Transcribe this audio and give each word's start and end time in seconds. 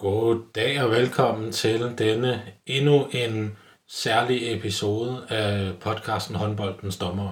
God 0.00 0.40
dag 0.54 0.82
og 0.82 0.90
velkommen 0.90 1.52
til 1.52 1.94
denne 1.98 2.42
endnu 2.66 3.06
en 3.12 3.56
særlig 3.88 4.56
episode 4.56 5.22
af 5.28 5.72
podcasten 5.80 6.34
Håndboldens 6.36 6.96
Dommer. 6.96 7.30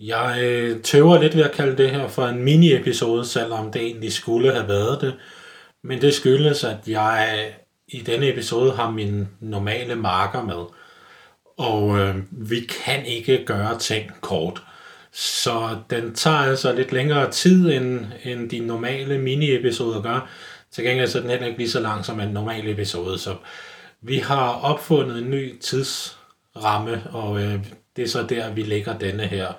Jeg 0.00 0.38
øh, 0.42 0.82
tøver 0.82 1.20
lidt 1.22 1.36
ved 1.36 1.44
at 1.44 1.52
kalde 1.52 1.82
det 1.82 1.90
her 1.90 2.08
for 2.08 2.26
en 2.26 2.44
mini-episode, 2.44 3.26
selvom 3.26 3.72
det 3.72 3.82
egentlig 3.82 4.12
skulle 4.12 4.52
have 4.52 4.68
været 4.68 5.00
det. 5.00 5.14
Men 5.84 6.00
det 6.00 6.14
skyldes, 6.14 6.64
at 6.64 6.78
jeg 6.86 7.54
i 7.88 8.00
denne 8.00 8.28
episode 8.28 8.72
har 8.72 8.90
min 8.90 9.28
normale 9.40 9.94
marker 9.94 10.42
med. 10.42 10.64
Og 11.58 11.98
øh, 11.98 12.16
vi 12.30 12.60
kan 12.84 13.06
ikke 13.06 13.44
gøre 13.44 13.78
ting 13.78 14.10
kort. 14.20 14.62
Så 15.12 15.76
den 15.90 16.14
tager 16.14 16.36
altså 16.36 16.72
lidt 16.72 16.92
længere 16.92 17.30
tid, 17.30 17.72
end, 17.72 18.06
end 18.24 18.50
de 18.50 18.58
normale 18.58 19.18
mini-episoder 19.18 20.02
gør. 20.02 20.28
Til 20.74 20.84
gengæld 20.84 21.08
så 21.08 21.18
er 21.18 21.22
den 21.22 21.30
heller 21.30 21.46
ikke 21.46 21.58
lige 21.58 21.70
så 21.70 21.80
lang 21.80 22.04
som 22.04 22.20
en 22.20 22.28
normal 22.28 22.68
episode. 22.68 23.18
Så 23.18 23.36
vi 24.00 24.18
har 24.18 24.52
opfundet 24.52 25.18
en 25.18 25.30
ny 25.30 25.58
tidsramme, 25.58 27.02
og 27.12 27.42
øh, 27.42 27.58
det 27.96 28.04
er 28.04 28.08
så 28.08 28.22
der, 28.22 28.50
vi 28.50 28.62
lægger 28.62 28.98
denne 28.98 29.26
her 29.26 29.52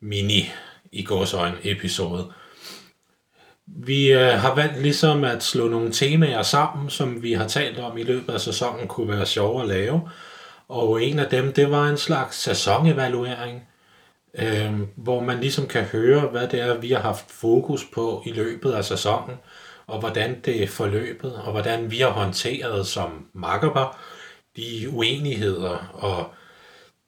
mini 0.00 0.50
i 0.92 1.04
gåsøjne 1.04 1.56
episode. 1.64 2.32
Vi 3.66 4.12
øh, 4.12 4.32
har 4.32 4.54
valgt 4.54 4.82
ligesom 4.82 5.24
at 5.24 5.42
slå 5.42 5.68
nogle 5.68 5.92
temaer 5.92 6.42
sammen, 6.42 6.90
som 6.90 7.22
vi 7.22 7.32
har 7.32 7.48
talt 7.48 7.78
om 7.78 7.98
i 7.98 8.02
løbet 8.02 8.32
af 8.32 8.40
sæsonen, 8.40 8.88
kunne 8.88 9.08
være 9.08 9.26
sjove 9.26 9.62
at 9.62 9.68
lave. 9.68 10.10
Og 10.68 11.02
en 11.02 11.18
af 11.18 11.28
dem, 11.28 11.52
det 11.52 11.70
var 11.70 11.88
en 11.88 11.96
slags 11.96 12.36
sæsonevaluering, 12.36 13.68
øh, 14.34 14.72
hvor 14.96 15.20
man 15.20 15.40
ligesom 15.40 15.66
kan 15.66 15.84
høre, 15.84 16.20
hvad 16.20 16.48
det 16.48 16.60
er, 16.60 16.78
vi 16.78 16.92
har 16.92 17.00
haft 17.00 17.30
fokus 17.30 17.84
på 17.92 18.22
i 18.26 18.32
løbet 18.32 18.72
af 18.72 18.84
sæsonen, 18.84 19.36
og 19.86 20.00
hvordan 20.00 20.40
det 20.40 20.62
er 20.62 20.68
forløbet, 20.68 21.34
og 21.36 21.52
hvordan 21.52 21.90
vi 21.90 21.98
har 21.98 22.10
håndteret 22.10 22.86
som 22.86 23.26
makkerpar 23.32 23.98
de 24.56 24.88
uenigheder 24.90 25.90
og 25.94 26.34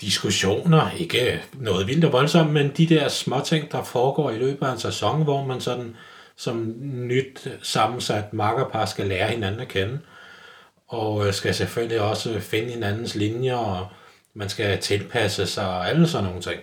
diskussioner, 0.01 0.91
ikke 0.91 1.43
noget 1.53 1.87
vildt 1.87 2.05
og 2.05 2.13
voldsomt, 2.13 2.53
men 2.53 2.73
de 2.77 2.87
der 2.87 3.09
små 3.09 3.41
ting, 3.41 3.73
der 3.73 3.83
foregår 3.83 4.31
i 4.31 4.39
løbet 4.39 4.67
af 4.67 4.73
en 4.73 4.79
sæson, 4.79 5.23
hvor 5.23 5.45
man 5.45 5.61
sådan 5.61 5.97
som 6.37 6.75
nyt 6.83 7.49
sammensat 7.63 8.33
makkerpar 8.33 8.85
skal 8.85 9.07
lære 9.07 9.29
hinanden 9.29 9.61
at 9.61 9.69
kende, 9.69 9.99
og 10.89 11.35
skal 11.35 11.55
selvfølgelig 11.55 12.01
også 12.01 12.41
finde 12.41 12.73
hinandens 12.73 13.15
linjer, 13.15 13.57
og 13.57 13.89
man 14.35 14.49
skal 14.49 14.79
tilpasse 14.79 15.47
sig 15.47 15.69
og 15.69 15.89
alle 15.89 16.09
sådan 16.09 16.25
nogle 16.25 16.43
ting. 16.43 16.61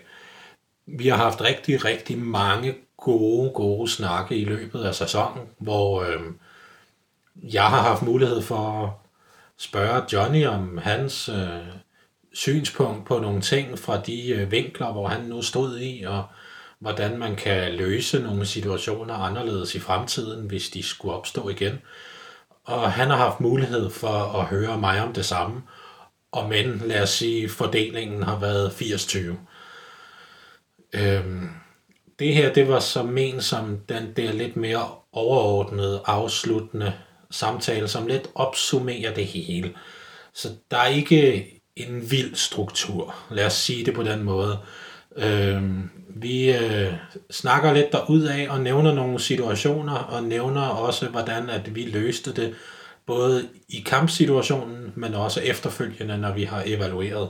Vi 0.88 1.07
har 1.07 1.17
haft 1.17 1.41
rigtig, 1.41 1.85
rigtig 1.85 2.17
mange 2.17 2.75
gode, 3.02 3.52
gode 3.53 3.91
snakke 3.91 4.38
i 4.38 4.45
løbet 4.45 4.83
af 4.83 4.95
sæsonen, 4.95 5.49
hvor 5.57 6.02
øh, 6.02 6.21
jeg 7.53 7.63
har 7.63 7.81
haft 7.81 8.02
mulighed 8.02 8.41
for 8.41 8.83
at 8.83 8.89
spørge 9.57 10.03
Johnny 10.13 10.45
om 10.45 10.77
hans 10.77 11.29
øh, 11.29 11.75
synspunkt 12.33 13.05
på 13.07 13.19
nogle 13.19 13.41
ting 13.41 13.79
fra 13.79 14.02
de 14.02 14.29
øh, 14.29 14.52
vinkler, 14.52 14.91
hvor 14.91 15.07
han 15.07 15.22
nu 15.22 15.41
stod 15.41 15.79
i, 15.79 16.03
og 16.03 16.23
hvordan 16.79 17.17
man 17.17 17.35
kan 17.35 17.73
løse 17.73 18.19
nogle 18.19 18.45
situationer 18.45 19.13
anderledes 19.13 19.75
i 19.75 19.79
fremtiden, 19.79 20.47
hvis 20.47 20.69
de 20.69 20.83
skulle 20.83 21.16
opstå 21.16 21.49
igen. 21.49 21.81
Og 22.63 22.91
han 22.91 23.09
har 23.09 23.17
haft 23.17 23.39
mulighed 23.39 23.89
for 23.89 24.39
at 24.39 24.45
høre 24.45 24.77
mig 24.77 25.03
om 25.03 25.13
det 25.13 25.25
samme, 25.25 25.61
og 26.31 26.49
men 26.49 26.81
lad 26.85 27.02
os 27.02 27.09
sige, 27.09 27.49
fordelingen 27.49 28.23
har 28.23 28.39
været 28.39 28.69
80-20. 28.69 29.35
Øhm, 30.94 31.60
det 32.22 32.33
her, 32.33 32.53
det 32.53 32.67
var 32.67 32.80
så 32.80 33.03
men 33.03 33.41
som 33.41 33.77
den 33.89 34.14
der 34.16 34.31
lidt 34.31 34.55
mere 34.55 34.86
overordnede, 35.11 36.02
afsluttende 36.05 36.94
samtale, 37.31 37.88
som 37.88 38.08
lidt 38.08 38.30
opsummerer 38.36 39.13
det 39.13 39.25
hele. 39.25 39.73
Så 40.33 40.47
der 40.72 40.78
er 40.78 40.88
ikke 40.88 41.47
en 41.75 42.12
vild 42.12 42.35
struktur, 42.35 43.16
lad 43.31 43.45
os 43.45 43.53
sige 43.53 43.85
det 43.85 43.94
på 43.94 44.03
den 44.03 44.23
måde. 44.23 44.57
Øh, 45.18 45.63
vi 46.16 46.51
øh, 46.51 46.94
snakker 47.31 47.73
lidt 47.73 47.91
derud 47.91 48.24
af 48.24 48.47
og 48.50 48.62
nævner 48.62 48.94
nogle 48.94 49.19
situationer, 49.19 49.95
og 49.95 50.24
nævner 50.24 50.62
også, 50.62 51.07
hvordan 51.07 51.50
at 51.50 51.75
vi 51.75 51.81
løste 51.81 52.34
det, 52.34 52.56
både 53.06 53.50
i 53.69 53.84
kampsituationen, 53.85 54.94
men 54.95 55.13
også 55.13 55.41
efterfølgende, 55.41 56.18
når 56.18 56.34
vi 56.34 56.44
har 56.44 56.63
evalueret. 56.66 57.29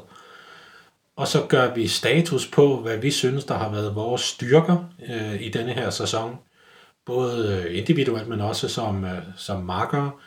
Og 1.15 1.27
så 1.27 1.45
gør 1.49 1.73
vi 1.73 1.87
status 1.87 2.47
på, 2.47 2.79
hvad 2.81 2.97
vi 2.97 3.11
synes, 3.11 3.45
der 3.45 3.57
har 3.57 3.69
været 3.69 3.95
vores 3.95 4.21
styrker 4.21 4.89
øh, 5.09 5.41
i 5.41 5.49
denne 5.49 5.73
her 5.73 5.89
sæson. 5.89 6.37
Både 7.05 7.63
øh, 7.67 7.77
individuelt, 7.77 8.27
men 8.27 8.41
også 8.41 8.69
som, 8.69 9.03
øh, 9.03 9.21
som 9.37 9.63
marker. 9.63 10.19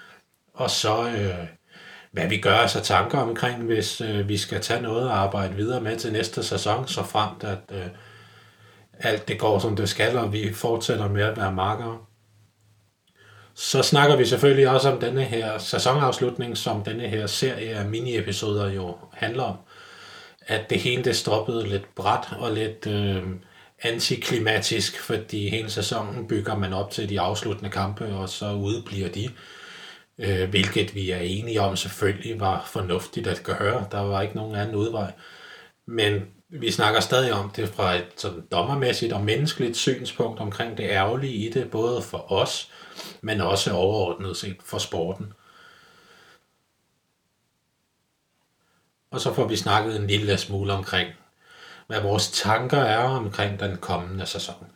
Og 0.55 0.71
så 0.71 1.09
øh, 1.09 1.49
hvad 2.12 2.28
vi 2.28 2.39
gør 2.39 2.59
os 2.59 2.77
af 2.77 2.83
tanker 2.83 3.19
omkring, 3.19 3.62
hvis 3.62 4.00
øh, 4.00 4.28
vi 4.28 4.37
skal 4.37 4.61
tage 4.61 4.83
noget 4.83 5.09
og 5.09 5.19
arbejde 5.19 5.55
videre 5.55 5.81
med 5.81 5.97
til 5.97 6.12
næste 6.12 6.43
sæson, 6.43 6.89
så 6.89 7.03
fremt 7.03 7.44
at 7.44 7.59
øh, 7.73 7.87
alt 8.99 9.28
det 9.28 9.39
går 9.39 9.59
som 9.59 9.77
det 9.77 9.89
skal, 9.89 10.19
og 10.19 10.33
vi 10.33 10.53
fortsætter 10.53 11.09
med 11.09 11.23
at 11.23 11.37
være 11.37 11.53
markere. 11.53 11.99
Så 13.55 13.83
snakker 13.83 14.17
vi 14.17 14.25
selvfølgelig 14.25 14.69
også 14.69 14.91
om 14.91 15.00
denne 15.00 15.25
her 15.25 15.59
sæsonafslutning, 15.59 16.56
som 16.56 16.84
denne 16.84 17.09
her 17.09 17.27
serie 17.27 17.75
af 17.75 17.84
mini-episoder 17.84 18.71
jo 18.71 18.97
handler 19.12 19.43
om 19.43 19.56
at 20.47 20.71
det 20.71 20.81
hele 20.81 21.05
det 21.05 21.16
stoppede 21.16 21.69
lidt 21.69 21.94
bræt 21.94 22.28
og 22.38 22.53
lidt 22.53 22.87
øh, 22.87 23.22
antiklimatisk, 23.82 25.00
fordi 25.00 25.49
hele 25.49 25.71
sæsonen 25.71 26.28
bygger 26.28 26.56
man 26.56 26.72
op 26.72 26.91
til 26.91 27.09
de 27.09 27.21
afsluttende 27.21 27.71
kampe, 27.71 28.05
og 28.05 28.28
så 28.28 28.53
udebliver 28.53 29.09
de, 29.09 29.31
øh, 30.19 30.50
hvilket 30.50 30.94
vi 30.94 31.10
er 31.10 31.21
enige 31.21 31.60
om 31.60 31.77
selvfølgelig 31.77 32.41
var 32.41 32.69
fornuftigt 32.72 33.27
at 33.27 33.43
gøre. 33.43 33.87
Der 33.91 34.00
var 34.00 34.22
ikke 34.22 34.37
nogen 34.37 34.55
anden 34.55 34.75
udvej. 34.75 35.12
Men 35.87 36.22
vi 36.49 36.71
snakker 36.71 37.00
stadig 37.00 37.32
om 37.32 37.50
det 37.50 37.69
fra 37.69 37.94
et 37.94 38.06
sådan 38.16 38.43
dommermæssigt 38.53 39.12
og 39.12 39.25
menneskeligt 39.25 39.76
synspunkt 39.76 40.41
omkring 40.41 40.78
det 40.78 40.84
ærgerlige 40.84 41.34
i 41.34 41.50
det, 41.50 41.71
både 41.71 42.03
for 42.03 42.32
os, 42.32 42.71
men 43.21 43.41
også 43.41 43.72
overordnet 43.72 44.37
set 44.37 44.56
for 44.65 44.78
sporten. 44.78 45.32
Og 49.14 49.20
så 49.20 49.34
får 49.34 49.48
vi 49.48 49.56
snakket 49.56 49.97
en 50.00 50.06
lille 50.06 50.38
smule 50.38 50.72
omkring, 50.72 51.08
hvad 51.86 52.00
vores 52.00 52.30
tanker 52.30 52.78
er 52.78 52.98
omkring 52.98 53.60
den 53.60 53.76
kommende 53.76 54.26
sæson. 54.26 54.66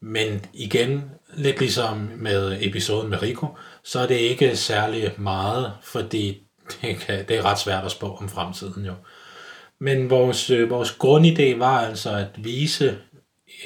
Men 0.00 0.44
igen, 0.52 1.10
lidt 1.34 1.60
ligesom 1.60 2.10
med 2.16 2.58
episoden 2.60 3.10
med 3.10 3.22
Rico, 3.22 3.46
så 3.84 4.00
er 4.00 4.06
det 4.06 4.14
ikke 4.14 4.56
særlig 4.56 5.12
meget, 5.18 5.72
fordi 5.82 6.42
det, 6.82 6.96
kan, 6.96 7.24
det 7.28 7.36
er 7.36 7.44
ret 7.44 7.58
svært 7.58 7.84
at 7.84 7.90
spå 7.90 8.14
om 8.14 8.28
fremtiden 8.28 8.84
jo. 8.86 8.94
Men 9.78 10.10
vores, 10.10 10.50
øh, 10.50 10.70
vores 10.70 10.90
grundidé 11.04 11.58
var 11.58 11.80
altså 11.80 12.10
at 12.10 12.44
vise 12.44 12.98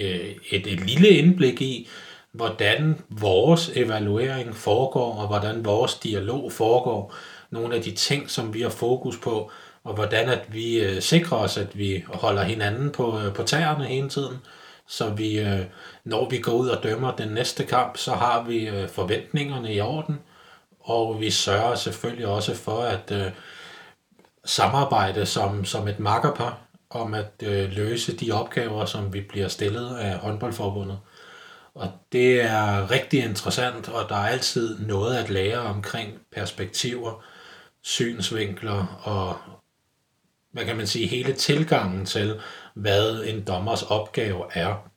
øh, 0.01 0.35
et, 0.51 0.67
et 0.67 0.81
lille 0.87 1.09
indblik 1.09 1.63
i, 1.63 1.89
hvordan 2.33 3.01
vores 3.09 3.71
evaluering 3.75 4.55
foregår, 4.55 5.15
og 5.15 5.27
hvordan 5.27 5.65
vores 5.65 5.95
dialog 5.95 6.53
foregår. 6.53 7.15
Nogle 7.51 7.75
af 7.75 7.83
de 7.83 7.91
ting, 7.91 8.31
som 8.31 8.55
vi 8.55 8.63
har 8.63 8.69
fokus 8.69 9.17
på, 9.17 9.51
og 9.87 9.95
hvordan 9.95 10.29
at 10.29 10.45
vi 10.49 10.81
øh, 10.81 11.03
sikrer 11.03 11.39
os, 11.39 11.57
at 11.57 11.79
vi 11.79 12.05
holder 12.07 12.43
hinanden 12.43 12.91
på, 12.91 13.21
øh, 13.21 13.35
på 13.35 13.43
tæerne 13.43 13.85
hele 13.85 14.09
tiden, 14.09 14.37
så 14.89 15.11
vi, 15.11 15.39
øh, 15.39 15.61
når 16.05 16.29
vi 16.29 16.39
går 16.39 16.53
ud 16.53 16.69
og 16.69 16.83
dømmer 16.83 17.17
den 17.17 17.29
næste 17.29 17.65
kamp, 17.65 17.97
så 17.97 18.13
har 18.13 18.43
vi 18.43 18.69
øh, 18.69 18.89
forventningerne 18.89 19.75
i 19.75 19.81
orden, 19.81 20.19
og 20.81 21.21
vi 21.21 21.31
sørger 21.31 21.75
selvfølgelig 21.75 22.27
også 22.27 22.55
for 22.55 22.81
at 22.81 23.13
øh, 23.13 23.31
samarbejde 24.45 25.27
som, 25.27 25.65
som 25.65 25.89
et 25.89 25.99
makkerpar 25.99 26.59
om 26.91 27.15
at 27.15 27.33
øh, 27.43 27.73
løse 27.73 28.17
de 28.17 28.33
opgaver, 28.33 28.85
som 28.85 29.13
vi 29.13 29.21
bliver 29.21 29.49
stillet 29.49 29.97
af 29.97 30.19
håndboldforbundet. 30.19 30.99
Og 31.75 31.93
det 32.13 32.43
er 32.43 32.91
rigtig 32.91 33.25
interessant, 33.25 33.89
og 33.89 34.09
der 34.09 34.15
er 34.15 34.29
altid 34.29 34.79
noget 34.79 35.17
at 35.17 35.31
lære 35.31 35.59
omkring 35.59 36.13
perspektiver, 36.37 37.23
synsvinkler 37.83 39.01
og, 39.03 39.37
hvad 40.57 40.67
kan 40.67 40.77
man 40.77 40.87
sige, 40.87 41.07
hele 41.07 41.33
tilgangen 41.33 42.07
til, 42.07 42.41
hvad 42.75 43.25
en 43.25 43.45
dommers 43.45 43.83
opgave 43.83 44.45
er. 44.53 44.91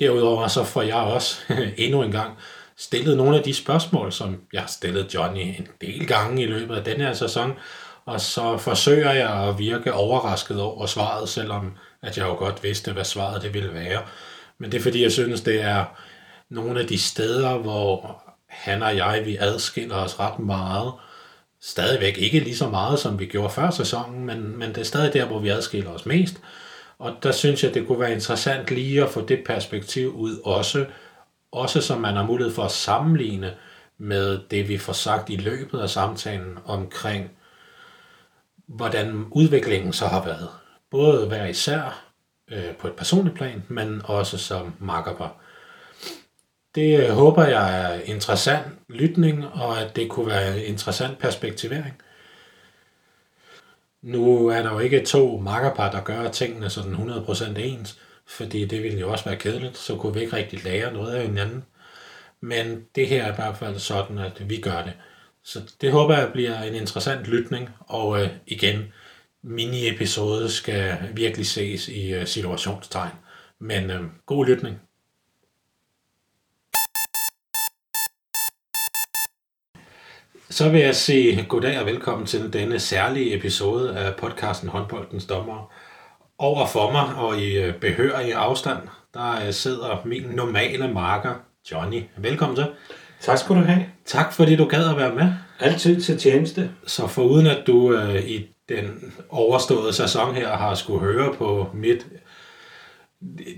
Derudover 0.00 0.48
så 0.48 0.64
får 0.64 0.82
jeg 0.82 0.96
også 0.96 1.40
endnu 1.76 2.02
en 2.02 2.12
gang 2.12 2.38
stillet 2.76 3.16
nogle 3.16 3.36
af 3.36 3.42
de 3.42 3.54
spørgsmål, 3.54 4.12
som 4.12 4.42
jeg 4.52 4.60
har 4.60 4.68
stillet 4.68 5.14
Johnny 5.14 5.40
en 5.40 5.68
del 5.80 6.06
gange 6.06 6.42
i 6.42 6.46
løbet 6.46 6.76
af 6.76 6.84
den 6.84 7.00
her 7.00 7.12
sæson, 7.12 7.52
og 8.04 8.20
så 8.20 8.58
forsøger 8.58 9.12
jeg 9.12 9.48
at 9.48 9.58
virke 9.58 9.92
overrasket 9.92 10.60
over 10.60 10.86
svaret, 10.86 11.28
selvom 11.28 11.76
at 12.02 12.18
jeg 12.18 12.26
jo 12.26 12.34
godt 12.34 12.62
vidste, 12.62 12.92
hvad 12.92 13.04
svaret 13.04 13.42
det 13.42 13.54
ville 13.54 13.74
være. 13.74 14.02
Men 14.58 14.72
det 14.72 14.78
er 14.78 14.82
fordi, 14.82 15.02
jeg 15.02 15.12
synes, 15.12 15.40
det 15.40 15.62
er 15.62 15.84
nogle 16.50 16.80
af 16.80 16.86
de 16.86 16.98
steder, 16.98 17.58
hvor 17.58 18.22
han 18.48 18.82
og 18.82 18.96
jeg, 18.96 19.22
vi 19.24 19.36
adskiller 19.40 19.96
os 19.96 20.20
ret 20.20 20.38
meget, 20.38 20.92
stadigvæk 21.66 22.18
ikke 22.18 22.40
lige 22.40 22.56
så 22.56 22.68
meget, 22.68 22.98
som 22.98 23.18
vi 23.18 23.26
gjorde 23.26 23.50
før 23.50 23.70
sæsonen, 23.70 24.24
men, 24.24 24.58
men 24.58 24.68
det 24.68 24.78
er 24.78 24.84
stadig 24.84 25.12
der, 25.12 25.26
hvor 25.26 25.38
vi 25.38 25.48
adskiller 25.48 25.90
os 25.90 26.06
mest. 26.06 26.40
Og 26.98 27.16
der 27.22 27.32
synes 27.32 27.64
jeg, 27.64 27.74
det 27.74 27.86
kunne 27.86 28.00
være 28.00 28.12
interessant 28.12 28.70
lige 28.70 29.02
at 29.02 29.10
få 29.10 29.26
det 29.26 29.42
perspektiv 29.46 30.14
ud 30.14 30.40
også, 30.44 30.86
også 31.52 31.80
så 31.80 31.98
man 31.98 32.16
har 32.16 32.26
mulighed 32.26 32.54
for 32.54 32.62
at 32.62 32.70
sammenligne, 32.70 33.54
med 33.98 34.40
det, 34.50 34.68
vi 34.68 34.78
får 34.78 34.92
sagt 34.92 35.30
i 35.30 35.36
løbet 35.36 35.80
af 35.80 35.90
samtalen 35.90 36.58
omkring, 36.64 37.30
hvordan 38.66 39.26
udviklingen 39.30 39.92
så 39.92 40.06
har 40.06 40.24
været. 40.24 40.48
Både 40.90 41.28
hver 41.28 41.46
især 41.46 42.04
øh, 42.50 42.76
på 42.76 42.86
et 42.86 42.92
personligt 42.92 43.36
plan, 43.36 43.64
men 43.68 44.02
også 44.04 44.38
som 44.38 44.74
makkerpar. 44.78 45.40
Det 46.76 47.00
øh, 47.00 47.10
håber 47.10 47.44
jeg 47.44 47.80
er 47.80 48.00
interessant 48.00 48.66
lytning, 48.88 49.46
og 49.46 49.80
at 49.80 49.96
det 49.96 50.08
kunne 50.10 50.26
være 50.26 50.64
interessant 50.64 51.18
perspektivering. 51.18 52.02
Nu 54.02 54.46
er 54.46 54.62
der 54.62 54.72
jo 54.72 54.78
ikke 54.78 55.04
to 55.04 55.36
makkerpar, 55.38 55.90
der 55.90 56.00
gør 56.00 56.30
tingene 56.30 56.70
sådan 56.70 56.94
100% 56.94 57.58
ens, 57.58 57.98
fordi 58.26 58.64
det 58.64 58.82
ville 58.82 58.98
jo 58.98 59.12
også 59.12 59.24
være 59.24 59.36
kedeligt, 59.36 59.76
så 59.76 59.96
kunne 59.96 60.14
vi 60.14 60.20
ikke 60.20 60.36
rigtig 60.36 60.64
lære 60.64 60.92
noget 60.92 61.14
af 61.14 61.22
hinanden. 61.22 61.64
Men 62.40 62.84
det 62.94 63.08
her 63.08 63.24
er 63.24 63.32
i 63.32 63.34
hvert 63.34 63.56
fald 63.56 63.78
sådan, 63.78 64.18
at 64.18 64.50
vi 64.50 64.60
gør 64.60 64.82
det. 64.82 64.92
Så 65.44 65.60
det 65.80 65.92
håber 65.92 66.18
jeg 66.18 66.32
bliver 66.32 66.62
en 66.62 66.74
interessant 66.74 67.26
lytning, 67.26 67.70
og 67.80 68.22
øh, 68.22 68.30
igen, 68.46 68.92
mini-episode 69.42 70.50
skal 70.50 70.98
virkelig 71.14 71.46
ses 71.46 71.88
i 71.88 72.12
øh, 72.14 72.26
situationstegn. 72.26 73.12
Men 73.60 73.90
øh, 73.90 74.02
god 74.26 74.46
lytning. 74.46 74.85
Så 80.56 80.68
vil 80.68 80.80
jeg 80.80 80.96
sige 80.96 81.46
goddag 81.48 81.80
og 81.80 81.86
velkommen 81.86 82.26
til 82.26 82.52
denne 82.52 82.78
særlige 82.78 83.36
episode 83.36 83.98
af 83.98 84.16
podcasten 84.16 84.68
Håndboldens 84.68 85.26
Dommer. 85.26 85.72
Over 86.38 86.66
for 86.66 86.92
mig 86.92 87.14
og 87.16 87.38
i 87.38 87.58
øh, 87.58 87.74
behørig 87.74 88.34
afstand, 88.34 88.78
der 89.14 89.46
øh, 89.46 89.52
sidder 89.52 90.02
min 90.04 90.22
normale 90.22 90.88
marker, 90.88 91.34
Johnny. 91.72 92.02
Velkommen 92.16 92.56
til. 92.56 92.66
Tak 93.20 93.38
skal 93.38 93.56
du 93.56 93.60
have. 93.60 93.86
Tak 94.04 94.32
fordi 94.32 94.56
du 94.56 94.64
gad 94.64 94.90
at 94.90 94.96
være 94.96 95.14
med. 95.14 95.32
Altid 95.60 96.00
til 96.00 96.18
tjeneste. 96.18 96.70
Så 96.86 97.06
foruden 97.06 97.46
at 97.46 97.62
du 97.66 97.92
øh, 97.92 98.24
i 98.24 98.46
den 98.68 99.14
overståede 99.30 99.92
sæson 99.92 100.34
her 100.34 100.48
har 100.48 100.74
skulle 100.74 101.00
høre 101.00 101.34
på 101.34 101.68
mit 101.74 102.06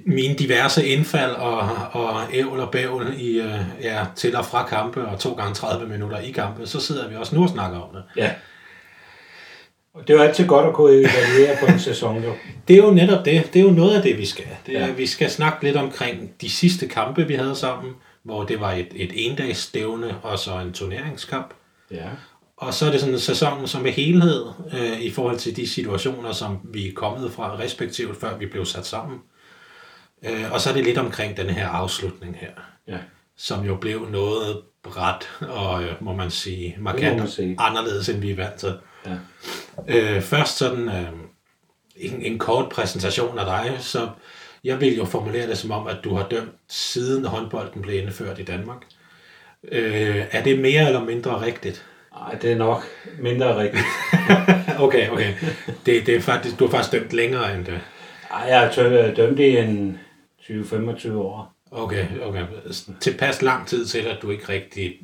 mine 0.06 0.34
diverse 0.34 0.86
indfald 0.86 1.30
og, 1.30 1.58
og 1.92 2.20
ævl 2.32 2.60
og 2.60 2.70
bævl 2.70 3.14
i, 3.18 3.40
øh, 3.40 3.60
ja, 3.82 4.06
til 4.16 4.36
og 4.36 4.46
fra 4.46 4.66
kampe 4.68 5.06
og 5.06 5.18
to 5.18 5.32
gange 5.32 5.54
30 5.54 5.88
minutter 5.88 6.18
i 6.18 6.30
kampe, 6.30 6.66
så 6.66 6.80
sidder 6.80 7.08
vi 7.08 7.16
også 7.16 7.34
nu 7.34 7.42
og 7.42 7.48
snakker 7.48 7.78
om 7.78 7.94
det. 7.94 8.02
Ja. 8.16 8.30
Og 9.94 10.08
det 10.08 10.14
er 10.14 10.18
jo 10.18 10.24
altid 10.24 10.46
godt 10.46 10.66
at 10.66 10.74
kunne 10.74 10.90
evaluere 10.90 11.56
på 11.60 11.66
en 11.66 11.78
sæson, 11.78 12.24
jo. 12.24 12.32
Det 12.68 12.78
er 12.78 12.82
jo 12.82 12.90
netop 12.90 13.24
det. 13.24 13.50
Det 13.52 13.60
er 13.60 13.64
jo 13.64 13.70
noget 13.70 13.96
af 13.96 14.02
det, 14.02 14.18
vi 14.18 14.26
skal. 14.26 14.46
Det 14.66 14.76
er, 14.76 14.86
ja. 14.86 14.92
Vi 14.92 15.06
skal 15.06 15.30
snakke 15.30 15.64
lidt 15.64 15.76
omkring 15.76 16.30
de 16.40 16.50
sidste 16.50 16.88
kampe, 16.88 17.26
vi 17.26 17.34
havde 17.34 17.54
sammen, 17.54 17.92
hvor 18.22 18.44
det 18.44 18.60
var 18.60 18.72
et, 18.72 18.88
et 18.94 19.10
endagsstævne 19.14 20.16
og 20.22 20.38
så 20.38 20.58
en 20.58 20.72
turneringskamp. 20.72 21.54
Ja. 21.90 22.08
Og 22.56 22.74
så 22.74 22.86
er 22.86 22.90
det 22.90 23.00
sådan 23.00 23.14
en 23.14 23.20
sæson 23.20 23.66
som 23.66 23.86
er 23.86 23.90
helhed 23.90 24.44
øh, 24.72 25.00
i 25.00 25.10
forhold 25.10 25.38
til 25.38 25.56
de 25.56 25.68
situationer, 25.68 26.32
som 26.32 26.58
vi 26.64 26.88
er 26.88 26.92
kommet 26.94 27.32
fra 27.32 27.58
respektivt, 27.58 28.20
før 28.20 28.36
vi 28.36 28.46
blev 28.46 28.64
sat 28.64 28.86
sammen. 28.86 29.18
Øh, 30.22 30.52
og 30.52 30.60
så 30.60 30.70
er 30.70 30.74
det 30.74 30.84
lidt 30.84 30.98
omkring 30.98 31.36
den 31.36 31.50
her 31.50 31.68
afslutning 31.68 32.36
her, 32.40 32.50
Ja. 32.88 32.98
som 33.36 33.64
jo 33.64 33.76
blev 33.76 34.08
noget 34.10 34.60
bræt 34.82 35.28
og, 35.40 35.82
øh, 35.82 35.92
må 36.00 36.14
man 36.14 36.30
sige, 36.30 36.76
markant 36.78 37.18
man 37.18 37.28
sige. 37.28 37.56
anderledes, 37.58 38.08
end 38.08 38.18
vi 38.20 38.30
er 38.30 38.36
vant 38.36 38.54
til. 38.54 38.74
Ja. 39.06 39.14
Øh, 39.88 40.22
først 40.22 40.56
sådan 40.58 40.88
øh, 40.88 41.08
en, 41.96 42.22
en 42.22 42.38
kort 42.38 42.68
præsentation 42.68 43.38
af 43.38 43.44
dig, 43.46 43.76
så 43.80 44.08
jeg 44.64 44.80
vil 44.80 44.96
jo 44.96 45.04
formulere 45.04 45.46
det 45.46 45.58
som 45.58 45.70
om, 45.70 45.86
at 45.86 45.96
du 46.04 46.14
har 46.14 46.28
dømt 46.28 46.50
siden 46.68 47.24
håndbolden 47.24 47.82
blev 47.82 48.02
indført 48.02 48.38
i 48.38 48.42
Danmark. 48.44 48.76
Øh, 49.72 50.24
er 50.30 50.42
det 50.42 50.58
mere 50.58 50.86
eller 50.86 51.04
mindre 51.04 51.40
rigtigt? 51.40 51.84
Ej, 52.16 52.34
det 52.42 52.52
er 52.52 52.56
nok 52.56 52.84
mindre 53.18 53.58
rigtigt. 53.58 53.84
okay, 54.84 55.08
okay. 55.10 55.34
Det, 55.86 56.06
det 56.06 56.16
er 56.16 56.20
faktisk, 56.20 56.58
du 56.58 56.64
har 56.66 56.70
faktisk 56.70 56.92
dømt 56.92 57.12
længere 57.12 57.54
end 57.54 57.64
det. 57.64 57.80
Ej, 58.30 58.40
jeg 58.48 58.60
har 58.60 59.14
dømt 59.16 59.38
i 59.38 59.56
en 59.56 59.98
20-25 60.50 61.12
år. 61.12 61.54
Okay, 61.70 62.06
okay. 62.22 62.46
Tilpas 63.00 63.42
lang 63.42 63.66
tid 63.66 63.86
til, 63.86 63.98
at 63.98 64.18
du 64.22 64.30
ikke 64.30 64.48
rigtig 64.48 64.94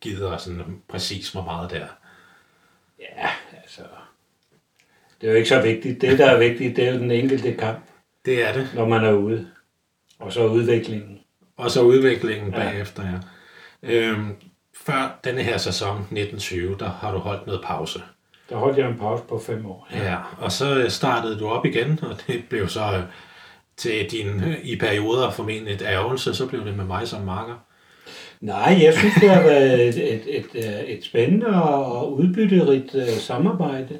gider 0.00 0.36
sådan 0.36 0.82
præcis 0.88 1.32
hvor 1.32 1.42
meget 1.42 1.70
der. 1.70 1.86
Ja, 3.00 3.28
altså... 3.62 3.82
Det 5.20 5.26
er 5.26 5.30
jo 5.30 5.36
ikke 5.36 5.48
så 5.48 5.62
vigtigt. 5.62 6.00
Det, 6.00 6.18
der 6.18 6.26
er 6.30 6.38
vigtigt, 6.38 6.76
det 6.76 6.88
er 6.88 6.92
jo 6.92 6.98
den 6.98 7.10
enkelte 7.10 7.54
kamp, 7.54 7.78
Det 8.24 8.48
er 8.48 8.52
det. 8.52 8.70
når 8.74 8.88
man 8.88 9.04
er 9.04 9.12
ude. 9.12 9.46
Og 10.18 10.32
så 10.32 10.46
udviklingen. 10.46 11.18
Og 11.56 11.70
så 11.70 11.82
udviklingen 11.82 12.52
Ja. 12.54 12.58
bagefter, 12.58 13.02
ja. 13.02 13.18
Øhm, 13.82 14.34
før 14.76 15.20
denne 15.24 15.42
her 15.42 15.56
sæson 15.58 15.96
1920, 15.96 16.76
der 16.78 16.90
har 16.90 17.12
du 17.12 17.18
holdt 17.18 17.46
noget 17.46 17.62
pause. 17.64 18.02
Der 18.50 18.56
holdt 18.56 18.78
jeg 18.78 18.88
en 18.88 18.98
pause 18.98 19.22
på 19.28 19.38
fem 19.38 19.66
år. 19.66 19.88
Ja, 19.94 20.16
og 20.38 20.52
så 20.52 20.86
startede 20.88 21.38
du 21.38 21.48
op 21.48 21.64
igen, 21.66 22.00
og 22.02 22.16
det 22.26 22.44
blev 22.48 22.68
så 22.68 22.80
øh, 22.96 23.02
til 23.76 24.10
din, 24.10 24.26
øh, 24.26 24.56
i 24.62 24.76
perioder 24.76 25.30
formentlig 25.30 25.74
et 25.74 25.82
ærgelse, 25.82 26.34
så 26.34 26.46
blev 26.48 26.64
det 26.64 26.76
med 26.76 26.84
mig 26.84 27.08
som 27.08 27.22
marker. 27.22 27.54
Nej, 28.40 28.78
jeg 28.82 28.94
synes, 28.94 29.14
det 29.14 29.30
har 29.30 29.42
været 29.42 29.88
et, 29.88 30.14
et, 30.14 30.38
et, 30.38 30.46
øh, 30.54 30.80
et 30.86 31.04
spændende 31.04 31.62
og 31.62 32.12
udbytterigt 32.12 32.94
uh, 32.94 33.08
samarbejde. 33.08 33.98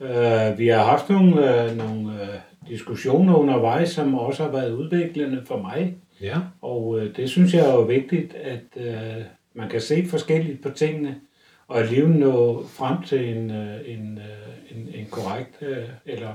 Uh, 0.00 0.58
vi 0.58 0.68
har 0.68 0.84
haft 0.84 1.10
nogle, 1.10 1.32
uh, 1.32 1.76
nogle 1.76 2.08
uh, 2.08 2.68
diskussioner 2.68 3.34
undervejs, 3.34 3.88
som 3.88 4.14
også 4.14 4.42
har 4.42 4.50
været 4.50 4.72
udviklende 4.72 5.42
for 5.46 5.56
mig. 5.60 5.96
Ja, 6.20 6.36
Og 6.62 7.00
det 7.16 7.30
synes 7.30 7.54
jeg 7.54 7.68
er 7.68 7.72
jo 7.72 7.80
vigtigt, 7.80 8.34
at 8.34 8.82
man 9.54 9.68
kan 9.68 9.80
se 9.80 10.06
forskelligt 10.10 10.62
på 10.62 10.70
tingene, 10.70 11.16
og 11.68 11.78
alligevel 11.78 12.10
nå 12.10 12.66
frem 12.66 13.02
til 13.02 13.28
en, 13.28 13.50
en, 13.50 14.20
en, 14.70 14.88
en 14.94 15.06
korrekt, 15.10 15.62
eller 16.06 16.32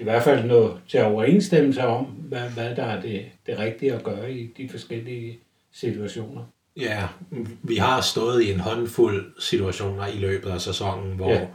i 0.00 0.02
hvert 0.04 0.22
fald 0.22 0.44
nå 0.44 0.78
til 0.88 1.02
overensstemmelse 1.02 1.82
om, 1.86 2.04
hvad, 2.04 2.40
hvad 2.50 2.76
der 2.76 2.84
er 2.84 3.00
det, 3.00 3.24
det 3.46 3.58
rigtige 3.58 3.92
at 3.92 4.02
gøre 4.04 4.32
i 4.32 4.46
de 4.56 4.68
forskellige 4.68 5.38
situationer. 5.72 6.42
ja, 6.76 7.08
vi 7.62 7.76
har 7.76 8.00
stået 8.00 8.42
i 8.42 8.52
en 8.52 8.60
håndfuld 8.60 9.32
situationer 9.40 10.06
i 10.06 10.16
løbet 10.16 10.50
af 10.50 10.60
sæsonen, 10.60 11.16
hvor 11.16 11.30
Ja. 11.30 11.46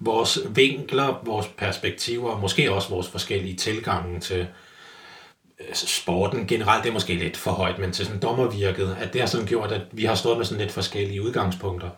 vores 0.00 0.38
vinkler, 0.54 1.22
vores 1.24 1.46
perspektiver, 1.58 2.30
og 2.30 2.40
måske 2.40 2.72
også 2.72 2.88
vores 2.88 3.08
forskellige 3.08 3.56
tilgange 3.56 4.20
til 4.20 4.46
øh, 5.60 5.74
sporten 5.74 6.46
generelt, 6.46 6.82
det 6.84 6.88
er 6.90 6.94
måske 6.94 7.14
lidt 7.14 7.36
for 7.36 7.50
højt, 7.50 7.78
men 7.78 7.92
til 7.92 8.04
sådan 8.06 8.20
dommervirket, 8.20 8.96
at 9.00 9.12
det 9.12 9.20
har 9.20 9.28
sådan 9.28 9.46
gjort, 9.46 9.72
at 9.72 9.82
vi 9.92 10.04
har 10.04 10.14
stået 10.14 10.36
med 10.36 10.44
sådan 10.44 10.60
lidt 10.60 10.72
forskellige 10.72 11.22
udgangspunkter. 11.22 11.88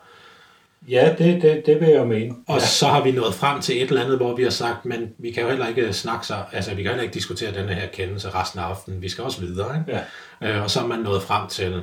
Ja, 0.90 1.14
det, 1.18 1.42
det, 1.42 1.62
det 1.66 1.80
vil 1.80 1.88
jeg 1.88 2.06
mene. 2.06 2.34
Og 2.48 2.58
ja. 2.58 2.64
så 2.66 2.86
har 2.86 3.02
vi 3.02 3.10
nået 3.10 3.34
frem 3.34 3.60
til 3.60 3.82
et 3.82 3.88
eller 3.88 4.02
andet, 4.04 4.16
hvor 4.16 4.36
vi 4.36 4.42
har 4.42 4.50
sagt, 4.50 4.84
men 4.84 5.08
vi 5.18 5.30
kan 5.30 5.42
jo 5.42 5.48
heller 5.48 5.66
ikke 5.68 5.92
snakke 5.92 6.26
sig, 6.26 6.44
altså 6.52 6.74
vi 6.74 6.82
kan 6.82 6.90
heller 6.90 7.02
ikke 7.02 7.14
diskutere 7.14 7.54
denne 7.54 7.74
her 7.74 7.86
kendelse 7.86 8.30
resten 8.30 8.60
af 8.60 8.64
aftenen, 8.64 9.02
vi 9.02 9.08
skal 9.08 9.24
også 9.24 9.40
videre, 9.40 9.76
ikke? 9.78 10.00
Ja. 10.42 10.56
Øh, 10.56 10.62
og 10.62 10.70
så 10.70 10.80
er 10.80 10.86
man 10.86 10.98
nået 10.98 11.22
frem 11.22 11.48
til 11.48 11.82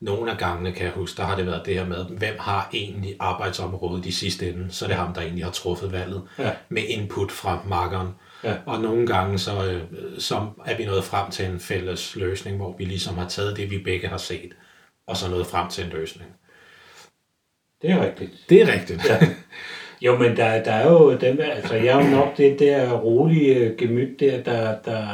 nogle 0.00 0.30
af 0.30 0.38
gangene, 0.38 0.72
kan 0.72 0.84
jeg 0.84 0.92
huske, 0.92 1.16
der 1.16 1.22
har 1.22 1.36
det 1.36 1.46
været 1.46 1.66
det 1.66 1.74
her 1.74 1.86
med, 1.86 2.04
hvem 2.04 2.34
har 2.40 2.70
egentlig 2.72 3.16
arbejdsområdet 3.20 4.06
i 4.06 4.10
sidste 4.12 4.48
ende, 4.48 4.66
så 4.70 4.84
er 4.84 4.88
det 4.88 4.96
ham, 4.96 5.14
der 5.14 5.20
egentlig 5.20 5.44
har 5.44 5.52
truffet 5.52 5.92
valget 5.92 6.22
Ja. 6.38 6.50
med 6.68 6.82
input 6.88 7.32
fra 7.32 7.58
markeren. 7.66 8.08
Ja. 8.44 8.54
Og 8.66 8.80
nogle 8.80 9.06
gange 9.06 9.38
så, 9.38 9.64
øh, 9.66 9.82
så 10.18 10.46
er 10.66 10.76
vi 10.76 10.84
nået 10.84 11.04
frem 11.04 11.30
til 11.30 11.44
en 11.46 11.60
fælles 11.60 12.16
løsning, 12.16 12.56
hvor 12.56 12.74
vi 12.78 12.84
ligesom 12.84 13.18
har 13.18 13.28
taget 13.28 13.56
det, 13.56 13.70
vi 13.70 13.78
begge 13.78 14.08
har 14.08 14.16
set, 14.16 14.52
og 15.06 15.16
så 15.16 15.30
nået 15.30 15.46
frem 15.46 15.68
til 15.68 15.84
en 15.84 15.90
løsning. 15.90 16.30
Det 17.82 17.90
er 17.90 18.04
rigtigt. 18.04 18.30
Det 18.48 18.62
er 18.62 18.72
rigtigt. 18.72 19.08
Ja. 19.08 19.18
Jo, 20.00 20.18
men 20.18 20.36
der, 20.36 20.62
der 20.62 20.72
er 20.72 20.90
jo 20.90 21.16
dem, 21.16 21.38
altså 21.42 21.74
jeg 21.74 22.00
er 22.00 22.04
jo 22.04 22.10
nok 22.16 22.36
det 22.36 22.58
der 22.58 22.92
rolige 22.92 23.54
øh, 23.54 23.76
gemyt 23.78 24.20
der, 24.20 24.42
der, 24.42 24.78
der, 24.84 25.06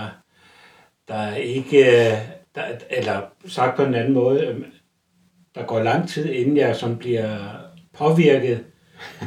der 1.08 1.34
ikke, 1.34 1.78
øh, 1.86 2.18
der, 2.54 2.62
eller 2.90 3.20
sagt 3.46 3.76
på 3.76 3.82
en 3.82 3.94
anden 3.94 4.14
måde, 4.14 4.44
øh, 4.46 4.56
der 5.54 5.62
går 5.64 5.82
lang 5.82 6.08
tid, 6.08 6.28
inden 6.30 6.56
jeg 6.56 6.76
som 6.76 6.96
bliver 6.98 7.38
påvirket 7.98 8.64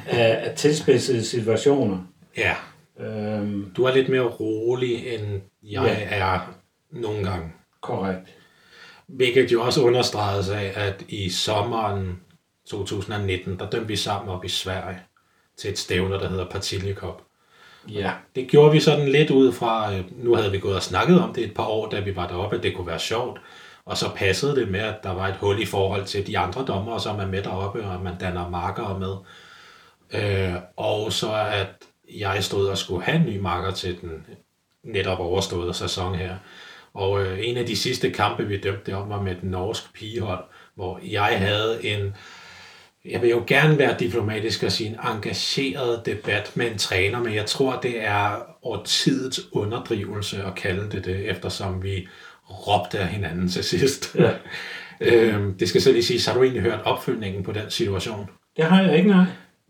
af, 0.09 0.39
af 0.49 0.55
tilspidsede 0.55 1.23
situationer. 1.25 1.97
ja. 2.37 2.53
Øhm, 2.99 3.71
Du 3.77 3.83
er 3.83 3.93
lidt 3.93 4.09
mere 4.09 4.21
rolig, 4.21 5.07
end 5.13 5.41
jeg 5.63 6.07
Ja. 6.11 6.17
er 6.17 6.55
nogle 6.91 7.23
gange. 7.29 7.51
korrekt. 7.81 8.35
Hvilket 9.07 9.51
jo 9.51 9.61
også 9.63 9.81
understreges 9.81 10.49
af, 10.49 10.71
at 10.75 11.05
i 11.09 11.29
sommeren 11.29 12.19
2019, 12.67 13.59
der 13.59 13.69
dømte 13.69 13.87
vi 13.87 13.95
sammen 13.95 14.29
op 14.29 14.45
i 14.45 14.49
Sverige 14.49 14.99
til 15.57 15.69
et 15.69 15.79
stævne, 15.79 16.15
der 16.15 16.29
hedder 16.29 16.49
Partille 16.49 16.93
Cup. 16.93 17.21
Ja. 17.89 18.11
Det 18.35 18.47
gjorde 18.47 18.71
vi 18.71 18.79
sådan 18.79 19.07
lidt 19.07 19.29
ud 19.29 19.51
fra, 19.51 19.93
øh, 19.93 20.03
nu 20.23 20.35
havde 20.35 20.51
vi 20.51 20.59
gået 20.59 20.75
og 20.75 20.83
snakket 20.83 21.21
om 21.21 21.33
det 21.33 21.43
et 21.43 21.53
par 21.53 21.65
år, 21.65 21.89
da 21.89 21.99
vi 21.99 22.15
var 22.15 22.27
deroppe, 22.27 22.57
at 22.57 22.63
det 22.63 22.75
kunne 22.75 22.87
være 22.87 22.99
sjovt. 22.99 23.39
Og 23.85 23.97
så 23.97 24.09
passede 24.15 24.55
det 24.55 24.67
med, 24.67 24.79
at 24.79 25.03
der 25.03 25.13
var 25.13 25.27
et 25.27 25.35
hul 25.35 25.61
i 25.61 25.65
forhold 25.65 26.05
til 26.05 26.27
de 26.27 26.37
andre 26.37 26.65
dommere, 26.65 26.99
som 26.99 27.19
er 27.19 27.27
med 27.27 27.43
deroppe, 27.43 27.83
og 27.83 28.01
man 28.01 28.17
danner 28.19 28.49
markere 28.49 28.99
med. 28.99 29.15
Øh, 30.13 30.55
og 30.77 31.13
så 31.13 31.33
at 31.33 31.67
jeg 32.15 32.43
stod 32.43 32.67
og 32.67 32.77
skulle 32.77 33.03
have 33.03 33.17
en 33.17 33.25
ny 33.25 33.39
marker 33.39 33.71
til 33.71 34.01
den 34.01 34.25
netop 34.83 35.19
overståede 35.19 35.73
sæson 35.73 36.15
her. 36.15 36.35
Og 36.93 37.21
øh, 37.21 37.39
en 37.41 37.57
af 37.57 37.65
de 37.65 37.75
sidste 37.75 38.11
kampe, 38.11 38.47
vi 38.47 38.57
dømte 38.57 38.95
om, 38.95 39.09
var 39.09 39.21
med 39.21 39.35
den 39.35 39.49
norske 39.49 39.93
pigehold, 39.93 40.43
hvor 40.75 40.99
jeg 41.03 41.39
havde 41.39 41.85
en, 41.85 42.15
jeg 43.05 43.21
vil 43.21 43.29
jo 43.29 43.43
gerne 43.47 43.77
være 43.77 43.95
diplomatisk 43.99 44.63
og 44.63 44.71
sige 44.71 44.89
en 44.89 44.97
engageret 45.15 46.05
debat 46.05 46.51
med 46.55 46.71
en 46.71 46.77
træner, 46.77 47.19
men 47.19 47.33
jeg 47.33 47.45
tror, 47.45 47.79
det 47.79 48.03
er 48.03 48.35
årtidets 48.63 49.39
underdrivelse 49.51 50.43
at 50.43 50.55
kalde 50.55 50.91
det 50.91 51.05
det, 51.05 51.29
eftersom 51.29 51.83
vi 51.83 52.07
råbte 52.49 52.99
af 52.99 53.07
hinanden 53.07 53.49
til 53.49 53.63
sidst. 53.63 54.15
Ja. 54.15 54.31
øhm, 55.07 55.57
det 55.57 55.69
skal 55.69 55.81
så 55.81 55.91
lige 55.91 56.03
sige, 56.03 56.21
så 56.21 56.31
har 56.31 56.37
du 56.37 56.43
egentlig 56.43 56.63
hørt 56.63 56.79
opfølgningen 56.83 57.43
på 57.43 57.51
den 57.51 57.69
situation? 57.69 58.29
Det 58.57 58.65
har 58.65 58.81
jeg 58.81 58.97
ikke, 58.97 59.09
nej. 59.09 59.25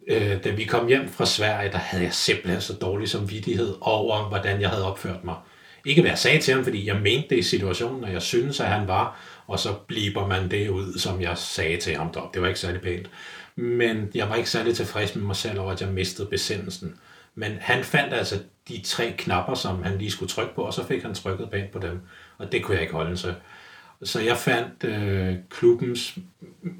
Øh, 0.08 0.44
da 0.44 0.50
vi 0.50 0.64
kom 0.64 0.88
hjem 0.88 1.10
fra 1.10 1.26
Sverige, 1.26 1.72
der 1.72 1.78
havde 1.78 2.04
jeg 2.04 2.14
simpelthen 2.14 2.62
så 2.62 2.74
dårlig 2.74 3.10
samvittighed 3.10 3.76
over, 3.82 4.30
hvordan 4.30 4.62
jeg 4.62 4.70
havde 4.70 4.86
opført 4.86 5.24
mig. 5.24 5.36
Ikke 5.86 6.02
hvad 6.02 6.12
jeg 6.12 6.18
sagde 6.18 6.40
til 6.40 6.54
ham, 6.54 6.64
fordi 6.64 6.88
jeg 6.88 6.96
mente 6.96 7.30
det 7.30 7.38
i 7.38 7.42
situationen, 7.42 8.04
og 8.04 8.14
jeg 8.14 8.22
synes, 8.22 8.60
at 8.60 8.68
han 8.68 8.88
var, 8.88 9.20
og 9.52 9.60
så 9.60 9.74
bliver 9.74 10.28
man 10.28 10.52
det 10.52 10.70
ud, 10.70 11.00
som 11.00 11.22
jeg 11.22 11.38
sagde 11.38 11.78
til 11.78 11.96
ham 11.96 12.12
deroppe. 12.12 12.34
Det 12.34 12.42
var 12.42 12.48
ikke 12.48 12.60
særlig 12.60 12.82
pænt. 12.82 13.10
Men 13.56 14.12
jeg 14.16 14.30
var 14.30 14.36
ikke 14.36 14.50
særlig 14.50 14.76
tilfreds 14.76 15.16
med 15.16 15.24
mig 15.24 15.36
selv 15.36 15.60
over, 15.60 15.72
at 15.72 15.82
jeg 15.82 15.90
mistede 15.90 16.28
besindelsen. 16.28 16.96
Men 17.36 17.58
han 17.62 17.84
fandt 17.84 18.14
altså 18.14 18.40
de 18.68 18.82
tre 18.82 19.14
knapper, 19.18 19.54
som 19.54 19.84
han 19.84 19.98
lige 19.98 20.12
skulle 20.12 20.30
trykke 20.30 20.56
på, 20.56 20.62
og 20.62 20.74
så 20.74 20.88
fik 20.88 21.02
han 21.02 21.14
trykket 21.14 21.50
pænt 21.50 21.72
på 21.72 21.80
dem. 21.80 22.00
Og 22.38 22.52
det 22.52 22.64
kunne 22.64 22.76
jeg 22.76 22.82
ikke 22.82 22.94
holde 22.94 23.18
så. 23.18 23.34
Så 24.04 24.22
jeg 24.22 24.38
fandt 24.38 24.84
øh, 24.84 25.36
klubbens 25.50 26.18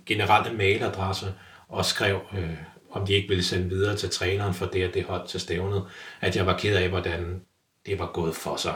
generelle 0.06 0.58
mailadresse 0.58 1.34
og 1.70 1.86
skrev, 1.86 2.20
øh, 2.38 2.58
om 2.92 3.06
de 3.06 3.14
ikke 3.14 3.30
ville 3.30 3.44
sende 3.44 3.70
videre 3.70 3.96
til 3.96 4.10
træneren 4.10 4.54
for 4.54 4.66
det 4.66 4.84
at 4.84 4.94
det 4.94 5.04
holdt 5.04 5.30
til 5.30 5.40
stævnet, 5.40 5.84
at 6.22 6.36
jeg 6.36 6.46
var 6.46 6.58
ked 6.58 6.76
af, 6.76 6.90
hvordan 6.90 7.42
det 7.86 8.00
var 8.00 8.12
gået 8.14 8.36
for 8.36 8.56
sig. 8.56 8.76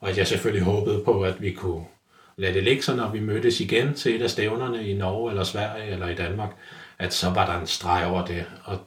Og 0.00 0.10
at 0.10 0.18
jeg 0.18 0.26
selvfølgelig 0.26 0.64
håbede 0.64 1.04
på, 1.04 1.22
at 1.22 1.42
vi 1.42 1.52
kunne 1.52 1.84
lade 2.36 2.54
det 2.54 2.64
ligge 2.64 2.82
så 2.82 2.96
når 2.96 3.10
vi 3.12 3.20
mødtes 3.20 3.60
igen 3.60 3.94
til 3.94 4.16
et 4.16 4.22
af 4.22 4.30
stævnerne 4.30 4.88
i 4.88 4.94
Norge 4.94 5.30
eller 5.30 5.44
Sverige 5.44 5.90
eller 5.90 6.08
i 6.08 6.14
Danmark, 6.14 6.50
at 6.98 7.12
så 7.12 7.30
var 7.30 7.46
der 7.46 7.60
en 7.60 7.66
streg 7.66 8.06
over 8.06 8.26
det. 8.26 8.44
Og 8.64 8.78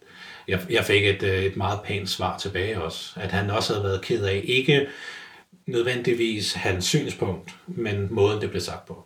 jeg, 0.48 0.60
jeg 0.70 0.84
fik 0.84 1.08
et, 1.08 1.24
øh, 1.24 1.44
et 1.44 1.58
meget 1.58 1.80
pænt 1.86 2.10
svar 2.10 2.38
tilbage 2.38 2.82
også, 2.82 3.12
at 3.16 3.32
han 3.32 3.50
også 3.50 3.74
havde 3.74 3.84
været 3.84 4.02
ked 4.02 4.26
af, 4.26 4.42
ikke 4.44 4.88
nødvendigvis 5.66 6.54
hans 6.54 6.86
synspunkt, 6.86 7.56
men 7.68 8.08
måden 8.12 8.42
det 8.42 8.50
blev 8.50 8.62
sagt 8.62 8.86
på. 8.86 9.04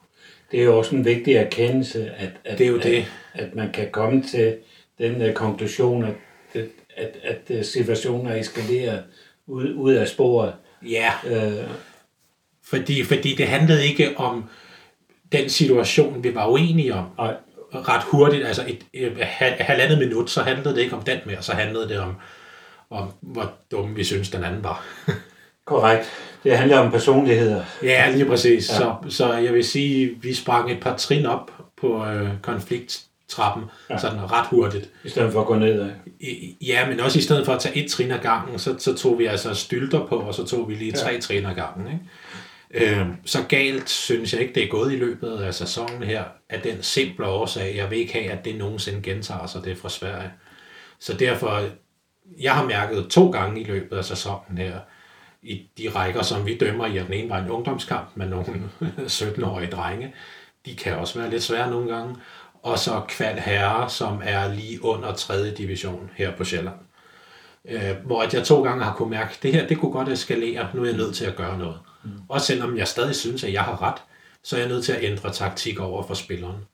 Det 0.51 0.60
er 0.60 0.63
jo 0.63 0.77
også 0.77 0.96
en 0.96 1.05
vigtig 1.05 1.34
erkendelse, 1.34 2.12
at, 2.12 2.29
at, 2.46 2.58
det 2.58 2.65
er 2.65 2.69
jo 2.69 2.77
det. 2.77 3.05
at, 3.34 3.43
at 3.43 3.55
man 3.55 3.72
kan 3.72 3.91
komme 3.91 4.24
til 4.24 4.58
den 4.98 5.29
uh, 5.29 5.34
konklusion, 5.34 6.03
at, 6.03 6.15
at, 6.53 6.67
at, 6.98 7.15
at 7.24 7.41
øh, 7.50 7.65
situationen 7.65 8.27
er 8.27 8.36
eskaleret 8.36 9.03
ud, 9.48 9.74
ud 9.74 9.93
af 9.93 10.08
sporet. 10.08 10.53
Ja, 10.81 11.12
øh, 11.27 11.69
fordi, 12.69 13.03
fordi 13.03 13.35
det 13.35 13.47
handlede 13.47 13.88
ikke 13.88 14.17
om 14.17 14.43
den 15.31 15.49
situation, 15.49 16.23
vi 16.23 16.35
var 16.35 16.47
uenige 16.47 16.93
om. 16.93 17.05
Nej. 17.17 17.35
Ret 17.73 18.03
hurtigt, 18.03 18.45
altså 18.45 18.63
et, 18.67 18.85
et, 18.93 19.11
et 19.11 19.25
halvandet 19.59 19.99
minut, 19.99 20.29
så 20.29 20.41
handlede 20.41 20.75
det 20.75 20.81
ikke 20.81 20.95
om 20.95 21.01
den 21.01 21.19
mere, 21.25 21.41
så 21.41 21.53
handlede 21.53 21.89
det 21.89 21.99
om, 21.99 22.15
om 22.89 23.11
hvor 23.21 23.51
dum 23.71 23.95
vi 23.95 24.03
synes, 24.03 24.29
den 24.29 24.43
anden 24.43 24.63
var. 24.63 24.85
Korrekt. 25.65 26.09
Det 26.43 26.57
handler 26.57 26.79
om 26.79 26.91
personligheder. 26.91 27.63
Ja, 27.83 28.11
lige 28.11 28.25
præcis. 28.25 28.69
Ja. 28.69 28.75
Så, 28.75 28.95
så 29.09 29.33
jeg 29.33 29.53
vil 29.53 29.63
sige, 29.63 30.17
vi 30.21 30.33
sprang 30.33 30.71
et 30.71 30.79
par 30.79 30.97
trin 30.97 31.25
op 31.25 31.51
på 31.81 32.05
øh, 32.05 32.29
konflikttrappen, 32.41 33.63
ja. 33.89 33.97
sådan 33.97 34.31
ret 34.31 34.47
hurtigt. 34.47 34.89
I 35.03 35.09
stedet 35.09 35.33
for 35.33 35.41
at 35.41 35.47
gå 35.47 35.55
ned. 35.55 35.91
Ja, 36.61 36.89
men 36.89 36.99
også 36.99 37.19
i 37.19 37.21
stedet 37.21 37.45
for 37.45 37.53
at 37.53 37.59
tage 37.59 37.83
et 37.83 37.91
trin 37.91 38.11
ad 38.11 38.19
gangen, 38.19 38.59
så, 38.59 38.75
så 38.79 38.95
tog 38.95 39.19
vi 39.19 39.25
altså 39.25 39.53
stylter 39.53 40.05
på, 40.05 40.15
og 40.15 40.33
så 40.33 40.45
tog 40.45 40.69
vi 40.69 40.75
lige 40.75 40.91
tre 40.91 41.11
ja. 41.11 41.19
trin 41.19 41.45
ad 41.45 41.55
gangen. 41.55 41.88
Ikke? 41.88 41.99
Øh, 42.73 43.07
så 43.25 43.43
galt 43.49 43.89
synes 43.89 44.33
jeg 44.33 44.41
ikke, 44.41 44.53
det 44.53 44.63
er 44.63 44.67
gået 44.67 44.93
i 44.93 44.95
løbet 44.95 45.38
af 45.38 45.53
sæsonen 45.53 46.03
her, 46.03 46.23
af 46.49 46.61
den 46.61 46.83
simple 46.83 47.25
årsag, 47.25 47.75
jeg 47.75 47.89
vil 47.89 47.97
ikke 47.97 48.13
have, 48.13 48.31
at 48.31 48.45
det 48.45 48.55
nogensinde 48.57 49.01
gentager 49.01 49.47
sig, 49.47 49.63
det 49.63 49.71
er 49.71 49.75
fra 49.75 49.89
Sverige. 49.89 50.31
Så 50.99 51.13
derfor, 51.13 51.61
jeg 52.39 52.55
har 52.55 52.65
mærket 52.65 53.07
to 53.09 53.31
gange 53.31 53.61
i 53.61 53.63
løbet 53.63 53.97
af 53.97 54.05
sæsonen 54.05 54.57
her, 54.57 54.79
i 55.41 55.69
de 55.77 55.89
rækker, 55.89 56.21
som 56.21 56.45
vi 56.45 56.57
dømmer 56.57 56.85
i, 56.85 56.97
at 56.97 57.05
den 57.05 57.13
ene 57.13 57.29
var 57.29 57.39
en 57.39 57.49
ungdomskamp 57.49 58.09
med 58.15 58.27
nogle 58.27 58.69
17-årige 59.19 59.71
drenge. 59.71 60.13
De 60.65 60.75
kan 60.75 60.95
også 60.95 61.19
være 61.19 61.29
lidt 61.29 61.43
svære 61.43 61.69
nogle 61.69 61.95
gange. 61.95 62.15
Og 62.63 62.79
så 62.79 63.01
Kval 63.07 63.39
Herre, 63.39 63.89
som 63.89 64.21
er 64.23 64.53
lige 64.53 64.83
under 64.83 65.13
3. 65.13 65.51
division 65.51 66.09
her 66.15 66.35
på 66.35 66.43
Sjælland. 66.43 66.75
Øh, 67.65 67.95
hvor 68.05 68.21
at 68.21 68.33
jeg 68.33 68.43
to 68.43 68.63
gange 68.63 68.83
har 68.83 68.93
kunne 68.93 69.09
mærke, 69.09 69.31
at 69.31 69.39
det 69.43 69.53
her 69.53 69.67
det 69.67 69.79
kunne 69.79 69.91
godt 69.91 70.09
eskalere, 70.09 70.67
nu 70.73 70.81
er 70.81 70.85
jeg 70.85 70.97
nødt 70.97 71.15
til 71.15 71.25
at 71.25 71.35
gøre 71.35 71.57
noget. 71.57 71.79
Mm. 72.09 72.21
Også 72.29 72.47
selvom 72.47 72.77
jeg 72.77 72.87
stadig 72.87 73.15
synes, 73.15 73.43
at 73.43 73.53
jeg 73.53 73.63
har 73.63 73.81
ret, 73.81 74.01
så 74.43 74.55
er 74.55 74.59
jeg 74.59 74.69
nødt 74.69 74.85
til 74.85 74.91
at 74.91 75.03
ændre 75.03 75.33
taktik 75.33 75.79
over 75.79 76.03
for 76.03 76.13
spilleren. 76.13 76.65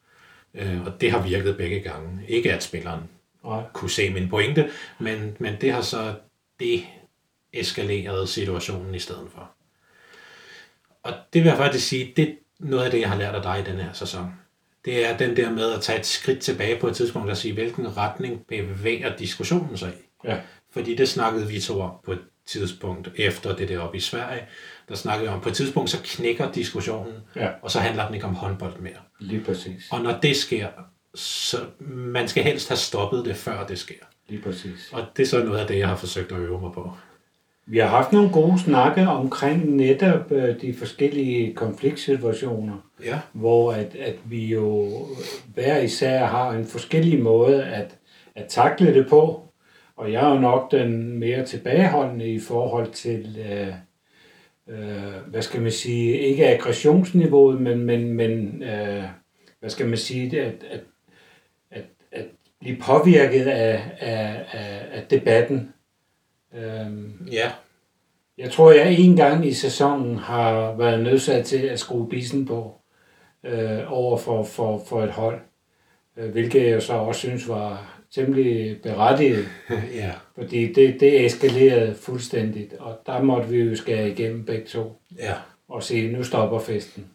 Øh, 0.53 0.85
og 0.85 1.01
det 1.01 1.11
har 1.11 1.21
virket 1.21 1.57
begge 1.57 1.79
gange. 1.79 2.27
Ikke 2.27 2.53
at 2.53 2.63
spilleren 2.63 3.01
Nej. 3.43 3.63
kunne 3.73 3.91
se 3.91 4.09
min 4.09 4.29
pointe, 4.29 4.69
men, 4.99 5.37
men 5.39 5.55
det 5.61 5.73
har 5.73 5.81
så 5.81 6.13
det 6.59 6.85
eskalerede 7.53 8.27
situationen 8.27 8.95
i 8.95 8.99
stedet 8.99 9.27
for. 9.33 9.51
Og 11.03 11.13
det 11.33 11.43
vil 11.43 11.49
jeg 11.49 11.57
faktisk 11.57 11.87
sige, 11.87 12.13
det 12.17 12.29
er 12.29 12.33
noget 12.59 12.85
af 12.85 12.91
det, 12.91 13.01
jeg 13.01 13.09
har 13.09 13.17
lært 13.17 13.35
af 13.35 13.41
dig 13.41 13.59
i 13.59 13.71
den 13.71 13.79
her 13.79 13.93
sæson. 13.93 14.33
Det 14.85 15.05
er 15.05 15.17
den 15.17 15.37
der 15.37 15.51
med 15.51 15.73
at 15.73 15.81
tage 15.81 15.99
et 15.99 16.05
skridt 16.05 16.39
tilbage 16.39 16.79
på 16.79 16.87
et 16.87 16.95
tidspunkt 16.95 17.29
og 17.29 17.37
sige, 17.37 17.53
hvilken 17.53 17.97
retning 17.97 18.47
bevæger 18.47 19.17
diskussionen 19.17 19.77
sig 19.77 19.89
i. 19.89 20.27
Ja. 20.27 20.39
Fordi 20.73 20.95
det 20.95 21.09
snakkede 21.09 21.47
vi 21.47 21.59
to 21.59 21.81
om 21.81 21.91
på 22.05 22.11
et 22.11 22.21
tidspunkt 22.45 23.09
efter 23.15 23.55
det 23.55 23.69
der 23.69 23.79
oppe 23.79 23.97
i 23.97 24.01
Sverige. 24.01 24.47
Der 24.89 24.95
snakkede 24.95 25.29
vi 25.29 25.35
om, 25.35 25.41
på 25.41 25.49
et 25.49 25.55
tidspunkt 25.55 25.89
så 25.89 25.97
knækker 26.03 26.51
diskussionen, 26.51 27.13
ja. 27.35 27.49
og 27.61 27.71
så 27.71 27.79
handler 27.79 28.05
den 28.05 28.15
ikke 28.15 28.27
om 28.27 28.35
håndbold 28.35 28.79
mere. 28.79 28.93
Lige 29.19 29.41
præcis. 29.41 29.87
Og 29.91 30.01
når 30.01 30.19
det 30.21 30.35
sker, 30.35 30.67
så 31.15 31.57
man 31.87 32.27
skal 32.27 32.43
helst 32.43 32.67
have 32.69 32.77
stoppet 32.77 33.25
det, 33.25 33.35
før 33.35 33.65
det 33.65 33.79
sker. 33.79 33.95
Lige 34.27 34.41
præcis. 34.41 34.89
Og 34.93 35.01
det 35.17 35.23
er 35.23 35.27
så 35.27 35.43
noget 35.43 35.59
af 35.59 35.67
det, 35.67 35.77
jeg 35.77 35.87
har 35.87 35.95
forsøgt 35.95 36.31
at 36.31 36.39
øve 36.39 36.61
mig 36.61 36.71
på. 36.71 36.91
Vi 37.67 37.77
har 37.77 37.87
haft 37.87 38.13
nogle 38.13 38.29
gode 38.29 38.59
snakke 38.59 39.07
omkring 39.07 39.75
netop 39.75 40.31
øh, 40.31 40.61
de 40.61 40.73
forskellige 40.73 41.53
konfliktsituationer, 41.53 42.73
ja. 43.05 43.19
hvor 43.33 43.71
at, 43.71 43.95
at 43.95 44.15
vi 44.25 44.45
jo 44.45 44.89
hver 45.53 45.77
især 45.77 46.25
har 46.25 46.51
en 46.51 46.65
forskellig 46.65 47.21
måde 47.23 47.63
at, 47.63 47.97
at 48.35 48.45
takle 48.47 48.93
det 48.93 49.07
på. 49.07 49.41
Og 49.97 50.11
jeg 50.11 50.25
er 50.25 50.33
jo 50.33 50.39
nok 50.39 50.71
den 50.71 51.19
mere 51.19 51.45
tilbageholdende 51.45 52.27
i 52.27 52.39
forhold 52.39 52.91
til, 52.91 53.37
øh, 53.51 53.73
øh, 54.69 55.13
hvad 55.27 55.41
skal 55.41 55.61
man 55.61 55.71
sige, 55.71 56.17
ikke 56.17 56.47
aggressionsniveauet, 56.47 57.61
men, 57.61 57.79
men, 57.79 58.13
men 58.13 58.63
øh, 58.63 59.03
hvad 59.59 59.69
skal 59.69 59.87
man 59.87 59.97
sige, 59.97 60.41
at, 60.41 60.63
at, 60.69 60.83
at, 61.71 61.83
at 62.11 62.25
blive 62.59 62.77
påvirket 62.77 63.47
af, 63.47 63.91
af, 63.99 64.45
af, 64.51 64.85
af 64.91 65.03
debatten. 65.09 65.73
Øhm, 66.55 67.27
ja. 67.31 67.51
Jeg 68.37 68.51
tror, 68.51 68.71
jeg 68.71 68.99
en 68.99 69.15
gang 69.15 69.45
i 69.45 69.53
sæsonen 69.53 70.17
har 70.17 70.75
været 70.75 71.03
nødsat 71.03 71.45
til 71.45 71.61
at 71.61 71.79
skrue 71.79 72.09
bisen 72.09 72.45
på 72.45 72.75
øh, 73.43 73.91
over 73.91 74.17
for, 74.17 74.43
for, 74.43 74.83
for 74.87 75.03
et 75.03 75.11
hold, 75.11 75.39
øh, 76.17 76.31
hvilket 76.31 76.69
jeg 76.69 76.81
så 76.81 76.93
også 76.93 77.19
synes 77.19 77.47
var 77.47 77.94
temmelig 78.15 78.81
berettiget. 78.81 79.47
ja. 80.01 80.11
Fordi 80.35 80.73
det, 80.73 80.99
det 80.99 81.25
eskalerede 81.25 81.95
fuldstændigt, 81.95 82.73
og 82.73 83.01
der 83.05 83.21
måtte 83.21 83.49
vi 83.49 83.57
jo 83.57 83.75
skære 83.75 84.09
igennem 84.09 84.45
begge 84.45 84.65
to. 84.65 85.01
Ja. 85.17 85.33
Og 85.67 85.83
se, 85.83 86.11
nu 86.11 86.23
stopper 86.23 86.59
festen. 86.59 87.05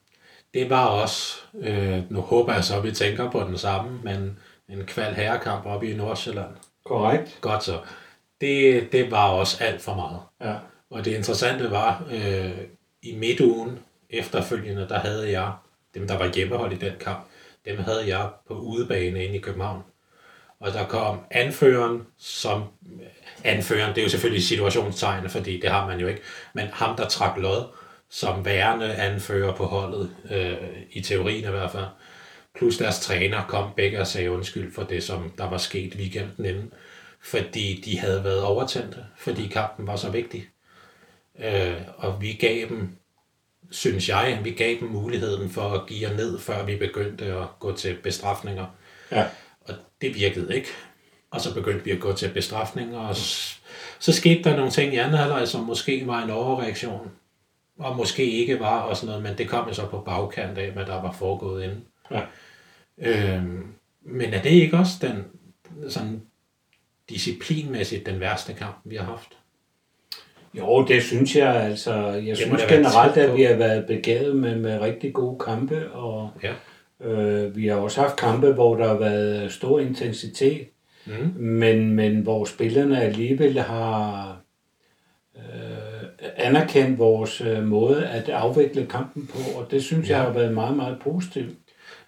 Det 0.54 0.71
var 0.71 0.87
også, 0.87 1.37
øh, 1.61 2.12
nu 2.12 2.21
håber 2.21 2.54
jeg 2.54 2.64
så, 2.64 2.76
at 2.76 2.85
vi 2.85 2.92
tænker 2.92 3.30
på 3.30 3.40
den 3.40 3.59
samme, 3.59 4.00
men 4.04 4.38
en 4.69 4.87
kval 4.87 5.14
herrekamp 5.14 5.66
oppe 5.66 5.90
i 5.90 5.97
Nordsjælland. 5.97 6.50
Korrekt. 6.85 7.38
Godt 7.40 7.64
så 7.64 7.78
det, 8.40 8.92
det 8.92 9.11
var 9.11 9.28
også 9.28 9.64
alt 9.64 9.80
for 9.80 9.95
meget. 9.95 10.21
Ja. 10.40 10.59
Og 10.90 11.04
det 11.04 11.16
interessante 11.16 11.71
var, 11.71 12.04
øh, 12.12 12.59
i 13.02 13.16
midtugen 13.16 13.78
efterfølgende, 14.11 14.88
der 14.88 14.99
havde 14.99 15.30
jeg, 15.30 15.52
dem 15.95 16.07
der 16.07 16.19
var 16.19 16.35
hjemmehold 16.35 16.73
i 16.73 16.76
den 16.76 16.92
kamp, 17.00 17.21
dem 17.64 17.78
havde 17.78 18.16
jeg 18.16 18.28
på 18.49 18.54
udebane 18.54 19.25
inde 19.25 19.37
i 19.37 19.40
København. 19.40 19.83
Og 20.61 20.73
der 20.73 20.87
kom 20.87 21.21
anføreren, 21.31 22.02
som 22.19 22.64
anføreren, 23.45 23.90
det 23.90 23.99
er 23.99 24.02
jo 24.02 24.09
selvfølgelig 24.09 24.45
situationstegn, 24.45 25.31
fordi 25.31 25.61
det 25.61 25.71
har 25.71 25.87
man 25.87 26.00
jo 26.00 26.07
ikke, 26.07 26.21
men 26.55 26.67
ham, 26.73 26.97
der 26.97 27.09
trak 27.09 27.37
lod, 27.37 27.64
som 28.11 28.45
værende 28.45 28.95
anfører 28.95 29.55
på 29.55 29.64
holdet, 29.64 30.11
øh, 30.31 30.57
i 30.90 31.00
teorien 31.00 31.45
i 31.45 31.50
hvert 31.50 31.71
fald, 31.71 31.87
plus 32.59 32.76
deres 32.76 33.00
træner 33.00 33.45
kom 33.49 33.71
begge 33.76 34.00
og 34.00 34.07
sagde 34.07 34.31
undskyld 34.31 34.75
for 34.75 34.83
det, 34.83 35.02
som 35.02 35.33
der 35.38 35.50
var 35.50 35.59
sket 35.59 35.95
weekenden 35.95 36.45
inden 36.45 36.73
fordi 37.23 37.83
de 37.85 37.99
havde 37.99 38.25
været 38.25 38.43
overtændte, 38.43 39.05
fordi 39.17 39.47
kampen 39.47 39.87
var 39.87 39.97
så 39.97 40.11
vigtig. 40.11 40.49
Øh, 41.38 41.76
og 41.97 42.23
vi 42.23 42.33
gav 42.33 42.69
dem, 42.69 42.97
synes 43.71 44.09
jeg, 44.09 44.40
vi 44.45 44.50
gav 44.50 44.76
dem 44.81 44.88
muligheden 44.88 45.50
for 45.50 45.71
at 45.71 45.87
give 45.87 46.17
ned, 46.17 46.38
før 46.38 46.64
vi 46.64 46.76
begyndte 46.76 47.25
at 47.25 47.47
gå 47.61 47.76
til 47.76 47.97
bestrafninger. 48.02 48.67
Ja. 49.11 49.26
Og 49.70 49.84
det 50.00 50.14
virkede 50.14 50.56
ikke. 50.56 50.68
Og 51.30 51.40
så 51.40 51.54
begyndte 51.54 51.84
vi 51.84 51.90
at 51.90 52.00
gå 52.00 52.12
til 52.12 52.28
bestrafninger, 52.34 52.98
og 52.98 53.16
så 53.98 54.12
skete 54.12 54.42
der 54.44 54.56
nogle 54.56 54.70
ting 54.70 54.94
i 54.94 54.96
anden 54.96 55.18
halvleg, 55.18 55.48
som 55.48 55.64
måske 55.64 56.06
var 56.06 56.22
en 56.22 56.30
overreaktion. 56.30 57.10
og 57.78 57.96
måske 57.96 58.30
ikke 58.30 58.60
var 58.60 58.80
og 58.80 58.96
sådan 58.96 59.06
noget, 59.06 59.22
men 59.22 59.38
det 59.38 59.48
kom 59.48 59.68
jo 59.68 59.74
så 59.74 59.86
på 59.86 59.98
bagkant 60.00 60.58
af, 60.58 60.70
hvad 60.70 60.86
der 60.86 61.02
var 61.02 61.12
foregået 61.12 61.64
inden. 61.64 61.84
Ja. 62.10 62.20
Øhm, 62.98 63.66
men 64.02 64.34
er 64.34 64.42
det 64.42 64.50
ikke 64.50 64.76
også 64.76 64.92
den 65.02 65.24
sådan 65.90 66.22
disciplinmæssigt 67.08 68.06
den 68.06 68.20
værste 68.20 68.52
kamp, 68.54 68.76
vi 68.84 68.96
har 68.96 69.04
haft? 69.04 69.28
Jo, 70.54 70.84
det 70.88 71.02
synes 71.02 71.36
jeg. 71.36 71.54
Altså, 71.56 71.94
jeg 72.06 72.30
må 72.30 72.56
synes 72.56 72.62
generelt, 72.68 73.16
at 73.16 73.36
vi 73.36 73.42
har 73.42 73.54
været 73.54 73.86
begavet 73.86 74.36
med, 74.36 74.56
med 74.56 74.80
rigtig 74.80 75.12
gode 75.12 75.38
kampe, 75.44 75.92
og 75.92 76.30
Ja. 76.42 76.52
Øh, 77.04 77.57
vi 77.57 77.66
har 77.66 77.76
også 77.76 78.00
haft 78.00 78.16
kampe, 78.16 78.52
hvor 78.52 78.76
der 78.76 78.88
har 78.88 78.99
været 78.99 79.52
stor 79.52 79.80
intensitet, 79.80 80.66
Mm. 81.07 81.42
men, 81.42 81.90
men 81.92 82.21
hvor 82.21 82.45
spillerne 82.45 83.02
alligevel 83.02 83.61
har 83.61 84.37
øh, 85.37 85.42
anerkendt 86.37 86.99
vores 86.99 87.40
øh, 87.40 87.64
måde 87.64 88.07
at 88.07 88.28
afvikle 88.28 88.87
kampen 88.87 89.26
på, 89.26 89.59
og 89.61 89.71
det 89.71 89.85
synes 89.85 90.09
ja. 90.09 90.16
jeg 90.16 90.25
har 90.25 90.33
været 90.33 90.54
meget, 90.54 90.76
meget 90.76 90.99
positivt. 91.04 91.50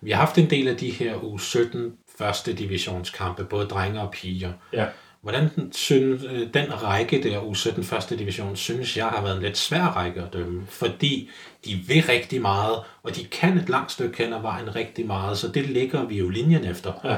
Vi 0.00 0.10
har 0.10 0.18
haft 0.18 0.38
en 0.38 0.50
del 0.50 0.68
af 0.68 0.76
de 0.76 0.90
her 0.90 1.14
U17 1.14 1.78
første 2.18 2.52
divisionskampe, 2.52 3.44
både 3.44 3.66
drenge 3.66 4.00
og 4.00 4.10
piger. 4.10 4.52
Ja. 4.72 4.86
Hvordan 5.22 5.48
synes, 5.72 6.22
øh, 6.32 6.54
den 6.54 6.82
række 6.82 7.22
der 7.22 7.40
U17 7.40 7.82
første 7.82 8.18
division, 8.18 8.56
synes 8.56 8.96
jeg 8.96 9.06
har 9.06 9.22
været 9.22 9.36
en 9.36 9.42
lidt 9.42 9.58
svær 9.58 9.84
række 9.84 10.22
at 10.22 10.32
dømme, 10.32 10.62
fordi 10.66 11.30
de 11.64 11.74
vil 11.74 12.02
rigtig 12.02 12.42
meget, 12.42 12.76
og 13.02 13.16
de 13.16 13.24
kan 13.24 13.58
et 13.58 13.68
langt 13.68 13.92
stykke 13.92 14.24
hen 14.24 14.32
ad 14.32 14.40
vejen 14.40 14.76
rigtig 14.76 15.06
meget, 15.06 15.38
så 15.38 15.48
det 15.48 15.68
ligger 15.68 16.04
vi 16.04 16.18
jo 16.18 16.28
linjen 16.28 16.64
efter. 16.64 16.92
Ja. 17.04 17.16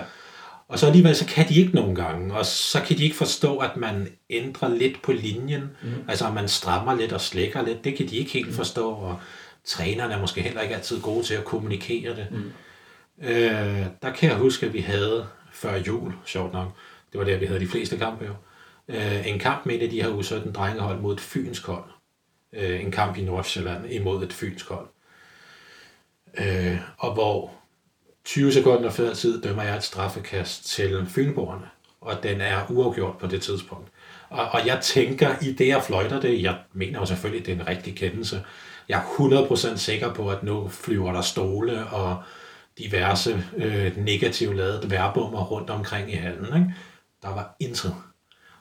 Og 0.68 0.78
så 0.78 0.86
alligevel, 0.86 1.16
så 1.16 1.26
kan 1.26 1.48
de 1.48 1.54
ikke 1.54 1.74
nogen 1.74 1.94
gange, 1.94 2.34
og 2.34 2.46
så 2.46 2.80
kan 2.80 2.98
de 2.98 3.04
ikke 3.04 3.16
forstå, 3.16 3.56
at 3.56 3.76
man 3.76 4.08
ændrer 4.30 4.68
lidt 4.68 5.02
på 5.02 5.12
linjen, 5.12 5.70
mm. 5.82 5.94
altså 6.08 6.26
at 6.26 6.34
man 6.34 6.48
strammer 6.48 6.94
lidt 6.94 7.12
og 7.12 7.20
slækker 7.20 7.62
lidt, 7.62 7.84
det 7.84 7.96
kan 7.96 8.08
de 8.08 8.16
ikke 8.16 8.30
helt 8.30 8.54
forstå, 8.54 8.90
og 8.90 9.20
trænerne 9.64 10.14
er 10.14 10.20
måske 10.20 10.42
heller 10.42 10.60
ikke 10.60 10.74
altid 10.74 11.00
gode 11.00 11.24
til 11.24 11.34
at 11.34 11.44
kommunikere 11.44 12.16
det. 12.16 12.26
Mm. 12.30 12.52
Øh, 13.28 13.86
der 14.02 14.12
kan 14.14 14.30
jeg 14.30 14.38
huske, 14.38 14.66
at 14.66 14.72
vi 14.72 14.80
havde 14.80 15.26
før 15.52 15.76
jul, 15.76 16.12
sjovt 16.26 16.52
nok, 16.52 16.68
det 17.12 17.18
var 17.18 17.24
der, 17.24 17.38
vi 17.38 17.46
havde 17.46 17.60
de 17.60 17.68
fleste 17.68 17.96
kampe 17.96 18.24
jo, 18.24 18.32
øh, 18.88 19.28
en 19.28 19.38
kamp 19.38 19.66
med 19.66 19.74
et 19.74 19.82
af 19.82 19.90
de 19.90 20.02
her 20.02 20.08
U17 20.08 20.52
drengehold 20.52 21.00
mod 21.00 21.14
et 21.14 21.20
fynsk 21.20 21.66
hold. 21.66 21.84
Øh, 22.56 22.84
en 22.84 22.90
kamp 22.90 23.16
i 23.16 23.22
Nordsjælland 23.22 23.90
imod 23.90 24.22
et 24.22 24.32
fynsk 24.32 24.68
hold. 24.68 24.88
Øh, 26.38 26.78
og 26.98 27.14
hvor 27.14 27.50
20 28.24 28.52
sekunder 28.52 28.90
før 28.90 29.14
tid 29.14 29.42
dømmer 29.42 29.62
jeg 29.62 29.76
et 29.76 29.82
straffekast 29.82 30.66
til 30.66 31.06
Fynborgerne, 31.06 31.66
og 32.00 32.22
den 32.22 32.40
er 32.40 32.70
uafgjort 32.70 33.18
på 33.18 33.26
det 33.26 33.42
tidspunkt. 33.42 33.88
Og, 34.28 34.48
og 34.48 34.66
jeg 34.66 34.78
tænker, 34.82 35.34
i 35.42 35.52
det 35.52 35.68
jeg 35.68 35.82
fløjter 35.82 36.20
det, 36.20 36.42
jeg 36.42 36.58
mener 36.72 36.98
jo 36.98 37.06
selvfølgelig, 37.06 37.40
at 37.40 37.46
det 37.46 37.52
er 37.52 37.60
en 37.60 37.68
rigtig 37.68 37.96
kendelse. 37.96 38.44
Jeg 38.88 38.98
er 38.98 39.74
100% 39.74 39.76
sikker 39.76 40.14
på, 40.14 40.30
at 40.30 40.42
nu 40.42 40.68
flyver 40.68 41.12
der 41.12 41.20
stole 41.20 41.86
og 41.86 42.22
diverse 42.78 43.44
øh, 43.56 43.96
negativt 43.96 44.56
ladede 44.56 44.90
værbummer 44.90 45.44
rundt 45.44 45.70
omkring 45.70 46.12
i 46.12 46.14
hallen. 46.14 46.44
Ikke? 46.44 46.74
Der 47.22 47.28
var 47.28 47.56
intet. 47.60 47.94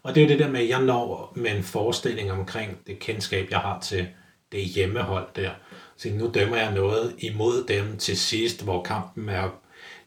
Og 0.03 0.15
det 0.15 0.21
er 0.21 0.25
jo 0.25 0.29
det 0.29 0.39
der 0.39 0.49
med, 0.49 0.59
at 0.59 0.69
jeg 0.69 0.81
når 0.81 1.33
med 1.35 1.51
en 1.55 1.63
forestilling 1.63 2.31
omkring 2.31 2.77
det 2.87 2.99
kendskab, 2.99 3.47
jeg 3.51 3.59
har 3.59 3.79
til 3.79 4.07
det 4.51 4.65
hjemmehold 4.65 5.27
der. 5.35 5.51
Så 5.97 6.09
nu 6.09 6.31
dømmer 6.33 6.57
jeg 6.57 6.73
noget 6.73 7.15
imod 7.19 7.65
dem 7.67 7.97
til 7.97 8.17
sidst, 8.17 8.63
hvor 8.63 8.83
kampen 8.83 9.29
er... 9.29 9.59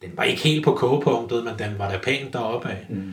Den 0.03 0.17
var 0.17 0.25
ikke 0.25 0.43
helt 0.43 0.65
på 0.65 0.75
kogepunktet, 0.75 1.45
men 1.45 1.59
den 1.59 1.79
var 1.79 1.91
da 1.91 1.99
pænt 1.99 2.33
deroppe 2.33 2.69
af. 2.69 2.87
Mm. 2.89 3.13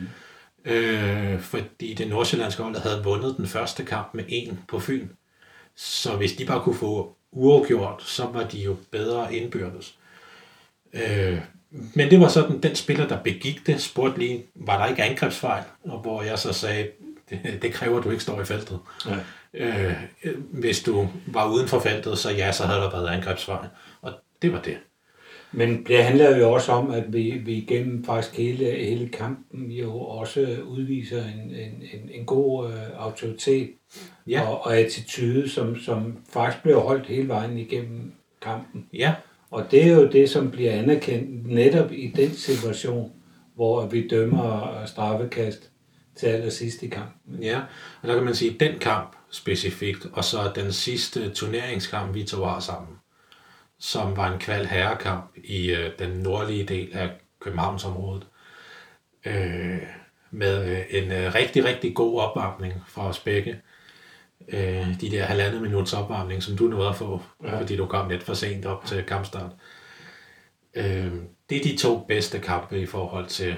Øh, 0.64 1.40
fordi 1.40 1.94
det 1.94 2.08
nordsjællandske 2.08 2.62
hold 2.62 2.76
havde 2.76 3.04
vundet 3.04 3.36
den 3.36 3.46
første 3.46 3.84
kamp 3.84 4.14
med 4.14 4.24
en 4.28 4.60
på 4.68 4.80
Fyn. 4.80 5.08
Så 5.76 6.16
hvis 6.16 6.32
de 6.32 6.46
bare 6.46 6.62
kunne 6.62 6.74
få 6.74 7.16
uafgjort, 7.32 8.02
så 8.02 8.26
var 8.26 8.44
de 8.44 8.58
jo 8.58 8.76
bedre 8.90 9.34
indbyrdes. 9.34 9.98
Øh, 10.92 11.38
men 11.94 12.10
det 12.10 12.20
var 12.20 12.28
sådan, 12.28 12.58
den 12.58 12.74
spiller, 12.74 13.08
der 13.08 13.22
begik 13.22 13.66
det, 13.66 13.80
spurgte 13.80 14.18
lige, 14.18 14.44
var 14.54 14.78
der 14.78 14.86
ikke 14.86 15.02
angrebsfejl? 15.02 15.62
Og 15.84 15.98
hvor 15.98 16.22
jeg 16.22 16.38
så 16.38 16.52
sagde, 16.52 16.88
det, 17.30 17.58
det 17.62 17.72
kræver, 17.72 17.98
at 17.98 18.04
du 18.04 18.10
ikke 18.10 18.22
står 18.22 18.40
i 18.40 18.44
feltet. 18.44 18.78
Ja. 19.06 19.16
Øh, 19.54 19.92
hvis 20.50 20.82
du 20.82 21.08
var 21.26 21.52
uden 21.52 21.68
for 21.68 21.78
feltet, 21.80 22.18
så 22.18 22.30
ja, 22.30 22.52
så 22.52 22.62
havde 22.66 22.80
der 22.80 22.90
været 22.90 23.08
angrebsfejl. 23.08 23.68
Og 24.02 24.12
det 24.42 24.52
var 24.52 24.60
det. 24.60 24.76
Men 25.52 25.84
det 25.84 26.04
handler 26.04 26.36
jo 26.36 26.52
også 26.52 26.72
om, 26.72 26.90
at 26.90 27.12
vi, 27.12 27.30
vi 27.30 27.52
igennem 27.54 28.04
faktisk 28.04 28.36
hele, 28.36 28.70
hele 28.70 29.08
kampen 29.08 29.70
jo 29.70 30.00
også 30.00 30.58
udviser 30.66 31.24
en, 31.24 31.50
en, 31.50 31.82
en, 31.92 32.10
en 32.14 32.24
god 32.24 32.68
øh, 32.72 32.74
autoritet 32.98 33.70
Ja. 34.26 34.48
og, 34.48 34.66
og 34.66 34.76
attitude, 34.76 35.48
som, 35.48 35.78
som 35.78 36.18
faktisk 36.32 36.62
bliver 36.62 36.78
holdt 36.80 37.06
hele 37.06 37.28
vejen 37.28 37.58
igennem 37.58 38.12
kampen. 38.42 38.86
Ja, 38.92 39.14
og 39.54 39.70
det 39.70 39.84
er 39.84 39.92
jo 39.92 40.08
det, 40.08 40.30
som 40.30 40.50
bliver 40.50 40.72
anerkendt 40.72 41.46
netop 41.46 41.92
i 41.92 42.12
den 42.16 42.34
situation, 42.34 43.12
hvor 43.54 43.86
vi 43.86 44.08
dømmer 44.08 44.82
straffekast 44.86 45.70
til 46.16 46.26
allersidst 46.26 46.82
i 46.82 46.88
kampen. 46.88 47.42
ja. 47.42 47.60
Og 48.02 48.08
der 48.08 48.14
kan 48.14 48.24
man 48.24 48.34
sige, 48.34 48.54
at 48.54 48.60
den 48.60 48.78
kamp 48.78 49.16
specifikt, 49.30 50.06
og 50.12 50.24
så 50.24 50.52
den 50.54 50.72
sidste 50.72 51.30
turneringskamp, 51.30 52.14
vi 52.14 52.22
to 52.22 52.40
var 52.40 52.60
sammen, 52.60 52.96
som 53.78 54.16
var 54.16 54.32
en 54.32 54.38
kval 54.38 54.66
herrekamp 54.66 55.24
i 55.44 55.70
øh, 55.70 55.90
den 55.98 56.10
nordlige 56.10 56.64
del 56.64 56.88
af 56.92 57.10
Københavnsområdet, 57.40 58.26
øh, 59.26 59.78
med 60.30 60.70
øh, 60.70 60.82
en 60.90 61.12
øh, 61.12 61.34
rigtig, 61.34 61.64
rigtig 61.64 61.94
god 61.94 62.20
opvarmning 62.20 62.74
fra 62.88 63.08
os 63.08 63.18
begge. 63.18 63.60
Øh, 64.48 65.00
de 65.00 65.10
der 65.10 65.24
halvandet 65.24 65.62
minuts 65.62 65.92
opvarmning, 65.92 66.42
som 66.42 66.56
du 66.56 66.64
nåede 66.64 66.88
at 66.88 66.96
få, 66.96 67.22
ja. 67.44 67.60
Fordi 67.60 67.76
du 67.76 67.86
kom 67.86 68.08
lidt 68.08 68.22
for 68.22 68.34
sent 68.34 68.66
op 68.66 68.84
til 68.86 69.02
kampstart. 69.02 69.50
Øh, 70.74 71.12
det 71.50 71.58
er 71.58 71.62
de 71.62 71.76
to 71.76 72.04
bedste 72.08 72.38
kampe 72.38 72.80
i 72.80 72.86
forhold 72.86 73.26
til 73.26 73.56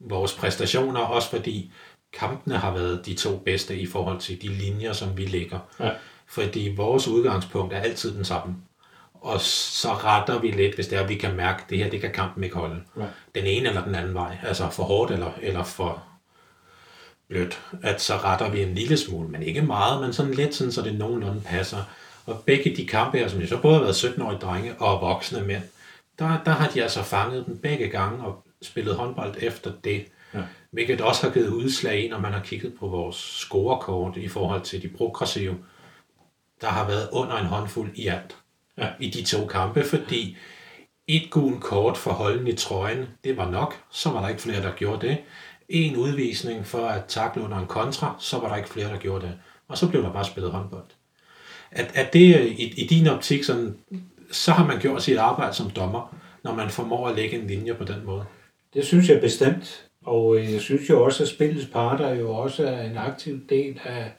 vores 0.00 0.32
præstationer, 0.32 1.00
også 1.00 1.30
fordi 1.30 1.72
kampene 2.12 2.56
har 2.56 2.72
været 2.72 3.06
de 3.06 3.14
to 3.14 3.36
bedste 3.36 3.78
i 3.78 3.86
forhold 3.86 4.20
til 4.20 4.42
de 4.42 4.48
linjer, 4.48 4.92
som 4.92 5.16
vi 5.16 5.26
lægger. 5.26 5.58
Ja. 5.80 5.90
Fordi 6.26 6.74
vores 6.76 7.08
udgangspunkt 7.08 7.72
er 7.72 7.80
altid 7.80 8.16
den 8.16 8.24
samme. 8.24 8.56
Og 9.14 9.40
så 9.40 9.92
retter 9.92 10.38
vi 10.38 10.50
lidt, 10.50 10.74
hvis 10.74 10.88
det 10.88 10.98
er, 10.98 11.02
at 11.02 11.08
vi 11.08 11.14
kan 11.14 11.36
mærke, 11.36 11.62
at 11.62 11.70
det 11.70 11.78
her, 11.78 11.90
det 11.90 12.00
kan 12.00 12.12
kampen 12.12 12.44
ikke 12.44 12.56
holde. 12.56 12.82
Ja. 12.96 13.06
Den 13.34 13.46
ene 13.46 13.68
eller 13.68 13.84
den 13.84 13.94
anden 13.94 14.14
vej. 14.14 14.38
Altså 14.42 14.70
for 14.70 14.82
hårdt 14.82 15.10
eller, 15.10 15.30
eller 15.42 15.62
for 15.62 16.02
blødt. 17.30 17.60
At 17.82 18.00
så 18.00 18.16
retter 18.16 18.50
vi 18.50 18.62
en 18.62 18.74
lille 18.74 18.96
smule, 18.96 19.28
men 19.28 19.42
ikke 19.42 19.62
meget, 19.62 20.02
men 20.02 20.12
sådan 20.12 20.34
lidt, 20.34 20.54
sådan, 20.54 20.72
så 20.72 20.82
det 20.82 20.98
nogenlunde 20.98 21.40
passer. 21.40 21.78
Og 22.26 22.42
begge 22.46 22.76
de 22.76 22.86
kampe 22.86 23.18
her, 23.18 23.28
som 23.28 23.40
jo 23.40 23.46
så 23.46 23.60
både 23.60 23.74
har 23.74 23.82
været 23.82 24.04
17-årige 24.04 24.38
drenge 24.38 24.74
og 24.74 25.00
voksne 25.00 25.42
mænd, 25.42 25.62
der, 26.18 26.38
der 26.44 26.50
har 26.50 26.68
de 26.68 26.82
altså 26.82 27.02
fanget 27.02 27.46
den 27.46 27.58
begge 27.58 27.88
gange 27.88 28.24
og 28.24 28.44
spillet 28.62 28.94
håndbold 28.94 29.34
efter 29.38 29.72
det. 29.84 30.04
Ja. 30.34 30.40
Hvilket 30.70 31.00
også 31.00 31.26
har 31.26 31.32
givet 31.32 31.48
udslag 31.48 32.04
i, 32.04 32.08
når 32.08 32.18
man 32.18 32.32
har 32.32 32.40
kigget 32.40 32.74
på 32.80 32.86
vores 32.88 33.16
scorekort 33.16 34.16
i 34.16 34.28
forhold 34.28 34.62
til 34.62 34.82
de 34.82 34.88
progressive. 34.88 35.56
Der 36.60 36.66
har 36.66 36.86
været 36.86 37.08
under 37.12 37.36
en 37.36 37.46
håndfuld 37.46 37.90
i 37.94 38.06
alt 38.06 38.36
Ja. 38.78 38.88
i 39.00 39.10
de 39.10 39.22
to 39.24 39.46
kampe, 39.46 39.84
fordi 39.84 40.36
et 41.06 41.30
gult 41.30 41.60
kort 41.60 41.96
for 41.96 42.10
holden 42.10 42.46
i 42.46 42.52
trøjen, 42.52 43.06
det 43.24 43.36
var 43.36 43.50
nok, 43.50 43.74
så 43.90 44.10
var 44.10 44.20
der 44.20 44.28
ikke 44.28 44.42
flere, 44.42 44.62
der 44.62 44.72
gjorde 44.72 45.06
det. 45.08 45.18
En 45.70 45.96
udvisning 45.96 46.66
for 46.66 46.86
at 46.86 47.04
takle 47.08 47.42
under 47.42 47.58
en 47.58 47.66
kontra, 47.66 48.16
så 48.18 48.38
var 48.38 48.48
der 48.48 48.56
ikke 48.56 48.68
flere, 48.68 48.88
der 48.88 48.98
gjorde 48.98 49.26
det. 49.26 49.38
Og 49.68 49.78
så 49.78 49.88
blev 49.88 50.02
der 50.02 50.12
bare 50.12 50.24
spillet 50.24 50.52
håndbold. 50.52 50.84
At, 51.70 51.90
at 51.94 52.12
det 52.12 52.36
øh, 52.36 52.46
i, 52.46 52.74
i 52.76 52.86
din 52.86 53.06
optik, 53.06 53.44
sådan, 53.44 53.76
så 54.30 54.52
har 54.52 54.66
man 54.66 54.80
gjort 54.80 55.02
sit 55.02 55.18
arbejde 55.18 55.54
som 55.54 55.70
dommer, 55.70 56.16
når 56.44 56.54
man 56.54 56.70
formår 56.70 57.08
at 57.08 57.16
lægge 57.16 57.38
en 57.38 57.46
linje 57.46 57.74
på 57.74 57.84
den 57.84 58.04
måde. 58.04 58.24
Det 58.74 58.84
synes 58.84 59.08
jeg 59.08 59.20
bestemt. 59.20 59.86
Og 60.04 60.36
øh, 60.36 60.52
jeg 60.52 60.60
synes 60.60 60.90
jo 60.90 61.04
også, 61.04 61.22
at 61.22 61.28
spillets 61.28 61.66
parter 61.66 62.14
jo 62.14 62.34
også 62.34 62.66
er 62.66 62.82
en 62.82 62.96
aktiv 62.96 63.40
del 63.48 63.80
af, 63.84 64.12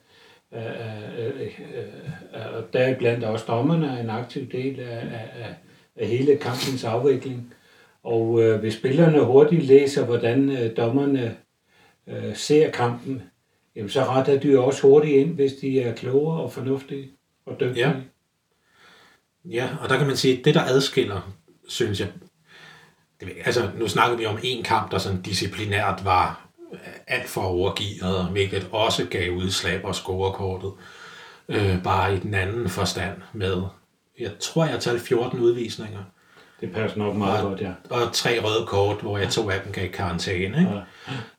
og 2.34 2.74
der 2.74 2.80
af, 2.80 2.98
blandt 2.98 3.24
også 3.24 3.46
dommerne 3.48 3.88
er 3.88 4.04
en 4.04 4.10
aktiv 4.10 4.52
del 4.52 4.80
af, 4.80 4.98
af, 4.98 5.30
af, 5.36 5.56
af 5.96 6.08
hele 6.08 6.38
kampens 6.38 6.84
afvikling. 6.84 7.54
Og 8.04 8.42
øh, 8.42 8.60
hvis 8.60 8.74
spillerne 8.74 9.20
hurtigt 9.20 9.64
læser, 9.64 10.06
hvordan 10.06 10.50
øh, 10.50 10.78
dommerne 10.78 11.38
øh, 12.08 12.36
ser 12.36 12.72
kampen, 12.72 13.24
jamen 13.76 13.90
så 13.90 14.04
retter 14.04 14.40
de 14.40 14.48
jo 14.48 14.66
også 14.66 14.82
hurtigt 14.82 15.16
ind, 15.16 15.36
hvis 15.36 15.54
de 15.54 15.82
er 15.82 15.96
klogere 15.96 16.42
og 16.42 16.52
fornuftige 16.52 17.12
og 17.46 17.60
dygtige. 17.60 17.88
Ja. 17.88 17.94
Ja, 19.46 19.70
og 19.82 19.90
der 19.90 19.98
kan 19.98 20.08
man 20.08 20.18
sige, 20.18 20.40
at 20.40 20.46
det 20.46 20.56
der 20.56 20.62
adskiller, 20.62 21.34
synes 21.68 22.00
jeg, 22.00 22.08
det, 23.20 23.30
altså 23.46 23.70
nu 23.78 23.88
snakker 23.88 24.18
vi 24.18 24.26
om 24.26 24.40
en 24.44 24.64
kamp, 24.64 24.92
der 24.92 24.98
sådan 24.98 25.22
disciplinært 25.22 26.06
var 26.06 26.50
øh, 26.74 26.80
alt 27.08 27.30
for 27.30 27.42
overgivet, 27.42 28.28
hvilket 28.32 28.68
også 28.72 29.06
gav 29.06 29.32
udslag 29.32 29.82
på 29.82 29.94
scorekortet. 29.94 30.72
Øh, 31.50 31.84
bare 31.84 32.16
i 32.16 32.20
den 32.20 32.34
anden 32.34 32.70
forstand 32.70 33.18
med, 33.34 33.62
jeg 34.20 34.32
tror, 34.40 34.66
jeg 34.66 34.80
talte 34.80 35.06
14 35.06 35.40
udvisninger. 35.40 36.04
Det 36.62 36.74
passer 36.74 36.98
nok 36.98 37.16
meget 37.16 37.44
godt, 37.44 37.62
ja. 37.62 37.72
Og 37.90 38.14
tre 38.14 38.40
røde 38.44 38.66
kort, 38.68 39.02
hvor 39.02 39.18
jeg 39.18 39.30
to 39.30 39.50
af 39.50 39.62
dem 39.62 39.72
gav 39.72 39.90
karantæne, 39.90 40.60
ikke? 40.60 40.82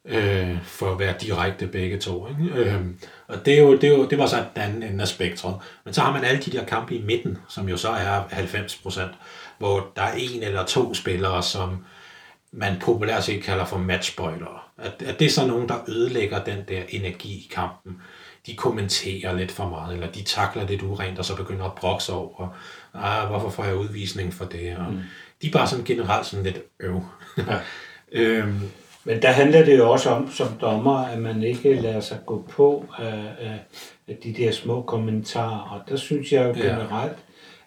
Ja. 0.09 0.51
Øh, 0.51 0.59
for 0.63 0.93
at 0.93 0.99
være 0.99 1.15
direkte 1.21 1.67
begge 1.67 1.99
to. 1.99 2.29
Ikke? 2.29 2.55
Øh, 2.55 2.81
og 3.29 3.47
det, 3.47 3.55
er 3.55 3.63
jo, 3.63 3.73
det, 3.73 3.85
er 3.85 3.89
jo, 3.89 4.07
det 4.07 4.19
var 4.19 4.27
så 4.27 4.37
den 4.37 4.63
anden 4.63 4.83
ende 4.83 5.03
af 5.03 5.09
spektret. 5.09 5.55
Men 5.85 5.95
så 5.95 6.01
har 6.01 6.13
man 6.13 6.25
alle 6.25 6.43
de 6.43 6.51
der 6.51 6.65
kampe 6.65 6.95
i 6.95 7.03
midten, 7.03 7.39
som 7.49 7.69
jo 7.69 7.77
så 7.77 7.89
er 7.89 8.23
90 8.31 8.77
procent, 8.77 9.11
hvor 9.59 9.93
der 9.97 10.03
er 10.03 10.15
en 10.17 10.43
eller 10.43 10.65
to 10.65 10.95
spillere, 10.95 11.43
som 11.43 11.85
man 12.53 12.77
populært 12.81 13.25
set 13.25 13.43
kalder 13.43 13.65
for 13.65 13.79
matchboilere. 13.79 14.59
At, 14.79 15.03
at 15.07 15.19
det 15.19 15.25
er 15.25 15.31
så 15.31 15.47
nogen, 15.47 15.69
der 15.69 15.75
ødelægger 15.89 16.45
den 16.45 16.59
der 16.69 16.83
energi 16.89 17.29
i 17.29 17.51
kampen. 17.55 17.97
De 18.47 18.57
kommenterer 18.57 19.33
lidt 19.33 19.53
for 19.53 19.69
meget, 19.69 19.95
eller 19.95 20.11
de 20.11 20.23
takler 20.23 20.67
lidt 20.67 20.83
urent, 20.83 21.19
og 21.19 21.25
så 21.25 21.37
begynder 21.37 21.65
at 21.65 21.75
brokse 21.75 22.13
over, 22.13 22.57
ah, 22.95 23.29
hvorfor 23.29 23.51
får 23.51 23.65
jeg 23.65 23.77
udvisning 23.77 24.35
for 24.35 24.45
det? 24.45 24.77
Og 24.77 24.93
mm. 24.93 25.01
De 25.43 25.47
er 25.47 25.53
bare 25.53 25.67
sådan 25.69 25.85
generelt 25.85 26.27
sådan 26.27 26.45
lidt 26.45 26.61
øv. 26.81 27.01
Ja. 27.39 27.59
øhm, 28.23 28.61
men 29.05 29.23
der 29.23 29.29
handler 29.29 29.65
det 29.65 29.79
jo 29.79 29.91
også 29.91 30.11
om, 30.11 30.31
som 30.31 30.49
dommer, 30.61 30.99
at 30.99 31.19
man 31.19 31.43
ikke 31.43 31.75
lader 31.75 32.01
sig 32.01 32.19
gå 32.27 32.45
på 32.51 32.87
af, 32.99 33.33
af, 33.39 33.59
af 34.09 34.17
de 34.25 34.33
der 34.33 34.53
små 34.53 34.83
kommentarer. 34.83 35.61
Og 35.61 35.81
der 35.89 35.97
synes 35.97 36.33
jeg 36.33 36.49
jo 36.49 36.53
generelt, 36.53 37.19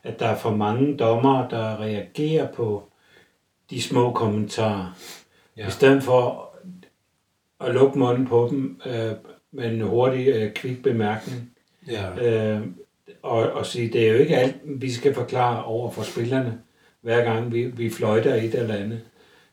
ja. 0.04 0.10
at 0.10 0.20
der 0.20 0.28
er 0.28 0.38
for 0.38 0.56
mange 0.56 0.98
dommer, 0.98 1.48
der 1.48 1.82
reagerer 1.82 2.48
på 2.52 2.90
de 3.70 3.82
små 3.82 4.14
kommentarer. 4.14 4.96
Ja. 5.58 5.68
I 5.68 5.72
stedet 5.72 6.04
for 6.04 6.50
at 7.60 7.74
lukke 7.74 8.00
munden 8.00 8.28
på 8.28 8.48
dem 8.52 8.82
øh, 8.86 9.12
med 9.56 9.72
en 9.72 9.82
hurtig, 9.82 10.28
øh, 10.28 10.54
kvik 10.54 10.84
bemærkning. 10.84 11.52
Ja. 11.92 12.30
Øh, 12.56 12.62
og, 13.24 13.52
og 13.52 13.66
sige, 13.66 13.90
det 13.94 14.08
er 14.08 14.12
jo 14.12 14.18
ikke 14.18 14.38
alt, 14.38 14.56
vi 14.66 14.92
skal 14.92 15.14
forklare 15.14 15.64
over 15.64 15.92
for 15.92 16.04
spillerne, 16.04 16.60
hver 17.02 17.24
gang 17.24 17.54
vi, 17.54 17.66
vi 17.66 17.90
fløjter 17.90 18.36
et 18.36 18.56
eller 18.56 18.76
andet. 18.76 19.02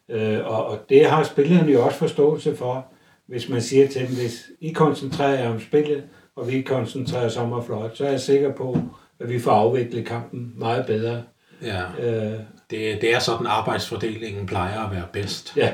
Øh, 0.09 0.47
og, 0.47 0.67
og 0.67 0.79
det 0.89 1.07
har 1.07 1.23
spillerne 1.23 1.73
jo 1.73 1.85
også 1.85 1.99
forståelse 1.99 2.57
for, 2.57 2.87
hvis 3.27 3.49
man 3.49 3.63
siger 3.63 3.89
til 3.89 4.09
dem, 4.09 4.17
hvis 4.17 4.51
I 4.61 4.73
koncentrerer 4.73 5.41
jer 5.41 5.51
om 5.51 5.61
spillet, 5.61 6.05
og 6.37 6.49
vi 6.49 6.63
koncentrerer 6.63 7.27
os 7.27 7.37
om 7.37 7.53
at 7.53 7.65
fløjte, 7.65 7.97
så 7.97 8.05
er 8.05 8.11
jeg 8.11 8.21
sikker 8.21 8.53
på, 8.53 8.79
at 9.21 9.29
vi 9.29 9.39
får 9.39 9.51
afviklet 9.51 10.07
kampen 10.07 10.53
meget 10.57 10.87
bedre. 10.87 11.23
Ja. 11.63 11.83
Øh, 11.99 12.41
det, 12.71 13.01
det 13.01 13.15
er 13.15 13.19
sådan, 13.19 13.47
arbejdsfordelingen 13.47 14.47
plejer 14.47 14.81
at 14.81 14.91
være 14.97 15.07
bedst. 15.13 15.57
Ja. 15.57 15.73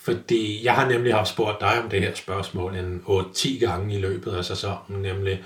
Fordi 0.00 0.64
jeg 0.64 0.74
har 0.74 0.88
nemlig 0.88 1.14
haft 1.14 1.28
spurgt 1.28 1.60
dig 1.60 1.82
om 1.82 1.90
det 1.90 2.00
her 2.00 2.14
spørgsmål 2.14 2.76
en 2.76 3.02
8-10 3.06 3.58
gange 3.58 3.94
i 3.94 4.00
løbet 4.00 4.32
af 4.32 4.44
sæsonen, 4.44 5.02
nemlig 5.02 5.44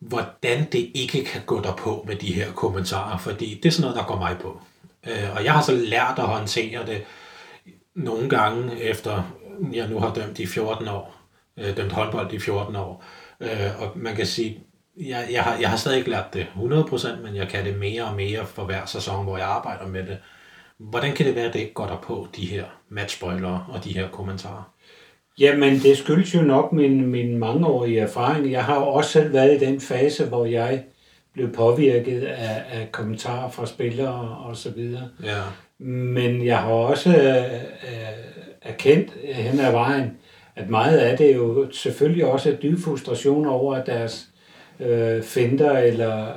hvordan 0.00 0.66
det 0.72 0.90
ikke 0.94 1.24
kan 1.24 1.40
gå 1.46 1.62
dig 1.62 1.74
på 1.78 2.04
med 2.08 2.16
de 2.16 2.32
her 2.32 2.52
kommentarer, 2.52 3.18
fordi 3.18 3.60
det 3.62 3.68
er 3.68 3.72
sådan 3.72 3.82
noget, 3.82 3.96
der 3.96 4.04
går 4.04 4.18
mig 4.18 4.36
på. 4.40 4.60
Øh, 5.06 5.36
og 5.36 5.44
jeg 5.44 5.52
har 5.52 5.62
så 5.62 5.72
lært 5.72 6.18
at 6.18 6.24
håndtere 6.24 6.86
det 6.86 7.04
nogle 7.94 8.28
gange 8.28 8.80
efter, 8.80 9.22
jeg 9.72 9.88
nu 9.88 9.98
har 9.98 10.14
dømt 10.14 10.38
i 10.38 10.46
14 10.46 10.88
år, 10.88 11.16
øh, 11.58 11.76
dømt 11.76 11.92
håndbold 11.92 12.32
i 12.32 12.38
14 12.38 12.76
år, 12.76 13.04
øh, 13.40 13.80
og 13.82 13.92
man 13.94 14.16
kan 14.16 14.26
sige, 14.26 14.60
jeg, 14.96 15.28
jeg, 15.32 15.42
har, 15.42 15.56
jeg 15.60 15.70
har 15.70 15.76
stadig 15.76 15.98
ikke 15.98 16.10
lært 16.10 16.34
det 16.34 16.46
100%, 16.56 17.22
men 17.22 17.36
jeg 17.36 17.48
kan 17.48 17.64
det 17.64 17.78
mere 17.78 18.04
og 18.04 18.16
mere 18.16 18.46
for 18.46 18.64
hver 18.64 18.86
sæson, 18.86 19.24
hvor 19.24 19.36
jeg 19.36 19.46
arbejder 19.46 19.86
med 19.86 20.06
det. 20.06 20.18
Hvordan 20.90 21.14
kan 21.14 21.26
det 21.26 21.34
være, 21.34 21.46
at 21.46 21.52
det 21.52 21.60
ikke 21.60 21.74
går 21.74 21.86
der 21.86 21.98
på, 22.02 22.26
de 22.36 22.46
her 22.46 22.64
matchspoilere 22.88 23.66
og 23.68 23.84
de 23.84 23.94
her 23.94 24.08
kommentarer? 24.08 24.72
Jamen, 25.38 25.78
det 25.78 25.98
skyldes 25.98 26.34
jo 26.34 26.42
nok 26.42 26.72
min, 26.72 27.06
min 27.06 27.38
mangeårige 27.38 28.00
erfaring. 28.00 28.52
Jeg 28.52 28.64
har 28.64 28.74
også 28.74 29.10
selv 29.10 29.32
været 29.32 29.62
i 29.62 29.66
den 29.66 29.80
fase, 29.80 30.24
hvor 30.24 30.46
jeg 30.46 30.84
blev 31.32 31.52
påvirket 31.52 32.22
af, 32.22 32.62
af 32.72 32.92
kommentarer 32.92 33.50
fra 33.50 33.66
spillere 33.66 34.36
og 34.44 34.56
så 34.56 34.70
videre. 34.70 35.08
Ja. 35.22 35.40
Men 35.84 36.46
jeg 36.46 36.58
har 36.58 36.70
også 36.70 37.10
øh, 37.10 37.60
erkendt 38.62 39.10
hen 39.34 39.60
ad 39.60 39.72
vejen, 39.72 40.10
at 40.56 40.70
meget 40.70 40.98
af 40.98 41.18
det 41.18 41.34
jo 41.34 41.68
selvfølgelig 41.72 42.24
også 42.24 42.52
er 42.52 42.56
dyb 42.56 42.78
frustration 42.78 43.46
over, 43.46 43.74
at 43.74 43.86
deres 43.86 44.28
øh, 44.80 45.22
finder 45.22 45.78
eller 45.78 46.32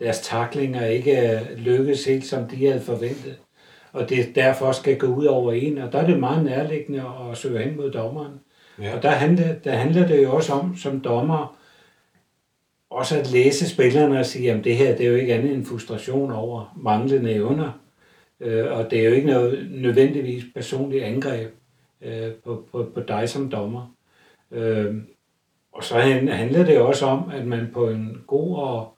deres 0.00 0.20
taklinger 0.20 0.86
ikke 0.86 1.40
lykkes 1.56 2.04
helt, 2.04 2.26
som 2.26 2.48
de 2.48 2.66
havde 2.66 2.80
forventet. 2.80 3.36
Og 3.96 4.08
det 4.08 4.34
derfor 4.34 4.72
skal 4.72 4.98
gå 4.98 5.06
ud 5.06 5.24
over 5.24 5.52
en, 5.52 5.78
og 5.78 5.92
der 5.92 5.98
er 5.98 6.06
det 6.06 6.20
meget 6.20 6.44
nærliggende 6.44 7.02
at 7.30 7.36
søge 7.36 7.62
hen 7.62 7.76
mod 7.76 7.90
dommeren. 7.90 8.32
Ja. 8.82 8.96
Og 8.96 9.02
der 9.02 9.10
handler, 9.10 9.54
der 9.54 9.72
handler 9.72 10.06
det 10.06 10.22
jo 10.22 10.32
også 10.32 10.52
om, 10.52 10.76
som 10.76 11.00
dommer, 11.00 11.56
også 12.90 13.18
at 13.18 13.32
læse 13.32 13.68
spillerne 13.68 14.18
og 14.18 14.26
sige, 14.26 14.52
at 14.52 14.64
det 14.64 14.76
her 14.76 14.96
det 14.96 15.06
er 15.06 15.10
jo 15.10 15.16
ikke 15.16 15.34
andet 15.34 15.54
end 15.54 15.64
frustration 15.64 16.32
over 16.32 16.74
manglende 16.76 17.32
evner. 17.32 17.80
Øh, 18.40 18.78
og 18.78 18.90
det 18.90 19.00
er 19.00 19.04
jo 19.04 19.12
ikke 19.12 19.26
noget 19.26 19.68
nødvendigvis 19.70 20.44
personligt 20.54 21.04
angreb 21.04 21.54
øh, 22.02 22.32
på, 22.44 22.64
på, 22.72 22.90
på 22.94 23.00
dig 23.00 23.28
som 23.28 23.50
dommer. 23.50 23.94
Øh, 24.50 24.94
og 25.72 25.84
så 25.84 25.94
handler 26.28 26.64
det 26.64 26.78
også 26.78 27.06
om, 27.06 27.30
at 27.34 27.46
man 27.46 27.68
på 27.72 27.88
en 27.88 28.22
god 28.26 28.56
og, 28.56 28.96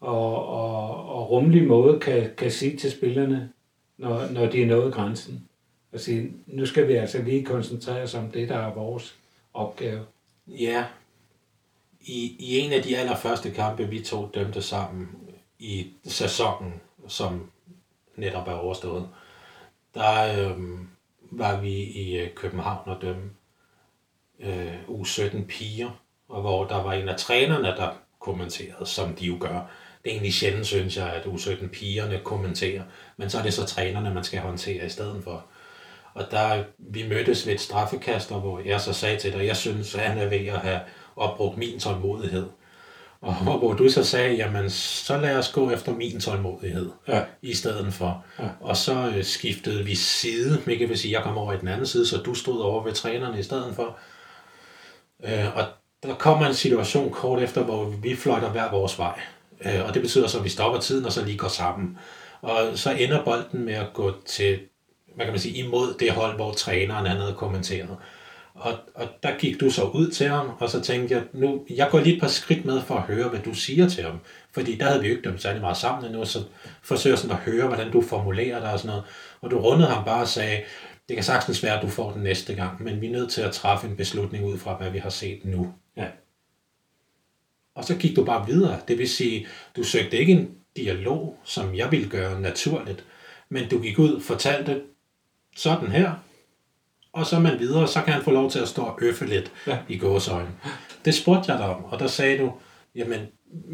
og, 0.00 0.48
og, 0.48 1.08
og 1.08 1.30
rummelig 1.30 1.66
måde 1.66 2.00
kan, 2.00 2.30
kan 2.36 2.50
sige 2.50 2.76
til 2.76 2.90
spillerne, 2.90 3.50
når, 3.98 4.28
når 4.30 4.46
de 4.46 4.62
er 4.62 4.66
nået 4.66 4.94
grænsen, 4.94 5.48
og 5.92 6.00
sige, 6.00 6.32
nu 6.46 6.66
skal 6.66 6.88
vi 6.88 6.92
altså 6.92 7.22
lige 7.22 7.44
koncentrere 7.44 8.02
os 8.02 8.14
om 8.14 8.30
det, 8.30 8.48
der 8.48 8.58
er 8.58 8.74
vores 8.74 9.16
opgave. 9.54 10.06
Ja, 10.46 10.84
i, 12.00 12.36
i 12.38 12.58
en 12.58 12.72
af 12.72 12.82
de 12.82 12.96
allerførste 12.96 13.50
kampe, 13.50 13.88
vi 13.88 14.00
to 14.00 14.30
dømte 14.34 14.62
sammen 14.62 15.08
i 15.58 15.86
sæsonen, 16.04 16.80
som 17.08 17.50
netop 18.16 18.48
er 18.48 18.52
overstået, 18.52 19.08
der 19.94 20.48
øh, 20.48 20.58
var 21.20 21.60
vi 21.60 21.74
i 21.82 22.18
øh, 22.18 22.34
København 22.34 22.88
og 22.88 23.02
dømme 23.02 23.30
øh, 24.40 24.82
U17 24.88 25.44
piger, 25.44 25.90
og 26.28 26.40
hvor 26.40 26.64
der 26.64 26.82
var 26.82 26.92
en 26.92 27.08
af 27.08 27.16
trænerne, 27.16 27.68
der 27.68 27.90
kommenterede, 28.20 28.86
som 28.86 29.14
de 29.14 29.26
jo 29.26 29.36
gør. 29.40 29.70
Det 30.06 30.12
er 30.12 30.16
egentlig 30.16 30.34
sjældent, 30.34 30.66
synes 30.66 30.96
jeg, 30.96 31.12
at 31.12 31.22
U17 31.22 31.68
pigerne 31.68 32.20
kommenterer, 32.24 32.82
men 33.16 33.30
så 33.30 33.38
er 33.38 33.42
det 33.42 33.54
så 33.54 33.64
trænerne, 33.64 34.14
man 34.14 34.24
skal 34.24 34.40
håndtere 34.40 34.86
i 34.86 34.88
stedet 34.88 35.24
for. 35.24 35.44
Og 36.14 36.24
der, 36.30 36.64
vi 36.78 37.08
mødtes 37.08 37.46
ved 37.46 37.54
et 37.54 37.60
straffekaster, 37.60 38.34
hvor 38.40 38.60
jeg 38.66 38.80
så 38.80 38.92
sagde 38.92 39.16
til 39.16 39.32
dig, 39.32 39.46
jeg 39.46 39.56
synes, 39.56 39.94
at 39.94 40.00
han 40.00 40.18
er 40.18 40.26
ved 40.26 40.46
at 40.46 40.58
have 40.58 40.80
opbrugt 41.16 41.58
min 41.58 41.80
tålmodighed. 41.80 42.46
Og 43.20 43.34
hvor 43.34 43.72
du 43.72 43.88
så 43.88 44.04
sagde, 44.04 44.34
jamen 44.34 44.70
så 44.70 45.16
lad 45.16 45.38
os 45.38 45.52
gå 45.52 45.70
efter 45.70 45.92
min 45.92 46.20
tålmodighed 46.20 46.90
ja. 47.08 47.22
i 47.42 47.54
stedet 47.54 47.94
for. 47.94 48.24
Ja. 48.38 48.48
Og 48.60 48.76
så 48.76 49.12
øh, 49.16 49.24
skiftede 49.24 49.84
vi 49.84 49.94
side, 49.94 50.58
hvilket 50.64 50.88
vil 50.88 50.98
sige, 50.98 51.12
jeg 51.12 51.22
kom 51.22 51.38
over 51.38 51.52
i 51.52 51.58
den 51.58 51.68
anden 51.68 51.86
side, 51.86 52.06
så 52.06 52.16
du 52.16 52.34
stod 52.34 52.60
over 52.60 52.84
ved 52.84 52.92
trænerne 52.92 53.38
i 53.38 53.42
stedet 53.42 53.74
for. 53.74 53.98
Øh, 55.24 55.56
og 55.56 55.64
der 56.02 56.14
kommer 56.14 56.46
en 56.46 56.54
situation 56.54 57.10
kort 57.12 57.42
efter, 57.42 57.62
hvor 57.62 57.84
vi 57.84 58.16
fløjter 58.16 58.50
hver 58.50 58.70
vores 58.70 58.98
vej. 58.98 59.20
Øh, 59.64 59.84
og 59.86 59.94
det 59.94 60.02
betyder 60.02 60.26
så, 60.26 60.38
at 60.38 60.44
vi 60.44 60.48
stopper 60.48 60.80
tiden, 60.80 61.04
og 61.04 61.12
så 61.12 61.24
lige 61.24 61.38
går 61.38 61.48
sammen. 61.48 61.98
Og 62.42 62.58
så 62.74 62.90
ender 62.90 63.24
bolden 63.24 63.64
med 63.64 63.74
at 63.74 63.92
gå 63.94 64.12
til, 64.26 64.58
hvad 65.14 65.26
kan 65.26 65.32
man 65.32 65.40
sige, 65.40 65.64
imod 65.64 65.94
det 66.00 66.10
hold, 66.10 66.36
hvor 66.36 66.52
træneren 66.52 67.06
han 67.06 67.16
havde 67.16 67.34
kommenteret. 67.34 67.96
Og, 68.54 68.72
og 68.94 69.08
der 69.22 69.38
gik 69.38 69.60
du 69.60 69.70
så 69.70 69.84
ud 69.84 70.10
til 70.10 70.28
ham, 70.28 70.50
og 70.58 70.70
så 70.70 70.80
tænkte 70.80 71.14
jeg, 71.14 71.22
nu, 71.32 71.66
jeg 71.70 71.88
går 71.90 72.00
lige 72.00 72.14
et 72.14 72.20
par 72.20 72.28
skridt 72.28 72.64
med 72.64 72.82
for 72.82 72.94
at 72.94 73.02
høre, 73.02 73.28
hvad 73.28 73.40
du 73.40 73.54
siger 73.54 73.88
til 73.88 74.04
ham. 74.04 74.18
Fordi 74.52 74.76
der 74.76 74.84
havde 74.84 75.00
vi 75.00 75.08
jo 75.08 75.16
ikke 75.16 75.28
dem 75.28 75.38
særlig 75.38 75.60
meget 75.60 75.76
sammen 75.76 76.04
endnu, 76.04 76.24
så 76.24 76.38
forsøger 76.82 77.16
sådan 77.16 77.36
at 77.36 77.42
høre, 77.42 77.66
hvordan 77.66 77.92
du 77.92 78.02
formulerer 78.02 78.60
dig 78.60 78.72
og 78.72 78.78
sådan 78.78 78.88
noget. 78.88 79.04
Og 79.40 79.50
du 79.50 79.58
rundede 79.58 79.88
ham 79.88 80.04
bare 80.04 80.20
og 80.20 80.28
sagde, 80.28 80.62
det 81.08 81.16
kan 81.16 81.24
sagtens 81.24 81.62
være, 81.62 81.76
at 81.76 81.82
du 81.82 81.88
får 81.88 82.12
den 82.12 82.22
næste 82.22 82.54
gang, 82.54 82.82
men 82.82 83.00
vi 83.00 83.06
er 83.06 83.12
nødt 83.12 83.30
til 83.30 83.42
at 83.42 83.52
træffe 83.52 83.86
en 83.86 83.96
beslutning 83.96 84.44
ud 84.44 84.58
fra, 84.58 84.76
hvad 84.76 84.90
vi 84.90 84.98
har 84.98 85.10
set 85.10 85.44
nu. 85.44 85.74
Ja. 85.96 86.06
Og 87.76 87.84
så 87.84 87.96
gik 87.96 88.16
du 88.16 88.24
bare 88.24 88.46
videre. 88.46 88.80
Det 88.88 88.98
vil 88.98 89.08
sige, 89.08 89.46
du 89.76 89.82
søgte 89.82 90.18
ikke 90.18 90.32
en 90.32 90.50
dialog, 90.76 91.38
som 91.44 91.74
jeg 91.74 91.90
ville 91.90 92.08
gøre 92.08 92.40
naturligt, 92.40 93.04
men 93.48 93.68
du 93.68 93.82
gik 93.82 93.98
ud, 93.98 94.20
fortalte 94.20 94.82
sådan 95.56 95.88
her, 95.88 96.12
og 97.12 97.26
så 97.26 97.36
er 97.36 97.40
man 97.40 97.58
videre, 97.58 97.88
så 97.88 98.02
kan 98.02 98.12
han 98.12 98.22
få 98.22 98.30
lov 98.30 98.50
til 98.50 98.58
at 98.58 98.68
stå 98.68 98.82
og 98.82 98.98
øffe 99.02 99.26
lidt 99.26 99.52
ja. 99.66 99.78
i 99.88 99.98
gåsøjne. 99.98 100.48
Det 101.04 101.14
spurgte 101.14 101.52
jeg 101.52 101.58
dig 101.58 101.68
om, 101.68 101.84
og 101.84 101.98
der 101.98 102.06
sagde 102.06 102.38
du, 102.38 102.52
jamen, 102.94 103.20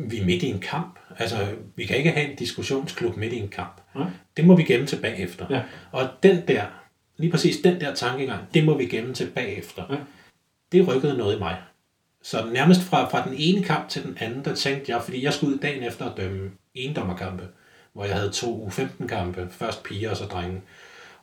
vi 0.09 0.19
er 0.19 0.25
midt 0.25 0.43
i 0.43 0.47
en 0.47 0.61
kamp. 0.61 0.99
Altså, 1.19 1.37
vi 1.77 1.87
kan 1.87 1.97
ikke 1.97 2.11
have 2.11 2.31
en 2.31 2.37
diskussionsklub 2.37 3.17
midt 3.17 3.33
i 3.33 3.39
en 3.39 3.49
kamp. 3.49 3.81
Ja. 3.95 4.05
Det 4.37 4.45
må 4.45 4.57
vi 4.57 4.63
gemme 4.63 4.87
tilbage 4.87 5.17
efter. 5.17 5.47
Ja. 5.51 5.63
Og 5.93 6.09
den 6.23 6.49
der, 6.49 6.65
lige 7.17 7.31
præcis 7.31 7.57
den 7.57 7.81
der 7.81 7.95
tankegang, 7.95 8.41
det 8.55 8.65
må 8.65 8.77
vi 8.77 8.87
gemme 8.87 9.15
tilbage 9.15 9.57
efter. 9.57 9.83
Ja. 9.91 9.97
Det 10.73 10.89
rykkede 10.89 11.17
noget 11.17 11.37
i 11.37 11.39
mig. 11.39 11.57
Så 12.23 12.47
nærmest 12.53 12.81
fra, 12.83 13.09
fra 13.09 13.29
den 13.29 13.35
ene 13.39 13.65
kamp 13.65 13.89
til 13.89 14.03
den 14.03 14.19
anden, 14.21 14.45
der 14.45 14.55
tænkte 14.55 14.93
jeg, 14.93 15.03
fordi 15.03 15.25
jeg 15.25 15.33
skulle 15.33 15.55
ud 15.55 15.59
dagen 15.59 15.83
efter 15.83 16.11
at 16.11 16.17
dømme 16.17 16.51
endommerkampe, 16.75 17.49
hvor 17.93 18.05
jeg 18.05 18.15
havde 18.15 18.31
to 18.31 18.67
U15-kampe, 18.67 19.49
først 19.51 19.83
piger 19.83 20.11
og 20.11 20.17
så 20.17 20.25
drenge. 20.25 20.63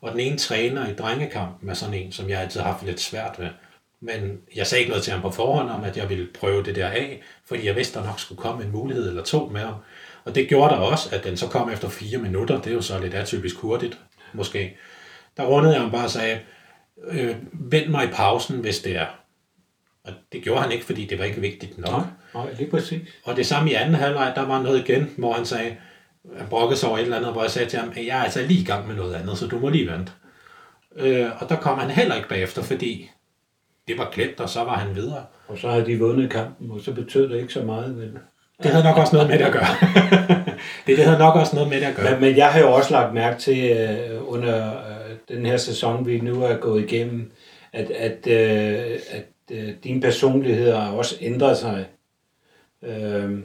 Og 0.01 0.11
den 0.11 0.19
ene 0.19 0.37
træner 0.37 0.87
i 0.87 0.93
drengekampen 0.93 1.69
er 1.69 1.73
sådan 1.73 1.93
en, 1.93 2.11
som 2.11 2.29
jeg 2.29 2.41
altid 2.41 2.59
har 2.61 2.71
haft 2.71 2.85
lidt 2.85 2.99
svært 2.99 3.39
ved. 3.39 3.47
Men 4.01 4.41
jeg 4.55 4.67
sagde 4.67 4.79
ikke 4.79 4.89
noget 4.89 5.03
til 5.03 5.13
ham 5.13 5.21
på 5.21 5.31
forhånd 5.31 5.69
om, 5.69 5.83
at 5.83 5.97
jeg 5.97 6.09
ville 6.09 6.27
prøve 6.39 6.63
det 6.63 6.75
der 6.75 6.87
af, 6.87 7.21
fordi 7.45 7.65
jeg 7.65 7.75
vidste, 7.75 7.99
der 7.99 8.05
nok 8.05 8.19
skulle 8.19 8.41
komme 8.41 8.63
en 8.63 8.71
mulighed 8.71 9.09
eller 9.09 9.23
to 9.23 9.45
med 9.45 9.61
ham. 9.61 9.75
Og 10.25 10.35
det 10.35 10.49
gjorde 10.49 10.73
der 10.73 10.79
også, 10.79 11.15
at 11.15 11.23
den 11.23 11.37
så 11.37 11.47
kom 11.47 11.69
efter 11.69 11.89
fire 11.89 12.17
minutter. 12.17 12.61
Det 12.61 12.67
er 12.67 12.75
jo 12.75 12.81
så 12.81 12.99
lidt 12.99 13.13
atypisk 13.13 13.55
hurtigt, 13.55 13.99
måske. 14.33 14.77
Der 15.37 15.45
rundede 15.45 15.73
jeg 15.73 15.81
ham 15.81 15.91
bare 15.91 16.03
og 16.03 16.09
sagde, 16.09 16.39
øh, 17.07 17.35
vend 17.53 17.87
mig 17.87 18.05
i 18.05 18.11
pausen, 18.11 18.57
hvis 18.57 18.79
det 18.79 18.97
er. 18.97 19.18
Og 20.09 20.15
det 20.31 20.43
gjorde 20.43 20.61
han 20.61 20.71
ikke, 20.71 20.85
fordi 20.85 21.05
det 21.05 21.19
var 21.19 21.25
ikke 21.25 21.41
vigtigt 21.41 21.77
nok. 21.77 21.91
Nej, 21.91 22.03
nej, 22.33 22.53
lige 22.57 22.69
præcis. 22.69 23.01
Og 23.23 23.35
det 23.35 23.45
samme 23.45 23.71
i 23.71 23.73
anden 23.73 23.95
halvleg, 23.95 24.33
der 24.35 24.45
var 24.45 24.61
noget 24.61 24.89
igen, 24.89 25.09
hvor 25.17 25.33
han 25.33 25.45
sagde, 25.45 25.75
han 26.37 26.47
brokkede 26.49 26.79
sig 26.79 26.89
over 26.89 26.97
et 26.97 27.03
eller 27.03 27.17
andet, 27.17 27.31
hvor 27.31 27.41
jeg 27.41 27.51
sagde 27.51 27.69
til 27.69 27.79
ham, 27.79 27.91
at 27.95 28.05
jeg 28.05 28.19
er 28.19 28.23
altså 28.23 28.41
lige 28.41 28.61
i 28.61 28.65
gang 28.65 28.87
med 28.87 28.95
noget 28.95 29.13
andet, 29.13 29.37
så 29.37 29.47
du 29.47 29.59
må 29.59 29.69
lige 29.69 29.91
vente. 29.91 30.11
Øh, 30.95 31.27
og 31.39 31.49
der 31.49 31.55
kom 31.55 31.79
han 31.79 31.89
heller 31.89 32.15
ikke 32.15 32.29
bagefter, 32.29 32.61
fordi 32.61 33.09
det 33.87 33.97
var 33.97 34.09
glemt, 34.13 34.39
og 34.39 34.49
så 34.49 34.63
var 34.63 34.77
han 34.77 34.95
videre. 34.95 35.25
Og 35.47 35.57
så 35.57 35.69
havde 35.69 35.85
de 35.85 35.99
vundet 35.99 36.31
kampen, 36.31 36.71
og 36.71 36.81
så 36.81 36.93
betød 36.93 37.29
det 37.29 37.41
ikke 37.41 37.53
så 37.53 37.63
meget. 37.63 37.97
Vel? 37.97 38.11
Det 38.63 38.71
havde 38.71 38.83
nok 38.83 38.97
også 38.97 39.15
noget 39.15 39.29
med 39.29 39.39
det 39.39 39.45
at 39.45 39.53
gøre. 39.53 39.67
det, 40.87 40.97
det 40.97 41.05
havde 41.05 41.19
nok 41.19 41.35
også 41.35 41.55
noget 41.55 41.69
med 41.69 41.79
det 41.79 41.85
at 41.85 41.95
gøre. 41.95 42.11
Men, 42.11 42.21
men 42.21 42.37
jeg 42.37 42.47
har 42.47 42.59
jo 42.59 42.71
også 42.71 42.91
lagt 42.91 43.13
mærke 43.13 43.39
til 43.39 43.71
øh, 43.71 44.33
under 44.33 44.67
øh, 44.67 45.35
den 45.35 45.45
her 45.45 45.57
sæson, 45.57 46.07
vi 46.07 46.19
nu 46.19 46.43
er 46.43 46.57
gået 46.57 46.83
igennem, 46.83 47.31
at, 47.73 47.91
at, 47.91 48.27
øh, 48.27 48.99
at 49.09 49.23
din 49.83 50.01
personlighed 50.01 50.73
har 50.73 50.91
også 50.91 51.15
ændret 51.21 51.57
sig. 51.57 51.85
Øh, 52.83 53.39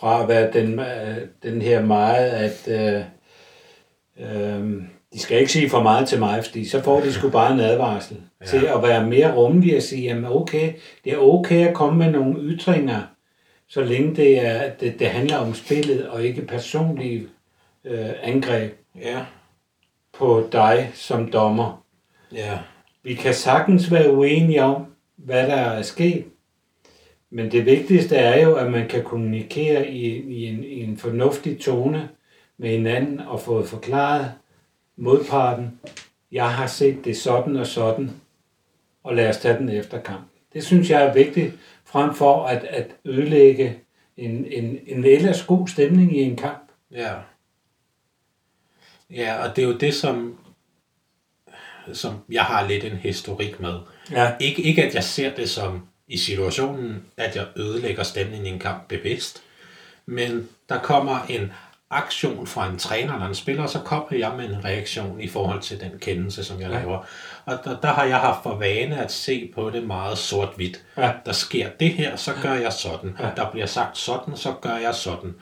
fra 0.00 0.22
at 0.22 0.28
være 0.28 0.52
den, 0.52 0.78
øh, 0.78 1.16
den 1.42 1.62
her 1.62 1.84
meget, 1.84 2.30
at 2.30 2.68
øh, 2.68 3.02
øh, 4.20 4.82
de 5.12 5.18
skal 5.18 5.38
ikke 5.38 5.52
sige 5.52 5.70
for 5.70 5.82
meget 5.82 6.08
til 6.08 6.18
mig, 6.18 6.44
fordi 6.44 6.68
så 6.68 6.82
får 6.82 7.00
de 7.00 7.12
sgu 7.12 7.30
bare 7.30 7.52
en 7.52 7.60
advarsel. 7.60 8.16
Ja. 8.40 8.46
Til 8.46 8.66
at 8.66 8.82
være 8.82 9.06
mere 9.06 9.34
rummelig 9.34 9.76
og 9.76 9.82
sige, 9.82 10.02
jamen 10.02 10.24
okay, 10.24 10.72
det 11.04 11.12
er 11.12 11.18
okay 11.18 11.68
at 11.68 11.74
komme 11.74 11.98
med 11.98 12.12
nogle 12.12 12.40
ytringer, 12.40 13.02
så 13.68 13.84
længe 13.84 14.16
det, 14.16 14.46
er, 14.46 14.70
det, 14.70 14.98
det 14.98 15.06
handler 15.06 15.36
om 15.36 15.54
spillet 15.54 16.08
og 16.08 16.24
ikke 16.24 16.42
personlige 16.42 17.28
øh, 17.84 18.10
angreb 18.22 18.72
Ja, 19.02 19.24
på 20.18 20.48
dig 20.52 20.90
som 20.94 21.30
dommer. 21.30 21.84
ja, 22.32 22.58
Vi 23.02 23.14
kan 23.14 23.34
sagtens 23.34 23.92
være 23.92 24.12
uenige 24.12 24.62
om, 24.62 24.86
hvad 25.16 25.46
der 25.46 25.54
er 25.54 25.82
sket, 25.82 26.24
men 27.30 27.52
det 27.52 27.66
vigtigste 27.66 28.16
er 28.16 28.42
jo, 28.42 28.54
at 28.54 28.70
man 28.70 28.88
kan 28.88 29.04
kommunikere 29.04 29.88
i, 29.88 30.16
i, 30.16 30.46
en, 30.46 30.64
i 30.64 30.82
en 30.82 30.98
fornuftig 30.98 31.60
tone 31.60 32.08
med 32.58 32.70
hinanden 32.70 33.20
og 33.20 33.40
få 33.40 33.64
forklaret 33.64 34.32
modparten, 34.96 35.80
jeg 36.32 36.54
har 36.54 36.66
set 36.66 37.04
det 37.04 37.16
sådan 37.16 37.56
og 37.56 37.66
sådan, 37.66 38.10
og 39.02 39.14
lad 39.14 39.28
os 39.28 39.38
tage 39.38 39.58
den 39.58 39.68
efter 39.68 40.00
kamp. 40.00 40.26
Det 40.52 40.64
synes 40.64 40.90
jeg 40.90 41.04
er 41.04 41.12
vigtigt, 41.12 41.54
frem 41.84 42.14
for 42.14 42.44
at, 42.44 42.64
at 42.64 42.86
ødelægge 43.04 43.78
en, 44.16 44.46
en, 44.46 44.78
en 44.86 45.04
ellers 45.04 45.42
god 45.42 45.68
stemning 45.68 46.16
i 46.16 46.22
en 46.22 46.36
kamp. 46.36 46.70
ja. 46.92 47.14
Ja, 49.10 49.48
og 49.48 49.56
det 49.56 49.64
er 49.64 49.68
jo 49.68 49.76
det, 49.78 49.94
som, 49.94 50.38
som 51.92 52.14
jeg 52.32 52.42
har 52.42 52.68
lidt 52.68 52.84
en 52.84 52.96
historik 52.96 53.60
med. 53.60 53.74
Ja. 54.10 54.32
Ikke, 54.40 54.62
ikke 54.62 54.84
at 54.84 54.94
jeg 54.94 55.04
ser 55.04 55.34
det 55.34 55.50
som 55.50 55.86
i 56.08 56.16
situationen, 56.18 57.04
at 57.16 57.36
jeg 57.36 57.46
ødelægger 57.56 58.02
stemningen 58.02 58.46
i 58.46 58.50
en 58.50 58.58
kamp 58.58 58.88
bevidst, 58.88 59.42
men 60.06 60.48
der 60.68 60.78
kommer 60.78 61.18
en 61.28 61.52
aktion 61.90 62.46
fra 62.46 62.68
en 62.68 62.78
træner 62.78 63.14
eller 63.14 63.26
en 63.28 63.34
spiller, 63.34 63.66
så 63.66 63.78
kommer 63.78 64.08
jeg 64.18 64.32
med 64.36 64.44
en 64.44 64.64
reaktion 64.64 65.20
i 65.20 65.28
forhold 65.28 65.60
til 65.60 65.80
den 65.80 65.90
kendelse, 66.00 66.44
som 66.44 66.60
jeg 66.60 66.70
Ja. 66.70 66.78
laver. 66.78 67.06
Og 67.44 67.58
der, 67.64 67.80
der 67.80 67.88
har 67.88 68.04
jeg 68.04 68.16
haft 68.18 68.42
for 68.42 68.54
vane 68.54 69.02
at 69.04 69.12
se 69.12 69.50
på 69.54 69.70
det 69.70 69.82
meget 69.86 70.18
sort-hvidt. 70.18 70.82
Ja. 70.96 71.12
Der 71.26 71.32
sker 71.32 71.68
det 71.80 71.88
her, 71.92 72.16
så 72.16 72.32
gør 72.42 72.54
jeg 72.54 72.72
sådan. 72.72 73.16
Ja. 73.20 73.28
Der 73.36 73.50
bliver 73.50 73.66
sagt 73.66 73.98
sådan, 73.98 74.36
så 74.36 74.52
gør 74.60 74.76
jeg 74.76 74.94
sådan. 74.94 75.34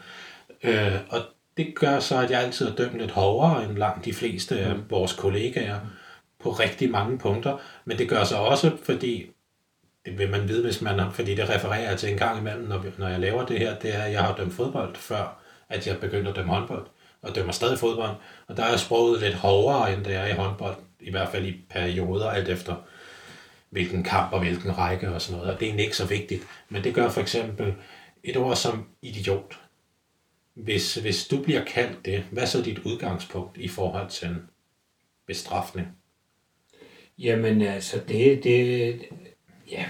Øh, 0.63 0.93
og 1.09 1.21
det 1.57 1.75
gør 1.75 2.01
så, 2.01 2.17
at 2.19 2.31
jeg 2.31 2.41
altid 2.41 2.69
er 2.69 2.75
dømt 2.75 2.99
lidt 2.99 3.11
hårdere 3.11 3.65
end 3.65 3.77
langt 3.79 4.05
de 4.05 4.13
fleste 4.15 4.59
af 4.59 4.73
vores 4.91 5.13
kollegaer 5.13 5.79
på 6.45 6.51
rigtig 6.51 6.91
mange 6.91 7.19
punkter. 7.19 7.59
Men 7.85 7.99
det 7.99 8.09
gør 8.09 8.25
sig 8.25 8.39
også, 8.39 8.77
fordi 8.83 9.31
det 10.07 10.19
vil 10.19 10.31
man 10.31 10.49
vide, 10.49 10.63
hvis 10.63 10.83
man 10.83 10.99
har, 10.99 11.11
fordi 11.11 11.35
det 11.35 11.49
refererer 11.49 11.89
jeg 11.89 11.99
til 11.99 12.11
en 12.13 12.19
gang 12.19 12.39
imellem, 12.41 12.69
når, 12.69 12.79
vi, 12.79 12.89
når 12.99 13.09
jeg 13.09 13.21
laver 13.21 13.47
det 13.47 13.59
her, 13.59 13.79
det 13.79 13.95
er, 13.95 14.03
at 14.03 14.13
jeg 14.13 14.23
har 14.23 14.37
dømt 14.37 14.53
fodbold 14.53 14.97
før, 14.97 15.39
at 15.69 15.87
jeg 15.87 16.01
begyndte 16.01 16.31
at 16.31 16.37
dømme 16.37 16.53
håndbold, 16.53 16.87
og 17.23 17.35
dømmer 17.35 17.53
stadig 17.53 17.79
fodbold. 17.79 18.17
Og 18.47 18.57
der 18.57 18.65
er 18.65 18.77
sproget 18.77 19.21
lidt 19.21 19.35
hårdere, 19.35 19.95
end 19.95 20.05
det 20.05 20.15
er 20.15 20.27
i 20.27 20.33
håndbold, 20.33 20.77
i 21.01 21.11
hvert 21.11 21.29
fald 21.29 21.47
i 21.47 21.61
perioder, 21.71 22.31
alt 22.31 22.49
efter 22.49 22.75
hvilken 23.71 24.03
kamp 24.03 24.33
og 24.33 24.41
hvilken 24.41 24.79
række 24.79 25.15
og 25.15 25.23
sådan 25.23 25.39
noget. 25.39 25.55
Og 25.55 25.61
det 25.61 25.67
er 25.67 25.69
egentlig 25.69 25.85
ikke 25.85 25.97
så 25.97 26.07
vigtigt. 26.07 26.43
Men 26.69 26.85
det 26.85 26.95
gør 26.95 27.09
for 27.09 27.21
eksempel 27.21 27.75
et 28.25 28.37
ord 28.37 28.57
som 28.57 28.87
idiot. 29.03 29.61
Hvis, 30.55 30.95
hvis 30.95 31.27
du 31.27 31.43
bliver 31.43 31.65
kaldt 31.65 32.05
det, 32.05 32.25
hvad 32.31 32.43
er 32.43 32.47
så 32.47 32.63
dit 32.63 32.79
udgangspunkt 32.79 33.57
i 33.57 33.69
forhold 33.69 34.11
til 34.11 34.37
bestraffning? 35.27 35.89
Jamen 37.19 37.63
altså, 37.63 38.01
det, 38.09 38.45
det, 38.45 39.01
ja, 39.71 39.85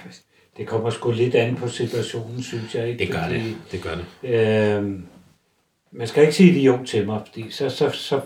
det 0.57 0.67
kommer 0.67 0.91
sgu 0.91 1.11
lidt 1.11 1.35
an 1.35 1.57
på 1.57 1.69
situationen, 1.69 2.43
synes 2.43 2.75
jeg. 2.75 2.89
Ikke? 2.89 2.99
Det 2.99 3.13
gør 3.13 3.23
Fordi, 3.23 3.39
det. 3.39 3.57
Det 3.73 3.83
gør 3.83 3.95
det. 3.95 4.31
Øh, 4.31 5.01
man 5.91 6.07
skal 6.07 6.23
ikke 6.23 6.35
sige 6.35 6.51
idiot 6.51 6.87
til 6.87 7.07
mig, 7.07 7.23
fordi 7.27 7.51
så, 7.51 7.71
så, 7.71 7.91
så, 7.91 8.21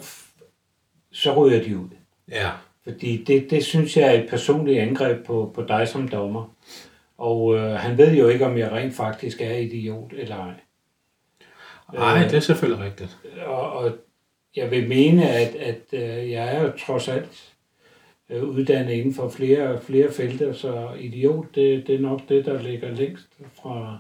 så 1.13 1.35
ryger 1.35 1.63
de 1.63 1.79
ud. 1.79 1.89
Ja, 2.31 2.51
Fordi 2.85 3.25
det, 3.25 3.51
det 3.51 3.65
synes 3.65 3.97
jeg 3.97 4.17
er 4.17 4.23
et 4.23 4.29
personligt 4.31 4.81
angreb 4.81 5.27
på, 5.27 5.53
på 5.55 5.63
dig 5.63 5.89
som 5.89 6.09
dommer. 6.09 6.55
Og 7.19 7.57
øh, 7.57 7.71
han 7.73 7.99
ved 7.99 8.15
jo 8.15 8.29
ikke, 8.29 8.47
om 8.47 8.59
jeg 8.59 8.73
rent 8.73 8.95
faktisk 8.95 9.41
er 9.41 9.57
idiot 9.57 10.13
eller 10.13 10.37
ej. 10.37 10.55
Nej, 11.95 12.23
det 12.23 12.35
er 12.35 12.41
selvfølgelig 12.41 12.85
rigtigt. 12.85 13.19
Og, 13.47 13.73
og 13.73 13.93
jeg 14.57 14.71
vil 14.71 14.89
mene, 14.89 15.31
at, 15.31 15.55
at 15.55 15.83
øh, 15.93 16.31
jeg 16.31 16.57
er 16.57 16.63
jo 16.63 16.73
trods 16.87 17.09
alt 17.09 17.48
øh, 18.31 18.45
uddannet 18.45 18.93
inden 18.93 19.15
for 19.15 19.29
flere, 19.29 19.81
flere 19.81 20.13
felter, 20.13 20.53
så 20.53 20.89
idiot, 21.01 21.47
det, 21.55 21.87
det 21.87 21.95
er 21.95 22.01
nok 22.01 22.21
det, 22.29 22.45
der 22.45 22.63
ligger 22.63 22.95
længst 22.95 23.27
fra, 23.63 23.99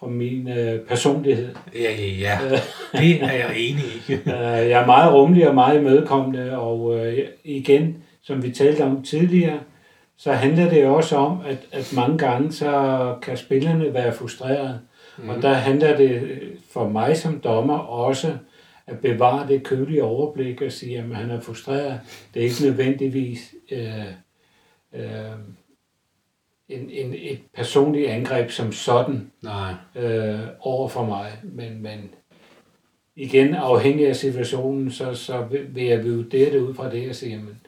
fra 0.00 0.06
min 0.06 0.48
øh, 0.48 0.80
personlighed. 0.80 1.54
Ja, 1.74 1.92
ja, 1.92 2.06
ja. 2.06 2.38
Det 2.92 3.22
er 3.22 3.32
jeg 3.32 3.50
enig 3.56 3.84
i. 3.84 4.12
Øh, 4.28 4.68
jeg 4.70 4.82
er 4.82 4.86
meget 4.86 5.14
rummelig 5.14 5.48
og 5.48 5.54
meget 5.54 5.80
imødekommende, 5.80 6.58
og 6.58 7.06
øh, 7.06 7.18
igen, 7.44 7.96
som 8.22 8.42
vi 8.42 8.50
talte 8.50 8.84
om 8.84 9.02
tidligere, 9.02 9.60
så 10.16 10.32
handler 10.32 10.70
det 10.70 10.84
også 10.84 11.16
om, 11.16 11.40
at, 11.46 11.58
at 11.72 11.92
mange 11.96 12.18
gange 12.18 12.52
så 12.52 13.14
kan 13.22 13.36
spillerne 13.36 13.94
være 13.94 14.12
frustrerede. 14.12 14.80
Mm. 15.18 15.28
Og 15.28 15.42
der 15.42 15.52
handler 15.52 15.96
det 15.96 16.40
for 16.70 16.88
mig 16.88 17.16
som 17.16 17.40
dommer 17.40 17.78
også 17.78 18.32
at 18.88 18.98
bevare 19.00 19.48
det 19.48 19.64
kølige 19.64 20.04
overblik 20.04 20.62
og 20.62 20.72
sige, 20.72 20.98
at 20.98 21.16
han 21.16 21.30
er 21.30 21.40
frustreret. 21.40 22.00
Det 22.34 22.40
er 22.40 22.44
ikke 22.44 22.62
nødvendigvis 22.64 23.54
øh, 23.70 24.04
øh, 24.94 25.32
en, 26.68 26.90
en, 26.90 27.14
et 27.14 27.40
personligt 27.54 28.08
angreb 28.10 28.50
som 28.50 28.72
sådan 28.72 29.30
Nej, 29.42 29.74
øh, 29.96 30.40
over 30.60 30.88
for 30.88 31.04
mig, 31.04 31.32
men, 31.42 31.82
men 31.82 32.10
igen 33.16 33.54
afhængig 33.54 34.08
af 34.08 34.16
situationen, 34.16 34.90
så, 34.90 35.14
så 35.14 35.42
vil- 35.42 35.84
jeg 35.84 36.04
vurdere 36.04 36.50
det 36.52 36.60
ud 36.60 36.74
fra 36.74 36.90
det 36.90 37.08
og 37.08 37.14
sige, 37.14 37.32
jamen, 37.32 37.60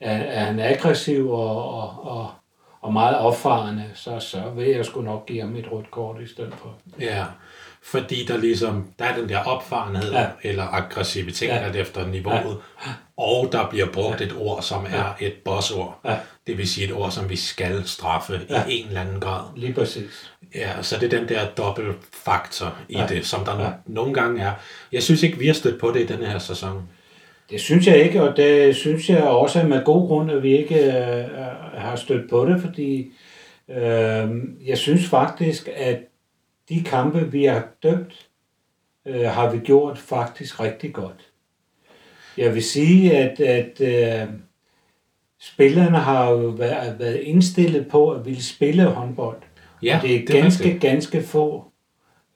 er, 0.00 0.16
er 0.18 0.44
han 0.44 0.60
aggressiv 0.60 1.30
og, 1.30 1.68
og, 1.74 2.02
og, 2.18 2.30
og 2.80 2.92
meget 2.92 3.16
opfarende, 3.18 3.84
så, 3.94 4.18
så 4.18 4.50
vil 4.56 4.68
jeg 4.68 4.84
sgu 4.84 5.00
nok 5.02 5.26
give 5.26 5.40
ham 5.40 5.56
et 5.56 5.72
rødt 5.72 5.90
kort 5.90 6.20
i 6.22 6.26
stedet 6.26 6.54
for. 6.54 6.78
ja. 7.00 7.24
Fordi 7.84 8.24
der 8.28 8.36
ligesom, 8.36 8.86
der 8.98 9.04
er 9.04 9.16
den 9.16 9.28
der 9.28 9.38
opfarenhed 9.38 10.12
ja. 10.12 10.20
Ja. 10.20 10.28
eller 10.42 10.74
aggressivitet, 10.74 11.48
ja. 11.48 11.54
Ja. 11.54 11.60
alt 11.60 11.76
efter 11.76 12.06
niveauet, 12.06 12.56
ja. 12.86 12.90
og 13.16 13.48
der 13.52 13.68
bliver 13.70 13.86
brugt 13.86 14.20
et 14.20 14.34
ord, 14.38 14.62
som 14.62 14.86
er 14.90 15.16
et 15.20 15.32
bossord. 15.44 16.00
Ja. 16.04 16.16
Det 16.46 16.58
vil 16.58 16.68
sige 16.68 16.86
et 16.86 16.92
ord, 16.92 17.10
som 17.10 17.30
vi 17.30 17.36
skal 17.36 17.82
straffe 17.84 18.40
ja. 18.50 18.54
Ja. 18.54 18.66
i 18.66 18.80
en 18.80 18.86
eller 18.86 19.00
anden 19.00 19.20
grad. 19.20 19.44
Lige 19.56 19.72
præcis. 19.72 20.32
Ja, 20.54 20.82
så 20.82 20.98
det 20.98 21.12
er 21.12 21.18
den 21.18 21.28
der 21.28 21.46
dobbeltfaktor 21.46 22.76
i 22.88 22.94
ja. 22.94 23.00
Ja. 23.00 23.06
det, 23.06 23.26
som 23.26 23.44
der 23.44 23.60
ja. 23.60 23.64
Ja. 23.64 23.70
nogle 23.86 24.14
gange 24.14 24.42
er. 24.42 24.52
Jeg 24.92 25.02
synes 25.02 25.22
ikke, 25.22 25.38
vi 25.38 25.46
har 25.46 25.54
stødt 25.54 25.80
på 25.80 25.90
det 25.94 26.00
i 26.00 26.06
denne 26.06 26.26
her 26.26 26.38
sæson. 26.38 26.88
Det 27.50 27.60
synes 27.60 27.86
jeg 27.86 27.96
ikke, 28.04 28.22
og 28.22 28.36
det 28.36 28.76
synes 28.76 29.10
jeg 29.10 29.22
også 29.22 29.60
er 29.60 29.66
med 29.66 29.84
god 29.84 30.08
grund, 30.08 30.30
at 30.30 30.42
vi 30.42 30.58
ikke 30.58 30.74
øh, 30.74 31.24
har 31.74 31.96
stødt 31.96 32.30
på 32.30 32.46
det, 32.46 32.60
fordi 32.60 33.12
øh, 33.70 34.30
jeg 34.66 34.78
synes 34.78 35.06
faktisk, 35.06 35.68
at 35.76 35.98
de 36.74 36.84
kampe, 36.84 37.32
vi 37.32 37.44
har 37.44 37.68
dømt, 37.82 38.28
øh, 39.06 39.24
har 39.24 39.50
vi 39.50 39.58
gjort 39.58 39.98
faktisk 39.98 40.60
rigtig 40.60 40.92
godt. 40.92 41.30
Jeg 42.36 42.54
vil 42.54 42.62
sige, 42.62 43.16
at, 43.16 43.40
at 43.40 43.80
øh, 43.80 44.28
spillerne 45.40 45.96
har 45.98 46.30
jo 46.30 46.36
været, 46.36 46.98
været 46.98 47.16
indstillet 47.16 47.88
på 47.88 48.10
at 48.10 48.26
ville 48.26 48.42
spille 48.42 48.84
håndbold. 48.84 49.42
Ja, 49.82 49.96
og 49.96 50.02
det 50.02 50.14
er 50.14 50.26
det 50.26 50.36
er 50.36 50.42
ganske, 50.42 50.64
rigtigt. 50.64 50.82
ganske 50.82 51.22
få 51.22 51.64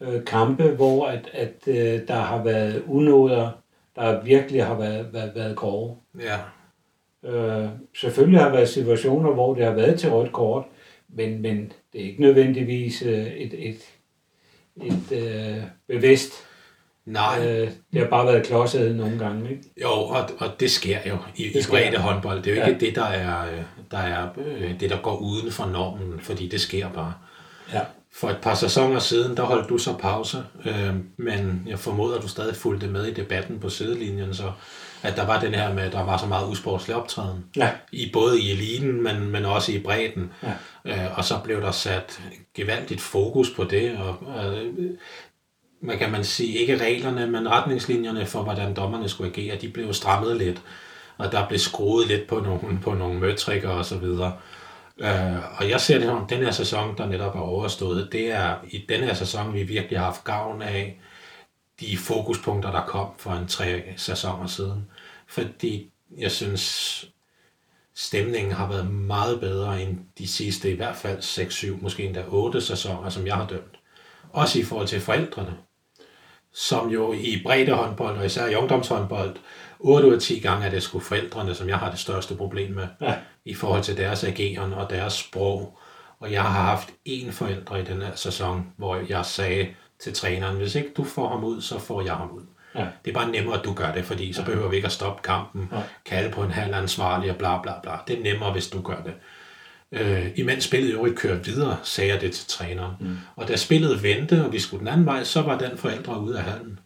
øh, 0.01 0.25
kampe, 0.25 0.63
hvor 0.63 1.07
at, 1.07 1.29
at 1.33 1.55
øh, 1.67 2.09
der 2.09 2.21
har 2.21 2.45
været 2.45 2.83
unåder, 2.87 3.51
der 3.97 4.23
virkelig 4.25 4.65
har 4.65 4.79
været, 4.79 5.13
været, 5.13 5.33
været 5.35 5.57
grove. 5.57 5.97
Ja, 6.21 6.39
Øh, 7.25 7.69
selvfølgelig 7.95 8.41
har 8.41 8.47
der 8.47 8.55
været 8.55 8.69
situationer, 8.69 9.33
hvor 9.33 9.55
det 9.55 9.65
har 9.65 9.73
været 9.73 10.01
til 10.01 10.11
rødt 10.11 10.33
kort, 10.33 10.65
men, 11.09 11.43
men 11.43 11.73
det 11.93 12.01
er 12.01 12.05
ikke 12.05 12.21
nødvendigvis 12.21 13.03
øh, 13.03 13.27
et, 13.27 13.69
et, 13.69 13.96
et 14.83 15.13
øh, 15.13 15.63
bevidst 15.89 16.33
Nej. 17.07 17.47
Øh, 17.47 17.71
det 17.93 18.01
har 18.01 18.09
bare 18.09 18.27
været 18.27 18.47
klodset 18.47 18.97
nogle 18.97 19.19
gange, 19.19 19.51
ikke? 19.51 19.63
Jo, 19.83 19.91
og, 19.91 20.31
og 20.39 20.61
det 20.61 20.71
sker 20.71 20.99
jo 21.09 21.17
i, 21.37 21.43
Det 21.49 21.55
i 21.57 21.63
sker. 21.63 21.73
bredde 21.73 21.97
håndbold. 21.99 22.43
Det 22.43 22.53
er 22.53 22.57
jo 22.57 22.63
ikke 22.73 22.85
Ja. 22.85 22.87
det, 22.91 22.97
der 22.97 23.05
er, 23.05 23.47
øh, 23.53 23.63
der 23.91 23.99
er 23.99 24.29
øh, 24.47 24.81
det, 24.81 24.91
der 24.91 24.97
går 25.03 25.17
uden 25.17 25.53
for 25.53 25.67
normen, 25.67 26.21
fordi 26.21 26.49
det 26.49 26.61
sker 26.61 26.89
bare. 26.91 27.15
Ja. 27.73 27.81
For 28.15 28.29
et 28.31 28.39
par 28.43 28.55
sæsoner 28.55 28.99
siden, 28.99 29.37
der 29.37 29.43
holdt 29.43 29.69
du 29.69 29.79
så 29.79 29.97
pause, 29.99 30.39
øh, 30.65 30.95
men 31.17 31.63
jeg 31.69 31.79
formoder, 31.79 32.17
at 32.17 32.23
du 32.23 32.29
stadig 32.29 32.57
fulgte 32.57 32.87
med 32.87 33.05
i 33.07 33.15
debatten 33.15 33.61
på 33.61 33.69
sidelinjen, 33.69 34.35
så 34.35 34.53
at 35.03 35.17
der 35.17 35.27
var 35.27 35.41
den 35.41 35.55
her 35.55 35.75
med, 35.75 35.83
at 35.83 35.93
der 35.93 36.05
var 36.05 36.17
så 36.17 36.27
meget 36.27 36.49
usportslig 36.49 36.97
optræden. 36.97 37.45
Ja. 37.57 37.71
I, 37.93 38.11
både 38.13 38.41
i 38.41 38.51
eliten, 38.51 39.03
men, 39.03 39.31
men 39.31 39.45
også 39.45 39.73
i 39.73 39.79
bredden. 39.79 40.33
Ja. 40.43 40.53
Øh, 40.85 41.19
og 41.19 41.25
så 41.25 41.35
blev 41.45 41.61
der 41.61 41.71
sat 41.71 42.21
gevaldigt 42.55 43.01
fokus 43.01 43.51
på 43.51 43.65
det, 43.65 43.99
og 43.99 44.17
øh, 44.45 44.91
man 45.81 45.99
kan 45.99 46.13
man 46.13 46.25
sige, 46.25 46.59
ikke 46.59 46.85
reglerne, 46.85 47.27
men 47.27 47.51
retningslinjerne 47.51 48.27
for, 48.27 48.43
hvordan 48.43 48.75
dommerne 48.75 49.09
skulle 49.09 49.31
agere, 49.31 49.57
de 49.57 49.69
blev 49.69 49.93
strammet 49.93 50.37
lidt, 50.37 50.63
og 51.19 51.33
der 51.33 51.49
blev 51.49 51.59
skruet 51.59 52.09
lidt 52.09 52.27
på 52.27 52.41
nogle, 52.41 52.81
på 52.83 52.95
nogle 52.95 53.21
møtrikker 53.21 53.69
og 53.69 53.85
så 53.85 53.99
videre. 53.99 54.33
Øh, 54.99 55.59
og 55.59 55.71
jeg 55.71 55.81
ser 55.81 55.99
det 55.99 56.07
som, 56.07 56.27
den 56.27 56.39
her 56.39 56.51
sæson, 56.51 56.97
der 56.97 57.07
netop 57.07 57.35
er 57.35 57.41
overstået, 57.41 58.09
det 58.13 58.33
er 58.33 58.55
i 58.71 58.85
den 58.89 59.01
her 59.01 59.15
sæson, 59.15 59.55
vi 59.55 59.63
virkelig 59.63 59.99
har 59.99 60.07
haft 60.07 60.25
gavn 60.25 60.63
af 60.63 61.01
de 61.81 61.97
fokuspunkter, 61.99 62.71
der 62.73 62.83
kom 62.87 63.09
for 63.19 63.31
en 63.33 63.49
tre 63.49 63.85
sæsoner 63.97 64.47
siden. 64.47 64.87
Fordi 65.27 65.91
jeg 66.19 66.31
synes, 66.31 67.05
stemningen 67.95 68.53
har 68.53 68.69
været 68.69 68.91
meget 68.91 69.41
bedre 69.41 69.83
end 69.83 69.99
de 70.19 70.29
sidste, 70.29 70.71
i 70.71 70.77
hvert 70.77 70.97
fald 70.97 71.19
6-7, 71.19 71.83
måske 71.83 72.05
endda 72.05 72.25
8 72.29 72.61
sæsoner, 72.61 73.09
som 73.11 73.27
jeg 73.27 73.35
har 73.35 73.47
dømt. 73.47 73.77
Også 74.33 74.59
i 74.59 74.63
forhold 74.65 74.87
til 74.89 75.01
forældrene, 75.01 75.57
som 76.53 76.89
jo 76.89 77.13
i 77.13 77.41
bredde 77.45 77.73
håndbold, 77.73 78.19
og 78.19 78.27
især 78.27 78.47
i 78.47 78.55
ungdomshåndbold, 78.55 79.37
8 79.79 80.09
ud 80.09 80.15
af 80.15 80.21
10 80.21 80.39
gange 80.41 80.67
er 80.67 80.71
det 80.71 80.83
sgu 80.83 80.99
forældrene, 81.01 81.55
som 81.55 81.69
jeg 81.69 81.79
har 81.79 81.91
det 81.91 81.99
største 81.99 82.35
problem 82.37 82.71
med, 82.73 82.89
Ja. 83.01 83.15
i 83.45 83.55
forhold 83.55 83.83
til 83.83 83.97
deres 83.97 84.25
ageren 84.25 84.73
og 84.73 84.91
deres 84.91 85.13
sprog. 85.13 85.79
Og 86.21 86.33
jeg 86.33 86.43
har 86.43 86.63
haft 86.63 86.89
én 87.09 87.31
forælder 87.31 87.77
i 87.77 87.85
den 87.85 88.03
her 88.03 88.15
sæson, 88.15 88.73
hvor 88.77 89.03
jeg 89.09 89.27
sagde 89.27 89.69
til 90.01 90.13
træneren, 90.15 90.57
hvis 90.57 90.75
ikke 90.75 90.91
du 90.97 91.05
får 91.05 91.29
ham 91.29 91.45
ud, 91.45 91.61
så 91.61 91.79
får 91.79 92.03
jeg 92.03 92.15
ham 92.15 92.31
ud. 92.31 92.43
Ja. 92.75 92.87
Det 93.05 93.11
er 93.11 93.15
bare 93.15 93.31
nemmere, 93.31 93.59
at 93.59 93.65
du 93.65 93.73
gør 93.73 93.93
det, 93.93 94.05
fordi 94.05 94.33
så 94.33 94.45
behøver 94.45 94.69
vi 94.69 94.77
ikke 94.77 94.87
at 94.87 94.93
stoppe 94.93 95.23
kampen, 95.23 95.69
Nej. 95.73 95.83
kalde 96.05 96.31
på 96.31 96.43
en 96.43 96.51
halv 96.51 96.75
ansvarlig 96.75 97.31
og 97.31 97.37
bla 97.37 97.63
bla 97.63 97.73
bla. 97.83 97.93
Det 98.09 98.19
er 98.19 98.23
nemmere, 98.23 98.53
hvis 98.53 98.67
du 98.69 98.83
gør 98.83 98.97
det. 99.05 99.13
Øh, 99.93 100.27
imens 100.37 100.65
spillet 100.65 100.93
jo 100.93 101.05
ikke 101.05 101.17
kører 101.17 101.39
videre, 101.39 101.77
sagde 101.83 102.13
jeg 102.13 102.21
det 102.21 102.33
til 102.33 102.47
træneren. 102.49 102.93
Mm. 103.01 103.17
Og 103.37 103.49
da 103.49 103.57
spillet 103.57 104.03
vendte, 104.03 104.45
og 104.45 104.53
vi 104.53 104.59
skulle 104.61 104.79
den 104.81 104.89
anden 104.89 105.07
vej, 105.07 105.25
så 105.25 105.43
var 105.43 105.59
den 105.59 105.79
forældre 105.79 106.21
ude 106.21 106.39
af 106.39 106.45
hallen. 106.45 106.79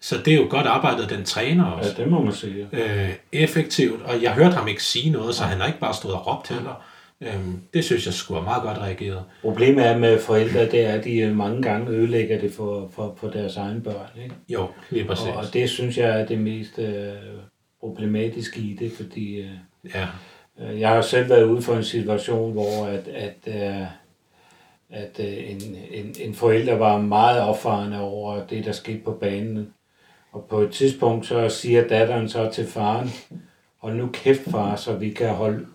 Så 0.00 0.18
det 0.24 0.32
er 0.32 0.36
jo 0.36 0.46
godt 0.50 0.66
arbejdet 0.66 1.10
den 1.10 1.24
træner 1.24 1.64
også. 1.64 1.94
ja, 1.98 2.02
det 2.02 2.10
må 2.10 2.22
man 2.24 2.32
sige. 2.32 2.68
Øh, 2.72 3.10
effektivt, 3.32 4.02
og 4.02 4.22
jeg 4.22 4.32
hørte 4.34 4.54
ham 4.56 4.68
ikke 4.68 4.82
sige 4.84 5.10
noget, 5.10 5.34
så 5.34 5.44
han 5.44 5.60
har 5.60 5.66
ikke 5.66 5.80
bare 5.80 5.94
stået 5.94 6.14
og 6.14 6.26
råbt 6.26 6.48
heller. 6.48 6.84
Øhm, 7.22 7.62
det 7.74 7.84
synes 7.84 8.06
jeg 8.06 8.14
skulle 8.14 8.36
være 8.36 8.44
meget 8.44 8.62
godt 8.62 8.78
reageret. 8.78 9.24
Problemet 9.42 9.86
er 9.86 9.98
med 9.98 10.18
forældre, 10.18 10.60
det 10.70 10.86
er, 10.86 10.92
at 10.92 11.04
de 11.04 11.18
øh, 11.18 11.36
mange 11.36 11.62
gange 11.62 11.90
ødelægger 11.90 12.40
det 12.40 12.52
for, 12.52 12.90
for, 12.92 13.14
for 13.16 13.28
deres 13.28 13.56
egne 13.56 13.80
børn. 13.80 14.22
Ikke? 14.22 14.34
Jo, 14.48 14.66
lige 14.90 15.04
præcis. 15.04 15.26
Og, 15.26 15.34
og 15.34 15.44
det 15.52 15.70
synes 15.70 15.98
jeg 15.98 16.20
er 16.20 16.26
det 16.26 16.38
mest 16.38 16.78
øh, 16.78 17.12
problematiske 17.80 18.60
i 18.60 18.76
det, 18.80 18.92
fordi 18.92 19.40
øh, 19.40 19.50
Ja, 19.94 20.06
øh, 20.60 20.80
jeg 20.80 20.88
har 20.88 21.02
selv 21.02 21.28
været 21.30 21.44
ude 21.44 21.62
for 21.62 21.74
en 21.76 21.84
situation, 21.84 22.52
hvor 22.52 22.86
at, 22.86 23.08
at, 23.08 23.36
øh, 23.46 23.86
at 24.90 25.20
øh, 25.20 25.50
en, 25.50 25.76
en, 25.90 26.14
en 26.20 26.34
forælder 26.34 26.74
var 26.74 26.98
meget 26.98 27.42
opfarende 27.42 28.00
over 28.00 28.46
det, 28.46 28.64
der 28.64 28.72
skete 28.72 28.98
på 29.04 29.12
banen. 29.12 29.74
Og 30.32 30.46
på 30.50 30.60
et 30.60 30.70
tidspunkt 30.70 31.26
så 31.26 31.48
siger 31.48 31.88
datteren 31.88 32.28
så 32.28 32.50
til 32.50 32.66
faren, 32.66 33.10
hold 33.78 33.96
nu 33.96 34.08
kæft 34.12 34.50
far, 34.50 34.76
så 34.76 34.94
vi 34.96 35.10
kan 35.10 35.28
holde, 35.28 35.66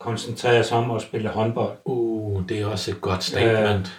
koncentrere 0.00 0.60
os 0.60 0.72
om 0.72 0.90
at 0.90 1.02
spille 1.02 1.28
håndbold. 1.28 1.76
uh, 1.84 2.42
det 2.48 2.60
er 2.60 2.66
også 2.66 2.90
et 2.90 3.00
godt 3.00 3.24
statement. 3.24 3.92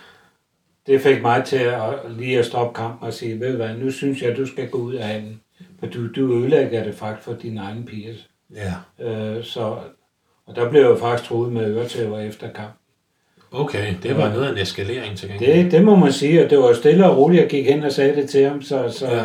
Det 0.88 1.02
fik 1.02 1.22
mig 1.22 1.44
til 1.46 1.58
at 1.58 1.82
lige 2.18 2.40
at 2.40 2.46
stoppe 2.46 2.76
kampen 2.82 3.08
og 3.08 3.14
sige, 3.14 3.40
ved 3.40 3.56
hvad, 3.56 3.70
nu 3.78 3.92
synes 3.92 4.22
jeg, 4.22 4.38
du 4.38 4.46
skal 4.46 4.70
gå 4.70 4.78
ud 4.78 4.94
af 4.94 5.08
hallen. 5.08 5.42
For 5.80 5.86
du, 5.88 6.08
du 6.08 6.34
ødelægger 6.34 6.84
det 6.84 6.96
faktisk 6.96 7.26
for 7.26 7.34
dine 7.34 7.62
egne 7.62 7.86
piger. 7.86 8.14
Ja, 8.56 8.74
Øh, 9.06 9.44
så, 9.44 9.62
og 10.48 10.56
der 10.56 10.70
blev 10.70 10.82
jeg 10.90 11.00
faktisk 11.00 11.30
troet 11.30 11.52
med 11.52 11.76
øretæver 11.78 12.20
efter 12.20 12.50
kamp. 12.54 12.72
okay, 13.52 13.94
det 14.04 14.18
var 14.18 14.28
Ja. 14.28 14.34
noget 14.34 14.48
af 14.48 14.52
en 14.52 14.58
eskalering 14.58 15.18
til 15.18 15.30
gengæld. 15.30 15.64
Det, 15.64 15.72
det 15.72 15.84
må 15.84 15.96
man 15.96 16.12
sige, 16.14 16.44
og 16.46 16.50
det 16.50 16.58
var 16.58 16.74
stille 16.74 17.10
og 17.10 17.18
roligt, 17.18 17.42
jeg 17.42 17.50
gik 17.50 17.66
hen 17.66 17.84
og 17.84 17.92
sagde 17.92 18.16
det 18.16 18.30
til 18.30 18.46
ham. 18.50 18.62
Så, 18.62 18.90
så, 18.98 19.08
Ja. 19.08 19.24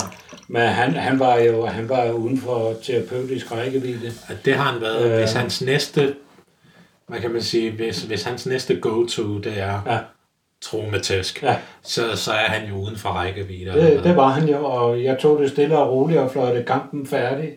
Men 0.48 0.62
han, 0.62 0.92
han 0.92 1.18
var 1.18 1.38
jo 1.38 1.66
han 1.66 1.88
var 1.88 2.10
uden 2.12 2.38
for 2.38 2.72
terapeutisk 2.82 3.52
rækkevidde. 3.52 4.12
At 4.28 4.36
det 4.44 4.54
har 4.54 4.72
han 4.72 4.80
været, 4.80 5.10
Øh. 5.12 5.18
hvis 5.18 5.32
hans 5.32 5.62
næste, 5.62 6.14
hvad 7.08 7.20
kan 7.20 7.30
man 7.30 7.42
sige, 7.42 7.70
hvis, 7.70 8.02
hvis 8.02 8.22
hans 8.22 8.46
næste 8.46 8.76
go-to, 8.80 9.38
det 9.38 9.60
er 9.60 9.82
Ja, 9.86 9.98
tro 10.60 10.82
med 10.92 11.00
tæsk, 11.00 11.42
ja. 11.42 11.56
så, 11.82 12.16
så 12.16 12.32
er 12.32 12.48
han 12.48 12.68
jo 12.68 12.74
uden 12.74 12.96
for 12.96 13.08
rækkevidde. 13.08 13.72
Det, 13.72 14.04
det 14.04 14.16
var 14.16 14.28
han 14.28 14.48
jo, 14.48 14.64
og 14.64 15.04
jeg 15.04 15.18
tog 15.18 15.40
det 15.42 15.50
stille 15.50 15.78
og 15.78 15.90
roligt 15.92 16.20
og 16.20 16.30
fløjte 16.30 16.62
kampen 16.62 17.06
færdig. 17.06 17.52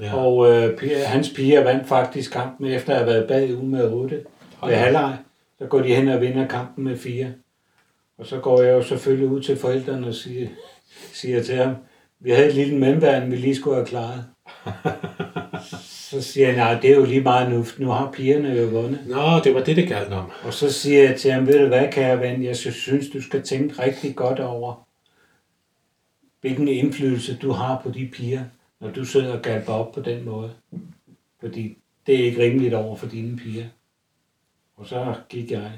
ja. 0.00 0.14
Og 0.14 0.52
øh, 0.52 0.78
hans 1.06 1.30
piger 1.36 1.62
vandt 1.64 1.88
faktisk 1.88 2.32
kampen 2.32 2.66
efter 2.66 2.92
at 2.92 2.98
have 2.98 3.06
været 3.06 3.28
bagud 3.28 3.62
med 3.62 3.84
8 3.92 4.20
Hold 4.56 4.72
ved 4.72 4.78
halvleg. 4.78 5.16
Så 5.58 5.66
går 5.66 5.80
de 5.80 5.94
hen 5.94 6.08
og 6.08 6.20
vinder 6.20 6.48
kampen 6.48 6.84
med 6.84 6.96
4. 6.98 7.26
Og 8.18 8.26
så 8.26 8.38
går 8.38 8.62
jeg 8.62 8.72
jo 8.72 8.82
selvfølgelig 8.82 9.28
ud 9.28 9.42
til 9.42 9.56
forældrene 9.56 10.06
og 10.06 10.14
siger, 10.14 10.48
siger 11.12 11.42
til 11.42 11.54
ham, 11.56 11.74
vi 12.20 12.30
havde 12.30 12.48
et 12.48 12.54
lille 12.54 12.78
mandværn, 12.78 13.30
vi 13.30 13.36
lige 13.36 13.56
skulle 13.56 13.76
have 13.76 13.86
klaret. 13.86 14.24
så 16.10 16.22
siger 16.22 16.46
han, 16.46 16.56
nej, 16.56 16.80
det 16.80 16.90
er 16.90 16.94
jo 16.94 17.04
lige 17.04 17.20
meget 17.20 17.50
nu, 17.50 17.64
nu 17.78 17.90
har 17.90 18.10
pigerne 18.10 18.48
jo 18.48 18.66
vundet. 18.66 19.00
Nå, 19.06 19.40
det 19.44 19.54
var 19.54 19.64
det, 19.64 19.76
det 19.76 19.88
galt 19.88 20.12
om. 20.12 20.30
Og 20.44 20.54
så 20.54 20.72
siger 20.72 21.02
jeg 21.02 21.16
til 21.16 21.32
ham, 21.32 21.46
ved 21.46 21.58
du 21.58 21.66
hvad, 21.66 21.92
kære 21.92 22.20
ven, 22.20 22.44
jeg 22.44 22.56
synes, 22.56 23.08
du 23.12 23.22
skal 23.22 23.42
tænke 23.42 23.82
rigtig 23.82 24.16
godt 24.16 24.40
over, 24.40 24.86
hvilken 26.40 26.68
indflydelse 26.68 27.36
du 27.36 27.52
har 27.52 27.80
på 27.82 27.90
de 27.90 28.10
piger, 28.12 28.44
når 28.80 28.90
du 28.90 29.04
sidder 29.04 29.36
og 29.36 29.42
galper 29.42 29.72
op 29.72 29.92
på 29.92 30.00
den 30.00 30.24
måde. 30.24 30.50
Fordi 31.40 31.78
det 32.06 32.20
er 32.20 32.24
ikke 32.24 32.42
rimeligt 32.42 32.74
over 32.74 32.96
for 32.96 33.06
dine 33.06 33.36
piger. 33.36 33.64
Og 34.76 34.86
så 34.86 35.14
gik 35.28 35.50
jeg. 35.50 35.72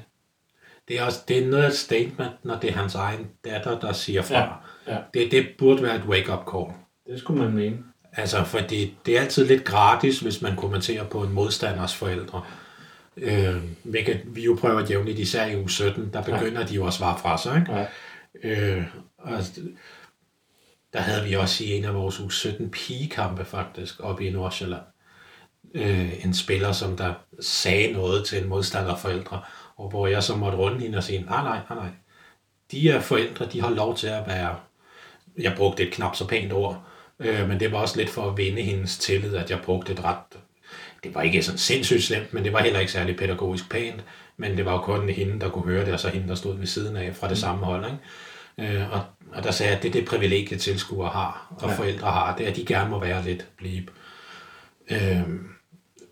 Det 0.87 0.99
er, 0.99 1.03
også, 1.03 1.19
det 1.27 1.43
er 1.43 1.47
noget 1.47 1.63
af 1.63 1.67
et 1.67 1.75
statement, 1.75 2.31
når 2.43 2.59
det 2.59 2.69
er 2.69 2.73
hans 2.73 2.95
egen 2.95 3.27
datter, 3.45 3.79
der 3.79 3.93
siger 3.93 4.21
fra. 4.21 4.63
Ja, 4.87 4.93
ja. 4.93 4.99
Det, 5.13 5.31
det 5.31 5.47
burde 5.57 5.83
være 5.83 5.95
et 5.95 6.05
wake-up 6.05 6.51
call. 6.51 6.65
Det 7.07 7.19
skulle 7.19 7.43
man 7.43 7.53
mene. 7.53 7.77
Altså, 8.13 8.43
fordi 8.43 8.97
det 9.05 9.17
er 9.17 9.21
altid 9.21 9.45
lidt 9.45 9.63
gratis, 9.63 10.19
hvis 10.19 10.41
man 10.41 10.55
kommenterer 10.55 11.03
på 11.03 11.23
en 11.23 11.33
modstanders 11.33 11.95
forældre. 11.95 12.41
Øh, 13.17 13.55
hvilket 13.83 14.21
vi 14.25 14.43
jo 14.43 14.57
prøver 14.61 14.85
jævnligt, 14.89 15.19
især 15.19 15.45
i 15.45 15.59
uge 15.59 15.69
17, 15.69 16.09
der 16.13 16.23
begynder 16.23 16.61
ja. 16.61 16.67
de 16.67 16.75
jo 16.75 16.87
at 16.87 16.93
svare 16.93 17.19
fra 17.19 17.37
sig. 17.37 17.57
Ikke? 17.59 17.73
Ja, 17.73 17.85
Øh, 18.43 18.83
og 19.17 19.39
der 20.93 20.99
havde 20.99 21.23
vi 21.23 21.33
også 21.33 21.63
i 21.63 21.71
en 21.71 21.85
af 21.85 21.93
vores 21.93 22.19
uge 22.19 22.31
17 22.31 22.71
pigekampe 22.71 23.45
faktisk, 23.45 23.99
oppe 23.99 24.25
i 24.25 24.31
Nordsjælland. 24.31 24.81
Øh, 25.73 26.25
en 26.25 26.33
spiller, 26.33 26.71
som 26.71 26.97
der 26.97 27.13
sagde 27.41 27.93
noget 27.93 28.25
til 28.25 28.41
en 28.43 28.49
modstanderforældre, 28.49 29.41
og 29.77 29.89
hvor 29.89 30.07
jeg 30.07 30.23
så 30.23 30.35
måtte 30.35 30.57
runde 30.57 30.79
hende 30.79 30.97
og 30.97 31.03
sige, 31.03 31.21
nej, 31.21 31.43
nej, 31.43 31.59
nej, 31.69 31.79
nej. 31.79 31.89
De 32.71 32.89
er 32.89 32.99
forældre, 32.99 33.45
de 33.45 33.61
har 33.61 33.69
lov 33.69 33.97
til 33.97 34.07
at 34.07 34.27
være, 34.27 34.55
jeg 35.37 35.53
brugte 35.57 35.87
et 35.87 35.93
knap 35.93 36.15
så 36.15 36.27
pænt 36.27 36.53
ord, 36.53 36.83
øh, 37.21 37.49
men 37.49 37.59
det 37.59 37.71
var 37.71 37.77
også 37.77 37.97
lidt 37.97 38.09
for 38.09 38.29
at 38.29 38.37
vinde 38.37 38.61
hendes 38.61 38.97
tillid, 38.97 39.35
at 39.35 39.49
jeg 39.49 39.59
brugte 39.59 39.91
et 39.91 40.03
ret, 40.03 40.17
det 41.03 41.15
var 41.15 41.21
ikke 41.21 41.43
sådan 41.43 41.57
sindssygt 41.57 42.03
slemt, 42.03 42.33
men 42.33 42.43
det 42.43 42.53
var 42.53 42.61
heller 42.61 42.79
ikke 42.79 42.91
særlig 42.91 43.17
pædagogisk 43.17 43.69
pænt, 43.69 44.03
men 44.37 44.57
det 44.57 44.65
var 44.65 44.71
jo 44.71 44.81
kun 44.81 45.09
hende, 45.09 45.39
der 45.39 45.49
kunne 45.49 45.65
høre 45.65 45.85
det, 45.85 45.93
og 45.93 45.99
så 45.99 46.09
hende, 46.09 46.27
der 46.27 46.35
stod 46.35 46.57
ved 46.57 46.67
siden 46.67 46.95
af 46.97 47.15
fra 47.15 47.29
det 47.29 47.37
samme 47.37 47.65
hold. 47.65 47.85
Ikke? 47.85 48.75
Øh, 48.75 48.91
og, 48.91 49.01
og 49.33 49.43
der 49.43 49.51
sagde 49.51 49.69
jeg, 49.69 49.77
at 49.77 49.83
det 49.83 49.89
er 49.89 49.93
det 49.93 50.05
privilegie, 50.05 50.57
tilskuere 50.57 51.09
har, 51.09 51.53
og 51.61 51.69
ja. 51.69 51.75
forældre 51.75 52.11
har, 52.11 52.35
det 52.35 52.45
er, 52.45 52.49
at 52.49 52.55
de 52.55 52.65
gerne 52.65 52.89
må 52.89 52.99
være 52.99 53.23
lidt 53.23 53.47
blive. 53.57 53.83
Øh, 54.91 55.21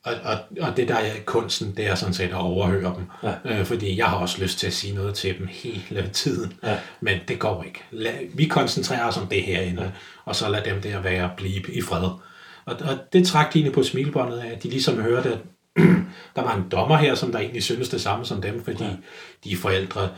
og, 0.03 0.13
og, 0.23 0.38
og 0.62 0.77
det 0.77 0.88
der 0.88 0.95
er 0.95 1.13
kunsten, 1.25 1.77
det 1.77 1.88
er 1.88 1.95
sådan 1.95 2.13
set 2.13 2.29
at 2.29 2.33
overhøre 2.33 2.95
dem. 2.95 3.05
Ja. 3.23 3.59
Øh, 3.59 3.65
fordi 3.65 3.97
jeg 3.97 4.05
har 4.05 4.17
også 4.17 4.41
lyst 4.41 4.59
til 4.59 4.67
at 4.67 4.73
sige 4.73 4.95
noget 4.95 5.15
til 5.15 5.39
dem 5.39 5.47
hele 5.51 6.10
tiden. 6.13 6.54
Ja. 6.63 6.77
Men 7.02 7.19
det 7.27 7.39
går 7.39 7.63
ikke. 7.63 7.83
Lad, 7.91 8.13
vi 8.33 8.45
koncentrerer 8.45 9.08
os 9.08 9.17
om 9.17 9.27
det 9.27 9.43
herinde, 9.43 9.83
ja. 9.83 9.89
og 10.25 10.35
så 10.35 10.50
lad 10.50 10.63
dem 10.63 10.81
der 10.81 11.00
være 11.00 11.31
blive 11.37 11.73
i 11.73 11.81
fred. 11.81 12.04
Og, 12.65 12.75
og 12.81 12.97
det 13.13 13.27
trak 13.27 13.54
de 13.54 13.71
på 13.71 13.83
smilbåndet 13.83 14.39
af, 14.39 14.52
at 14.52 14.63
de 14.63 14.69
ligesom 14.69 15.02
hørte, 15.02 15.31
at 15.31 15.39
der 16.35 16.41
var 16.41 16.56
en 16.56 16.69
dommer 16.71 16.97
her, 16.97 17.15
som 17.15 17.31
der 17.31 17.39
egentlig 17.39 17.63
synes 17.63 17.89
det 17.89 18.02
samme 18.02 18.25
som 18.25 18.41
dem, 18.41 18.63
fordi 18.63 18.83
ja. 18.83 18.91
de 19.43 19.58
forældre, 19.58 20.10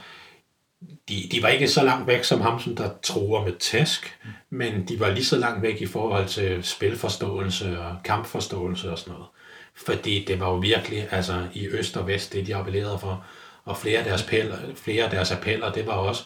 de, 1.09 1.23
de 1.32 1.43
var 1.43 1.47
ikke 1.47 1.67
så 1.67 1.84
langt 1.84 2.07
væk 2.07 2.23
som 2.23 2.41
ham, 2.41 2.59
som 2.59 2.75
der 2.75 2.89
tror 3.03 3.45
med 3.45 3.53
tæsk, 3.59 4.19
men 4.49 4.86
de 4.88 4.99
var 4.99 5.09
lige 5.09 5.25
så 5.25 5.38
langt 5.38 5.61
væk 5.61 5.82
i 5.82 5.86
forhold 5.86 6.27
til 6.27 6.63
spilforståelse 6.63 7.79
og 7.79 7.95
kampforståelse 8.03 8.91
og 8.91 8.99
sådan 8.99 9.13
noget. 9.13 9.27
Fordi 9.76 10.26
det 10.28 10.39
var 10.39 10.49
jo 10.49 10.55
virkelig 10.55 11.07
altså, 11.11 11.34
i 11.53 11.67
øst 11.67 11.97
og 11.97 12.07
vest, 12.07 12.34
det 12.34 12.47
de 12.47 12.55
appellerede 12.55 12.97
for. 12.99 13.24
Og 13.65 13.78
flere 13.78 13.99
af 13.99 14.05
deres, 14.05 14.24
appeller, 14.24 14.55
flere 14.76 15.03
af 15.03 15.09
deres 15.09 15.32
appeller, 15.32 15.72
det 15.72 15.88
var 15.88 15.93
også, 15.93 16.24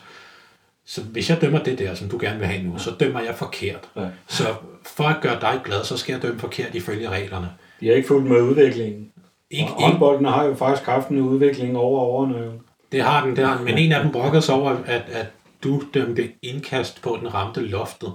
Så 0.86 1.02
hvis 1.02 1.30
jeg 1.30 1.42
dømmer 1.42 1.60
det 1.64 1.80
der, 1.80 1.96
som 1.96 2.10
du 2.10 2.18
gerne 2.22 2.40
vil 2.40 2.48
have 2.48 2.64
nu, 2.64 2.80
så 2.80 2.92
dømmer 3.00 3.20
jeg 3.20 3.36
forkert. 3.36 3.90
Ja. 3.96 4.08
Så 4.28 4.44
for 4.86 5.04
at 5.04 5.22
gøre 5.22 5.40
dig 5.42 5.62
glad, 5.64 5.84
så 5.84 5.98
skal 5.98 6.14
jeg 6.14 6.22
dømme 6.22 6.40
forkert 6.40 6.76
ifølge 6.76 7.10
reglerne. 7.10 7.50
De 7.80 7.88
har 7.88 7.94
ikke 7.96 8.08
fulgt 8.08 8.30
med 8.30 8.42
udviklingen. 8.42 9.12
Ikke, 9.52 9.70
Og 9.72 9.82
håndbolden 9.82 10.26
har 10.26 10.44
jo 10.44 10.56
faktisk 10.56 10.86
haft 10.86 11.10
en 11.10 11.20
udvikling 11.20 11.78
over 11.78 12.00
årene. 12.00 12.52
det 12.92 13.02
har 13.02 13.26
den, 13.26 13.36
det 13.36 13.46
har 13.46 13.56
den. 13.58 13.66
Men 13.66 13.78
en 13.78 13.92
af 13.92 14.04
dem 14.04 14.12
brokkede 14.12 14.42
sig 14.42 14.56
over, 14.56 14.70
at, 14.86 15.04
at 15.12 15.26
du 15.64 15.82
dømte 15.94 16.32
indkast 16.42 17.02
på, 17.02 17.18
den 17.20 17.34
ramte 17.34 17.62
loftet. 17.62 18.14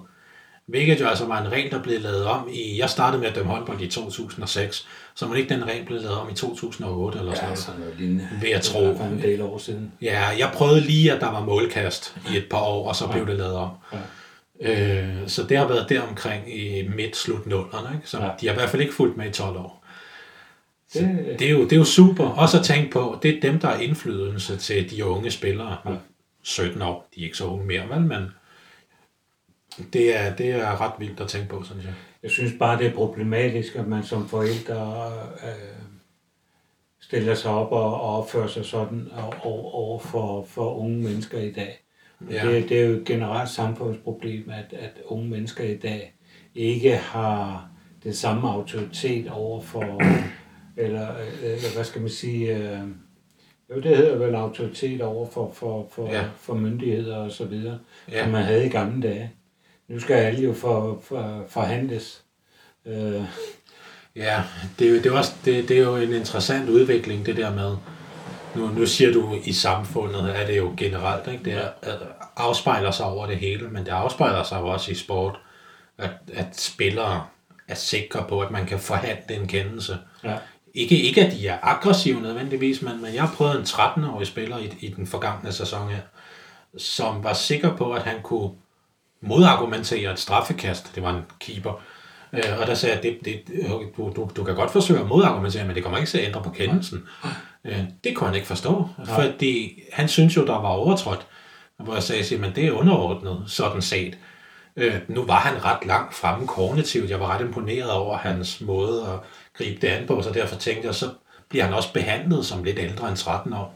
Hvilket 0.70 1.00
jo 1.00 1.06
altså 1.06 1.24
var 1.26 1.40
en 1.40 1.52
regel, 1.52 1.70
der 1.70 1.82
blev 1.82 2.00
lavet 2.00 2.24
om 2.24 2.48
i... 2.52 2.78
Jeg 2.78 2.90
startede 2.90 3.20
med 3.20 3.28
at 3.28 3.34
dømme 3.34 3.52
håndbold 3.52 3.80
i 3.80 3.86
2006, 3.88 4.86
så 5.14 5.26
må 5.26 5.34
ikke 5.34 5.54
den 5.54 5.66
regel 5.68 5.86
blev 5.86 6.00
lavet 6.00 6.16
om 6.16 6.30
i 6.30 6.34
2008 6.34 7.18
eller 7.18 7.32
sådan 7.32 7.42
Ja, 7.42 7.46
noget. 7.48 7.58
sådan 7.58 7.80
noget 7.80 7.94
lignende. 7.98 8.28
Vil 8.40 8.50
jeg 8.50 8.60
tro. 8.62 8.80
Det 8.84 9.00
en 9.00 9.22
del 9.22 9.42
år 9.42 9.58
siden. 9.58 9.92
Ja, 10.02 10.20
jeg 10.38 10.50
prøvede 10.54 10.80
lige, 10.80 11.12
at 11.12 11.20
der 11.20 11.30
var 11.30 11.44
målkast 11.44 12.16
i 12.32 12.36
et 12.36 12.44
par 12.50 12.60
år, 12.60 12.88
og 12.88 12.96
så 12.96 13.08
blev 13.08 13.26
det 13.26 13.36
lavet 13.36 13.54
om. 13.54 13.70
Øh, 14.60 15.08
så 15.26 15.42
det 15.42 15.56
har 15.58 15.68
været 15.68 15.88
der 15.88 16.00
omkring 16.02 16.58
i 16.60 16.88
midt-slut 16.96 17.46
ikke? 17.46 17.60
Så 18.04 18.18
Ja. 18.18 18.28
de 18.40 18.46
har 18.46 18.52
i 18.54 18.56
hvert 18.56 18.68
fald 18.70 18.82
ikke 18.82 18.94
fulgt 18.94 19.16
med 19.16 19.26
i 19.26 19.30
12 19.32 19.56
år. 19.56 19.84
Det, 20.94 21.36
Det 21.38 21.46
er, 21.46 21.50
jo, 21.50 21.64
det 21.64 21.72
er 21.72 21.76
jo 21.76 21.84
super. 21.84 22.24
Også 22.28 22.58
at 22.58 22.64
tænke 22.64 22.90
på, 22.90 23.18
det 23.22 23.36
er 23.36 23.40
dem, 23.40 23.58
der 23.58 23.68
har 23.68 23.76
indflydelse 23.80 24.56
til 24.56 24.90
de 24.90 25.04
unge 25.04 25.30
spillere. 25.30 25.76
Ja. 25.86 25.90
17 26.42 26.82
år, 26.82 27.08
de 27.14 27.20
er 27.20 27.24
ikke 27.24 27.36
så 27.36 27.44
unge 27.44 27.66
mere, 27.66 27.82
vel? 27.90 28.00
Men 28.00 28.28
det 29.92 30.16
er, 30.18 30.34
det 30.36 30.50
er 30.50 30.80
ret 30.80 30.92
vildt 30.98 31.20
at 31.20 31.28
tænke 31.28 31.48
på, 31.48 31.62
synes 31.62 31.84
jeg. 31.84 31.94
jeg 32.22 32.30
synes 32.30 32.52
bare, 32.58 32.78
det 32.78 32.86
er 32.86 32.94
problematisk, 32.94 33.76
at 33.76 33.86
man 33.86 34.02
som 34.04 34.28
forældre 34.28 35.06
øh, 35.42 35.82
stiller 37.00 37.34
sig 37.34 37.50
op 37.50 37.72
og, 37.72 38.00
og 38.00 38.18
opfører 38.18 38.46
sig 38.46 38.64
sådan 38.64 39.08
over, 39.42 39.74
over 39.74 39.98
for, 39.98 40.44
for 40.44 40.74
unge 40.76 41.02
mennesker 41.02 41.38
i 41.38 41.52
dag. 41.52 41.80
Ja. 42.30 42.48
Det, 42.48 42.68
det 42.68 42.80
er 42.80 42.86
jo 42.86 42.96
et 42.96 43.04
generelt 43.04 43.48
samfundsproblem, 43.50 44.50
at, 44.50 44.78
at 44.78 44.90
unge 45.04 45.28
mennesker 45.28 45.64
i 45.64 45.76
dag 45.76 46.14
ikke 46.54 46.96
har 46.96 47.68
den 48.04 48.14
samme 48.14 48.48
autoritet 48.50 49.30
over 49.30 49.60
for, 49.62 50.00
eller, 50.76 51.08
eller 51.42 51.74
hvad 51.74 51.84
skal 51.84 52.00
man 52.00 52.10
sige, 52.10 52.56
øh, 52.56 52.80
jo 53.70 53.80
det 53.80 53.96
hedder 53.96 54.16
vel 54.16 54.34
autoritet 54.34 55.02
over 55.02 55.26
for, 55.30 55.52
for, 55.54 55.88
for, 55.92 56.08
Ja. 56.12 56.24
for 56.36 56.54
myndigheder 56.54 57.16
og 57.16 57.32
så 57.32 57.44
videre, 57.44 57.78
ja. 58.10 58.22
som 58.22 58.32
man 58.32 58.42
havde 58.42 58.66
i 58.66 58.68
gamle 58.68 59.02
dage. 59.08 59.30
Nu 59.90 60.00
skal 60.00 60.14
alle 60.14 60.40
jo 60.40 60.54
for, 60.54 61.00
for, 61.02 61.44
forhandles. 61.48 62.22
Øh, 62.86 63.22
Ja, 64.16 64.42
det 64.78 64.86
er 64.86 64.90
jo, 64.90 64.96
det 64.96 65.06
er 65.06 65.18
også, 65.18 65.32
det, 65.44 65.68
det 65.68 65.78
er 65.78 65.82
jo 65.82 65.96
en 65.96 66.12
interessant 66.12 66.68
udvikling, 66.68 67.26
det 67.26 67.36
der 67.36 67.54
med, 67.54 67.76
nu, 68.54 68.68
nu 68.68 68.86
siger 68.86 69.12
du 69.12 69.38
i 69.44 69.52
samfundet, 69.52 70.36
er 70.40 70.46
det 70.46 70.56
jo 70.56 70.74
generelt, 70.76 71.28
ikke? 71.32 71.44
det 71.44 71.52
er, 71.52 71.68
afspejler 72.36 72.90
sig 72.90 73.06
over 73.06 73.26
det 73.26 73.36
hele, 73.36 73.68
men 73.68 73.84
det 73.84 73.90
afspejler 73.90 74.42
sig 74.42 74.60
jo 74.60 74.66
også 74.66 74.92
i 74.92 74.94
sport, 74.94 75.40
at, 75.98 76.10
at 76.34 76.60
spillere 76.60 77.26
er 77.68 77.74
sikre 77.74 78.24
på, 78.28 78.40
at 78.40 78.50
man 78.50 78.66
kan 78.66 78.78
forhandle 78.78 79.36
en 79.36 79.48
kendelse. 79.48 79.98
ja. 80.24 80.36
Ikke, 80.74 81.02
ikke 81.02 81.26
at 81.26 81.32
de 81.32 81.48
er 81.48 81.58
aggressive 81.62 82.20
nødvendigvis, 82.20 82.82
men, 82.82 83.02
men 83.02 83.14
jeg 83.14 83.22
har 83.22 83.34
prøvet 83.34 83.56
en 83.56 83.62
13-årig 83.62 84.26
spiller 84.26 84.58
i, 84.58 84.72
i 84.80 84.88
den 84.88 85.06
forgangne 85.06 85.52
sæson 85.52 85.88
her, 85.88 86.00
som 86.78 87.24
var 87.24 87.32
sikker 87.32 87.76
på, 87.76 87.92
at 87.92 88.02
han 88.02 88.22
kunne 88.22 88.50
modargumentere 89.22 90.12
et 90.12 90.18
straffekast. 90.18 90.94
Det 90.94 91.02
var 91.02 91.10
en 91.10 91.22
keeper. 91.40 91.82
Øh, 92.32 92.60
og 92.60 92.66
der 92.66 92.74
sagde 92.74 92.94
jeg, 92.94 93.02
det, 93.02 93.18
det, 93.24 93.42
du, 93.96 94.12
du, 94.16 94.30
du 94.36 94.44
kan 94.44 94.54
godt 94.54 94.70
forsøge 94.70 95.00
at 95.00 95.06
modargumentere, 95.06 95.66
men 95.66 95.74
det 95.74 95.82
kommer 95.82 95.98
ikke 95.98 96.10
til 96.10 96.18
at 96.18 96.26
ændre 96.26 96.42
på 96.42 96.50
kendelsen. 96.50 97.04
Øh, 97.64 97.84
det 98.04 98.16
kunne 98.16 98.26
han 98.26 98.34
ikke 98.34 98.46
forstå, 98.46 98.88
fordi 99.06 99.82
han 99.92 100.08
synes 100.08 100.36
jo, 100.36 100.46
der 100.46 100.52
var 100.52 100.68
overtrådt. 100.68 101.26
Hvor 101.76 101.94
jeg 101.94 102.02
sagde, 102.02 102.38
men 102.38 102.54
det 102.54 102.66
er 102.66 102.72
underordnet, 102.72 103.42
sådan 103.46 103.82
set. 103.82 104.18
Øh, 104.76 104.94
nu 105.08 105.24
var 105.24 105.38
han 105.38 105.64
ret 105.64 105.86
langt 105.86 106.14
fremme 106.14 106.46
kognitivt. 106.46 107.10
Jeg 107.10 107.20
var 107.20 107.34
ret 107.34 107.40
imponeret 107.40 107.90
over 107.90 108.16
hans 108.16 108.60
måde 108.60 109.02
at 109.02 109.18
gribe 109.58 109.80
det 109.80 109.88
an 109.88 110.06
på, 110.06 110.22
så 110.22 110.30
derfor 110.30 110.56
tænkte 110.56 110.86
jeg, 110.86 110.94
så 110.94 111.06
bliver 111.48 111.64
han 111.64 111.74
også 111.74 111.92
behandlet 111.92 112.46
som 112.46 112.64
lidt 112.64 112.78
ældre 112.78 113.08
end 113.08 113.16
13 113.16 113.52
år. 113.52 113.74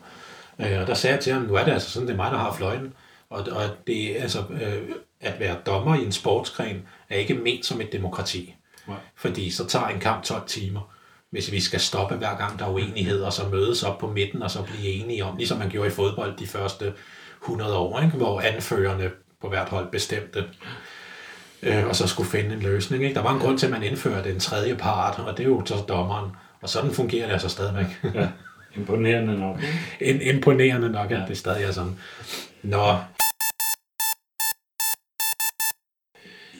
Øh, 0.59 0.81
og 0.81 0.87
der 0.87 0.95
sagde 0.95 1.15
jeg 1.15 1.23
til 1.25 1.33
ham, 1.33 1.43
nu 1.43 1.55
er 1.55 1.65
det 1.65 1.73
altså 1.73 1.91
sådan, 1.91 2.09
det 2.09 2.13
er 2.13 2.17
mig, 2.17 2.31
der 2.31 2.39
har 2.39 2.53
fløjten. 2.53 2.93
Og, 3.35 3.47
og 3.53 3.62
det, 3.87 4.16
altså, 4.16 4.39
øh, 4.39 4.82
at 5.20 5.41
være 5.41 5.57
dommer 5.66 5.95
i 5.95 6.05
en 6.05 6.12
sportsgren 6.12 6.82
er 7.09 7.16
ikke 7.16 7.35
ment 7.35 7.66
som 7.66 7.80
et 7.80 7.93
demokrati. 7.93 8.55
Nej. 8.87 8.97
Fordi 9.16 9.51
så 9.51 9.66
tager 9.66 9.89
en 9.89 10.01
kamp 10.01 10.22
12 10.24 10.43
timer. 10.47 10.91
Hvis 11.30 11.53
vi 11.53 11.61
skal 11.61 11.80
stoppe 11.80 12.14
hver 12.14 12.37
gang, 12.37 12.59
der 12.59 12.64
er 12.64 12.70
uenighed, 12.70 13.22
og 13.22 13.32
så 13.32 13.49
mødes 13.49 13.82
op 13.82 13.99
på 13.99 14.07
midten, 14.07 14.43
og 14.43 14.51
så 14.51 14.62
blive 14.62 14.85
enige 14.85 15.24
om, 15.24 15.37
ligesom 15.37 15.59
man 15.59 15.70
gjorde 15.70 15.89
i 15.89 15.93
fodbold 15.93 16.37
de 16.37 16.47
første 16.47 16.93
100 17.43 17.76
år, 17.76 18.01
ikke? 18.01 18.16
hvor 18.16 18.41
anførerne 18.41 19.11
på 19.41 19.49
hvert 19.49 19.68
hold 19.68 19.91
bestemte, 19.91 20.45
øh, 21.62 21.87
og 21.87 21.97
så 21.97 22.07
skulle 22.07 22.30
finde 22.30 22.55
en 22.55 22.61
løsning. 22.61 23.03
Ikke? 23.03 23.14
Der 23.14 23.22
var 23.22 23.35
en 23.35 23.41
grund 23.41 23.59
til, 23.59 23.66
at 23.66 23.72
man 23.72 23.82
indførte 23.82 24.30
en 24.30 24.41
tredje 24.41 24.76
part, 24.76 25.18
og 25.18 25.37
det 25.37 25.45
er 25.45 25.49
jo 25.49 25.62
så 25.66 25.74
dommeren. 25.89 26.30
Og 26.62 26.68
sådan 26.68 26.91
fungerer 26.91 27.26
det 27.26 27.32
altså 27.32 27.49
stadigvæk. 27.49 27.87
ja. 28.14 28.28
Imponerende 28.76 29.39
nok. 29.39 29.61
En, 30.01 30.22
imponerende 30.35 30.89
nok, 30.89 31.11
at 31.11 31.22
det 31.28 31.39
stadig 31.39 31.64
er 31.64 31.72
sådan. 31.72 31.99
Nå. 32.62 32.97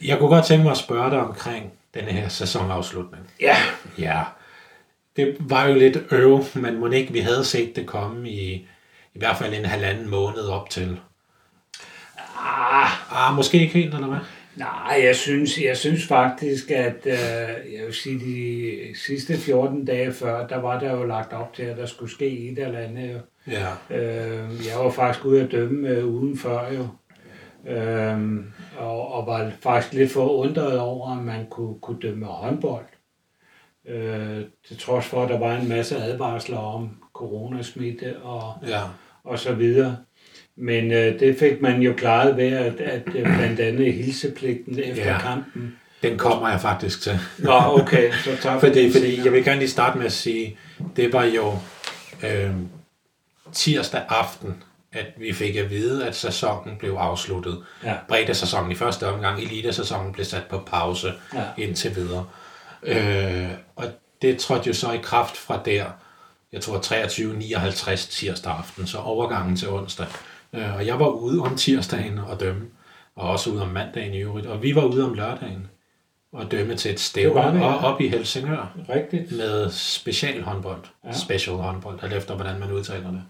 Jeg 0.05 0.19
kunne 0.19 0.29
godt 0.29 0.45
tænke 0.45 0.63
mig 0.63 0.71
at 0.71 0.77
spørge 0.79 1.11
dig 1.11 1.19
omkring 1.19 1.73
denne 1.95 2.11
her 2.11 2.29
sæsonafslutning. 2.29 3.31
Ja. 3.41 3.57
Ja, 3.99 4.23
det 5.17 5.37
var 5.41 5.67
jo 5.69 5.75
lidt 5.75 5.99
øv, 6.11 6.45
men 6.55 6.79
må 6.81 6.91
ikke 6.91 7.13
vi 7.13 7.19
havde 7.19 7.45
set 7.45 7.77
det 7.77 7.87
komme 7.87 8.31
i, 8.31 8.53
i 9.15 9.19
hvert 9.19 9.37
fald 9.37 9.55
en 9.55 9.65
halvanden 9.65 10.11
måned 10.11 10.43
op 10.43 10.71
til. 10.71 11.01
Ah, 12.39 12.91
Ah, 13.29 13.35
måske 13.37 13.59
ikke 13.61 13.75
helt, 13.75 13.95
eller 13.95 14.07
hvad? 14.07 14.19
nej, 14.57 15.01
jeg 15.05 15.17
synes, 15.17 15.59
jeg 15.61 15.77
synes 15.77 16.07
faktisk, 16.07 16.71
at 16.71 16.97
øh, 17.07 17.15
jeg 17.75 17.87
vil 17.87 17.95
sige, 17.95 18.19
de 18.19 18.79
sidste 19.07 19.37
14 19.37 19.85
dage 19.85 20.13
før, 20.13 20.47
der 20.47 20.57
var 20.57 20.79
der 20.81 20.91
jo 20.93 21.05
lagt 21.05 21.33
op 21.33 21.55
til, 21.55 21.63
at 21.63 21.77
der 21.77 21.87
skulle 21.87 22.13
ske 22.13 22.27
et 22.51 22.59
eller 22.59 22.79
andet. 22.79 23.13
Jo. 23.13 23.19
Ja, 23.53 23.97
Øh, 23.97 24.67
jeg 24.67 24.79
var 24.85 24.91
faktisk 24.91 25.25
ude 25.25 25.43
at 25.43 25.53
dømme 25.53 25.89
øh, 25.89 26.07
ugen 26.07 26.39
før 26.39 26.73
jo. 26.73 26.89
Øh, 27.69 28.19
og, 28.79 29.13
og 29.13 29.27
var 29.27 29.51
faktisk 29.63 29.93
lidt 29.95 30.13
forundret 30.13 30.79
over, 30.79 31.17
at 31.19 31.25
man 31.25 31.47
kunne, 31.51 31.75
kunne 31.83 32.01
dømme 32.03 32.27
håndbold. 32.27 32.85
Øh, 33.89 34.41
til 34.69 34.79
trods 34.79 35.05
for, 35.07 35.23
at 35.23 35.29
der 35.29 35.39
var 35.39 35.57
en 35.57 35.69
masse 35.69 35.97
advarsler 35.97 36.59
om 36.59 36.91
coronasmitte 37.13 38.17
og, 38.23 38.55
ja, 38.69 38.81
og 39.25 39.39
så 39.39 39.53
videre. 39.55 39.97
Men 40.57 40.91
øh, 40.91 41.21
det 41.21 41.39
fik 41.39 41.61
man 41.61 41.83
jo 41.83 41.93
klaret 41.97 42.37
ved, 42.37 42.53
at, 42.53 42.81
at 42.81 43.03
øh, 43.07 43.37
blandt 43.37 43.61
andet 43.61 43.93
hilsepligten 43.95 44.79
efter 44.79 45.05
Ja. 45.13 45.19
kampen. 45.21 45.77
den 46.03 46.19
kommer 46.19 46.49
jeg 46.49 46.61
faktisk 46.61 47.03
til. 47.03 47.19
Nå, 47.39 47.53
okay, 47.81 48.13
så 48.13 48.31
tager 48.43 48.55
vi 48.55 48.61
Fordi, 48.61 48.93
fordi 48.93 49.25
jeg 49.25 49.33
vil 49.33 49.45
gerne 49.45 49.59
lige 49.59 49.69
starte 49.71 49.99
med 49.99 50.07
at 50.07 50.13
sige, 50.13 50.59
det 50.97 51.13
var 51.13 51.25
jo 51.25 51.53
øh, 52.29 52.51
tirsdag 53.53 54.03
aften, 54.09 54.63
at 54.95 55.07
vi 55.17 55.33
fik 55.33 55.57
at 55.57 55.71
vide, 55.71 56.07
at 56.07 56.17
sæsonen 56.17 56.77
blev 56.79 56.93
afsluttet. 56.95 57.65
Ja. 57.85 57.95
Bredde 58.09 58.35
sæsonen 58.35 58.73
i 58.73 58.75
første 58.75 59.07
omgang, 59.09 59.41
elite-sæsonen 59.43 60.13
blev 60.13 60.25
sat 60.25 60.43
på 60.51 60.59
pause 60.67 61.13
Ja. 61.35 61.43
indtil 61.59 61.97
videre. 61.97 62.27
Øh, 62.83 63.49
og 63.77 63.85
det 64.23 64.39
trådte 64.39 64.67
jo 64.69 64.75
så 64.75 64.93
i 64.93 64.99
kraft 65.03 65.37
fra 65.37 65.61
der, 65.65 65.85
jeg 66.53 66.61
tror 66.61 66.79
23.59 66.79 68.11
tirsdag 68.11 68.53
aften, 68.53 68.87
så 68.87 68.99
overgangen 68.99 69.57
til 69.57 69.69
onsdag. 69.69 70.07
Øh, 70.53 70.75
og 70.77 70.87
jeg 70.87 70.99
var 71.01 71.09
ude 71.09 71.41
om 71.41 71.57
tirsdagen 71.57 72.19
og 72.19 72.41
dømme, 72.41 72.63
og 73.17 73.31
også 73.31 73.51
ude 73.51 73.63
om 73.63 73.69
mandagen 73.69 74.15
i 74.15 74.19
øvrigt, 74.19 74.47
og 74.47 74.63
vi 74.63 74.75
var 74.75 74.85
ude 74.85 75.05
om 75.05 75.15
lørdagen 75.15 75.67
og 76.33 76.51
dømme 76.51 76.75
til 76.77 76.91
et 76.93 77.01
stævne 77.01 77.41
ja. 77.65 77.85
op 77.85 78.01
i 78.01 78.09
Helsingør 78.09 78.77
Rigtigt. 78.89 79.33
med 79.33 79.71
specialhåndbold. 79.71 80.81
Ja. 81.05 81.13
special 81.13 81.57
håndbold, 81.57 81.99
alt 82.03 82.13
efter 82.13 82.35
hvordan 82.35 82.61
man 82.61 82.73
udtaler 82.73 83.11
det. 83.11 83.23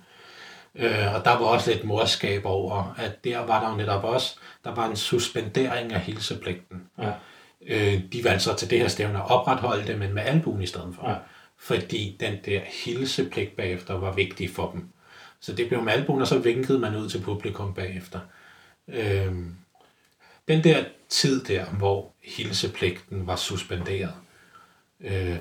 Øh, 0.74 1.14
og 1.14 1.24
der 1.24 1.30
var 1.30 1.46
også 1.46 1.70
lidt 1.70 1.84
morskab 1.84 2.44
over, 2.44 2.94
at 2.98 3.24
der 3.24 3.38
var 3.38 3.60
der 3.60 3.70
jo 3.70 3.76
netop 3.76 4.04
også, 4.04 4.36
der 4.64 4.74
var 4.74 4.88
en 4.88 4.96
suspendering 4.96 5.92
af 5.92 6.00
hilsepligten. 6.00 6.82
Ja. 6.98 7.12
Øh, 7.66 8.02
de 8.12 8.24
valgte 8.24 8.44
så 8.44 8.54
til 8.54 8.70
det 8.70 8.78
her 8.78 8.88
stævne 8.88 9.18
at 9.18 9.30
opretholde 9.30 9.86
det, 9.86 9.98
men 9.98 10.14
med 10.14 10.22
albuen 10.22 10.62
i 10.62 10.66
stedet 10.66 10.94
for. 10.94 11.10
Ja. 11.10 11.16
Fordi 11.58 12.16
den 12.20 12.38
der 12.44 12.60
hilsepligt 12.84 13.56
bagefter 13.56 13.94
var 13.94 14.12
vigtig 14.12 14.50
for 14.50 14.70
dem. 14.70 14.88
Så 15.40 15.52
det 15.52 15.68
blev 15.68 15.82
med 15.82 15.92
albuen, 15.92 16.20
og 16.20 16.26
så 16.26 16.38
vinkede 16.38 16.78
man 16.78 16.96
ud 16.96 17.08
til 17.08 17.20
publikum 17.20 17.74
bagefter. 17.74 18.20
Øh, 18.88 19.34
den 20.48 20.64
der 20.64 20.84
tid 21.08 21.44
der, 21.44 21.64
hvor 21.64 22.12
hilsepligten 22.22 23.26
var 23.26 23.36
suspenderet, 23.36 24.14
øh, 25.00 25.36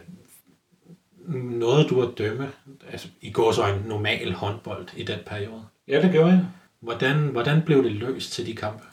noget 1.32 1.90
du 1.90 2.02
at 2.02 2.10
dømme, 2.18 2.50
altså 2.92 3.08
i 3.22 3.32
går 3.32 3.52
så 3.52 3.62
en 3.68 3.84
normal 3.88 4.34
håndbold 4.34 4.88
i 4.98 5.04
den 5.04 5.20
periode. 5.26 5.64
Ja, 5.88 6.02
det 6.02 6.12
gjorde 6.12 6.30
jeg. 6.30 6.46
Hvordan, 6.80 7.18
hvordan 7.18 7.62
blev 7.62 7.84
det 7.84 7.92
løst 7.92 8.32
til 8.34 8.46
de 8.46 8.56
kampe? 8.56 8.84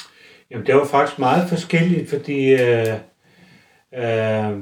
Jamen, 0.51 0.67
det 0.67 0.75
var 0.75 0.85
faktisk 0.85 1.19
meget 1.19 1.49
forskelligt, 1.49 2.11
fordi 2.11 2.53
øh, 2.53 2.95
øh, 3.95 4.59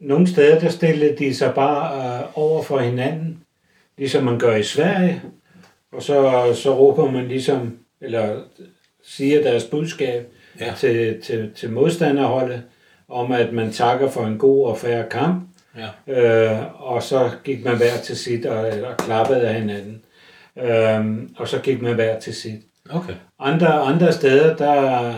nogle 0.00 0.26
steder, 0.26 0.60
der 0.60 0.68
stillede 0.68 1.16
de 1.18 1.34
sig 1.34 1.54
bare 1.54 2.18
øh, 2.20 2.26
over 2.34 2.62
for 2.62 2.78
hinanden, 2.78 3.42
ligesom 3.98 4.24
man 4.24 4.38
gør 4.38 4.56
i 4.56 4.62
Sverige, 4.62 5.22
og 5.92 6.02
så, 6.02 6.50
så 6.54 6.74
råber 6.74 7.10
man 7.10 7.28
ligesom, 7.28 7.78
eller 8.00 8.42
siger 9.04 9.42
deres 9.42 9.64
budskab 9.64 10.32
Ja. 10.60 10.66
ja. 10.66 10.74
til, 10.74 11.22
til, 11.22 11.52
til 11.54 11.70
modstanderholdet, 11.70 12.62
om 13.08 13.32
at 13.32 13.52
man 13.52 13.72
takker 13.72 14.10
for 14.10 14.26
en 14.26 14.38
god 14.38 14.66
og 14.66 14.78
færre 14.78 15.08
kamp, 15.10 15.48
Ja. 15.76 15.88
øh, 16.06 16.82
og 16.82 17.02
så 17.02 17.30
gik 17.44 17.64
man 17.64 17.76
hver 17.76 17.96
til 18.04 18.16
sit 18.16 18.46
og, 18.46 18.58
og 18.58 18.96
klappede 18.96 19.40
af 19.40 19.54
hinanden. 19.54 20.02
Øh, 20.56 21.28
og 21.36 21.48
så 21.48 21.60
gik 21.60 21.82
man 21.82 21.94
hver 21.94 22.20
til 22.20 22.34
sit. 22.34 22.62
Okay. 22.90 23.14
Andre, 23.38 23.72
andre 23.72 24.12
steder, 24.12 24.56
der 24.56 25.14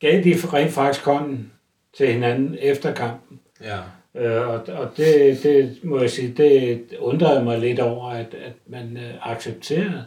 gav 0.00 0.24
de 0.24 0.34
rent 0.52 0.72
faktisk 0.72 1.04
hånden 1.04 1.52
til 1.96 2.12
hinanden 2.12 2.56
efter 2.60 2.94
kampen. 2.94 3.40
Ja. 3.62 3.78
Øh, 4.14 4.48
og 4.48 4.54
og 4.68 4.90
det, 4.96 5.42
det 5.42 5.78
må 5.82 6.00
jeg 6.00 6.10
sige, 6.10 6.32
det 6.32 6.86
undrede 6.98 7.44
mig 7.44 7.58
lidt 7.58 7.80
over, 7.80 8.10
at, 8.10 8.34
at 8.34 8.52
man 8.66 8.96
øh, 8.96 9.30
accepterede 9.30 10.04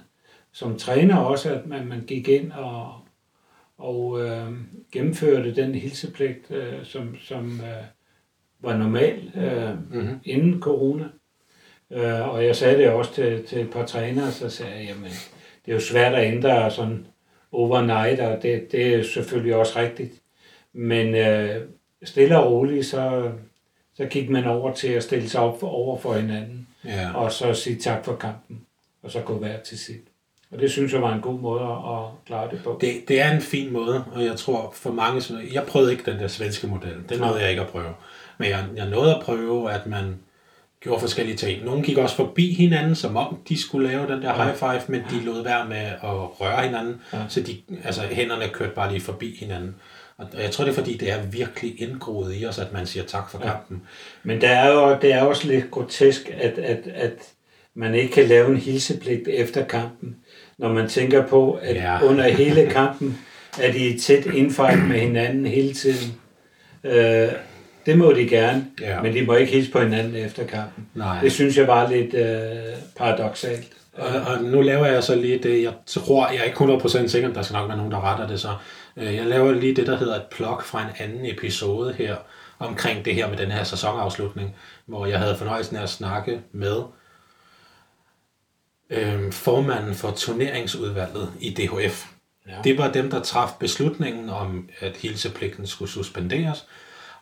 som 0.58 0.78
træner 0.78 1.16
også, 1.16 1.54
at 1.54 1.66
man, 1.66 1.88
man 1.88 2.04
gik 2.08 2.28
ind 2.28 2.52
og, 2.52 2.94
og 3.78 4.26
øh, 4.26 4.54
gennemførte 4.92 5.56
den 5.56 5.76
hilsepligt, 5.76 6.52
øh, 6.52 6.86
som, 6.86 7.16
som 7.22 7.62
øh, 7.62 7.84
var 8.62 8.78
normal 8.78 9.32
øh, 9.36 9.70
Mm-hmm. 9.92 10.20
inden 10.26 10.62
corona. 10.62 11.06
Øh, 11.92 12.30
og 12.30 12.46
jeg 12.46 12.56
sagde 12.56 12.78
det 12.78 12.90
også 12.90 13.14
til, 13.14 13.44
til 13.44 13.62
et 13.62 13.70
par 13.72 13.86
trænere, 13.86 14.32
så 14.32 14.50
sagde 14.50 14.76
jeg, 14.76 14.86
jamen, 14.88 15.10
det 15.66 15.72
er 15.72 15.74
jo 15.74 15.80
svært 15.80 16.14
at 16.14 16.34
ændre 16.34 16.72
sådan 16.72 17.08
overnight, 17.52 18.20
og 18.20 18.42
det, 18.44 18.72
det 18.72 18.96
er 18.96 19.04
selvfølgelig 19.04 19.56
også 19.56 19.80
rigtigt. 19.80 20.14
Men 20.74 21.16
øh, 21.16 21.62
stille 22.04 22.40
og 22.40 22.52
roligt, 22.52 22.86
så, 22.86 23.32
så 23.96 24.06
gik 24.06 24.30
man 24.30 24.46
over 24.46 24.74
til 24.74 24.88
at 24.88 25.04
stille 25.04 25.30
sig 25.30 25.42
op 25.42 25.60
for, 25.60 25.68
over 25.68 25.98
for 25.98 26.14
hinanden, 26.14 26.68
Ja. 26.86 27.14
og 27.16 27.32
så 27.32 27.54
sige 27.54 27.76
tak 27.76 28.06
for 28.06 28.16
kampen, 28.16 28.62
og 29.04 29.12
så 29.12 29.22
gå 29.22 29.34
hver 29.38 29.60
til 29.60 29.80
sit. 29.80 30.02
Og 30.52 30.60
det 30.60 30.72
synes 30.72 30.94
jeg 30.94 31.02
var 31.02 31.14
en 31.16 31.22
god 31.22 31.40
måde 31.40 31.62
at, 31.62 32.26
klare 32.26 32.52
det 32.52 32.62
på. 32.64 32.78
Det, 32.82 32.94
det 33.08 33.22
er 33.22 33.32
en 33.32 33.42
fin 33.42 33.74
måde, 33.74 34.04
og 34.14 34.24
jeg 34.26 34.36
tror 34.36 34.72
for 34.76 34.92
mange... 34.92 35.22
som- 35.22 35.38
Jeg 35.54 35.64
prøvede 35.68 35.92
ikke 35.92 36.12
den 36.12 36.20
der 36.20 36.28
svenske 36.28 36.68
model. 36.68 36.96
Den 37.10 37.20
nåede 37.20 37.42
jeg 37.42 37.50
ikke 37.50 37.62
at 37.62 37.68
prøve. 37.68 37.94
Men 38.38 38.50
jeg, 38.50 38.66
jeg 38.76 38.90
nåede 38.90 39.16
at 39.16 39.22
prøve, 39.22 39.72
at 39.72 39.88
man 39.88 40.16
gjorde 40.80 41.00
forskellige 41.02 41.38
ting. 41.38 41.66
Nogle 41.66 41.84
gik 41.84 41.98
også 41.98 42.16
forbi 42.16 42.54
hinanden, 42.54 42.96
som 42.96 43.18
om 43.18 43.38
de 43.50 43.62
skulle 43.62 43.88
lave 43.88 44.08
den 44.08 44.22
der 44.22 44.44
high 44.44 44.56
five, 44.56 44.82
men 44.88 45.02
de 45.12 45.26
lod 45.26 45.44
være 45.44 45.66
med 45.66 45.78
at 45.78 46.00
røre 46.42 46.62
hinanden, 46.64 47.02
Ja. 47.14 47.18
så 47.30 47.42
de, 47.42 47.58
altså, 47.84 48.02
hænderne 48.02 48.48
kørte 48.54 48.72
bare 48.76 48.92
lige 48.92 49.02
forbi 49.02 49.38
hinanden. 49.40 49.76
Og 50.18 50.28
jeg 50.42 50.52
tror, 50.52 50.64
det 50.66 50.72
er 50.72 50.76
fordi, 50.76 50.98
det 50.98 51.12
er 51.12 51.22
virkelig 51.22 51.82
indgroet 51.82 52.34
i 52.42 52.46
os, 52.46 52.60
at 52.60 52.74
man 52.74 52.86
siger 52.88 53.04
tak 53.04 53.30
for 53.32 53.38
kampen. 53.40 53.82
Men 54.24 54.42
der 54.42 54.50
er 54.50 54.72
jo, 54.74 54.98
det 55.02 55.14
er 55.14 55.22
også 55.22 55.48
lidt 55.48 55.72
grotesk, 55.72 56.30
at, 56.38 56.58
at, 56.58 56.80
at 56.96 57.14
man 57.76 57.96
ikke 57.96 58.14
kan 58.14 58.28
lave 58.28 58.50
en 58.50 58.58
hilsepligt 58.58 59.28
efter 59.28 59.66
kampen, 59.66 60.16
når 60.58 60.74
man 60.74 60.90
tænker 60.90 61.28
på, 61.28 61.52
at 61.62 61.76
Ja. 61.76 61.94
ja. 61.94 62.02
under 62.10 62.28
hele 62.30 62.70
kampen 62.70 63.18
er 63.60 63.72
de 63.72 64.00
tæt 64.00 64.26
indfight 64.26 64.88
med 64.88 65.00
hinanden 65.00 65.46
hele 65.46 65.74
tiden. 65.74 66.14
Øh, 66.84 67.28
det 67.88 67.98
må 67.98 68.12
de 68.14 68.28
gerne, 68.30 68.68
Ja. 68.82 69.02
men 69.02 69.14
de 69.14 69.26
må 69.26 69.34
ikke 69.36 69.52
hilse 69.52 69.72
på 69.72 69.80
hinanden 69.82 70.16
efter 70.16 70.46
kampen. 70.48 70.88
Nej. 70.94 71.20
Det 71.22 71.32
synes 71.32 71.58
jeg 71.58 71.68
var 71.68 71.90
lidt 71.90 72.14
øh, 72.14 72.74
paradoxalt. 72.98 73.68
Og, 73.94 74.08
og 74.08 74.44
nu 74.44 74.62
laver 74.62 74.86
jeg 74.86 75.04
så 75.04 75.16
lige 75.16 75.40
det, 75.44 75.64
jeg 75.64 75.74
tror, 75.86 76.28
jeg 76.30 76.38
er 76.40 76.44
ikke 76.44 76.58
100% 76.58 77.08
sikker, 77.08 77.34
der 77.34 77.42
skal 77.42 77.54
nok 77.54 77.68
være 77.68 77.78
nogen, 77.78 77.92
der 77.92 78.12
retter 78.12 78.28
det 78.28 78.40
så. 78.40 78.56
Øh, 78.98 79.16
Jeg 79.16 79.26
laver 79.26 79.52
lige 79.52 79.76
det, 79.76 79.88
der 79.88 79.98
hedder 79.98 80.16
et 80.16 80.26
plug 80.32 80.62
fra 80.64 80.82
en 80.82 80.88
anden 81.00 81.26
episode 81.26 81.94
her, 81.94 82.16
omkring 82.60 83.06
det 83.06 83.16
her 83.16 83.30
med 83.30 83.38
den 83.38 83.52
her 83.52 83.64
sæsonafslutning, 83.64 84.56
hvor 84.86 85.06
jeg 85.06 85.20
havde 85.20 85.36
fornøjelsen 85.38 85.76
af 85.78 85.84
at 85.84 85.90
snakke 85.90 86.42
med 86.52 86.82
øh, 88.90 89.32
formanden 89.32 89.96
for 89.96 90.12
turneringsudvalget 90.12 91.32
i 91.40 91.50
DHF. 91.54 92.06
Ja. 92.48 92.52
Det 92.64 92.78
var 92.78 92.92
dem, 92.92 93.10
der 93.10 93.22
traf 93.22 93.50
beslutningen 93.60 94.30
om, 94.30 94.70
at 94.80 94.98
hilsepligten 94.98 95.68
skulle 95.68 95.92
suspenderes, 95.92 96.66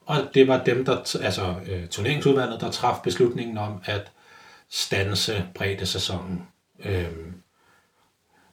og 0.06 0.30
det 0.34 0.48
var 0.48 0.64
dem, 0.64 0.86
der, 0.86 1.18
altså 1.22 1.56
øh, 1.68 1.88
turneringsudvalget, 1.88 2.62
der 2.62 2.72
traf 2.72 3.04
beslutningen 3.04 3.58
om 3.58 3.82
at 3.86 4.12
stanse 4.70 5.46
breddesæsonen. 5.56 6.48
Øh, 6.80 7.12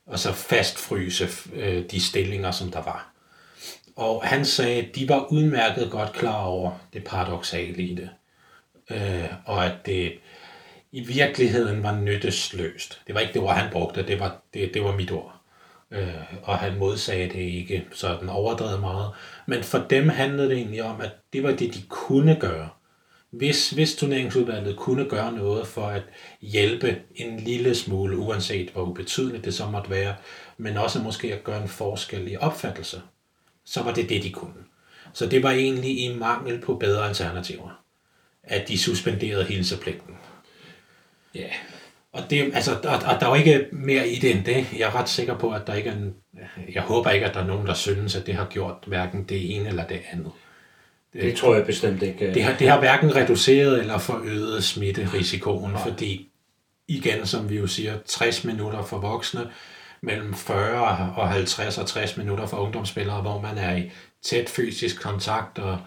og 0.07 0.19
så 0.19 0.33
fastfryse 0.33 1.29
øh, 1.55 1.85
de 1.91 2.01
stillinger, 2.01 2.51
som 2.51 2.71
der 2.71 2.83
var. 2.83 3.13
Og 3.97 4.23
han 4.25 4.45
sagde, 4.45 4.83
at 4.83 4.97
de 4.97 5.09
var 5.09 5.27
udmærket 5.33 5.91
godt 5.91 6.13
klar 6.13 6.43
over 6.43 6.73
det 6.93 7.05
paradoxale 7.05 7.83
i 7.83 7.95
det. 7.95 8.11
Øh, 8.91 9.29
og 9.45 9.67
at 9.67 9.87
det 9.87 10.19
i 10.93 11.01
virkeligheden 11.01 11.83
var 11.83 12.01
nyttesløst. 12.01 13.01
Det 13.07 13.15
var 13.15 13.21
ikke 13.21 13.33
det 13.33 13.43
ord, 13.43 13.55
han 13.55 13.73
brugte, 13.73 14.07
det 14.07 14.21
var, 14.21 14.37
det, 14.55 14.75
det 14.75 14.85
var 14.85 14.97
mit 14.97 15.11
ord. 15.11 15.42
Øh, 15.93 16.35
og 16.43 16.59
han 16.59 16.79
modsagde 16.79 17.29
det 17.29 17.41
ikke 17.41 17.87
sådan 17.93 18.29
overdrevet 18.29 18.81
meget. 18.81 19.11
Men 19.47 19.63
for 19.63 19.79
dem 19.79 20.09
handlede 20.09 20.49
det 20.49 20.57
egentlig 20.57 20.83
om, 20.83 21.01
at 21.01 21.11
det 21.33 21.43
var 21.43 21.51
det, 21.51 21.75
de 21.75 21.83
kunne 21.89 22.37
gøre. 22.41 22.69
Hvis, 23.31 23.71
hvis 23.71 23.95
turneringsudvalget 23.97 24.77
kunne 24.77 25.09
gøre 25.09 25.33
noget 25.33 25.67
for 25.67 25.87
at 25.87 26.03
hjælpe 26.41 26.97
en 27.15 27.41
lille 27.41 27.75
smule, 27.75 28.17
uanset 28.17 28.71
hvor 28.71 28.83
ubetydeligt 28.83 29.45
det 29.45 29.55
så 29.55 29.67
måtte 29.67 29.91
være, 29.91 30.15
men 30.57 30.77
også 30.77 30.99
måske 30.99 31.35
at 31.35 31.45
gøre 31.45 31.63
en 31.63 31.69
forskel 31.69 32.33
i 32.33 32.37
opfattelse, 32.37 33.03
så 33.65 33.83
var 33.83 33.95
det 33.95 34.09
det, 34.09 34.23
de 34.23 34.31
kunne. 34.31 34.65
Så 35.13 35.27
det 35.27 35.43
var 35.43 35.51
egentlig 35.51 36.05
i 36.05 36.15
mangel 36.15 36.61
på 36.61 36.75
bedre 36.75 37.09
alternativer, 37.09 37.83
at 38.43 38.69
de 38.69 38.79
suspenderede 38.79 39.45
hilsepligten. 39.45 40.17
Ja. 41.35 41.51
Og, 42.13 42.23
det, 42.31 42.51
altså, 42.55 42.73
og, 42.73 42.95
og 42.95 43.21
der 43.21 43.27
er 43.27 43.29
jo 43.29 43.35
ikke 43.35 43.67
mere 43.73 44.09
i 44.09 44.19
det 44.19 44.31
end 44.31 44.45
det. 44.45 44.67
Jeg 44.79 44.87
er 44.87 44.95
ret 44.95 45.09
sikker 45.09 45.39
på, 45.39 45.51
at 45.51 45.67
der 45.67 45.75
ikke 45.75 45.91
er 45.91 45.95
en, 45.95 46.15
Jeg 46.75 46.83
håber 46.83 47.11
ikke, 47.11 47.27
at 47.27 47.35
der 47.35 47.41
er 47.41 47.47
nogen, 47.47 47.67
der 47.67 47.75
synes, 47.75 48.17
at 48.17 48.27
det 48.27 48.35
har 48.35 48.45
gjort 48.45 48.75
hverken 48.87 49.25
det 49.25 49.57
ene 49.57 49.69
eller 49.69 49.87
det 49.87 50.01
andet. 50.13 50.33
Det 51.13 51.37
tror 51.37 51.55
jeg 51.55 51.67
bestemt 51.67 52.03
ikke. 52.03 52.35
Det 52.35 52.45
har, 52.45 52.57
det 52.59 52.69
har 52.69 52.79
hverken 52.79 53.17
reduceret 53.17 53.81
eller 53.81 53.99
forøget 53.99 54.65
smitterisikoen, 54.65 55.73
fordi 55.87 56.29
igen, 56.89 57.27
som 57.27 57.51
vi 57.51 57.57
jo 57.57 57.67
siger, 57.67 57.99
60 58.07 58.45
minutter 58.45 58.83
for 58.83 58.99
voksne, 58.99 59.41
mellem 60.01 60.35
40 60.35 61.15
og 61.17 61.29
50 61.29 61.79
og 61.79 61.87
60 61.87 62.17
minutter 62.17 62.47
for 62.47 62.57
ungdomsspillere, 62.57 63.21
hvor 63.21 63.41
man 63.41 63.59
er 63.59 63.77
i 63.77 63.91
tæt 64.23 64.49
fysisk 64.49 65.03
kontakt, 65.03 65.59
og 65.59 65.79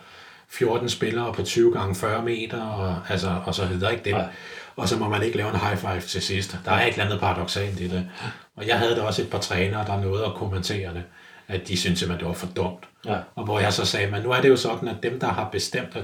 14 0.50 0.90
spillere 0.90 1.34
på 1.34 1.44
20 1.44 1.74
gange 1.74 1.96
40 1.96 2.24
meter, 2.24 2.62
og, 2.62 2.98
altså, 3.10 3.42
og 3.46 3.56
så 3.56 3.66
videre. 3.66 3.92
Ikke 3.92 4.04
det. 4.04 4.30
Og 4.76 4.90
så 4.90 4.98
må 4.98 5.10
man 5.10 5.24
ikke 5.24 5.38
lave 5.38 5.50
en 5.50 5.60
high 5.60 5.78
five 5.78 6.02
til 6.02 6.22
sidst. 6.22 6.58
Der 6.66 6.72
er 6.72 6.86
et 6.86 6.92
eller 6.92 7.06
andet 7.06 7.20
paradoxalt 7.20 7.80
i 7.80 7.88
det. 7.88 8.10
Og 8.58 8.68
jeg 8.68 8.80
havde 8.80 8.96
da 8.96 9.02
også 9.02 9.22
et 9.22 9.30
par 9.30 9.40
trænere, 9.40 9.86
der 9.88 10.02
nåede 10.02 10.26
at 10.26 10.34
kommentere 10.34 10.94
det, 10.94 11.04
at 11.48 11.68
de 11.68 11.78
syntes 11.78 12.00
simpelthen, 12.00 12.20
det 12.20 12.28
var 12.28 12.34
for 12.34 12.48
dumt. 12.56 12.84
Ja. 13.06 13.18
Og 13.36 13.46
hvor 13.46 13.60
jeg 13.60 13.74
så 13.74 13.86
sagde, 13.86 14.12
men 14.12 14.24
nu 14.24 14.32
er 14.32 14.42
det 14.42 14.50
jo 14.50 14.56
sådan, 14.56 14.88
at 14.88 15.04
dem, 15.04 15.20
der 15.20 15.28
har 15.28 15.50
bestemt, 15.50 15.96
at 15.96 16.04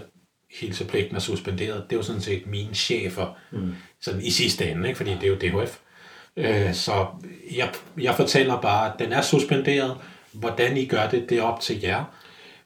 hilsepligten 0.60 1.16
er 1.16 1.20
suspenderet, 1.20 1.84
det 1.90 1.96
er 1.96 2.00
jo 2.00 2.04
sådan 2.04 2.22
set 2.22 2.48
mine 2.48 2.76
chefer, 2.76 3.38
mm. 3.52 3.76
sådan 4.02 4.22
i 4.22 4.30
sidste 4.30 4.72
ende, 4.72 4.88
ikke? 4.88 4.98
fordi 4.98 5.12
det 5.12 5.24
er 5.24 5.28
jo 5.28 5.62
DHF. 5.62 5.78
Øh, 6.38 6.74
så 6.74 7.06
jeg, 7.56 7.70
jeg 8.02 8.16
fortæller 8.16 8.62
bare, 8.62 8.94
at 8.94 9.00
den 9.00 9.12
er 9.12 9.22
suspenderet. 9.22 9.98
Hvordan 10.34 10.78
I 10.78 10.86
gør 10.86 11.10
det, 11.10 11.30
det 11.30 11.38
er 11.38 11.42
op 11.44 11.60
til 11.60 11.82
jer. 11.82 12.04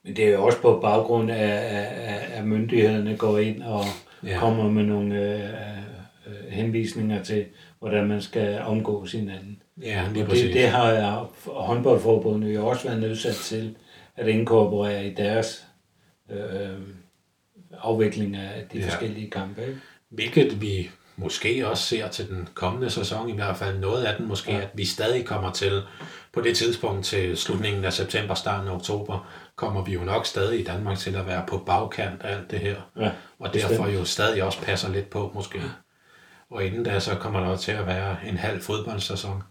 Men 0.04 0.16
det 0.16 0.26
er 0.26 0.32
jo 0.32 0.46
også 0.46 0.62
på 0.62 0.80
baggrund 0.82 1.32
af, 1.32 1.88
af 2.34 2.44
myndighederne 2.44 3.18
går 3.18 3.38
ind 3.38 3.64
og 3.64 3.86
ja. 4.24 4.40
kommer 4.40 4.70
med 4.70 4.84
nogle 4.84 5.16
øh, 5.16 5.50
øh, 6.28 6.52
henvisninger 6.52 7.24
til, 7.24 7.46
hvordan 7.80 8.08
man 8.08 8.22
skal 8.22 8.62
omgås 8.62 9.12
hinanden. 9.12 9.62
Ja, 9.82 10.06
lige 10.14 10.26
Og 10.26 10.32
det, 10.32 10.54
det 10.54 10.68
har 10.70 10.92
jeg, 10.92 11.20
håndboldforbundet 11.46 12.56
jo 12.56 12.68
også 12.68 12.88
været 12.88 13.02
nødsat 13.02 13.36
til 13.36 13.76
at 14.16 14.28
inkorporere 14.28 15.06
i 15.08 15.14
deres 15.14 15.66
øh, 16.32 16.70
afvikling 17.82 18.36
af 18.36 18.64
de 18.74 18.80
Ja. 18.80 18.86
forskellige 18.86 19.30
kampe. 19.30 19.62
Ikke? 19.62 19.80
Hvilket 20.10 20.62
vi 20.62 20.90
måske 21.18 21.68
også 21.68 21.84
ser 21.84 22.08
til 22.08 22.30
den 22.30 22.48
kommende 22.54 22.90
sæson, 22.90 23.30
i 23.30 23.34
hvert 23.34 23.58
fald 23.58 23.80
noget 23.80 24.04
af 24.04 24.18
den 24.18 24.28
måske, 24.28 24.52
ja. 24.52 24.62
At 24.62 24.70
vi 24.74 24.86
stadig 24.86 25.26
kommer 25.26 25.52
til, 25.52 25.82
på 26.34 26.42
det 26.42 26.58
tidspunkt 26.58 27.06
til 27.06 27.38
slutningen 27.38 27.86
af 27.86 27.94
september, 27.94 28.34
starten 28.34 28.68
af 28.70 28.76
oktober, 28.76 29.32
kommer 29.56 29.84
vi 29.84 29.94
jo 29.94 30.00
nok 30.04 30.26
stadig 30.26 30.60
i 30.60 30.64
Danmark 30.64 30.98
til 30.98 31.16
at 31.16 31.28
være 31.28 31.44
på 31.48 31.58
bagkant 31.58 32.22
af 32.22 32.36
alt 32.36 32.52
det 32.52 32.60
her. 32.60 32.76
Ja, 33.00 33.12
og 33.40 33.52
bestemt. 33.52 33.72
derfor 33.72 33.88
jo 33.90 34.06
stadig 34.06 34.44
også 34.44 34.62
passer 34.62 34.90
lidt 34.92 35.10
på 35.10 35.32
måske. 35.36 35.60
Og 36.56 36.66
inden 36.66 36.84
da, 36.84 37.00
så 37.00 37.16
kommer 37.16 37.40
der 37.40 37.58
til 37.58 37.72
at 37.72 37.88
være 37.88 38.18
en 38.26 38.38
halv 38.38 38.62
fodboldsæson, 38.62 39.44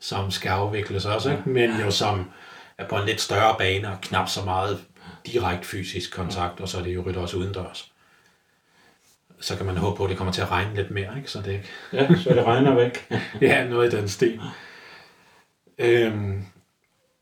som 0.00 0.30
skal 0.30 0.48
afvikles 0.48 1.06
også, 1.06 1.30
ikke? 1.30 1.48
men 1.48 1.80
jo 1.80 1.90
som 1.90 2.30
er 2.78 2.88
på 2.88 2.96
en 2.96 3.06
lidt 3.06 3.20
større 3.20 3.54
bane 3.58 3.88
og 3.88 4.00
knap 4.00 4.28
så 4.28 4.44
meget 4.44 4.84
direkte 5.26 5.68
fysisk 5.68 6.12
kontakt, 6.12 6.60
og 6.60 6.68
så 6.68 6.78
er 6.78 6.82
det 6.82 6.94
jo 6.94 7.02
ryddet 7.02 7.16
også 7.16 7.36
udendørs. 7.36 7.92
Så 9.40 9.56
kan 9.56 9.66
man 9.66 9.76
håbe 9.76 9.96
på, 9.96 10.04
at 10.04 10.10
det 10.10 10.16
kommer 10.16 10.32
til 10.32 10.42
at 10.42 10.50
regne 10.50 10.74
lidt 10.74 10.90
mere, 10.90 11.16
ikke? 11.16 11.30
så 11.30 11.42
det 11.42 11.52
ikke 11.52 11.68
Ja, 11.92 12.08
så 12.16 12.30
det 12.30 12.44
regner 12.44 12.74
væk. 12.74 13.12
Ja, 13.40 13.68
noget 13.68 13.92
i 13.92 13.96
den 13.96 14.08
stil. 14.08 14.40
Øhm, 15.78 16.44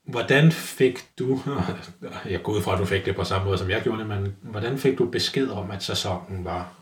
hvordan 0.04 0.52
fik 0.52 1.18
du, 1.18 1.40
jeg 2.30 2.42
går 2.42 2.52
ud 2.52 2.62
fra, 2.62 2.72
at 2.72 2.78
du 2.78 2.84
fik 2.84 3.04
det 3.04 3.16
på 3.16 3.24
samme 3.24 3.46
måde, 3.46 3.58
som 3.58 3.70
jeg 3.70 3.82
gjorde 3.82 3.98
det, 3.98 4.06
men 4.06 4.36
hvordan 4.42 4.78
fik 4.78 4.98
du 4.98 5.10
besked 5.10 5.50
om, 5.50 5.70
at 5.70 5.82
sæsonen 5.82 6.44
var 6.44 6.72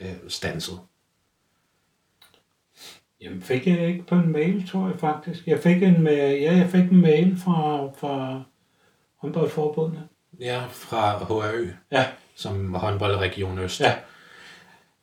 øh, 0.00 0.14
stanset? 0.28 0.80
Jamen 3.22 3.42
fik 3.42 3.66
jeg 3.66 3.86
ikke 3.88 4.06
på 4.06 4.14
en 4.14 4.32
mail, 4.32 4.68
tror 4.68 4.86
jeg 4.88 4.98
faktisk. 4.98 5.46
Jeg 5.46 5.58
fik 5.58 5.82
en, 5.82 6.06
ja, 6.06 6.56
jeg 6.56 6.68
fik 6.70 6.84
en 6.90 7.00
mail 7.00 7.36
fra, 7.44 7.88
fra 7.98 8.42
håndboldforbundet. 9.20 10.02
Ja, 10.40 10.60
fra 10.70 11.18
HRØ, 11.18 11.68
Ja, 11.92 12.04
som 12.36 12.74
håndboldregion 12.74 13.58
Øst. 13.58 13.80
ja, 13.80 13.94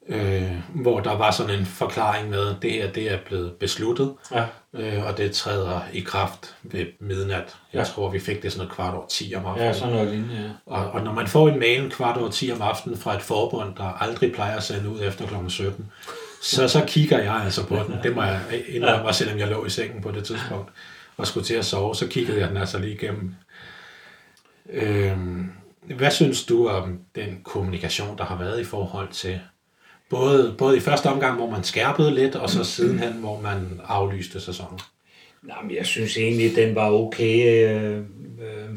Øh, 0.10 0.52
hvor 0.76 1.00
der 1.00 1.18
var 1.18 1.32
sådan 1.32 1.60
en 1.60 1.66
forklaring 1.66 2.30
med, 2.30 2.48
at 2.56 2.56
det 2.62 2.72
her 2.72 2.92
det 2.92 3.12
er 3.12 3.18
blevet 3.26 3.54
besluttet, 3.54 4.14
ja. 4.32 4.46
øh, 4.74 5.06
og 5.08 5.18
det 5.18 5.32
træder 5.32 5.80
i 5.94 6.00
kraft 6.00 6.56
ved 6.64 6.86
midnat. 7.00 7.56
Jeg 7.74 7.80
Ja. 7.80 7.84
tror, 7.84 8.10
vi 8.10 8.20
fik 8.20 8.44
det 8.44 8.52
sådan 8.52 8.60
noget 8.66 8.76
kvart 8.76 8.94
over 8.94 9.08
10 9.08 9.34
om 9.36 9.46
aftenen. 9.46 9.68
Ja, 9.68 9.74
sådan 9.74 9.94
noget 9.94 10.12
lignende, 10.12 10.36
ja. 10.44 10.50
Og, 10.66 10.92
og 10.92 11.02
når 11.02 11.14
man 11.14 11.28
får 11.28 11.50
en 11.50 11.60
mail 11.60 11.92
kvart 11.92 12.18
over 12.18 12.30
10 12.30 12.52
om 12.52 12.62
aftenen 12.62 12.98
fra 12.98 13.16
et 13.16 13.22
forbund, 13.22 13.76
der 13.76 13.84
aldrig 14.04 14.34
plejer 14.34 14.58
at 14.58 14.64
sende 14.64 14.90
ud 14.90 15.00
efter 15.04 15.28
kl. 15.28 15.50
17, 15.50 15.92
så, 16.42 16.68
så 16.68 16.84
kigger 16.88 17.20
jeg 17.20 17.34
altså 17.34 17.66
på 17.66 17.76
den. 17.76 17.96
Det 18.04 18.16
må 18.16 18.24
jeg 18.24 18.42
indrømme, 18.68 19.06
ja. 19.06 19.12
selvom 19.12 19.40
jeg 19.40 19.48
lå 19.48 19.66
i 19.66 19.70
sengen 19.70 20.02
på 20.02 20.12
det 20.12 20.26
tidspunkt 20.26 20.70
og 21.18 21.28
skulle 21.28 21.46
til 21.46 21.54
at 21.54 21.66
sove, 21.66 21.96
så 21.96 22.08
kiggede 22.08 22.40
jeg 22.40 22.50
den 22.50 22.58
altså 22.58 22.80
lige 22.80 22.94
igennem. 22.94 23.36
Øhm, 24.70 25.52
hvad 25.96 26.12
synes 26.12 26.46
du 26.46 26.68
om 26.68 27.00
den 27.16 27.42
kommunikation, 27.44 28.18
der 28.18 28.24
har 28.24 28.38
været 28.38 28.62
i 28.62 28.64
forhold 28.64 29.10
til 29.10 29.40
både, 30.10 30.56
både 30.58 30.78
i 30.78 30.80
første 30.80 31.08
omgang, 31.08 31.38
hvor 31.38 31.50
man 31.50 31.64
skærpede 31.64 32.16
lidt, 32.16 32.36
og 32.36 32.50
så 32.50 32.64
sidenhen, 32.64 33.14
hvor 33.14 33.42
man 33.42 33.82
aflyste 33.84 34.42
sæsonen? 34.42 34.80
Jamen, 35.48 35.76
jeg 35.76 35.86
synes 35.86 36.18
egentlig, 36.18 36.56
den 36.56 36.76
var 36.76 36.92
okay. 36.92 37.66
Øh, 37.68 37.98
øh, 38.42 38.76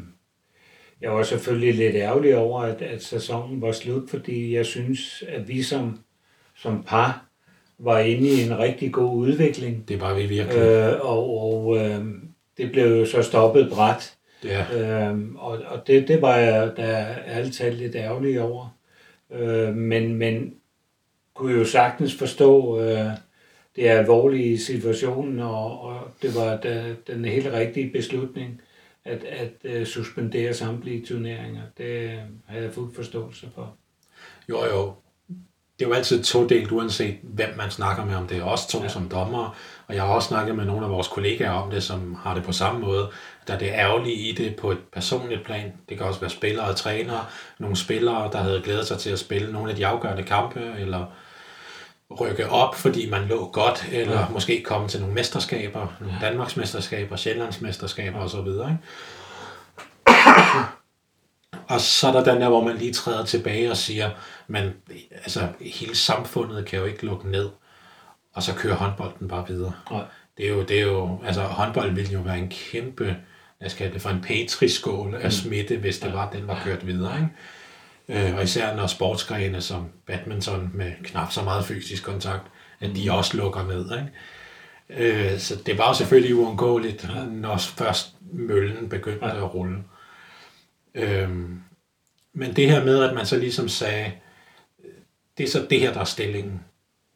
jeg 1.01 1.13
var 1.13 1.23
selvfølgelig 1.23 1.75
lidt 1.75 1.97
ærgerlig 1.97 2.37
over, 2.37 2.63
at, 2.63 2.83
at 2.83 3.03
sæsonen 3.03 3.61
var 3.61 3.73
slut, 3.73 4.11
fordi 4.11 4.55
jeg 4.55 4.67
synes, 4.67 5.25
at 5.29 5.49
vi 5.49 5.63
som, 5.63 5.99
som 6.57 6.85
par 6.87 7.30
var 7.81 7.99
inde 7.99 8.29
i 8.29 8.43
en 8.43 8.59
rigtig 8.59 8.93
god 8.93 9.17
udvikling. 9.17 9.89
Det 9.89 10.01
var 10.01 10.15
vi 10.15 10.27
virkelig. 10.27 10.61
Øh, 10.61 11.01
og 11.01 11.43
og 11.43 11.77
øh, 11.77 12.05
det 12.57 12.73
blev 12.73 12.99
jo 12.99 13.07
så 13.07 13.23
stoppet 13.23 13.71
bræt. 13.73 14.15
Ja, 14.45 14.65
Øhm, 15.09 15.37
og 15.37 15.59
og 15.67 15.87
det, 15.87 16.09
det 16.09 16.23
var 16.23 16.37
jeg 16.37 16.73
da 16.77 17.17
ærligt 17.27 17.55
talt 17.55 17.79
lidt 17.79 17.97
ærgerlig 17.97 18.41
over. 18.41 18.77
Øh, 19.33 19.75
men, 19.75 20.15
men 20.15 20.55
kunne 21.35 21.59
jo 21.59 21.65
sagtens 21.65 22.15
forstå 22.15 22.81
øh, 22.81 23.07
det 23.77 23.89
alvorlige 23.89 24.59
situationen, 24.59 25.39
og, 25.39 25.81
og 25.81 26.01
det 26.23 26.35
var 26.35 26.57
da, 26.57 26.95
den 27.07 27.25
helt 27.25 27.53
rigtige 27.53 27.91
beslutning 27.91 28.61
at, 29.05 29.25
at 29.25 29.81
uh, 29.81 29.87
suspendere 29.87 30.55
samtlige 30.55 31.07
turneringer. 31.07 31.63
Det 31.79 32.21
havde 32.47 32.65
jeg 32.65 32.73
fuld 32.73 32.95
forståelse 32.95 33.49
for. 33.55 33.77
Jo, 34.49 34.65
jo. 34.65 34.93
Det 35.81 35.87
er 35.87 35.91
jo 35.91 35.95
altid 35.95 36.25
to 36.25 36.47
delt, 36.47 36.73
uanset 36.73 37.17
hvem 37.23 37.49
man 37.57 37.71
snakker 37.71 38.05
med 38.05 38.15
om 38.15 38.27
det. 38.27 38.39
er 38.39 38.45
Os 38.45 38.67
to 38.67 38.83
ja. 38.83 38.89
som 38.89 39.09
dommer, 39.09 39.57
og 39.87 39.95
jeg 39.95 40.03
har 40.03 40.09
også 40.09 40.29
snakket 40.29 40.55
med 40.55 40.65
nogle 40.65 40.85
af 40.85 40.91
vores 40.91 41.09
kollegaer 41.09 41.51
om 41.51 41.71
det, 41.71 41.83
som 41.83 42.17
har 42.23 42.35
det 42.35 42.43
på 42.45 42.53
samme 42.53 42.81
måde. 42.81 43.11
Der 43.47 43.55
er 43.55 43.59
det 43.59 43.69
ærgerlige 43.69 44.15
i 44.15 44.33
det 44.33 44.57
på 44.57 44.71
et 44.71 44.79
personligt 44.93 45.45
plan. 45.45 45.73
Det 45.89 45.99
kan 45.99 46.07
også 46.07 46.21
være 46.21 46.31
spillere 46.31 46.67
og 46.67 46.77
trænere. 46.77 47.25
Nogle 47.59 47.77
spillere, 47.77 48.31
der 48.33 48.39
havde 48.39 48.61
glædet 48.65 48.87
sig 48.87 48.99
til 48.99 49.11
at 49.11 49.19
spille 49.19 49.53
nogle 49.53 49.71
af 49.71 49.77
de 49.77 49.87
afgørende 49.87 50.23
kampe, 50.23 50.61
eller 50.79 51.07
rykke 52.21 52.51
op, 52.51 52.75
fordi 52.75 53.11
man 53.11 53.25
lå 53.25 53.51
godt, 53.53 53.89
eller 53.93 54.19
ja. 54.19 54.27
måske 54.31 54.63
komme 54.63 54.89
til 54.89 55.01
nogle 55.01 55.15
mesterskaber, 55.15 55.87
nogle 56.01 56.17
Danmarks 56.21 56.57
mesterskaber, 56.57 57.17
Sjællands 57.17 57.61
mesterskaber 57.61 58.19
osv. 58.19 58.39
Ikke? 58.39 58.79
Og 61.71 61.81
så 61.81 62.09
er 62.09 62.13
der 62.13 62.33
den 62.33 62.43
der, 62.43 62.49
hvor 62.49 62.65
man 62.65 62.77
lige 62.77 62.93
træder 62.93 63.25
tilbage 63.25 63.71
og 63.71 63.77
siger, 63.77 64.11
men 64.51 64.73
altså, 65.13 65.49
hele 65.61 65.97
samfundet 65.97 66.67
kan 66.67 66.79
jo 66.79 66.85
ikke 66.85 67.07
lukke 67.07 67.31
ned, 67.31 67.49
og 68.33 68.43
så 68.43 68.55
kører 68.55 68.75
håndbolden 68.75 69.29
bare 69.29 69.49
videre. 69.49 69.73
Nej. 69.91 70.05
Det 70.37 70.47
er 70.47 70.51
jo, 70.51 70.63
det 70.63 70.79
er 70.79 70.83
jo, 70.83 71.21
altså 71.25 71.43
håndbold 71.43 71.93
ville 71.95 72.13
jo 72.13 72.21
være 72.21 72.39
en 72.39 72.49
kæmpe, 72.49 73.17
jeg 73.61 73.71
skal 73.71 73.93
det 73.93 74.03
for 74.03 74.11
en 74.11 74.21
petriskål 74.21 75.15
af 75.15 75.33
smitte, 75.33 75.77
hvis 75.77 75.99
det 75.99 76.13
var, 76.13 76.31
den 76.31 76.47
var 76.47 76.63
kørt 76.65 76.87
videre. 76.87 77.17
Ikke? 78.09 78.29
Øh, 78.29 78.37
og 78.37 78.43
især 78.43 78.77
når 78.77 78.87
sportsgrene 78.87 79.61
som 79.61 79.89
badminton 80.07 80.71
med 80.75 80.93
knap 81.05 81.33
så 81.33 81.43
meget 81.43 81.65
fysisk 81.65 82.05
kontakt, 82.05 82.47
at 82.81 82.91
de 82.97 83.13
også 83.13 83.37
lukker 83.37 83.67
ned. 83.67 83.91
Ikke? 83.99 85.33
Øh, 85.33 85.39
så 85.39 85.57
det 85.67 85.79
var 85.79 85.89
jo 85.89 85.95
selvfølgelig 85.95 86.35
uundgåeligt, 86.37 87.09
når 87.31 87.57
først 87.57 88.15
møllen 88.33 88.89
begyndte 88.89 89.27
at 89.27 89.55
rulle. 89.55 89.79
Øhm, 90.95 91.63
men 92.33 92.57
det 92.57 92.71
her 92.71 92.85
med, 92.85 93.03
at 93.03 93.15
man 93.15 93.27
så 93.27 93.39
ligesom 93.39 93.69
sagde, 93.69 94.13
det 95.41 95.47
er 95.47 95.51
så 95.53 95.67
det 95.71 95.81
her, 95.81 95.93
der 95.93 96.01
er 96.01 96.05
stillingen 96.05 96.61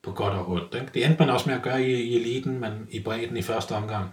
på 0.02 0.10
godt 0.12 0.32
og 0.32 0.50
ondt. 0.50 0.74
Ikke? 0.74 0.86
Det 0.94 1.04
endte 1.04 1.18
man 1.20 1.30
også 1.34 1.48
med 1.48 1.56
at 1.56 1.62
gøre 1.62 1.82
i, 1.82 1.92
i 1.94 2.16
eliten, 2.16 2.60
men 2.60 2.72
i 2.90 3.00
bredden 3.00 3.36
i 3.36 3.42
første 3.42 3.72
omgang, 3.72 4.04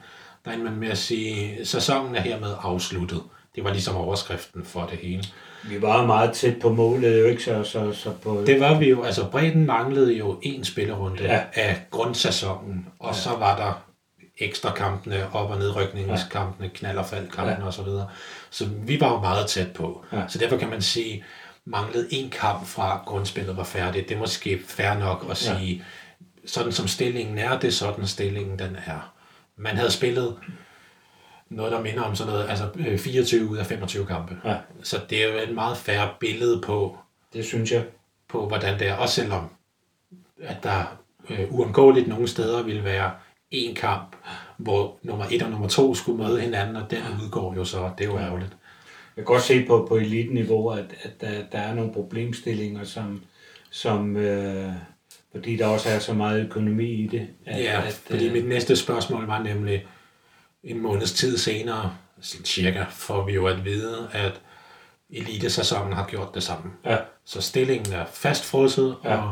der 0.45 0.51
endte 0.51 0.63
man 0.65 0.79
med 0.79 0.87
at 0.89 0.97
sige, 0.97 1.65
sæsonen 1.65 2.15
er 2.15 2.21
hermed 2.21 2.53
afsluttet. 2.61 3.21
Det 3.55 3.63
var 3.63 3.71
ligesom 3.71 3.95
overskriften 3.95 4.65
for 4.65 4.87
det 4.91 4.97
hele. 4.99 5.23
Vi 5.69 5.81
var 5.81 6.05
meget 6.05 6.33
tæt 6.33 6.59
på 6.61 6.69
målet, 6.73 7.19
jo 7.19 7.25
ikke? 7.25 7.43
Så, 7.43 7.63
så, 7.63 7.93
så 7.93 8.11
på, 8.23 8.43
Det 8.45 8.59
var 8.59 8.79
vi 8.79 8.89
jo, 8.89 9.03
altså 9.03 9.25
bredden 9.29 9.65
manglede 9.65 10.13
jo 10.13 10.39
en 10.41 10.63
spillerunde 10.63 11.23
Ja. 11.23 11.41
af 11.53 11.81
grundsæsonen, 11.91 12.87
og 12.99 13.09
ja. 13.13 13.13
så 13.19 13.29
var 13.29 13.55
der 13.57 13.83
ekstra 14.37 14.73
kampene, 14.73 15.33
op- 15.33 15.49
og 15.49 15.57
nedrykningskampene, 15.57 16.69
knald- 16.73 16.97
og 16.97 17.05
faldkampene 17.05 17.57
ja. 17.61 17.67
osv. 17.67 17.87
Så 18.49 18.65
vi 18.85 18.99
var 19.01 19.11
jo 19.13 19.19
meget 19.19 19.47
tæt 19.47 19.71
på. 19.71 20.05
Ja. 20.13 20.21
Så 20.27 20.39
derfor 20.39 20.57
kan 20.57 20.69
man 20.69 20.81
sige, 20.81 21.23
manglede 21.65 22.07
en 22.13 22.29
kamp 22.29 22.65
fra 22.65 23.03
grundspillet 23.05 23.57
var 23.57 23.63
færdigt. 23.63 24.09
Det 24.09 24.15
er 24.15 24.19
måske 24.19 24.61
fair 24.67 24.93
nok 24.93 25.25
at 25.29 25.37
sige, 25.37 25.75
ja. 25.75 25.83
sådan 26.47 26.71
som 26.71 26.87
stillingen 26.87 27.37
er, 27.37 27.59
det 27.59 27.67
er 27.67 27.71
sådan 27.71 28.07
stillingen 28.07 28.59
den 28.59 28.77
er. 28.85 29.13
Man 29.55 29.75
havde 29.75 29.91
spillet 29.91 30.37
noget, 31.49 31.71
der 31.71 31.81
minder 31.81 32.01
om 32.01 32.15
sådan 32.15 32.33
noget, 32.33 32.49
altså 32.49 32.69
øh, 32.75 32.99
24 32.99 33.49
ud 33.49 33.57
af 33.57 33.65
25 33.65 34.05
kampe. 34.05 34.37
Ja. 34.45 34.57
Så 34.83 34.99
det 35.09 35.23
er 35.23 35.33
jo 35.33 35.49
et 35.49 35.55
meget 35.55 35.77
færre 35.77 36.09
billede 36.19 36.61
på, 36.61 36.97
det 37.33 37.45
synes 37.45 37.71
jeg. 37.71 37.85
på, 38.29 38.47
hvordan 38.47 38.79
det 38.79 38.87
er, 38.87 38.95
også 38.95 39.15
selvom 39.15 39.49
at 40.41 40.63
der 40.63 40.97
øh, 41.29 41.53
uundgåeligt 41.53 42.07
nogle 42.07 42.27
steder 42.27 42.63
vil 42.63 42.83
være 42.83 43.11
en 43.51 43.75
kamp, 43.75 44.15
hvor 44.57 44.97
nummer 45.03 45.25
et 45.31 45.43
og 45.43 45.49
nummer 45.49 45.67
to 45.67 45.95
skulle 45.95 46.23
møde 46.23 46.41
hinanden, 46.41 46.75
og 46.75 46.91
den 46.91 46.99
udgår 47.23 47.55
jo 47.55 47.65
så, 47.65 47.91
det 47.97 48.03
er 48.03 48.09
jo 48.09 48.19
ærgerligt. 48.19 48.57
Jeg 49.21 49.25
kan 49.27 49.33
godt 49.33 49.43
se 49.43 49.65
på, 49.65 49.85
på 49.89 49.95
eliteniveau, 49.95 50.69
at, 50.69 50.85
at 51.03 51.21
der, 51.21 51.29
der 51.51 51.57
er 51.59 51.73
nogle 51.73 51.93
problemstillinger, 51.93 52.83
som, 52.83 53.23
som 53.71 54.17
øh, 54.17 54.71
fordi 55.31 55.55
der 55.57 55.65
også 55.65 55.89
er 55.89 55.99
så 55.99 56.13
meget 56.13 56.45
økonomi 56.45 56.85
i 56.91 57.07
det. 57.07 57.27
At, 57.45 57.63
Ja, 57.63 57.81
at, 57.87 57.93
fordi 57.93 58.27
øh, 58.27 58.33
mit 58.33 58.47
næste 58.47 58.75
spørgsmål 58.75 59.25
var 59.27 59.43
nemlig, 59.43 59.85
en 60.63 60.79
måneds 60.81 61.13
tid 61.13 61.37
senere, 61.37 61.95
cirka, 62.43 62.83
får 62.89 63.25
vi 63.25 63.33
jo 63.33 63.45
at 63.47 63.65
vide, 63.65 64.09
at 64.11 64.41
elitesæsonen 65.09 65.93
har 65.93 66.07
gjort 66.07 66.35
det 66.35 66.43
samme. 66.43 66.71
Ja, 66.85 66.97
Så 67.25 67.41
stillingen 67.41 67.93
er 67.93 68.05
fastfrosset, 68.13 68.95
Ja. 69.03 69.15
og 69.17 69.31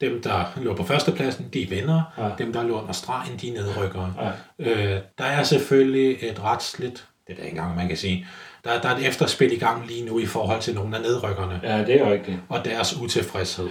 dem, 0.00 0.22
der 0.22 0.44
lå 0.62 0.74
på 0.74 0.84
førstepladsen, 0.84 1.48
de 1.52 1.66
vinder. 1.70 2.02
Ja. 2.18 2.30
Dem, 2.38 2.52
der 2.52 2.62
lå 2.62 2.80
under 2.80 2.92
stregen, 2.92 3.38
de 3.40 3.48
er 3.48 3.52
nedrykkere. 3.52 4.14
Ja. 4.58 4.64
Øh, 4.70 5.00
der 5.18 5.24
er 5.24 5.42
selvfølgelig 5.42 6.18
et 6.30 6.42
retsligt, 6.42 7.08
det 7.26 7.32
er 7.38 7.42
ikke 7.44 7.48
engang, 7.50 7.76
man 7.76 7.88
kan 7.88 7.96
sige, 7.96 8.26
der, 8.66 8.80
der 8.80 8.88
er 8.88 8.96
et 8.96 9.06
efterspil 9.06 9.52
i 9.52 9.58
gang 9.58 9.86
lige 9.86 10.04
nu 10.04 10.18
i 10.18 10.26
forhold 10.26 10.60
til 10.60 10.74
nogle 10.74 10.96
af 10.96 11.02
nedrykkerne 11.02 11.60
ja, 11.62 11.84
det 11.84 12.00
er 12.00 12.12
rigtigt. 12.12 12.38
og 12.48 12.64
deres 12.64 12.96
utilfredshed, 12.96 13.68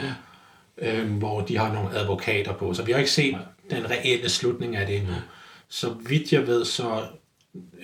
øh, 0.78 1.12
hvor 1.12 1.42
de 1.42 1.58
har 1.58 1.74
nogle 1.74 1.98
advokater 1.98 2.54
på. 2.54 2.74
Så 2.74 2.84
vi 2.84 2.92
har 2.92 3.00
ikke 3.00 3.12
set 3.12 3.38
den 3.70 3.90
reelle 3.90 4.30
slutning 4.30 4.76
af 4.76 4.88
det 4.88 4.98
endnu. 4.98 5.14
Så 5.68 5.90
vidt 5.90 6.34
jeg 6.34 6.48
ved, 6.48 6.66
så 6.66 7.04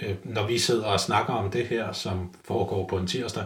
øh, 0.02 0.16
når 0.24 0.48
vi 0.48 0.58
sidder 0.58 0.86
og 0.86 1.00
snakker 1.00 1.34
om 1.34 1.52
det 1.52 1.68
her, 1.68 1.92
som 1.92 2.34
foregår 2.46 2.88
på 2.88 2.98
en 2.98 3.08
tirsdag, 3.08 3.44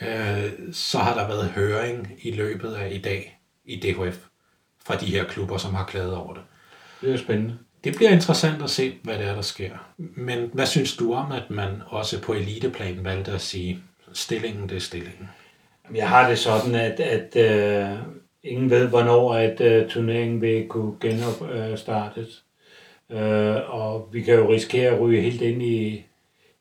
øh, 0.00 0.50
så 0.72 0.98
har 0.98 1.14
der 1.14 1.28
været 1.28 1.48
høring 1.48 2.12
i 2.22 2.30
løbet 2.30 2.72
af 2.72 2.92
i 2.92 2.98
dag 2.98 3.40
i 3.64 3.76
DHF 3.76 4.18
fra 4.84 4.96
de 4.96 5.06
her 5.06 5.24
klubber, 5.24 5.56
som 5.56 5.74
har 5.74 5.84
klaget 5.84 6.14
over 6.14 6.34
det. 6.34 6.42
Det 7.00 7.12
er 7.14 7.18
spændende. 7.18 7.58
Det 7.84 7.96
bliver 7.96 8.10
interessant 8.10 8.62
at 8.62 8.70
se, 8.70 8.94
hvad 9.02 9.18
det 9.18 9.26
er, 9.26 9.34
der 9.34 9.42
sker. 9.42 9.70
Men 9.96 10.50
hvad 10.52 10.66
synes 10.66 10.96
du 10.96 11.14
om, 11.14 11.32
at 11.32 11.50
man 11.50 11.82
også 11.86 12.20
på 12.22 12.32
eliteplan 12.32 13.04
valgte 13.04 13.32
at 13.32 13.40
sige, 13.40 13.78
stillingen, 14.12 14.68
det 14.68 14.76
er 14.76 14.80
stillingen? 14.80 15.28
Jeg 15.94 16.08
har 16.08 16.28
det 16.28 16.38
sådan, 16.38 16.74
at, 16.74 17.00
at 17.00 17.36
øh, 17.36 17.98
ingen 18.42 18.70
ved, 18.70 18.88
hvornår 18.88 19.34
at 19.34 19.60
øh, 19.60 19.88
turneringen 19.88 20.40
vil 20.40 20.68
kunne 20.68 20.94
genopstartes. 21.00 22.44
Øh, 23.10 23.74
og 23.74 24.08
vi 24.12 24.22
kan 24.22 24.34
jo 24.34 24.52
risikere 24.52 24.92
at 24.92 25.00
ryge 25.00 25.22
helt 25.22 25.42
ind 25.42 25.62
i, 25.62 26.04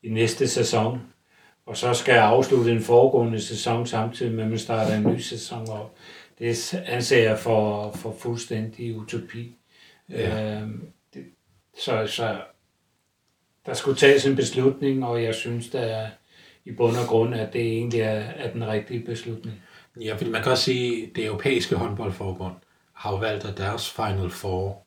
i 0.04 0.10
næste 0.10 0.48
sæson. 0.48 1.02
Og 1.66 1.78
så 1.78 1.94
skal 1.94 2.14
jeg 2.14 2.24
afslutte 2.24 2.72
en 2.72 2.82
foregående 2.82 3.42
sæson 3.42 3.88
samtidig 3.88 4.32
med, 4.34 4.44
at 4.44 4.50
man 4.50 4.60
starter 4.60 4.96
en 4.96 5.04
ny 5.04 5.20
sæson 5.20 5.70
op. 5.70 5.96
Det 6.40 6.74
anser 6.86 7.24
jeg 7.24 7.40
for, 7.40 7.92
for 7.92 8.16
fuldstændig 8.20 8.98
utopi. 8.98 9.56
Ja. 10.10 10.54
Øh, 10.54 10.68
så, 11.86 12.08
så 12.08 12.42
der 13.66 13.74
skulle 13.74 13.98
tages 13.98 14.26
en 14.26 14.36
beslutning, 14.36 15.06
og 15.06 15.24
jeg 15.24 15.36
synes, 15.36 15.70
der 15.70 16.08
i 16.66 16.72
bund 16.72 16.98
og 16.98 17.08
grund, 17.08 17.36
at 17.36 17.54
det 17.54 17.62
egentlig 17.62 18.00
er, 18.00 18.20
er 18.20 18.52
den 18.52 18.68
rigtige 18.68 19.06
beslutning. 19.06 19.62
Ja, 20.02 20.16
fordi 20.16 20.30
man 20.30 20.44
kan 20.44 20.52
også 20.52 20.64
sige, 20.64 21.04
at 21.04 21.10
det 21.16 21.26
europæiske 21.26 21.76
håndboldforbund 21.76 22.54
har 22.94 23.12
jo 23.12 23.18
valgt, 23.18 23.46
at 23.46 23.58
deres 23.58 23.90
Final 23.90 24.30
Four 24.30 24.86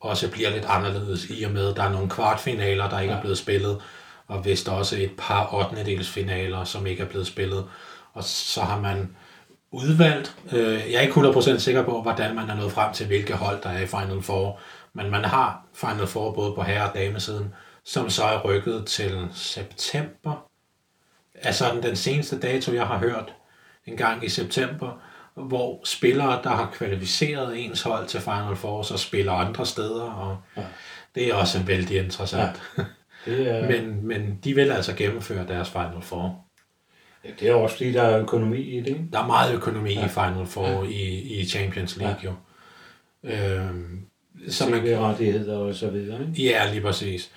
også 0.00 0.30
bliver 0.30 0.50
lidt 0.50 0.64
anderledes 0.68 1.26
i 1.30 1.42
og 1.42 1.50
med, 1.50 1.70
at 1.70 1.76
der 1.76 1.82
er 1.82 1.92
nogle 1.92 2.10
kvartfinaler, 2.10 2.88
der 2.88 3.00
ikke 3.00 3.12
ja. 3.12 3.18
er 3.18 3.20
blevet 3.20 3.38
spillet, 3.38 3.82
og 4.26 4.44
vist 4.44 4.68
også 4.68 4.96
et 4.96 5.10
par 5.18 5.54
8. 5.54 6.04
finaler, 6.04 6.64
som 6.64 6.86
ikke 6.86 7.02
er 7.02 7.08
blevet 7.08 7.26
spillet. 7.26 7.64
Og 8.12 8.24
så 8.24 8.60
har 8.60 8.80
man 8.80 9.16
udvalgt, 9.70 10.36
øh, 10.52 10.92
jeg 10.92 10.94
er 10.94 11.00
ikke 11.00 11.14
100% 11.14 11.58
sikker 11.58 11.82
på, 11.82 12.02
hvordan 12.02 12.34
man 12.34 12.50
er 12.50 12.56
nået 12.56 12.72
frem 12.72 12.92
til, 12.92 13.06
hvilke 13.06 13.34
hold, 13.34 13.62
der 13.62 13.68
er 13.68 13.82
i 13.82 13.86
Final 13.86 14.22
Four, 14.22 14.60
men 14.92 15.10
man 15.10 15.24
har 15.24 15.64
Final 15.78 16.06
Four 16.06 16.32
både 16.32 16.54
på 16.54 16.62
herre- 16.62 16.88
og 16.88 16.94
damesiden, 16.94 17.54
som 17.84 18.10
så 18.10 18.24
er 18.24 18.44
rykket 18.44 18.86
til 18.86 19.28
september. 19.34 20.48
Altså 21.34 21.80
den 21.82 21.96
seneste 21.96 22.40
dato, 22.40 22.72
jeg 22.72 22.86
har 22.86 22.98
hørt, 22.98 23.34
en 23.86 23.96
gang 23.96 24.24
i 24.24 24.28
september, 24.28 25.00
hvor 25.34 25.80
spillere, 25.84 26.42
der 26.42 26.50
har 26.50 26.70
kvalificeret 26.72 27.64
ens 27.64 27.82
hold 27.82 28.06
til 28.06 28.20
Final 28.20 28.56
Four, 28.56 28.82
så 28.82 28.96
spiller 28.96 29.32
andre 29.32 29.66
steder, 29.66 30.02
og 30.02 30.38
ja. 30.56 30.62
det 31.14 31.28
er 31.28 31.34
også 31.34 31.62
vældig 31.62 32.04
interessant. 32.04 32.62
Ja. 32.78 32.84
Det 33.24 33.50
er... 33.50 33.68
men, 33.70 34.06
men 34.06 34.38
de 34.44 34.54
vil 34.54 34.70
altså 34.70 34.94
gennemføre 34.94 35.46
deres 35.48 35.70
Final 35.70 36.02
Four. 36.02 36.44
Ja, 37.24 37.30
det 37.40 37.48
er 37.48 37.54
også 37.54 37.76
fordi, 37.76 37.92
der 37.92 38.02
er 38.02 38.20
økonomi 38.20 38.60
i 38.60 38.80
det, 38.80 38.86
ikke? 38.86 39.08
Der 39.12 39.22
er 39.22 39.26
meget 39.26 39.54
økonomi 39.54 39.94
ja. 39.94 40.04
i 40.04 40.08
Final 40.08 40.46
Four 40.46 40.84
ja. 40.84 40.90
i, 40.90 41.40
i 41.40 41.46
Champions 41.46 41.96
League, 41.96 42.18
ja. 42.22 42.28
jo. 42.28 42.34
Øhm, 43.22 44.06
så 44.48 44.68
man, 44.68 44.98
rettigheder 44.98 45.56
og 45.56 45.74
så 45.74 45.90
videre, 45.90 46.20
ikke? 46.20 46.42
Ja, 46.42 46.70
lige 46.70 46.80
præcis. 46.80 47.30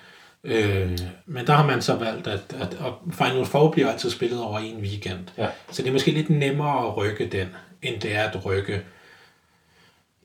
Øh, 0.44 0.98
men 1.26 1.46
der 1.46 1.52
har 1.52 1.66
man 1.66 1.82
så 1.82 1.94
valgt, 1.94 2.26
at, 2.26 2.56
at, 2.60 2.72
at 2.72 2.92
Final 3.12 3.44
Four 3.44 3.70
bliver 3.70 3.90
altid 3.90 4.10
spillet 4.10 4.40
over 4.40 4.58
en 4.58 4.76
weekend. 4.76 5.28
Ja. 5.38 5.48
Så 5.70 5.82
det 5.82 5.88
er 5.88 5.92
måske 5.92 6.10
lidt 6.10 6.30
nemmere 6.30 6.86
at 6.86 6.96
rykke 6.96 7.26
den, 7.26 7.48
end 7.82 8.00
det 8.00 8.14
er 8.14 8.30
at 8.30 8.44
rykke 8.44 8.82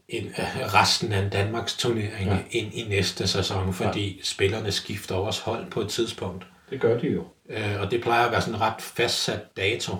en, 0.09 0.25
øh, 0.25 0.73
resten 0.73 1.13
af 1.13 1.31
Danmarks 1.31 1.77
turnering 1.77 2.29
ja. 2.29 2.37
ind 2.51 2.73
i 2.73 2.85
næste 2.89 3.27
sæson, 3.27 3.73
fordi 3.73 4.15
ja. 4.15 4.23
spillerne 4.23 4.71
skifter 4.71 5.15
også 5.15 5.41
hold 5.43 5.71
på 5.71 5.81
et 5.81 5.89
tidspunkt. 5.89 6.47
Det 6.69 6.81
gør 6.81 6.99
de 6.99 7.07
jo. 7.07 7.23
Øh, 7.49 7.81
og 7.81 7.91
det 7.91 8.01
plejer 8.01 8.25
at 8.25 8.31
være 8.31 8.41
sådan 8.41 8.55
en 8.55 8.61
ret 8.61 8.81
fastsat 8.81 9.57
dato. 9.57 9.95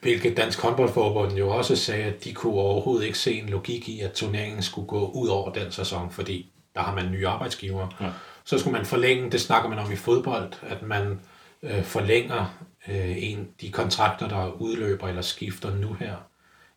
Hvilket 0.00 0.36
Dansk 0.36 0.60
Håndboldforbund 0.60 1.32
jo 1.32 1.50
også 1.50 1.76
sagde, 1.76 2.04
at 2.04 2.24
de 2.24 2.32
kunne 2.32 2.52
overhovedet 2.52 3.06
ikke 3.06 3.18
se 3.18 3.38
en 3.38 3.48
logik 3.48 3.88
i, 3.88 4.00
at 4.00 4.12
turneringen 4.12 4.62
skulle 4.62 4.86
gå 4.86 5.10
ud 5.10 5.28
over 5.28 5.52
den 5.52 5.72
sæson, 5.72 6.10
fordi 6.10 6.52
der 6.74 6.80
har 6.80 6.94
man 6.94 7.10
nye 7.10 7.28
arbejdsgiver. 7.28 7.88
Ja. 8.00 8.10
Så 8.44 8.58
skulle 8.58 8.76
man 8.76 8.86
forlænge, 8.86 9.30
det 9.30 9.40
snakker 9.40 9.68
man 9.68 9.78
om 9.78 9.92
i 9.92 9.96
fodbold, 9.96 10.52
at 10.62 10.82
man 10.82 11.20
øh, 11.62 11.82
forlænger 11.82 12.58
øh, 12.88 13.22
en, 13.22 13.48
de 13.60 13.70
kontrakter, 13.70 14.28
der 14.28 14.48
udløber 14.48 15.08
eller 15.08 15.22
skifter 15.22 15.74
nu 15.74 15.92
her 15.92 16.14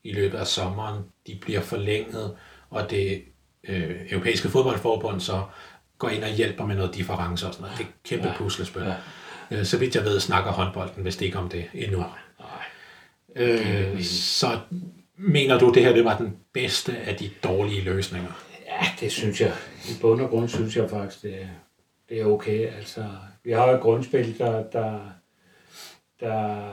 i 0.03 0.13
løbet 0.13 0.38
af 0.38 0.47
sommeren, 0.47 1.03
de 1.28 1.38
bliver 1.41 1.61
forlænget, 1.61 2.36
og 2.69 2.89
det 2.89 3.24
øh, 3.63 3.95
europæiske 4.11 4.49
fodboldforbund 4.49 5.21
så 5.21 5.43
går 5.97 6.09
ind 6.09 6.24
og 6.24 6.30
hjælper 6.30 6.65
med 6.65 6.76
noget 6.76 6.95
difference 6.95 7.47
og 7.47 7.53
sådan 7.53 7.63
noget. 7.63 7.78
Det 7.78 7.84
er 7.84 7.88
et 7.88 8.03
kæmpe 8.03 8.28
ja. 8.28 8.38
puslespil. 8.38 8.82
Ja. 8.82 8.95
Øh, 9.51 9.65
så 9.65 9.78
vidt 9.78 9.95
jeg 9.95 10.03
ved, 10.03 10.19
snakker 10.19 10.51
håndbolden 10.51 11.03
hvis 11.03 11.15
det 11.15 11.26
ikke 11.26 11.38
om 11.38 11.49
det 11.49 11.65
endnu. 11.74 12.05
Øh, 13.36 14.01
så 14.03 14.59
mener 15.17 15.59
du, 15.59 15.71
det 15.73 15.84
her 15.84 15.93
det 15.93 16.05
var 16.05 16.17
den 16.17 16.38
bedste 16.53 16.97
af 16.97 17.15
de 17.15 17.29
dårlige 17.43 17.81
løsninger? 17.81 18.31
Ja, 18.65 18.88
det 18.99 19.11
synes 19.11 19.41
jeg. 19.41 19.53
I 19.89 19.93
bund 20.01 20.21
og 20.21 20.29
grund 20.29 20.49
synes 20.49 20.77
jeg 20.77 20.89
faktisk, 20.89 21.23
det 21.23 21.41
er, 21.41 21.47
det 22.09 22.21
er 22.21 22.25
okay. 22.25 22.75
Altså, 22.77 23.05
vi 23.43 23.51
har 23.51 23.69
jo 23.69 23.75
et 23.75 23.81
grundspil, 23.81 24.38
der, 24.38 24.63
der, 24.63 24.99
der 26.19 26.69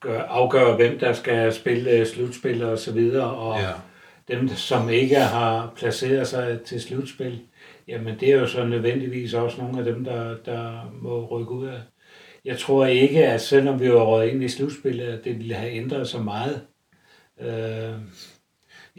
gør, 0.00 0.22
afgør, 0.22 0.76
hvem 0.76 0.98
der 0.98 1.12
skal 1.12 1.52
spille 1.52 2.06
slutspil 2.06 2.62
og 2.62 2.78
så 2.78 2.92
videre, 2.92 3.30
og 3.30 3.60
ja. 3.60 3.72
dem, 4.28 4.48
som 4.48 4.90
ikke 4.90 5.16
har 5.16 5.72
placeret 5.76 6.28
sig 6.28 6.60
til 6.60 6.80
slutspil, 6.80 7.40
jamen 7.88 8.20
det 8.20 8.30
er 8.30 8.36
jo 8.36 8.46
så 8.46 8.64
nødvendigvis 8.64 9.34
også 9.34 9.60
nogle 9.60 9.78
af 9.78 9.84
dem, 9.84 10.04
der, 10.04 10.36
der 10.44 10.92
må 11.02 11.26
rykke 11.26 11.52
ud 11.52 11.66
af. 11.66 11.80
Jeg 12.44 12.58
tror 12.58 12.86
ikke, 12.86 13.26
at 13.26 13.40
selvom 13.40 13.80
vi 13.80 13.92
var 13.92 14.02
røget 14.02 14.30
ind 14.30 14.42
i 14.44 14.48
slutspillet, 14.48 15.06
at 15.06 15.24
det 15.24 15.38
ville 15.38 15.54
have 15.54 15.72
ændret 15.72 16.08
så 16.08 16.18
meget. 16.18 16.60
Øh, 17.40 17.94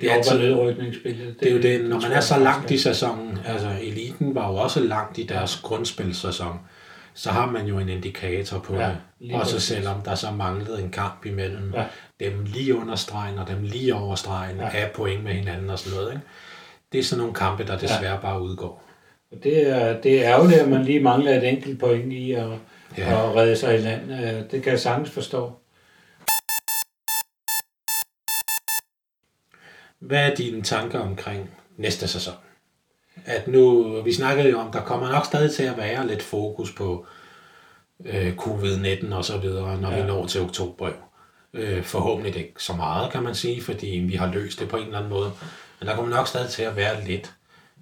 det 0.01 0.11
er 0.11 0.13
altid, 0.13 0.39
nedrykningsspillet. 0.39 1.27
Det, 1.27 1.39
det 1.39 1.49
er 1.49 1.55
jo 1.55 1.61
det, 1.61 1.89
når 1.89 2.01
man 2.01 2.11
er 2.11 2.19
så 2.19 2.39
langt 2.39 2.71
i 2.71 2.77
sæsonen, 2.77 3.39
altså 3.45 3.69
eliten 3.81 4.35
var 4.35 4.51
jo 4.51 4.55
også 4.55 4.79
langt 4.79 5.17
i 5.17 5.23
deres 5.23 5.59
grundspilsæson, 5.63 6.59
så 7.13 7.29
har 7.29 7.51
man 7.51 7.65
jo 7.65 7.79
en 7.79 7.89
indikator 7.89 8.59
på 8.59 8.75
ja, 8.75 8.91
det. 9.19 9.33
Også 9.33 9.55
præcis. 9.55 9.63
selvom 9.63 10.01
der 10.01 10.15
så 10.15 10.31
manglede 10.31 10.81
en 10.81 10.89
kamp 10.89 11.25
imellem 11.25 11.73
ja. 11.75 11.85
dem 12.19 12.43
lige 12.45 12.75
under 12.75 12.95
stregen 12.95 13.37
og 13.37 13.47
dem 13.47 13.63
lige 13.63 13.95
over 13.95 14.15
stregen 14.15 14.57
ja. 14.57 14.69
af 14.73 14.91
point 14.91 15.23
med 15.23 15.31
hinanden 15.31 15.69
og 15.69 15.79
sådan 15.79 15.97
noget. 15.97 16.13
Ikke? 16.13 16.25
Det 16.91 16.99
er 16.99 17.03
sådan 17.03 17.19
nogle 17.19 17.33
kampe, 17.33 17.63
der 17.63 17.77
desværre 17.77 18.13
ja. 18.13 18.19
bare 18.19 18.41
udgår. 18.41 18.83
Og 19.31 19.37
det 19.43 19.69
er, 19.69 20.01
det 20.01 20.25
er 20.25 20.31
ærgerligt, 20.31 20.59
at 20.59 20.69
man 20.69 20.85
lige 20.85 20.99
mangler 20.99 21.37
et 21.37 21.49
enkelt 21.49 21.79
point 21.79 22.13
i 22.13 22.31
at, 22.31 22.47
ja. 22.97 23.29
at 23.29 23.35
redde 23.35 23.55
sig 23.55 23.75
i 23.75 23.81
land. 23.81 24.09
Det 24.49 24.63
kan 24.63 24.71
jeg 24.71 24.79
sagtens 24.79 25.09
forstå. 25.09 25.51
Hvad 29.99 30.31
er 30.31 30.35
dine 30.35 30.61
tanker 30.61 30.99
omkring 30.99 31.49
næste 31.77 32.07
sæson? 32.07 32.33
At 33.25 33.47
nu, 33.47 34.01
vi 34.01 34.13
snakkede 34.13 34.49
jo 34.49 34.59
om, 34.59 34.71
der 34.71 34.81
kommer 34.81 35.11
nok 35.11 35.25
stadig 35.25 35.51
til 35.51 35.63
at 35.63 35.77
være 35.77 36.07
lidt 36.07 36.21
fokus 36.21 36.71
på 36.71 37.05
øh, 38.05 38.33
covid-19 38.37 39.15
og 39.15 39.25
så 39.25 39.37
videre, 39.37 39.81
når 39.81 39.91
ja. 39.91 40.01
vi 40.01 40.07
når 40.07 40.25
til 40.25 40.41
oktober. 40.41 40.89
Øh, 41.53 41.83
forhåbentlig 41.83 42.35
ikke 42.35 42.63
så 42.63 42.73
meget, 42.73 43.11
kan 43.11 43.23
man 43.23 43.35
sige, 43.35 43.61
fordi 43.61 43.87
vi 43.87 44.15
har 44.15 44.33
løst 44.33 44.59
det 44.59 44.69
på 44.69 44.77
en 44.77 44.85
eller 44.85 44.97
anden 44.97 45.09
måde. 45.09 45.31
Men 45.79 45.87
der 45.87 45.95
kommer 45.95 46.15
nok 46.15 46.27
stadig 46.27 46.49
til 46.49 46.63
at 46.63 46.75
være 46.75 47.03
lidt. 47.03 47.33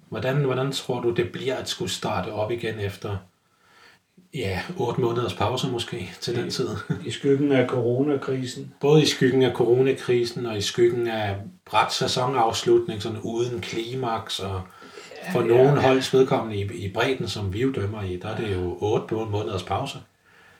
Hvordan, 0.08 0.36
hvordan 0.36 0.72
tror 0.72 1.00
du, 1.00 1.10
det 1.10 1.32
bliver 1.32 1.56
at 1.56 1.68
skulle 1.68 1.90
starte 1.90 2.32
op 2.32 2.50
igen 2.50 2.78
efter 2.78 3.16
ja, 4.34 4.60
otte 4.78 5.00
måneders 5.00 5.34
pause 5.34 5.68
måske 5.68 6.12
til 6.20 6.36
den 6.36 6.50
tid. 6.50 6.68
I 7.06 7.10
skyggen 7.10 7.52
af 7.52 7.66
coronakrisen? 7.66 8.74
Både 8.80 9.02
i 9.02 9.06
skyggen 9.06 9.42
af 9.42 9.52
coronakrisen 9.52 10.46
og 10.46 10.58
i 10.58 10.60
skyggen 10.60 11.06
af 11.06 11.36
bræt 11.66 11.92
sæsonafslutning, 11.92 13.02
sådan 13.02 13.18
uden 13.18 13.60
klimaks 13.60 14.40
og 14.40 14.62
for 15.32 15.40
ja, 15.40 15.46
nogen 15.46 15.74
ja. 15.74 15.80
holds 15.80 16.14
vedkommende 16.14 16.56
i, 16.56 16.86
i 16.86 16.92
bredden, 16.92 17.28
som 17.28 17.52
vi 17.52 17.60
jo 17.60 17.72
dømmer 17.72 18.02
i, 18.02 18.16
der 18.16 18.28
er 18.28 18.36
det 18.36 18.54
jo 18.54 18.78
otte 18.80 19.14
måneders 19.14 19.62
pause. 19.62 19.98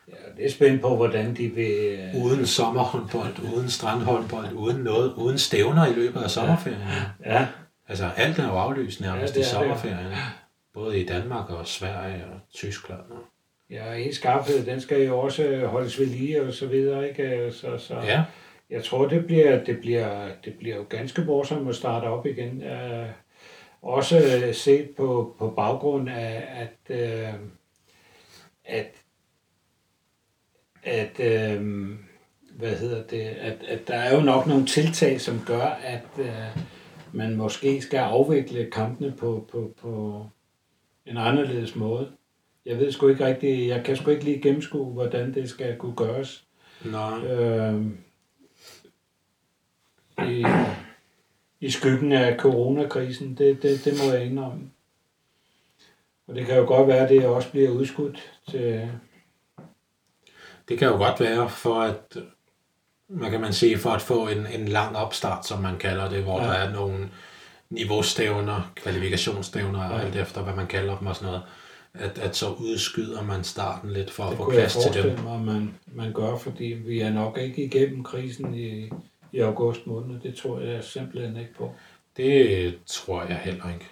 Ja, 0.07 0.13
det 0.37 0.45
er 0.45 0.51
spændt 0.51 0.81
på, 0.81 0.95
hvordan 0.95 1.35
de 1.35 1.47
vil... 1.47 1.71
Øh, 1.71 2.23
uden 2.23 2.45
sommerhåndbold, 2.45 3.33
uden 3.55 3.69
strandhåndbold, 3.69 4.53
uden 4.53 4.77
noget, 4.77 5.13
uden 5.13 5.37
stævner 5.37 5.85
i 5.85 5.93
løbet 5.93 6.21
af 6.21 6.31
sommerferien. 6.31 6.81
Ja. 7.25 7.33
ja. 7.33 7.47
Altså 7.87 8.09
alt 8.15 8.39
er 8.39 8.47
jo 8.47 8.53
aflyst 8.53 9.01
nærmest 9.01 9.35
ja, 9.35 9.41
i 9.41 9.43
sommerferien. 9.43 10.05
Det. 10.05 10.17
Både 10.73 10.99
i 10.99 11.05
Danmark 11.05 11.49
og 11.49 11.67
Sverige 11.67 12.23
og 12.25 12.39
Tyskland. 12.53 12.99
Og 12.99 13.30
Ja, 13.71 13.93
en 13.93 14.13
skarphed, 14.13 14.65
den 14.65 14.81
skal 14.81 15.05
jo 15.05 15.19
også 15.19 15.65
holdes 15.65 15.99
ved 15.99 16.05
lige 16.05 16.43
og 16.43 16.53
så 16.53 16.67
videre, 16.67 17.09
ikke? 17.09 17.51
Så, 17.51 17.77
så 17.77 17.95
ja. 17.95 18.23
jeg 18.69 18.83
tror, 18.83 19.07
det 19.07 19.25
bliver, 19.25 19.63
det 19.63 19.79
bliver, 19.79 20.29
det 20.45 20.53
bliver 20.53 20.75
jo 20.75 20.85
ganske 20.89 21.21
morsomt 21.21 21.69
at 21.69 21.75
starte 21.75 22.05
op 22.05 22.25
igen. 22.25 22.63
Uh, 22.63 23.07
også 23.81 24.49
set 24.53 24.89
på, 24.97 25.35
på 25.39 25.49
baggrund 25.49 26.09
af, 26.09 26.43
at, 26.55 26.95
uh, 26.95 27.39
at, 28.65 28.91
at 30.83 31.19
uh, 31.19 31.65
hvad 32.57 32.75
hedder 32.75 33.03
det, 33.03 33.21
at, 33.21 33.63
at 33.67 33.87
der 33.87 33.95
er 33.95 34.15
jo 34.15 34.21
nok 34.21 34.47
nogle 34.47 34.65
tiltag, 34.65 35.21
som 35.21 35.41
gør, 35.45 35.65
at 35.83 36.07
uh, 36.17 36.61
man 37.11 37.35
måske 37.35 37.81
skal 37.81 37.97
afvikle 37.97 38.71
kampene 38.71 39.11
på, 39.11 39.47
på, 39.51 39.73
på 39.81 40.25
en 41.05 41.17
anderledes 41.17 41.75
måde. 41.75 42.11
Jeg 42.65 42.77
ved 42.77 42.91
sgu 42.91 43.07
ikke 43.07 43.25
rigtig, 43.25 43.67
jeg 43.67 43.83
kan 43.85 43.97
sgu 43.97 44.11
ikke 44.11 44.23
lige 44.23 44.41
gennemskue, 44.41 44.93
hvordan 44.93 45.33
det 45.33 45.49
skal 45.49 45.77
kunne 45.77 45.95
gøres. 45.95 46.43
Nej. 46.85 47.25
Øh, 47.25 47.85
i, 50.27 50.45
I 51.59 51.69
skyggen 51.69 52.11
af 52.11 52.37
coronakrisen, 52.39 53.35
det, 53.35 53.61
det, 53.61 53.85
det 53.85 53.93
må 53.93 54.13
jeg 54.13 54.25
indrømme. 54.25 54.71
Og 56.27 56.35
det 56.35 56.45
kan 56.45 56.57
jo 56.57 56.65
godt 56.65 56.87
være, 56.87 57.03
at 57.03 57.09
det 57.09 57.25
også 57.25 57.51
bliver 57.51 57.69
udskudt 57.69 58.31
til... 58.49 58.89
Det 60.69 60.79
kan 60.79 60.87
jo 60.87 60.97
godt 60.97 61.19
være 61.19 61.49
for 61.49 61.81
at, 61.81 62.17
man 63.07 63.31
kan 63.31 63.41
man 63.41 63.53
sige, 63.53 63.77
for 63.77 63.89
at 63.89 64.01
få 64.01 64.27
en, 64.27 64.47
en 64.47 64.67
lang 64.67 64.95
opstart, 64.95 65.45
som 65.45 65.61
man 65.61 65.77
kalder 65.77 66.09
det, 66.09 66.23
hvor 66.23 66.41
ja. 66.41 66.47
der 66.47 66.53
er 66.53 66.73
nogle 66.73 67.09
niveaustævner, 67.69 68.71
kvalifikationsstævner, 68.75 69.83
ja. 69.83 69.99
alt 69.99 70.15
efter 70.15 70.43
hvad 70.43 70.53
man 70.53 70.67
kalder 70.67 70.97
dem 70.97 71.07
og 71.07 71.15
sådan 71.15 71.27
noget 71.27 71.43
at, 71.93 72.17
at 72.17 72.35
så 72.35 72.53
udskyder 72.53 73.23
man 73.23 73.43
starten 73.43 73.89
lidt 73.89 74.11
for 74.11 74.23
det 74.23 74.31
at 74.31 74.37
få 74.37 74.51
plads 74.51 74.75
til 74.75 75.03
dem. 75.03 75.19
Mig, 75.23 75.41
man, 75.41 75.73
man 75.85 76.13
gør, 76.13 76.37
fordi 76.37 76.65
vi 76.65 76.99
er 76.99 77.13
nok 77.13 77.37
ikke 77.37 77.63
igennem 77.65 78.03
krisen 78.03 78.53
i, 78.53 78.89
i 79.31 79.39
august 79.39 79.87
måned. 79.87 80.19
Det 80.19 80.35
tror 80.35 80.59
jeg 80.59 80.83
simpelthen 80.83 81.37
ikke 81.37 81.53
på. 81.53 81.73
Det 82.17 82.75
tror 82.85 83.23
jeg 83.23 83.37
heller 83.37 83.73
ikke. 83.73 83.89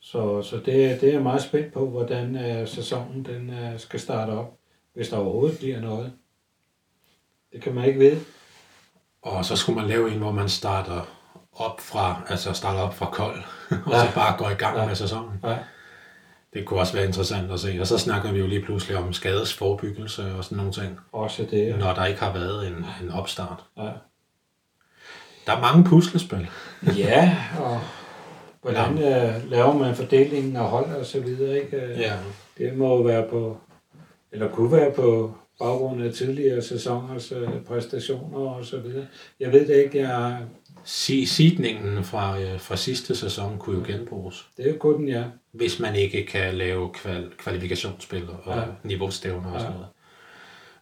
Så, 0.00 0.42
så 0.42 0.56
det, 0.56 1.00
det 1.00 1.08
er 1.08 1.12
jeg 1.12 1.22
meget 1.22 1.42
spændt 1.42 1.72
på, 1.72 1.90
hvordan 1.90 2.34
uh, 2.34 2.68
sæsonen 2.68 3.24
den 3.24 3.48
uh, 3.48 3.78
skal 3.80 4.00
starte 4.00 4.30
op, 4.30 4.58
hvis 4.94 5.08
der 5.08 5.16
overhovedet 5.16 5.58
bliver 5.58 5.80
noget. 5.80 6.12
Det 7.52 7.62
kan 7.62 7.74
man 7.74 7.84
ikke 7.84 7.98
vide. 7.98 8.20
Og 9.22 9.44
så 9.44 9.56
skulle 9.56 9.80
man 9.80 9.88
lave 9.88 10.12
en, 10.12 10.18
hvor 10.18 10.32
man 10.32 10.48
starter 10.48 11.16
op 11.52 11.80
fra, 11.80 12.22
altså 12.28 12.52
starte 12.52 12.78
op 12.78 12.94
fra 12.94 13.10
kold, 13.10 13.42
og 13.86 13.92
ja. 13.92 14.06
så 14.06 14.14
bare 14.14 14.38
gå 14.38 14.48
i 14.48 14.54
gang 14.54 14.78
ja. 14.78 14.86
med 14.86 14.94
sæsonen. 14.94 15.40
Ja. 15.44 15.58
Det 16.56 16.64
kunne 16.64 16.80
også 16.80 16.92
være 16.92 17.04
interessant 17.06 17.52
at 17.52 17.60
se. 17.60 17.76
Og 17.80 17.86
så 17.86 17.98
snakker 17.98 18.32
vi 18.32 18.38
jo 18.38 18.46
lige 18.46 18.62
pludselig 18.62 18.96
om 18.96 19.12
skadesforebyggelse 19.12 20.22
og 20.38 20.44
sådan 20.44 20.56
nogle 20.58 20.72
ting, 20.72 20.98
Også 21.12 21.46
det. 21.50 21.66
Ja. 21.66 21.76
når 21.76 21.94
der 21.94 22.04
ikke 22.06 22.20
har 22.20 22.32
været 22.32 22.66
en, 22.66 22.86
en 23.02 23.10
opstart. 23.10 23.64
Ja. 23.78 23.82
Der 25.46 25.52
er 25.56 25.60
mange 25.60 25.84
puslespil. 25.84 26.48
ja, 26.96 27.36
og 27.58 27.80
hvordan 28.62 28.92
øh, 28.98 29.50
laver 29.50 29.72
man 29.78 29.94
fordelingen 29.94 30.56
af 30.56 30.64
hold 30.64 30.90
og 30.94 31.06
så 31.06 31.20
videre, 31.20 31.56
ikke? 31.56 31.76
Øh, 31.76 31.98
Ja. 32.00 32.12
Det 32.58 32.76
må 32.76 33.02
være 33.02 33.28
på, 33.30 33.58
eller 34.32 34.48
kunne 34.48 34.72
være 34.72 34.92
på 34.92 35.34
baggrund 35.58 36.02
af 36.02 36.12
tidligere 36.12 36.62
sæsoners 36.62 37.32
øh, 37.32 37.48
præstationer 37.68 38.38
og 38.38 38.64
så 38.64 38.78
videre. 38.78 39.06
Jeg 39.40 39.52
ved 39.52 39.66
det 39.68 39.76
ikke, 39.84 39.98
jeg, 39.98 40.38
Si- 40.88 41.26
Seedningen 41.26 42.04
fra, 42.04 42.40
øh, 42.40 42.60
fra 42.60 42.76
sidste 42.76 43.16
sæson 43.16 43.58
kunne 43.58 43.78
jo 43.78 43.84
genbruges, 43.86 44.46
det 44.56 44.66
er 44.66 44.70
jo 44.72 44.76
kun 44.78 45.08
ja. 45.08 45.22
hvis 45.52 45.80
man 45.80 45.94
ikke 45.96 46.26
kan 46.26 46.54
lave 46.54 46.90
kval- 46.96 47.36
kvalifikationsspil 47.38 48.22
og 48.44 48.54
Ja. 48.54 48.60
ja. 48.60 48.66
niveaustævner 48.84 49.48
og 49.48 49.54
Ja. 49.54 49.58
sådan 49.60 49.72
noget. 49.74 49.86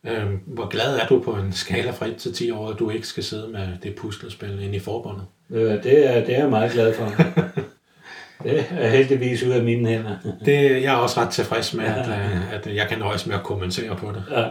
Øhm, 0.07 0.41
hvor 0.47 0.67
glad 0.69 0.97
er 0.99 1.07
du 1.07 1.23
på 1.23 1.33
en 1.33 1.53
skala 1.53 1.91
fra 1.91 2.07
1 2.07 2.17
til 2.17 2.33
10 2.35 2.51
år, 2.51 2.71
at 2.71 2.79
du 2.79 2.91
ikke 2.91 3.07
skal 3.07 3.25
sidde 3.25 3.49
med 3.49 3.69
det 3.83 3.95
puslespil 3.95 4.61
inde 4.63 4.77
i 4.77 4.79
forbundet? 4.79 5.25
Øh, 5.51 5.61
Det 5.83 6.11
er, 6.17 6.25
det 6.25 6.35
er 6.35 6.39
jeg 6.39 6.51
meget 6.51 6.73
glad 6.73 6.95
for. 6.95 7.05
det 8.45 8.65
er 8.71 8.89
heldigvis 8.89 9.43
ud 9.43 9.51
af 9.51 9.65
mine 9.65 9.89
hænder. 9.89 10.17
Det, 10.45 10.83
jeg 10.83 10.93
er 10.95 10.97
også 10.97 11.21
ret 11.21 11.31
tilfreds 11.31 11.75
med, 11.75 11.85
at, 11.85 12.09
øh, 12.09 12.55
at 12.55 12.75
jeg 12.75 12.89
kan 12.89 12.99
nøjes 12.99 13.27
med 13.27 13.35
at 13.35 13.43
kommentere 13.43 13.97
på 13.97 14.13
det. 14.13 14.25
ja. 14.31 14.49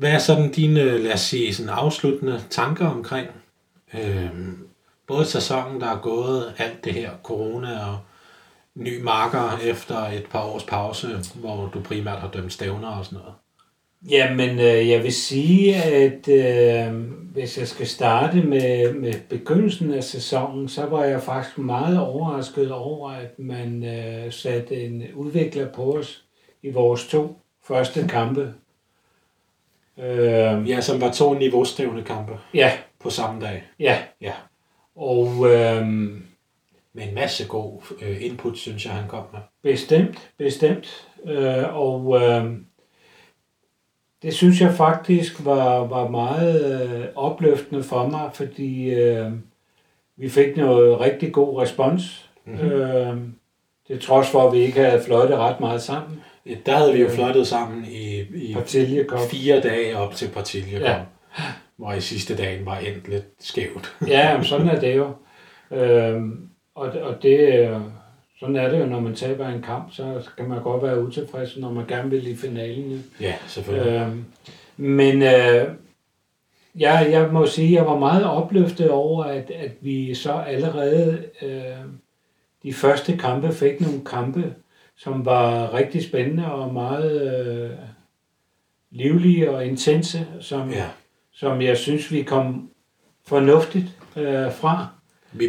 Hvad 0.00 0.12
er 0.12 0.18
sådan 0.18 0.52
dine, 0.52 0.98
lad 0.98 1.12
os 1.12 1.20
sige, 1.20 1.54
sådan 1.54 1.72
afsluttende 1.72 2.44
tanker 2.50 2.86
omkring 2.86 3.28
øh, 3.94 4.30
både 5.06 5.24
sæsonen, 5.24 5.80
der 5.80 5.86
er 5.86 6.00
gået, 6.00 6.54
alt 6.58 6.84
det 6.84 6.92
her 6.92 7.10
corona 7.22 7.86
og 7.86 7.98
ny 8.74 9.02
marker 9.02 9.58
efter 9.64 9.96
et 9.96 10.26
par 10.30 10.44
års 10.44 10.64
pause, 10.64 11.08
hvor 11.34 11.70
du 11.74 11.80
primært 11.80 12.18
har 12.18 12.30
dømt 12.30 12.52
stævner 12.52 12.88
og 12.88 13.04
sådan 13.04 13.18
noget? 13.18 13.34
Jamen, 14.10 14.58
øh, 14.58 14.88
jeg 14.88 15.02
vil 15.02 15.12
sige, 15.12 15.74
at 15.74 16.28
øh, 16.28 16.94
hvis 17.32 17.58
jeg 17.58 17.68
skal 17.68 17.86
starte 17.86 18.42
med, 18.42 18.94
med 18.94 19.14
begyndelsen 19.28 19.94
af 19.94 20.04
sæsonen, 20.04 20.68
så 20.68 20.86
var 20.86 21.04
jeg 21.04 21.22
faktisk 21.22 21.58
meget 21.58 21.98
overrasket 21.98 22.72
over, 22.72 23.10
at 23.10 23.38
man 23.38 23.84
øh, 23.84 24.32
satte 24.32 24.84
en 24.84 25.02
udvikler 25.14 25.72
på 25.72 25.92
os 25.98 26.24
i 26.62 26.70
vores 26.70 27.06
to 27.06 27.40
første 27.64 28.06
kampe. 28.08 28.54
Øh, 30.02 30.68
Ja, 30.68 30.80
som 30.80 31.00
var 31.00 31.10
to 31.12 31.34
niveaustævne 31.34 32.02
kampe 32.02 32.32
ja, 32.54 32.72
på 33.00 33.10
samme 33.10 33.40
dag. 33.40 33.62
ja. 33.80 33.98
Ja. 34.20 34.32
Og 34.96 35.28
øh, 35.50 35.86
Med 36.92 37.08
en 37.08 37.14
masse 37.14 37.48
god 37.48 37.82
øh, 38.02 38.16
input, 38.24 38.58
synes 38.58 38.84
jeg, 38.84 38.94
han 38.94 39.08
kom 39.08 39.24
med. 39.32 39.40
Bestemt, 39.62 40.30
bestemt. 40.38 41.08
Øh, 41.24 41.76
og 41.76 42.20
øh, 42.22 42.44
det 44.22 44.34
synes 44.34 44.60
jeg 44.60 44.72
faktisk 44.74 45.44
var, 45.44 45.78
var 45.78 46.08
meget 46.08 46.82
øh, 46.82 47.06
opløftende 47.16 47.82
for 47.82 48.06
mig, 48.06 48.30
fordi 48.34 48.90
øh, 48.90 49.32
vi 50.16 50.28
fik 50.28 50.56
noget 50.56 51.00
rigtig 51.00 51.32
god 51.32 51.62
respons. 51.62 52.30
Mm-hmm. 52.44 52.70
Øh, 52.70 53.16
det 53.88 54.00
trods 54.00 54.28
for, 54.30 54.46
at 54.46 54.52
vi 54.52 54.58
ikke 54.58 54.80
havde 54.84 55.02
fløjtet 55.02 55.36
ret 55.38 55.60
meget 55.60 55.82
sammen. 55.82 56.20
Der 56.66 56.76
havde 56.76 56.92
vi 56.92 57.00
jo 57.02 57.08
fløjtet 57.08 57.46
sammen 57.46 57.84
i, 57.84 58.20
i 58.20 58.56
fire 59.30 59.60
dage 59.60 59.96
op 59.96 60.14
til 60.14 60.28
Partilje 60.28 60.78
kom, 60.78 60.86
Ja. 60.86 60.98
hvor 61.76 61.92
i 61.92 62.00
sidste 62.00 62.36
dagen 62.36 62.66
var 62.66 62.78
endt 62.78 63.08
lidt 63.08 63.24
skævt. 63.40 63.96
Ja, 64.08 64.36
men 64.36 64.44
sådan 64.44 64.68
er 64.68 64.80
det 64.80 64.96
jo. 64.96 65.12
Øh, 65.76 66.22
og, 66.74 66.88
og 67.02 67.22
det, 67.22 67.38
øh, 67.68 67.76
sådan 68.40 68.56
er 68.56 68.68
det 68.68 68.80
jo, 68.80 68.86
når 68.86 69.00
man 69.00 69.14
taber 69.14 69.48
en 69.48 69.62
kamp, 69.62 69.92
så 69.92 70.28
kan 70.36 70.48
man 70.48 70.62
godt 70.62 70.82
være 70.82 71.02
utilfreds, 71.04 71.56
når 71.56 71.72
man 71.72 71.86
gerne 71.86 72.10
vil 72.10 72.26
i 72.26 72.36
finalen. 72.36 73.04
Ja, 73.20 73.34
selvfølgelig. 73.46 73.92
Øh, 73.92 74.08
men 74.76 75.22
øh, 75.22 75.68
jeg, 76.78 77.08
jeg 77.10 77.28
må 77.32 77.46
sige, 77.46 77.68
at 77.68 77.72
jeg 77.74 77.86
var 77.86 77.98
meget 77.98 78.24
opløftet 78.24 78.90
over, 78.90 79.24
at, 79.24 79.50
at 79.50 79.70
vi 79.80 80.14
så 80.14 80.32
allerede 80.32 81.24
øh, 81.42 81.62
de 82.62 82.72
første 82.72 83.16
kampe 83.16 83.52
fik 83.52 83.80
nogle 83.80 84.00
kampe, 84.06 84.54
som 85.02 85.24
var 85.24 85.74
rigtig 85.74 86.04
spændende 86.04 86.52
og 86.52 86.72
meget 86.74 87.32
øh, 87.46 87.70
livlige 88.90 89.50
og 89.50 89.66
intense, 89.66 90.26
som, 90.40 90.70
Ja. 90.70 90.84
som 91.34 91.62
jeg 91.62 91.76
synes, 91.76 92.12
vi 92.12 92.22
kom 92.22 92.70
fornuftigt 93.26 93.86
øh, 94.16 94.52
fra. 94.52 94.86
Vi, 95.32 95.46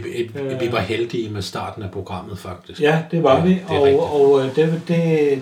vi 0.60 0.72
var 0.72 0.80
heldige 0.80 1.30
med 1.30 1.41
starten 1.41 1.84
af 1.84 1.91
programmet, 1.91 2.38
faktisk. 2.39 2.82
Ja, 2.82 3.04
det 3.12 3.24
var 3.24 3.38
Ja, 3.38 3.43
vi, 3.43 3.49
det 3.49 3.62
rigtigt. 3.70 3.99
og, 3.99 4.22
og 4.22 4.39
øh, 4.45 4.56
det, 4.56 4.82
det, 4.88 5.41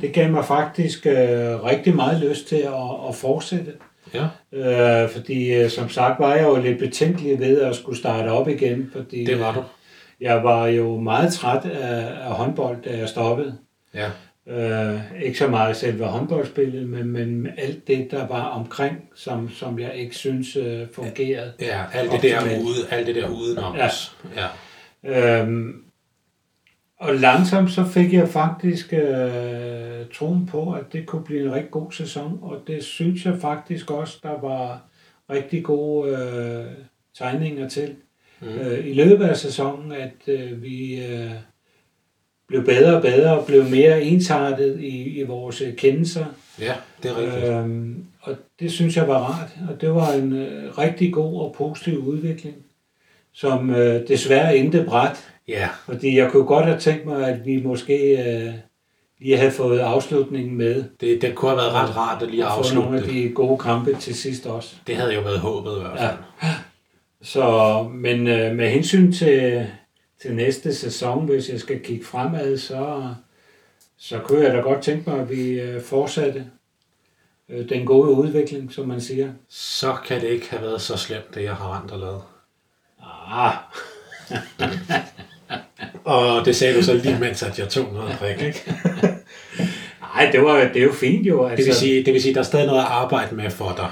det 0.00 0.12
gav 0.12 0.30
mig 0.30 0.44
faktisk 0.44 1.06
øh, 1.06 1.14
rigtig 1.64 1.96
meget 1.96 2.20
lyst 2.22 2.48
til 2.48 2.56
at, 2.56 3.08
at 3.08 3.14
fortsætte. 3.14 3.72
Ja. 4.14 4.26
Øh, 5.02 5.10
fordi 5.10 5.52
øh, 5.54 5.70
som 5.70 5.88
sagt 5.88 6.20
var 6.20 6.34
jeg 6.34 6.44
jo 6.44 6.56
lidt 6.56 6.78
betænkelig 6.78 7.38
ved 7.40 7.60
at 7.60 7.76
skulle 7.76 7.98
starte 7.98 8.28
op 8.28 8.48
igen, 8.48 8.90
fordi 8.92 9.24
Det 9.24 9.40
var 9.40 9.54
du. 9.54 9.62
Jeg 10.22 10.44
var 10.44 10.66
jo 10.66 11.00
meget 11.00 11.32
træt 11.32 11.64
af, 11.64 12.28
af 12.28 12.34
håndbold, 12.34 12.82
da 12.82 12.98
jeg 12.98 13.08
stoppede. 13.08 13.58
Ja. 13.94 14.10
Øh, 14.46 15.00
ikke 15.22 15.38
så 15.38 15.46
meget 15.46 15.76
selve 15.76 16.04
håndboldspillet, 16.04 16.88
men, 16.88 17.06
men 17.06 17.48
alt 17.56 17.86
det, 17.86 18.10
der 18.10 18.26
var 18.26 18.44
omkring, 18.44 18.96
som, 19.14 19.50
som 19.50 19.78
jeg 19.78 19.94
ikke 19.94 20.16
synes 20.16 20.56
øh, 20.56 20.86
fungerede. 20.92 21.52
Ja, 21.60 21.84
alt 21.92 22.12
det 22.12 22.22
der 22.22 22.40
ude, 22.40 22.90
alt 22.90 23.06
det 23.06 23.14
der 23.14 23.28
udenom 23.28 23.76
Ja. 23.76 23.88
Ja. 24.36 25.40
Øhm, 25.40 25.84
og 26.98 27.14
langsomt 27.14 27.70
så 27.70 27.84
fik 27.84 28.12
jeg 28.12 28.28
faktisk 28.28 28.92
øh, 28.92 30.06
troen 30.14 30.46
på, 30.46 30.72
at 30.72 30.92
det 30.92 31.06
kunne 31.06 31.24
blive 31.24 31.42
en 31.46 31.54
rigtig 31.54 31.70
god 31.70 31.92
sæson, 31.92 32.38
og 32.42 32.62
det 32.66 32.84
synes 32.84 33.26
jeg 33.26 33.38
faktisk 33.40 33.90
også, 33.90 34.18
der 34.22 34.40
var 34.40 34.80
rigtig 35.30 35.64
gode 35.64 36.16
øh, 36.16 36.66
tegninger 37.18 37.68
til. 37.68 37.96
Mm. 38.42 38.48
Øh, 38.48 38.86
I 38.86 38.94
løbet 38.94 39.24
af 39.24 39.36
sæsonen, 39.36 39.92
at 39.92 40.28
øh, 40.34 40.62
vi 40.62 41.04
øh, 41.06 41.30
blev 42.48 42.64
bedre 42.64 42.96
og 42.96 43.02
bedre 43.02 43.38
og 43.38 43.46
blev 43.46 43.64
mere 43.64 44.02
ensartet 44.02 44.80
i, 44.80 45.20
i 45.20 45.22
vores 45.22 45.60
øh, 45.60 45.76
kendelser. 45.76 46.24
ja, 46.60 46.72
det 47.02 47.10
er 47.10 47.16
rigtigt. 47.20 47.44
Øhm, 47.44 48.04
og 48.20 48.36
det 48.60 48.72
synes 48.72 48.96
jeg 48.96 49.08
var 49.08 49.18
rart, 49.18 49.50
og 49.70 49.80
det 49.80 49.94
var 49.94 50.12
en 50.12 50.32
øh, 50.32 50.78
rigtig 50.78 51.12
god 51.12 51.40
og 51.40 51.54
positiv 51.58 51.98
udvikling, 51.98 52.54
som 53.32 53.70
øh, 53.70 54.08
desværre 54.08 54.56
endte 54.56 54.84
bræt. 54.88 55.28
Ja, 55.48 55.68
Fordi 55.86 56.18
jeg 56.18 56.30
kunne 56.30 56.44
godt 56.44 56.66
have 56.66 56.78
tænkt 56.78 57.06
mig, 57.06 57.28
at 57.28 57.46
vi 57.46 57.62
måske 57.62 58.24
øh, 58.24 58.52
lige 59.20 59.36
havde 59.36 59.50
fået 59.50 59.78
afslutningen 59.78 60.56
med. 60.56 60.84
det, 61.00 61.22
det 61.22 61.34
kunne 61.34 61.50
have 61.50 61.58
været 61.58 61.72
ret 61.72 61.96
rart 61.96 62.22
at 62.22 62.30
lige 62.30 62.46
Og 62.46 62.64
få 62.66 62.74
nogle 62.74 62.96
afslutte 62.96 63.18
af 63.20 63.28
de 63.28 63.34
gode 63.34 63.58
kampe 63.58 63.94
til 64.00 64.14
sidst 64.14 64.46
også. 64.46 64.74
Det 64.86 64.96
havde 64.96 65.14
jo 65.14 65.20
været 65.20 65.38
håbet 65.38 65.70
i 65.76 65.80
hvert 65.80 65.98
fald. 65.98 66.16
Så, 67.22 67.82
men 67.94 68.26
øh, 68.26 68.56
med 68.56 68.70
hensyn 68.70 69.12
til, 69.12 69.66
til 70.22 70.34
næste 70.34 70.74
sæson, 70.74 71.24
hvis 71.24 71.48
jeg 71.48 71.60
skal 71.60 71.80
kigge 71.80 72.04
fremad, 72.04 72.58
så, 72.58 73.14
så 73.98 74.18
kunne 74.18 74.44
jeg 74.44 74.54
da 74.54 74.58
godt 74.58 74.82
tænke 74.82 75.10
mig, 75.10 75.20
at 75.20 75.30
vi 75.30 75.60
øh, 75.60 75.82
fortsatte 75.82 76.44
øh, 77.48 77.68
den 77.68 77.86
gode 77.86 78.10
udvikling, 78.10 78.72
som 78.72 78.88
man 78.88 79.00
siger. 79.00 79.32
Så 79.48 79.96
kan 80.06 80.20
det 80.20 80.28
ikke 80.28 80.50
have 80.50 80.62
været 80.62 80.80
så 80.80 80.96
slemt, 80.96 81.34
det 81.34 81.42
jeg 81.42 81.54
har 81.54 81.80
rent 81.80 81.90
og 81.90 81.98
lavet. 81.98 82.22
Ah, 83.26 83.54
Og 86.04 86.44
det 86.44 86.56
sagde 86.56 86.76
du 86.76 86.82
så 86.82 86.94
lige 86.94 87.18
mens, 87.18 87.42
at 87.42 87.58
jeg 87.58 87.68
tog 87.68 87.92
noget 87.92 88.12
at 88.12 88.20
drikke, 88.20 88.46
ikke? 88.46 88.74
nej, 90.14 90.30
det, 90.32 90.42
var, 90.42 90.58
det 90.58 90.76
er 90.76 90.82
jo 90.82 90.92
fint 90.92 91.26
jo. 91.26 91.44
Altså, 91.44 91.56
Det 91.56 91.66
vil 91.66 91.74
sige, 91.74 92.04
det 92.04 92.12
vil 92.14 92.22
sige, 92.22 92.34
der 92.34 92.40
er 92.40 92.44
stadig 92.44 92.66
noget 92.66 92.80
at 92.80 92.86
arbejde 92.86 93.34
med 93.34 93.50
for 93.50 93.74
dig. 93.76 93.90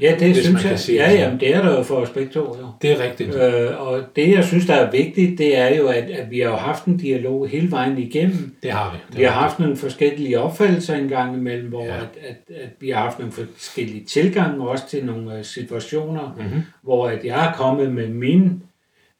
Ja, 0.00 0.10
det 0.18 0.26
hvis 0.26 0.36
synes 0.36 0.52
man 0.52 0.62
kan 0.62 0.70
jeg. 0.70 0.78
sige 0.78 1.04
Ja, 1.04 1.12
det 1.12 1.18
jamen, 1.18 1.40
det 1.40 1.54
er 1.54 1.62
der 1.62 1.76
jo 1.76 1.82
for 1.82 1.94
os 1.96 2.10
begge 2.10 2.32
to, 2.32 2.40
jo. 2.60 2.66
Det 2.82 2.90
er 2.92 3.02
rigtigt. 3.04 3.34
Øh, 3.34 3.80
og 3.86 4.00
det, 4.16 4.30
jeg 4.30 4.44
synes, 4.44 4.66
der 4.66 4.74
er 4.74 4.90
vigtigt, 4.90 5.38
det 5.38 5.58
er 5.58 5.76
jo, 5.76 5.86
at, 5.88 6.04
at 6.10 6.30
vi 6.30 6.38
har 6.40 6.50
jo 6.50 6.56
haft 6.56 6.84
en 6.84 6.96
dialog 6.96 7.48
hele 7.48 7.70
vejen 7.70 7.98
igennem. 7.98 8.54
Det 8.62 8.70
har 8.72 8.92
vi. 8.92 8.98
Det 9.10 9.18
Vi 9.18 9.22
har 9.24 9.30
er 9.30 9.34
haft 9.34 9.58
nogle 9.58 9.76
forskellige 9.76 10.40
opfattelser 10.40 10.94
engang 10.94 11.36
imellem, 11.36 11.68
hvor 11.68 11.84
Ja. 11.84 11.94
at, 11.96 12.08
at, 12.28 12.56
at 12.62 12.68
vi 12.80 12.90
har 12.90 13.00
haft 13.02 13.18
nogle 13.18 13.32
forskellige 13.32 14.04
tilgange 14.04 14.68
også 14.68 14.88
til 14.88 15.04
nogle 15.04 15.38
øh, 15.38 15.44
situationer, 15.44 16.34
Mhm. 16.36 16.44
mm-hmm. 16.46 16.62
hvor 16.82 17.08
at 17.08 17.24
jeg 17.24 17.46
er 17.48 17.52
kommet 17.52 17.92
med 17.92 18.08
min 18.08 18.62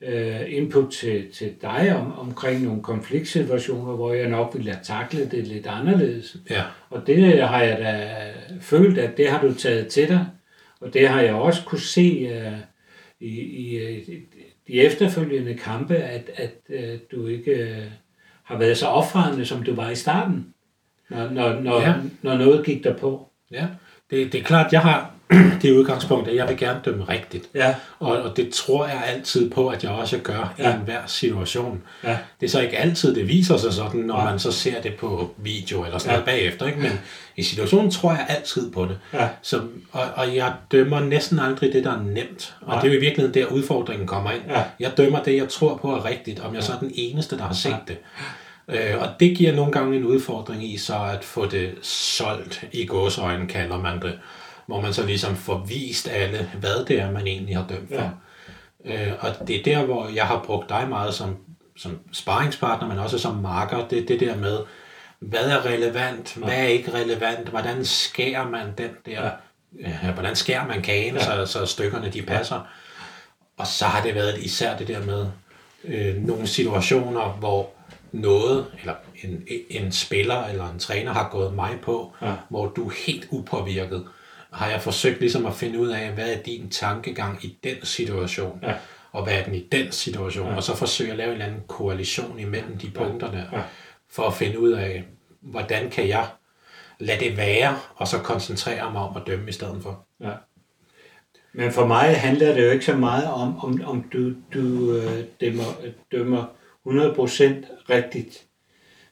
øh, 0.08 0.40
input 0.48 0.90
til, 0.92 1.24
til 1.34 1.50
dig 1.62 1.96
om, 1.96 2.18
omkring 2.18 2.62
nogle 2.64 2.82
konfliktsituationer, 2.82 3.92
hvor 3.96 4.12
jeg 4.12 4.28
nok 4.28 4.50
ville 4.54 4.70
have 4.70 4.80
taklet 4.84 5.30
det 5.32 5.46
lidt 5.46 5.66
anderledes. 5.66 6.36
Ja, 6.50 6.62
Og 6.90 7.06
det 7.06 7.42
har 7.42 7.62
jeg 7.62 7.78
da 7.78 8.08
følt, 8.60 8.98
at 8.98 9.16
det 9.16 9.28
har 9.28 9.40
du 9.40 9.54
taget 9.54 9.86
til 9.86 10.08
dig, 10.08 10.26
og 10.80 10.94
det 10.94 11.08
har 11.08 11.20
jeg 11.20 11.34
også 11.34 11.64
kunne 11.64 11.80
se 11.80 12.30
uh, 12.30 12.58
i, 13.20 13.40
i, 13.40 14.00
de 14.68 14.72
efterfølgende 14.72 15.54
kampe, 15.54 15.96
at, 15.96 16.30
at 16.34 16.54
uh, 16.68 17.00
du 17.12 17.26
ikke 17.26 17.52
uh, 17.52 17.92
har 18.42 18.58
været 18.58 18.78
så 18.78 18.86
opfarende, 18.86 19.46
som 19.46 19.62
du 19.62 19.74
var 19.74 19.90
i 19.90 19.94
starten, 19.94 20.54
når, 21.10 21.30
når, 21.30 21.60
når, 21.60 21.80
ja. 21.80 21.94
når 22.22 22.36
noget 22.36 22.66
gik 22.66 22.84
der 22.84 22.96
på. 22.96 23.28
ja. 23.50 23.66
det, 24.10 24.32
det 24.32 24.40
er 24.40 24.44
klart, 24.44 24.72
jeg 24.72 24.80
har 24.80 25.15
det 25.62 25.72
udgangspunkt, 25.72 26.28
at 26.28 26.36
jeg 26.36 26.48
vil 26.48 26.56
gerne 26.56 26.80
dømme 26.84 27.04
rigtigt. 27.04 27.44
Ja. 27.54 27.74
Og, 27.98 28.22
og 28.22 28.36
det 28.36 28.50
tror 28.54 28.86
jeg 28.86 29.02
altid 29.06 29.50
på, 29.50 29.68
at 29.68 29.84
jeg 29.84 29.90
også 29.92 30.18
gør 30.18 30.54
ja. 30.58 30.68
Ja. 30.68 30.74
i 30.74 30.78
enhver 30.78 31.00
situation. 31.06 31.82
Ja. 32.04 32.18
Det 32.40 32.46
er 32.46 32.50
så 32.50 32.60
ikke 32.60 32.76
altid, 32.78 33.14
det 33.14 33.28
viser 33.28 33.56
sig 33.56 33.72
sådan, 33.72 34.00
når 34.00 34.16
Nej. 34.16 34.30
man 34.30 34.38
så 34.38 34.52
ser 34.52 34.80
det 34.82 34.94
på 34.94 35.30
video 35.36 35.84
eller 35.84 35.98
sådan 35.98 36.10
Ja. 36.10 36.16
noget 36.16 36.24
bagefter. 36.26 36.66
Ikke? 36.66 36.78
Men 36.80 37.00
i 37.36 37.42
situationen 37.42 37.90
tror 37.90 38.10
jeg 38.10 38.26
altid 38.28 38.72
på 38.72 38.84
det. 38.84 38.98
Ja. 39.12 39.28
Så, 39.42 39.60
og, 39.92 40.02
og 40.14 40.36
jeg 40.36 40.52
dømmer 40.72 41.00
næsten 41.00 41.38
aldrig 41.38 41.72
det, 41.72 41.84
der 41.84 41.92
er 41.92 42.02
nemt. 42.02 42.54
Og 42.60 42.68
Nej. 42.68 42.80
det 42.80 42.88
er 42.88 42.92
jo 42.92 42.98
i 42.98 43.00
virkeligheden 43.00 43.34
der, 43.34 43.46
udfordringen 43.46 44.06
kommer 44.06 44.30
ind. 44.30 44.42
Ja. 44.48 44.62
Jeg 44.80 44.92
dømmer 44.96 45.22
det, 45.22 45.36
jeg 45.36 45.48
tror 45.48 45.76
på 45.76 45.94
er 45.96 46.04
rigtigt, 46.04 46.40
om 46.40 46.54
jeg 46.54 46.62
så 46.62 46.72
er 46.72 46.78
den 46.78 46.92
eneste, 46.94 47.36
der 47.38 47.44
har 47.44 47.54
set 47.54 47.76
det. 47.88 47.96
Øh, 48.68 49.00
og 49.02 49.08
det 49.20 49.36
giver 49.36 49.52
nogle 49.52 49.72
gange 49.72 49.96
en 49.96 50.04
udfordring 50.04 50.72
i 50.72 50.76
så 50.78 50.94
at 51.12 51.24
få 51.24 51.46
det 51.46 51.70
solgt 51.82 52.64
i 52.72 52.86
gåsøjne, 52.86 53.46
kalder 53.46 53.78
man 53.78 54.00
det. 54.02 54.18
Hvor 54.66 54.80
man 54.80 54.92
så 54.92 55.06
ligesom 55.06 55.36
får 55.36 55.58
vist 55.68 56.08
alle, 56.08 56.50
hvad 56.60 56.84
det 56.84 57.00
er, 57.00 57.10
man 57.10 57.26
egentlig 57.26 57.56
har 57.56 57.66
dømt 57.68 57.88
for. 57.94 58.14
Øh, 58.84 59.12
og 59.20 59.48
det 59.48 59.56
er 59.56 59.62
der, 59.62 59.84
hvor 59.84 60.08
jeg 60.08 60.26
har 60.26 60.42
brugt 60.46 60.68
dig 60.68 60.86
meget 60.88 61.14
som, 61.14 61.36
som 61.76 61.98
sparringspartner, 62.12 62.88
men 62.88 62.98
også 62.98 63.18
som 63.18 63.34
marker. 63.34 63.88
Det 63.88 64.08
det 64.08 64.20
der 64.20 64.36
med, 64.36 64.58
hvad 65.20 65.50
er 65.50 65.66
relevant, 65.66 66.34
hvad 66.36 66.54
er 66.54 66.66
ikke 66.66 66.94
relevant, 66.94 67.48
hvordan 67.48 67.84
skærer 67.84 68.48
man 68.48 68.66
den 68.78 68.90
der, 69.06 69.30
ja. 69.80 70.12
hvordan 70.12 70.36
skærer 70.36 70.66
man 70.66 70.82
kagen, 70.82 71.14
ja. 71.14 71.24
så, 71.24 71.52
så 71.52 71.66
stykkerne 71.66 72.10
de 72.10 72.22
passer. 72.22 72.60
Og 73.56 73.66
så 73.66 73.84
har 73.84 74.02
det 74.02 74.14
været 74.14 74.38
især 74.38 74.76
det 74.76 74.88
der 74.88 75.04
med 75.04 75.26
øh, 75.84 76.16
nogle 76.16 76.46
situationer, 76.46 77.28
hvor 77.38 77.70
noget, 78.12 78.66
eller 78.80 78.94
en, 79.24 79.42
en 79.70 79.92
spiller 79.92 80.44
eller 80.44 80.70
en 80.70 80.78
træner 80.78 81.12
har 81.12 81.28
gået 81.32 81.54
mig 81.54 81.78
på, 81.82 82.12
Ja. 82.22 82.32
hvor 82.48 82.66
du 82.66 82.88
er 82.88 82.92
helt 83.06 83.26
upåvirket, 83.30 84.04
har 84.56 84.70
jeg 84.70 84.82
forsøgt 84.82 85.20
ligesom 85.20 85.46
at 85.46 85.54
finde 85.54 85.78
ud 85.78 85.88
af, 85.88 86.10
hvad 86.12 86.32
er 86.32 86.42
din 86.42 86.70
tankegang 86.70 87.44
i 87.44 87.58
den 87.64 87.76
situation, 87.82 88.58
Ja. 88.62 88.74
og 89.12 89.24
hvad 89.24 89.34
er 89.34 89.44
den 89.44 89.54
i 89.54 89.68
den 89.72 89.92
situation, 89.92 90.48
ja. 90.48 90.56
og 90.56 90.62
så 90.62 90.76
forsøge 90.76 91.10
at 91.10 91.16
lave 91.16 91.26
en 91.28 91.32
eller 91.32 91.46
anden 91.46 91.62
koalition 91.68 92.38
imellem 92.38 92.78
de 92.78 92.90
punkter 92.90 93.30
der, 93.30 93.44
Ja. 93.52 93.62
for 94.10 94.22
at 94.22 94.34
finde 94.34 94.58
ud 94.60 94.70
af, 94.72 95.04
hvordan 95.40 95.90
kan 95.90 96.08
jeg 96.08 96.26
lade 96.98 97.24
det 97.24 97.36
være, 97.36 97.78
og 97.96 98.08
så 98.08 98.18
koncentrere 98.18 98.92
mig 98.92 99.02
om 99.02 99.16
at 99.16 99.22
dømme 99.26 99.48
i 99.48 99.52
stedet 99.52 99.82
for. 99.82 100.04
Ja. 100.20 100.32
Men 101.52 101.72
for 101.72 101.86
mig 101.86 102.16
handler 102.20 102.54
det 102.54 102.64
jo 102.66 102.70
ikke 102.70 102.84
så 102.84 102.96
meget 102.96 103.26
om, 103.26 103.58
om, 103.64 103.80
om 103.84 104.02
du, 104.12 104.32
du 104.54 104.92
øh, 104.96 105.24
dømmer, 105.40 105.64
dømmer 106.12 106.44
100% 106.86 106.90
rigtigt. 107.90 108.44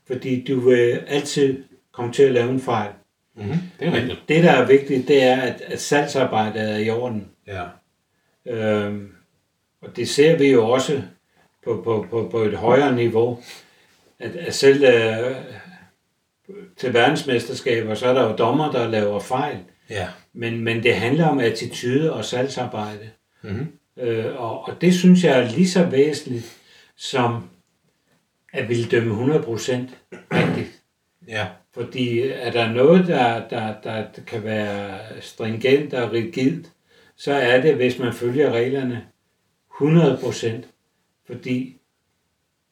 Fordi 0.06 0.44
du 0.44 0.60
vil 0.60 1.02
altid 1.06 1.64
komme 1.92 2.12
til 2.12 2.22
at 2.22 2.32
lave 2.32 2.50
en 2.50 2.60
fejl. 2.60 2.90
Mm-hmm. 3.36 3.58
Det 3.78 3.86
er 3.86 3.90
Men 3.90 4.00
rigtigt. 4.00 4.22
det, 4.28 4.44
der 4.44 4.50
er 4.50 4.66
vigtigt, 4.66 5.08
det 5.08 5.22
er, 5.22 5.40
at, 5.40 5.60
at 5.60 5.80
salgsarbejdet 5.80 6.70
er 6.70 6.76
i 6.76 6.90
orden. 6.90 7.28
Ja. 7.46 7.64
Øhm, 8.46 9.12
og 9.82 9.96
det 9.96 10.08
ser 10.08 10.38
vi 10.38 10.50
jo 10.50 10.68
også 10.68 11.02
på, 11.64 11.80
på, 11.84 12.06
på, 12.10 12.28
på 12.30 12.38
et 12.42 12.56
højere 12.56 12.94
niveau, 12.94 13.42
at, 14.18 14.36
at 14.36 14.54
selv 14.54 14.84
øh, 14.84 15.36
til 16.76 16.94
verdensmesterskaber, 16.94 17.94
så 17.94 18.06
er 18.06 18.14
der 18.14 18.30
jo 18.30 18.36
dommer, 18.36 18.70
der 18.72 18.88
laver 18.88 19.20
fejl. 19.20 19.58
Ja. 19.90 20.08
Men, 20.32 20.60
men 20.60 20.82
det 20.82 20.94
handler 20.94 21.26
om 21.26 21.38
attitude 21.38 22.12
og 22.12 22.24
salgsarbejde. 22.24 23.10
Mm-hmm. 23.42 23.72
Øh, 23.96 24.40
og, 24.40 24.68
og 24.68 24.80
det 24.80 24.94
synes 24.94 25.24
jeg 25.24 25.40
er 25.40 25.50
lige 25.50 25.68
så 25.68 25.84
væsentligt 25.84 26.56
som 26.96 27.50
at 28.52 28.68
ville 28.68 28.88
dømme 28.88 29.34
100% 29.34 29.72
rigtigt. 30.12 30.82
Ja. 31.28 31.46
Fordi 31.74 32.20
er 32.20 32.50
der 32.50 32.72
noget, 32.72 33.06
der, 33.06 33.48
der, 33.48 33.74
der 33.84 34.04
kan 34.26 34.44
være 34.44 34.98
stringent 35.20 35.94
og 35.94 36.12
rigidt, 36.12 36.66
så 37.16 37.32
er 37.32 37.60
det, 37.60 37.74
hvis 37.74 37.98
man 37.98 38.12
følger 38.12 38.52
reglerne 38.52 39.04
100%. 39.80 40.48
Fordi 41.26 41.80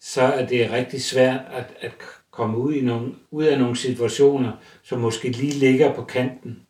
så 0.01 0.23
er 0.23 0.47
det 0.47 0.73
rigtig 0.73 1.03
svært 1.03 1.41
at, 1.53 1.65
at 1.81 1.93
komme 2.31 2.59
ud, 2.59 2.75
i 2.75 2.81
nogle, 2.81 3.15
ud 3.31 3.45
af 3.45 3.59
nogle 3.59 3.77
situationer, 3.77 4.53
som 4.83 5.01
måske 5.01 5.29
lige 5.29 5.53
ligger 5.53 5.95
på 5.95 6.05
kanten 6.05 6.63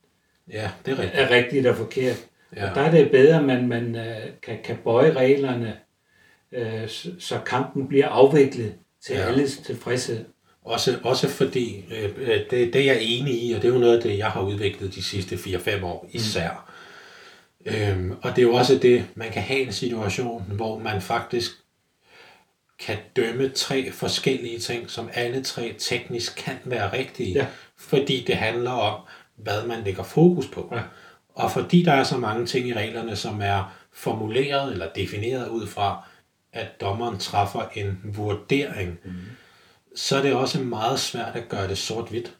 Ja, 0.52 0.70
det 0.86 0.92
er 0.92 0.98
rigtigt. 0.98 1.20
er 1.20 1.30
rigtigt 1.30 1.66
og 1.66 1.76
forkert. 1.76 2.26
Ja. 2.56 2.70
Og 2.70 2.74
der 2.74 2.80
er 2.80 2.90
det 2.90 3.10
bedre, 3.10 3.38
at 3.38 3.44
man, 3.44 3.68
man 3.68 3.96
øh, 3.96 4.30
kan, 4.42 4.58
kan 4.64 4.76
bøje 4.84 5.12
reglerne, 5.12 5.76
øh, 6.52 6.88
så, 7.18 7.40
kampen 7.46 7.88
bliver 7.88 8.08
afviklet 8.08 8.74
til 9.00 9.16
ja. 9.16 9.22
alles 9.22 9.58
tilfredshed. 9.58 10.24
Også, 10.64 10.98
også 11.02 11.28
fordi, 11.28 11.84
øh, 11.90 12.10
øh, 12.16 12.40
det, 12.50 12.72
det 12.72 12.76
er 12.76 12.84
jeg 12.84 12.98
enig 13.02 13.42
i, 13.42 13.52
og 13.52 13.62
det 13.62 13.68
er 13.68 13.72
jo 13.72 13.78
noget 13.80 13.96
af 13.96 14.02
det, 14.02 14.18
jeg 14.18 14.26
har 14.30 14.40
udviklet 14.42 14.94
de 14.94 15.02
sidste 15.02 15.34
4-5 15.36 15.84
år 15.84 16.08
især. 16.12 16.70
Mm. 17.66 17.72
Øhm, 17.72 18.12
og 18.22 18.30
det 18.30 18.38
er 18.38 18.46
jo 18.46 18.54
også 18.54 18.78
det, 18.78 19.04
man 19.14 19.30
kan 19.30 19.42
have 19.42 19.60
en 19.60 19.72
situation, 19.72 20.44
hvor 20.48 20.78
man 20.78 21.00
faktisk 21.02 21.50
kan 22.78 22.96
dømme 23.16 23.48
tre 23.48 23.92
forskellige 23.92 24.58
ting, 24.58 24.90
som 24.90 25.10
alle 25.14 25.42
tre 25.42 25.74
teknisk 25.78 26.36
kan 26.36 26.54
være 26.64 26.92
rigtige, 26.92 27.32
Ja. 27.34 27.46
fordi 27.76 28.24
det 28.26 28.36
handler 28.36 28.70
om, 28.70 29.00
hvad 29.36 29.66
man 29.66 29.84
lægger 29.84 30.02
fokus 30.02 30.46
på. 30.46 30.72
Ja. 30.72 30.80
Og 31.34 31.50
fordi 31.50 31.82
der 31.82 31.92
er 31.92 32.04
så 32.04 32.16
mange 32.16 32.46
ting 32.46 32.68
i 32.68 32.74
reglerne, 32.74 33.16
som 33.16 33.40
er 33.42 33.74
formuleret 33.92 34.72
eller 34.72 34.88
defineret 34.96 35.48
ud 35.48 35.66
fra, 35.66 36.04
at 36.52 36.80
dommeren 36.80 37.18
træffer 37.18 37.62
en 37.74 38.00
vurdering, 38.04 38.98
mm 39.04 39.12
så 39.96 40.16
er 40.16 40.22
det 40.22 40.34
også 40.34 40.62
meget 40.62 41.00
svært 41.00 41.36
at 41.36 41.48
gøre 41.48 41.68
det 41.68 41.78
sort-hvidt. 41.78 42.38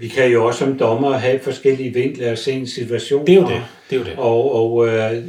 Vi 0.00 0.08
kan 0.08 0.30
jo 0.32 0.46
også 0.46 0.58
som 0.58 0.78
dommer 0.78 1.12
have 1.12 1.38
forskellige 1.38 1.94
vinkler 1.94 2.30
og 2.30 2.38
se 2.38 2.52
en 2.52 2.66
situation. 2.66 3.26
Det 3.26 3.34
er 3.34 3.40
jo 3.40 3.46
det. 3.48 3.62
Det 3.90 3.96
er 3.96 4.00
jo 4.00 4.04
det. 4.06 4.14
Og, 4.16 4.54
og 4.54 4.88
øh, 4.88 5.22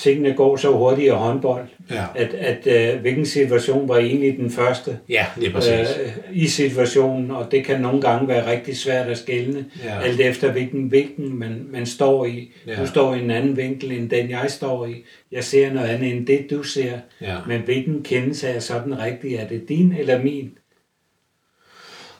tingene 0.00 0.32
går 0.34 0.56
så 0.56 0.72
hurtigt 0.72 1.06
i 1.06 1.08
håndbold, 1.08 1.66
Ja, 1.90 2.04
at, 2.16 2.34
at 2.34 2.94
øh, 2.94 3.00
hvilken 3.00 3.26
situation 3.26 3.88
var 3.88 3.96
egentlig 3.98 4.36
den 4.36 4.50
første 4.50 4.98
ja 5.08 5.26
det 5.40 5.46
er 5.48 5.52
præcis. 5.52 5.72
øh, 5.72 6.12
i 6.32 6.46
situationen, 6.46 7.30
og 7.30 7.50
det 7.50 7.64
kan 7.64 7.80
nogle 7.80 8.00
gange 8.00 8.28
være 8.28 8.50
rigtig 8.50 8.76
svært 8.76 9.06
at 9.08 9.18
skelne, 9.18 9.64
Ja. 9.84 10.00
alt 10.02 10.20
efter 10.20 10.52
hvilken 10.52 10.92
vinkel 10.92 11.30
man, 11.30 11.66
man 11.72 11.86
står 11.86 12.26
i. 12.26 12.50
Ja. 12.66 12.80
Du 12.80 12.86
står 12.86 13.14
i 13.14 13.20
en 13.20 13.30
anden 13.30 13.56
vinkel 13.56 13.92
end 13.92 14.10
den, 14.10 14.30
jeg 14.30 14.44
står 14.48 14.86
i. 14.86 15.04
Jeg 15.32 15.44
ser 15.44 15.72
noget 15.72 15.88
andet 15.88 16.12
end 16.12 16.26
det, 16.26 16.46
du 16.50 16.62
ser. 16.62 16.92
Ja. 17.20 17.34
Men 17.46 17.60
hvilken 17.60 18.02
kendelse 18.02 18.48
er 18.48 18.58
så 18.60 18.74
den 18.84 18.98
rigtige? 18.98 19.36
Er 19.38 19.48
det 19.48 19.68
din 19.68 19.94
eller 19.98 20.22
min? 20.22 20.50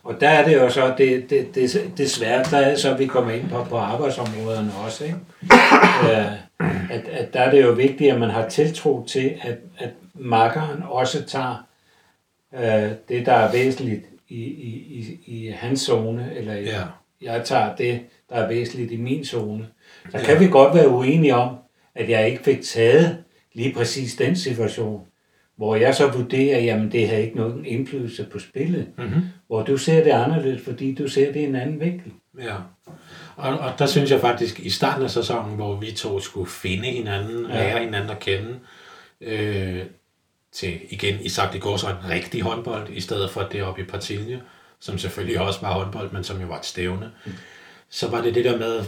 Og 0.03 0.21
der 0.21 0.29
er 0.29 0.45
det 0.49 0.57
jo 0.57 0.71
så, 0.71 0.95
det, 0.99 1.31
det, 1.31 1.55
det, 1.55 1.91
det 1.97 2.11
svært, 2.11 2.49
der 2.51 2.57
er 2.59 2.77
så, 2.77 2.93
at 2.93 2.99
vi 2.99 3.07
kommer 3.07 3.31
ind 3.31 3.49
på, 3.49 3.65
på 3.65 3.77
arbejdsområderne 3.77 4.73
også, 4.85 5.05
ikke? 5.05 5.17
Øh, 6.11 6.33
at, 6.91 7.09
at 7.09 7.33
der 7.35 7.41
er 7.41 7.51
det 7.51 7.63
jo 7.63 7.71
vigtigt, 7.71 8.13
at 8.13 8.21
man 8.21 8.31
har 8.31 8.49
tiltro 8.49 9.05
til, 9.09 9.35
at, 9.43 9.59
at 9.79 9.91
makkeren 10.15 10.83
også 10.89 11.25
tager 11.25 11.67
øh, 12.55 12.91
det, 13.09 13.27
der 13.27 13.33
er 13.33 13.53
væsentligt 13.53 14.03
i, 14.29 14.45
i, 14.45 14.69
i, 14.77 15.19
i 15.27 15.51
hans 15.51 15.81
zone, 15.81 16.31
eller 16.37 16.55
i, 16.55 16.65
Ja. 16.65 16.83
jeg 17.23 17.45
tager 17.45 17.77
det, 17.77 18.01
der 18.31 18.35
er 18.37 18.49
væsentligt 18.49 18.93
i 18.93 18.97
min 18.97 19.25
zone. 19.25 19.67
Så 20.11 20.19
kan 20.19 20.41
vi 20.41 20.47
godt 20.49 20.75
være 20.75 20.89
uenige 20.89 21.35
om, 21.35 21.55
at 21.95 22.09
jeg 22.11 22.29
ikke 22.31 22.45
fik 22.45 22.63
taget 22.63 23.19
lige 23.55 23.75
præcis 23.75 24.15
den 24.17 24.37
situation, 24.37 25.01
hvor 25.57 25.77
jeg 25.77 25.95
så 25.95 26.07
vurderer, 26.11 26.61
jamen 26.61 26.93
det 26.93 27.09
har 27.09 27.17
ikke 27.17 27.37
nogen 27.37 27.65
indflydelse 27.65 28.25
på 28.33 28.39
spillet. 28.39 28.87
Mm-hmm. 28.99 29.21
Hvor 29.49 29.63
du 29.63 29.77
ser 29.77 30.05
det 30.05 30.11
anderledes, 30.11 30.65
fordi 30.65 30.95
du 30.95 31.09
ser 31.09 31.33
det 31.33 31.41
i 31.41 31.45
en 31.45 31.57
anden 31.57 31.81
vinkel. 31.81 32.13
Ja. 32.43 32.55
Og, 33.37 33.59
og 33.59 33.73
der 33.79 33.87
synes 33.87 34.11
jeg 34.11 34.21
faktisk, 34.21 34.61
i 34.61 34.71
starten 34.71 35.05
af 35.05 35.11
sæsonen, 35.11 35.57
hvor 35.57 35.77
vi 35.77 35.93
to 35.93 36.21
skulle 36.21 36.51
finde 36.51 36.89
hinanden, 36.89 37.47
ja. 37.47 37.55
lære 37.55 37.85
hinanden 37.85 38.11
at 38.11 38.19
kende, 38.19 38.59
øh, 39.21 39.83
til 40.53 40.81
igen, 40.91 41.21
I 41.21 41.29
sagt 41.29 41.55
i 41.55 41.59
går, 41.59 41.77
så 41.77 41.89
en 41.89 42.11
rigtig 42.11 42.43
håndbold, 42.43 42.89
i 42.91 43.01
stedet 43.01 43.31
for 43.31 43.43
det 43.43 43.63
oppe 43.63 43.83
i 43.83 43.85
Partilje, 43.85 44.43
som 44.81 44.99
selvfølgelig 44.99 45.41
også 45.41 45.61
var 45.61 45.73
håndbold, 45.73 46.13
men 46.13 46.25
som 46.25 46.41
jo 46.41 46.47
var 46.47 46.59
et 46.59 46.65
stævne, 46.65 47.11
mm. 47.27 47.33
så 47.89 48.09
var 48.11 48.23
det 48.23 48.35
det 48.35 48.45
der 48.45 48.59
med, 48.59 48.85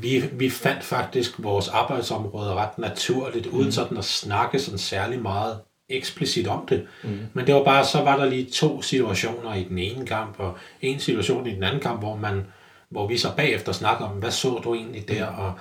vi, 0.00 0.24
vi 0.32 0.50
fandt 0.50 0.84
faktisk 0.84 1.32
vores 1.38 1.68
arbejdsområde 1.68 2.54
ret 2.54 2.78
naturligt, 2.78 3.46
uden 3.46 3.66
Mm. 3.66 3.72
sådan 3.72 3.98
at 3.98 4.04
snakke 4.04 4.58
sådan 4.58 4.78
særlig 4.78 5.22
meget 5.22 5.60
eksplicit 5.88 6.46
om 6.48 6.66
det. 6.66 6.86
Mm. 7.04 7.18
Men 7.32 7.46
det 7.46 7.54
var 7.54 7.64
bare, 7.64 7.84
så 7.84 8.02
var 8.02 8.16
der 8.16 8.24
lige 8.24 8.44
to 8.44 8.82
situationer 8.82 9.54
i 9.54 9.64
den 9.68 9.78
ene 9.78 10.06
kamp, 10.06 10.34
og 10.38 10.56
en 10.82 11.00
situation 11.00 11.46
i 11.46 11.54
den 11.54 11.62
anden 11.62 11.80
kamp, 11.80 12.00
hvor 12.00 12.16
man 12.16 12.46
hvor 12.88 13.06
vi 13.06 13.16
så 13.16 13.28
bagefter 13.36 13.72
snakker 13.72 14.04
om, 14.04 14.10
hvad 14.16 14.30
så 14.30 14.60
du 14.64 14.74
egentlig 14.74 15.08
der, 15.08 15.26
og 15.26 15.52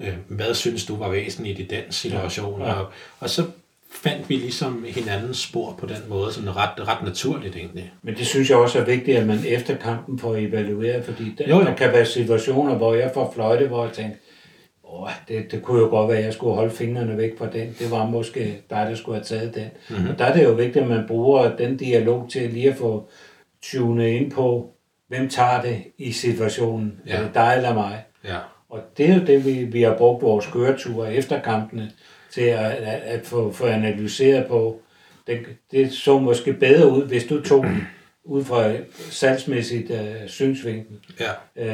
øh, 0.00 0.14
hvad 0.28 0.54
synes 0.54 0.86
du 0.86 0.96
var 0.96 1.08
væsentligt 1.08 1.58
i 1.58 1.62
den 1.62 1.82
situation. 1.90 2.60
Ja, 2.60 2.66
Ja, 2.66 2.72
ja. 2.72 2.78
ja. 2.78 2.84
Og, 2.84 2.92
og 3.20 3.30
så 3.30 3.44
fandt 3.92 4.28
vi 4.28 4.36
ligesom 4.36 4.84
hinandens 4.88 5.38
spor 5.38 5.74
på 5.78 5.86
den 5.86 5.96
måde, 6.08 6.32
sådan 6.32 6.56
ret, 6.56 6.88
ret 6.88 7.02
naturligt 7.04 7.56
egentlig. 7.56 7.92
Men 8.02 8.14
det 8.14 8.26
synes 8.26 8.50
jeg 8.50 8.58
også 8.58 8.78
er 8.78 8.84
vigtigt, 8.84 9.18
at 9.18 9.26
man 9.26 9.38
efter 9.46 9.76
kampen 9.76 10.18
får 10.18 10.36
evalueret, 10.36 11.04
fordi 11.04 11.34
der, 11.38 11.44
Jo, 11.48 11.58
jo. 11.58 11.64
der 11.64 11.74
kan 11.74 11.92
være 11.92 12.06
situationer, 12.06 12.74
hvor 12.74 12.94
jeg 12.94 13.10
får 13.14 13.32
fløjte, 13.34 13.66
hvor 13.66 13.84
jeg 13.84 13.92
tænker, 13.92 14.16
Åh, 14.92 15.08
det, 15.28 15.52
det 15.52 15.62
kunne 15.62 15.80
jo 15.80 15.86
godt 15.88 16.08
være, 16.08 16.18
at 16.18 16.24
jeg 16.24 16.32
skulle 16.32 16.54
holde 16.54 16.70
fingrene 16.70 17.16
væk 17.16 17.38
fra 17.38 17.50
den. 17.50 17.76
Det 17.78 17.90
var 17.90 18.06
måske 18.06 18.62
dig, 18.70 18.86
der 18.88 18.94
skulle 18.94 19.16
have 19.16 19.24
taget 19.24 19.54
den. 19.54 19.68
Mm-hmm. 19.90 20.10
Og 20.10 20.18
der 20.18 20.24
er 20.24 20.32
det 20.32 20.44
jo 20.44 20.52
vigtigt, 20.52 20.76
at 20.82 20.88
man 20.88 21.04
bruger 21.06 21.56
den 21.56 21.76
dialog 21.76 22.26
til 22.30 22.50
lige 22.50 22.70
at 22.70 22.76
få 22.76 23.08
tunet 23.62 24.06
ind 24.06 24.30
på, 24.30 24.70
hvem 25.08 25.28
tager 25.28 25.62
det 25.62 25.82
i 25.98 26.12
situationen? 26.12 27.00
Ja. 27.06 27.16
Er 27.16 27.22
det 27.22 27.34
dig 27.34 27.52
eller 27.56 27.74
mig? 27.74 28.04
Ja. 28.24 28.36
Og 28.68 28.80
det 28.96 29.10
er 29.10 29.14
jo 29.14 29.26
det, 29.26 29.44
vi, 29.46 29.52
vi 29.64 29.82
har 29.82 29.96
brugt 29.96 30.22
vores 30.22 30.46
køreture 30.46 31.14
efter 31.14 31.40
kampene 31.40 31.90
til 32.30 32.42
at, 32.42 32.58
at, 32.70 33.00
at 33.00 33.26
få, 33.26 33.52
få 33.52 33.66
analyseret 33.66 34.46
på. 34.46 34.80
Det, 35.26 35.38
det 35.70 35.92
så 35.92 36.18
måske 36.18 36.52
bedre 36.52 36.90
ud, 36.90 37.06
hvis 37.06 37.24
du 37.24 37.42
tog 37.42 37.64
den 37.64 37.86
ud 38.24 38.44
fra 38.44 38.72
salgsmæssigt 39.10 39.90
uh, 39.90 39.96
synsvinkel, 40.26 40.96
Ja. 41.20 41.30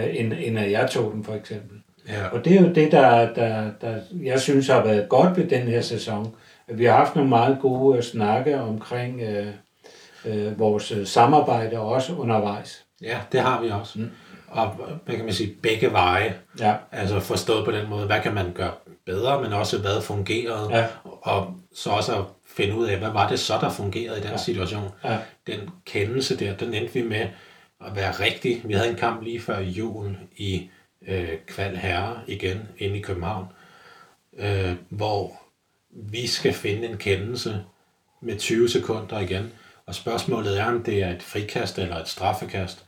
uh, 0.08 0.16
end, 0.20 0.32
end 0.38 0.58
at 0.58 0.70
jeg 0.70 0.90
tog 0.90 1.12
den 1.12 1.24
for 1.24 1.34
eksempel. 1.34 1.78
Ja. 2.08 2.26
Og 2.28 2.44
det 2.44 2.56
er 2.56 2.60
jo 2.60 2.72
det, 2.72 2.92
der, 2.92 3.34
der, 3.34 3.70
der 3.80 4.00
jeg 4.22 4.40
synes 4.40 4.68
har 4.68 4.84
været 4.84 5.08
godt 5.08 5.36
ved 5.36 5.48
den 5.48 5.62
her 5.62 5.80
sæson. 5.80 6.34
At 6.68 6.78
vi 6.78 6.84
har 6.84 6.96
haft 6.96 7.14
nogle 7.16 7.30
meget 7.30 7.58
gode 7.60 7.98
uh, 7.98 8.02
snakke 8.02 8.60
omkring 8.60 9.20
uh, 9.22 10.32
uh, 10.32 10.58
vores 10.58 10.92
uh, 10.92 11.06
samarbejde 11.06 11.78
også 11.78 12.14
undervejs. 12.14 12.84
ja, 13.02 13.18
det 13.32 13.40
har 13.40 13.62
vi 13.62 13.70
også. 13.70 13.98
Mm. 13.98 14.10
Og 14.48 14.68
hvad 15.04 15.16
kan 15.16 15.24
man 15.24 15.34
sige, 15.34 15.54
begge 15.62 15.92
veje. 15.92 16.34
Ja, 16.60 16.74
Altså 16.92 17.20
forstået 17.20 17.64
på 17.64 17.70
den 17.70 17.90
måde, 17.90 18.06
hvad 18.06 18.20
kan 18.20 18.34
man 18.34 18.52
gøre 18.54 18.70
bedre, 19.06 19.42
men 19.42 19.52
også 19.52 19.78
hvad 19.78 20.02
fungerede. 20.02 20.76
Ja. 20.76 20.86
Og 21.04 21.54
så 21.74 21.90
også 21.90 22.18
at 22.18 22.24
finde 22.46 22.76
ud 22.76 22.86
af, 22.86 22.98
hvad 22.98 23.10
var 23.10 23.28
det 23.28 23.38
så, 23.38 23.58
der 23.60 23.70
fungerede 23.70 24.18
i 24.18 24.22
den 24.22 24.30
ja. 24.30 24.36
situation. 24.36 24.88
ja, 25.04 25.18
Den 25.46 25.70
kendelse 25.86 26.38
der, 26.38 26.54
den 26.54 26.74
endte 26.74 26.94
vi 26.94 27.02
med 27.02 27.26
at 27.86 27.96
være 27.96 28.10
rigtig. 28.10 28.60
Vi 28.64 28.72
havde 28.74 28.90
en 28.90 28.96
kamp 28.96 29.22
lige 29.22 29.40
før 29.40 29.60
jul 29.60 30.16
i 30.36 30.70
øh, 31.06 31.38
Kval 31.46 31.76
Herre 31.76 32.20
igen, 32.26 32.68
inde 32.78 32.98
i 32.98 33.02
København, 33.02 33.46
øh, 34.38 34.74
hvor 34.88 35.42
vi 35.90 36.26
skal 36.26 36.52
finde 36.52 36.88
en 36.88 36.96
kendelse 36.96 37.64
med 38.20 38.38
20 38.38 38.68
sekunder 38.68 39.20
igen. 39.20 39.52
Og 39.86 39.94
spørgsmålet 39.94 40.60
er, 40.60 40.64
om 40.64 40.82
det 40.82 41.02
er 41.02 41.10
et 41.10 41.22
frikast 41.22 41.78
eller 41.78 41.96
et 41.96 42.08
straffekast. 42.08 42.84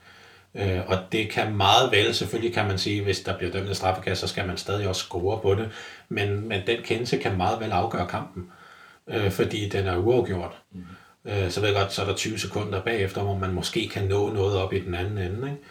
Øh, 0.55 0.81
og 0.87 0.97
det 1.11 1.29
kan 1.29 1.55
meget 1.55 1.91
vel, 1.91 2.15
selvfølgelig 2.15 2.53
kan 2.53 2.67
man 2.67 2.77
sige, 2.77 3.03
hvis 3.03 3.19
der 3.19 3.37
bliver 3.37 3.51
dømt 3.51 3.69
et 3.69 3.77
straffekast, 3.77 4.21
så 4.21 4.27
skal 4.27 4.47
man 4.47 4.57
stadig 4.57 4.87
også 4.87 5.01
score 5.01 5.39
på 5.41 5.55
det. 5.55 5.71
Men, 6.09 6.47
men 6.47 6.61
den 6.67 6.83
kendelse 6.83 7.17
kan 7.17 7.37
meget 7.37 7.59
vel 7.59 7.71
afgøre 7.71 8.07
kampen, 8.07 8.51
øh, 9.07 9.31
fordi 9.31 9.69
den 9.69 9.87
er 9.87 9.97
uafgjort. 9.97 10.61
Mm. 10.71 10.85
Øh, 11.25 11.51
så 11.51 11.59
ved 11.59 11.69
jeg 11.69 11.77
godt, 11.77 11.93
så 11.93 12.01
er 12.01 12.05
der 12.05 12.15
20 12.15 12.39
sekunder 12.39 12.81
bagefter, 12.81 13.21
hvor 13.21 13.37
man 13.37 13.53
måske 13.53 13.89
kan 13.89 14.03
nå 14.03 14.33
noget 14.33 14.57
op 14.57 14.73
i 14.73 14.79
den 14.79 14.95
anden 14.95 15.17
ende. 15.17 15.51
Ikke? 15.51 15.63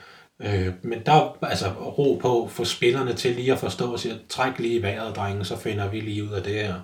Øh, 0.43 0.73
men 0.83 1.03
der 1.07 1.13
er 1.13 1.47
altså 1.47 1.69
ro 1.69 2.19
på, 2.23 2.49
få 2.53 2.65
spillerne 2.65 3.13
til 3.13 3.35
lige 3.35 3.53
at 3.53 3.59
forstå 3.59 3.93
og 3.93 4.01
sige, 4.01 4.19
træk 4.29 4.59
lige 4.59 4.75
i 4.75 4.83
vejret, 4.83 5.17
drenge, 5.17 5.45
så 5.45 5.57
finder 5.57 5.89
vi 5.89 6.01
lige 6.01 6.25
ud 6.25 6.33
af 6.33 6.43
det 6.43 6.55
her. 6.55 6.75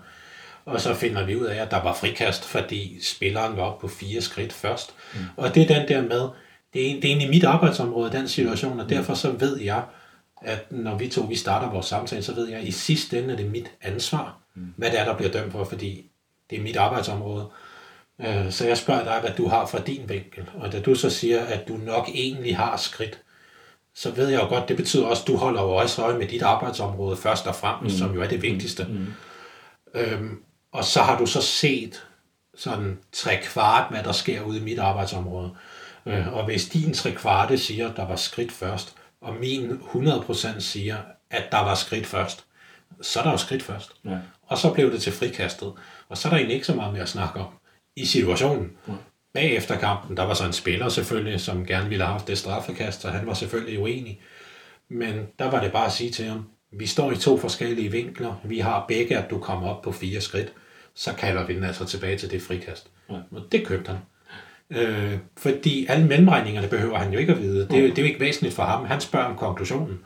Og 0.65 0.81
så 0.81 0.95
finder 0.95 1.25
vi 1.27 1.37
ud 1.37 1.45
af, 1.47 1.63
at 1.63 1.71
der 1.71 1.83
var 1.83 1.95
frikast, 1.95 2.45
fordi 2.45 2.99
spilleren 3.03 3.57
var 3.57 3.63
oppe 3.63 3.81
på 3.81 3.95
fire 3.95 4.21
skridt 4.21 4.53
først. 4.53 4.95
Mm. 5.15 5.21
Og 5.37 5.55
det 5.55 5.63
er 5.71 5.79
den 5.79 5.89
der 5.89 6.03
med, 6.03 6.29
det 6.75 6.91
er, 6.91 6.95
det 6.95 7.05
er 7.05 7.09
egentlig 7.09 7.31
mit 7.31 7.45
arbejdsområde, 7.45 8.13
den 8.13 8.29
situation, 8.29 8.81
og 8.81 8.89
derfor 8.89 9.15
så 9.15 9.31
ved 9.31 9.61
jeg, 9.61 9.83
at 10.43 10.73
når 10.73 10.97
vi 10.97 11.09
to 11.09 11.21
vi 11.21 11.37
starter 11.37 11.71
vores 11.71 11.87
samtale, 11.87 12.23
så 12.23 12.35
ved 12.35 12.49
jeg, 12.49 12.59
at 12.59 12.69
i 12.69 12.71
sidste 12.71 13.19
ende 13.19 13.33
er 13.33 13.37
det 13.37 13.51
mit 13.51 13.71
ansvar, 13.83 14.39
mm. 14.55 14.75
hvad 14.77 14.91
det 14.91 15.01
er, 15.01 15.05
der 15.05 15.17
bliver 15.17 15.33
dømt 15.33 15.53
for, 15.53 15.65
fordi 15.65 16.11
det 16.51 16.59
er 16.59 16.63
mit 16.63 16.77
arbejdsområde. 16.77 17.49
Øh, 18.21 18.53
Så 18.53 18.67
jeg 18.67 18.79
spørger 18.79 19.05
dig, 19.05 19.21
hvad 19.21 19.31
du 19.37 19.49
har 19.49 19.67
fra 19.67 19.79
din 19.79 20.09
vinkel, 20.09 20.45
og 20.55 20.73
da 20.73 20.81
du 20.81 20.95
så 20.95 21.11
siger, 21.11 21.41
at 21.41 21.69
du 21.69 21.77
nok 21.77 22.09
egentlig 22.15 22.57
har 22.57 22.77
skridt, 22.77 23.21
så 23.95 24.11
ved 24.11 24.29
jeg 24.29 24.43
jo 24.43 24.49
godt, 24.49 24.69
det 24.69 24.77
betyder 24.77 25.07
også, 25.07 25.23
at 25.23 25.27
du 25.27 25.37
holder 25.37 25.63
jo 25.63 25.71
også 25.71 26.03
øje 26.03 26.19
med 26.19 26.29
dit 26.29 26.43
arbejdsområde 26.43 27.17
først 27.17 27.47
og 27.47 27.55
fremmest, 27.55 27.95
mm. 27.95 27.99
som 27.99 28.15
jo 28.15 28.23
er 28.23 28.29
det 28.29 28.43
vigtigste. 28.43 28.85
Mm. 28.85 29.07
Øhm, 29.95 30.43
og 30.73 30.85
så 30.85 31.01
har 31.01 31.19
du 31.19 31.27
så 31.27 31.43
set 31.43 32.07
sådan 32.55 32.99
tre 33.13 33.39
kvart, 33.43 33.91
hvad 33.91 34.03
der 34.03 34.13
sker 34.13 34.43
ude 34.43 34.59
i 34.59 34.63
mit 34.63 34.79
arbejdsområde. 34.79 35.51
Øh, 36.07 36.35
og 36.35 36.45
hvis 36.45 36.69
din 36.69 36.95
tre 36.95 37.13
kvarte 37.13 37.59
siger, 37.59 37.91
at 37.91 37.97
der 37.97 38.07
var 38.07 38.17
skridt 38.17 38.53
først, 38.53 38.95
og 39.21 39.35
min 39.35 39.71
100% 39.71 40.61
siger, 40.61 40.97
at 41.31 41.45
der 41.53 41.59
var 41.59 41.75
skridt 41.75 42.07
først, 42.07 42.45
så 43.01 43.19
er 43.19 43.25
der 43.25 43.31
jo 43.31 43.37
skridt 43.37 43.63
først. 43.63 43.93
Ja. 44.05 44.19
Og 44.43 44.59
så 44.59 44.73
blev 44.73 44.93
det 44.93 45.03
til 45.03 45.13
frikastet. 45.13 45.73
Og 46.09 46.19
så 46.19 46.29
er 46.29 46.31
der 46.31 46.37
egentlig 46.37 46.55
ikke 46.55 46.67
så 46.67 46.75
meget 46.75 46.93
mere 46.93 47.03
at 47.03 47.09
snakke 47.09 47.41
om 47.41 47.47
i 47.97 48.05
situationen. 48.05 48.73
Ja. 48.89 48.93
Bagefter 49.35 49.77
kampen, 49.79 50.17
der 50.17 50.23
var 50.25 50.35
så 50.35 50.47
en 50.47 50.53
spiller 50.53 50.89
selvfølgelig, 50.89 51.41
som 51.41 51.67
gerne 51.67 51.89
ville 51.89 52.05
have 52.05 52.13
haft 52.13 52.27
det 52.29 52.39
straffekast, 52.39 53.05
og 53.05 53.13
han 53.13 53.27
var 53.27 53.35
selvfølgelig 53.35 53.81
uenig. 53.81 54.21
Men 54.89 55.27
der 55.39 55.51
var 55.51 55.63
det 55.63 55.73
bare 55.73 55.87
at 55.87 55.93
sige 55.93 56.11
til 56.11 56.25
ham, 56.25 56.45
vi 56.73 56.87
står 56.87 57.13
i 57.13 57.17
to 57.17 57.39
forskellige 57.39 57.91
vinkler. 57.91 58.35
Vi 58.45 58.59
har 58.59 58.85
begge, 58.89 59.19
at 59.19 59.31
du 59.31 59.39
kommer 59.39 59.69
op 59.69 59.83
på 59.83 59.93
fire 59.93 60.21
skridt. 60.21 60.53
Så 60.95 61.13
kalder 61.15 61.47
vi 61.47 61.55
den 61.55 61.65
altså 61.65 61.85
tilbage 61.85 62.19
til 62.19 62.31
det 62.31 62.43
frikast. 62.43 62.91
Ja. 63.11 63.15
Og 63.15 63.43
det 63.53 63.67
købte 63.67 63.91
han. 63.91 63.99
Øh, 64.71 65.19
fordi 65.39 65.87
alle 65.89 66.07
mellemregningerne 66.07 66.69
behøver 66.69 66.99
han 66.99 67.13
jo 67.13 67.19
ikke 67.19 67.33
at 67.33 67.39
vide. 67.43 67.69
Det 67.69 67.73
er, 67.77 67.81
jo- 67.83 67.89
det 67.89 67.99
er 67.99 68.03
jo 68.03 68.09
ikke 68.09 68.21
væsentligt 68.21 68.55
for 68.55 68.63
ham. 68.63 68.85
Han 68.85 69.01
spørger 69.01 69.27
om 69.27 69.37
konklusionen. 69.37 69.99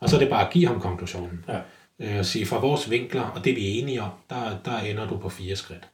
Og 0.00 0.08
så 0.10 0.16
er 0.16 0.20
det 0.20 0.28
bare 0.28 0.46
at 0.46 0.52
give 0.52 0.66
ham 0.66 0.80
konklusionen. 0.80 1.44
Ja. 1.48 1.58
Øh, 2.00 2.18
og 2.18 2.26
sige, 2.26 2.46
fra 2.46 2.58
vores 2.60 2.90
vinkler, 2.90 3.22
og 3.22 3.44
det 3.44 3.56
vi 3.56 3.66
er 3.78 3.82
enige 3.82 4.02
om, 4.02 4.10
der, 4.30 4.56
der 4.64 4.78
ender 4.78 5.08
du 5.08 5.16
på 5.16 5.28
fire 5.28 5.56
skridt. 5.56 5.88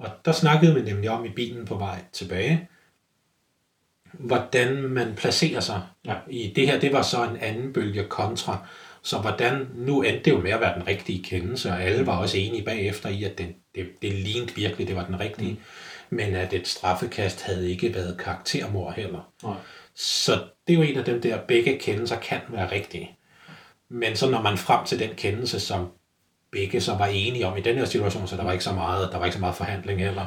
Og 0.00 0.10
der 0.24 0.32
snakkede 0.32 0.74
vi 0.74 0.82
nemlig 0.82 1.10
om 1.10 1.24
i 1.24 1.28
bilen 1.28 1.66
på 1.66 1.74
vej 1.74 2.02
tilbage, 2.12 2.68
hvordan 4.12 4.82
man 4.82 5.14
placerer 5.14 5.60
sig. 5.60 5.82
Ja. 6.04 6.14
I 6.30 6.52
det 6.56 6.66
her, 6.66 6.80
det 6.80 6.92
var 6.92 7.02
så 7.02 7.24
en 7.24 7.36
anden 7.36 7.72
bølge 7.72 8.04
kontra. 8.04 8.66
Så 9.02 9.18
hvordan, 9.18 9.68
nu 9.74 10.02
endte 10.02 10.22
det 10.24 10.30
jo 10.30 10.40
med 10.40 10.50
at 10.50 10.60
være 10.60 10.74
den 10.74 10.86
rigtige 10.86 11.22
kendelse, 11.22 11.70
og 11.70 11.82
alle 11.82 12.06
var 12.06 12.16
også 12.18 12.38
enige 12.38 12.64
bagefter 12.64 13.08
i, 13.08 13.24
at 13.24 13.38
det, 13.38 13.54
det, 13.74 13.88
det 14.02 14.12
lignede 14.12 14.54
virkelig, 14.54 14.88
det 14.88 14.96
var 14.96 15.06
den 15.06 15.20
rigtige. 15.20 15.52
Mm. 15.52 16.16
Men 16.16 16.34
at 16.34 16.52
et 16.52 16.68
straffekast 16.68 17.42
havde 17.42 17.70
ikke 17.70 17.94
været 17.94 18.18
karaktermord 18.18 18.94
heller. 18.94 19.32
Nej. 19.42 19.54
Så 19.94 20.32
det 20.66 20.72
er 20.72 20.76
jo 20.78 20.82
en 20.82 20.98
af 20.98 21.04
dem 21.04 21.20
der, 21.20 21.40
begge 21.48 21.78
kendelser 21.78 22.16
kan 22.16 22.40
være 22.48 22.72
rigtige. 22.72 23.10
Men 23.88 24.16
så 24.16 24.30
når 24.30 24.42
man 24.42 24.58
frem 24.58 24.84
til 24.84 24.98
den 24.98 25.10
kendelse, 25.16 25.60
som 25.60 25.88
begge 26.52 26.80
så 26.80 26.94
var 26.94 27.06
enige 27.06 27.46
om 27.46 27.56
i 27.56 27.60
den 27.60 27.76
her 27.76 27.84
situation, 27.84 28.26
så 28.26 28.36
der 28.36 28.44
var 28.44 28.52
ikke 28.52 28.64
så 28.64 28.72
meget, 28.72 29.12
der 29.12 29.18
var 29.18 29.24
ikke 29.24 29.34
så 29.34 29.40
meget 29.40 29.54
forhandling 29.54 30.00
heller. 30.00 30.24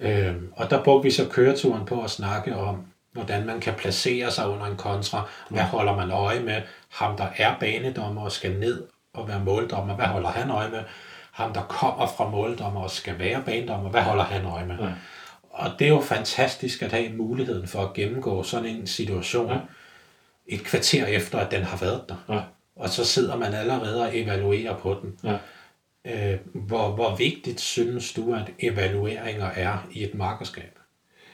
Øhm, 0.00 0.52
og 0.56 0.70
der 0.70 0.84
brugte 0.84 1.04
vi 1.04 1.10
så 1.10 1.28
køreturen 1.28 1.86
på 1.86 2.02
at 2.02 2.10
snakke 2.10 2.56
om, 2.56 2.86
hvordan 3.12 3.46
man 3.46 3.60
kan 3.60 3.74
placere 3.74 4.30
sig 4.30 4.48
under 4.48 4.66
en 4.66 4.76
kontra. 4.76 5.28
Hvad 5.48 5.62
holder 5.62 5.96
man 5.96 6.10
øje 6.10 6.40
med? 6.40 6.62
Ham, 6.88 7.16
der 7.16 7.26
er 7.36 7.54
banedommer 7.60 8.22
og 8.22 8.32
skal 8.32 8.52
ned 8.52 8.82
og 9.14 9.28
være 9.28 9.40
måldommer, 9.40 9.94
hvad 9.94 10.06
holder 10.06 10.28
han 10.28 10.50
øje 10.50 10.68
med? 10.70 10.82
Ham, 11.32 11.52
der 11.52 11.62
kommer 11.62 12.06
fra 12.16 12.28
måldommer 12.30 12.80
og 12.80 12.90
skal 12.90 13.18
være 13.18 13.42
banedommer, 13.46 13.90
hvad 13.90 14.02
holder 14.02 14.24
han 14.24 14.44
øje 14.44 14.66
med? 14.66 14.76
Ja. 14.80 14.88
Og 15.50 15.70
det 15.78 15.84
er 15.84 15.88
jo 15.88 16.00
fantastisk 16.00 16.82
at 16.82 16.92
have 16.92 17.12
muligheden 17.12 17.68
for 17.68 17.78
at 17.82 17.92
gennemgå 17.92 18.42
sådan 18.42 18.66
en 18.66 18.86
situation 18.86 19.48
Ja. 19.50 19.58
et 20.46 20.64
kvarter 20.64 21.06
efter, 21.06 21.38
at 21.38 21.50
den 21.50 21.62
har 21.62 21.76
været 21.76 22.02
der. 22.08 22.16
Ja. 22.34 22.40
Og 22.76 22.88
så 22.88 23.04
sidder 23.04 23.36
man 23.36 23.54
allerede 23.54 24.02
og 24.02 24.18
evaluerer 24.18 24.76
på 24.76 24.96
den. 25.02 25.18
Ja. 25.24 25.36
Øh, 26.04 26.38
hvor, 26.54 26.88
hvor 26.88 27.16
vigtigt 27.16 27.60
synes 27.60 28.12
du, 28.12 28.34
at 28.34 28.50
evalueringer 28.60 29.46
er 29.46 29.88
i 29.92 30.04
et 30.04 30.14
markerskab? 30.14 30.78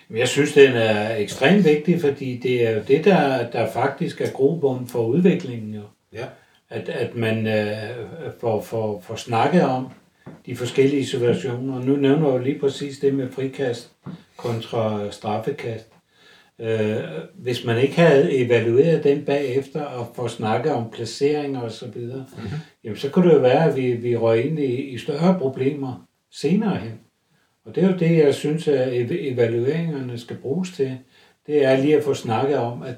Men 0.09 0.19
Jeg 0.19 0.29
synes, 0.29 0.53
den 0.53 0.73
er 0.73 1.17
ekstremt 1.17 1.65
vigtig, 1.65 2.01
fordi 2.01 2.37
det 2.37 2.67
er 2.67 2.71
jo 2.71 2.83
det, 2.89 3.05
der, 3.05 3.51
der 3.51 3.71
faktisk 3.71 4.21
er 4.21 4.31
grobund 4.31 4.89
for 4.89 5.07
udviklingen. 5.07 5.75
Jo. 5.75 5.83
Ja. 6.13 6.25
At, 6.71 6.89
at 6.89 7.15
man 7.15 7.47
øh, 7.47 7.77
får, 8.41 8.63
får, 8.63 9.01
får 9.01 9.17
snakket 9.17 9.63
om 9.63 9.89
de 10.47 10.57
forskellige 10.57 11.07
situationer. 11.07 11.85
Nu 11.85 11.97
nævner 11.97 12.27
jeg 12.27 12.39
jo 12.39 12.39
lige 12.39 12.59
præcis 12.59 12.99
det 12.99 13.15
med 13.15 13.33
frikast 13.33 13.91
kontra 14.37 15.11
straffekast. 15.11 15.89
Øh, 16.61 16.97
hvis 17.35 17.65
man 17.65 17.79
ikke 17.79 17.95
havde 17.95 18.37
evalueret 18.37 19.05
den 19.05 19.25
bagefter 19.25 19.83
og 19.83 20.13
får 20.15 20.29
snakket 20.29 20.73
om 20.73 20.91
placeringer 20.91 21.61
og 21.61 21.73
så 21.73 21.87
videre, 21.87 22.27
mm-hmm. 22.37 22.59
jamen 22.85 22.97
så 22.97 23.11
kunne 23.11 23.29
det 23.29 23.35
jo 23.35 23.41
være, 23.41 23.65
at 23.65 23.77
vi, 23.77 23.93
vi 23.93 24.17
røg 24.17 24.47
ind 24.47 24.59
i, 24.59 24.75
i 24.75 24.99
større 24.99 25.39
problemer 25.39 26.07
senere 26.33 26.77
hen. 26.77 27.01
Og 27.65 27.75
det 27.75 27.85
er 27.85 27.89
jo 27.89 27.97
det, 27.99 28.19
jeg 28.19 28.35
synes, 28.35 28.69
at 28.69 28.89
ev- 28.93 29.33
evalueringerne 29.33 30.19
skal 30.19 30.37
bruges 30.37 30.71
til. 30.71 30.99
Det 31.47 31.65
er 31.65 31.77
lige 31.77 31.97
at 31.97 32.05
få 32.05 32.15
snakket 32.15 32.57
om, 32.57 32.83
at 32.83 32.95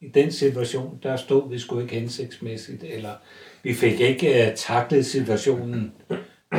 i 0.00 0.08
den 0.08 0.32
situation, 0.32 0.98
der 1.02 1.16
stod 1.16 1.50
vi 1.50 1.58
sgu 1.58 1.80
ikke 1.80 1.94
hensigtsmæssigt, 1.94 2.84
eller 2.84 3.10
vi 3.62 3.74
fik 3.74 4.00
ikke 4.00 4.28
uh, 4.28 4.54
taklet 4.54 5.06
situationen 5.06 5.92
uh, 6.10 6.58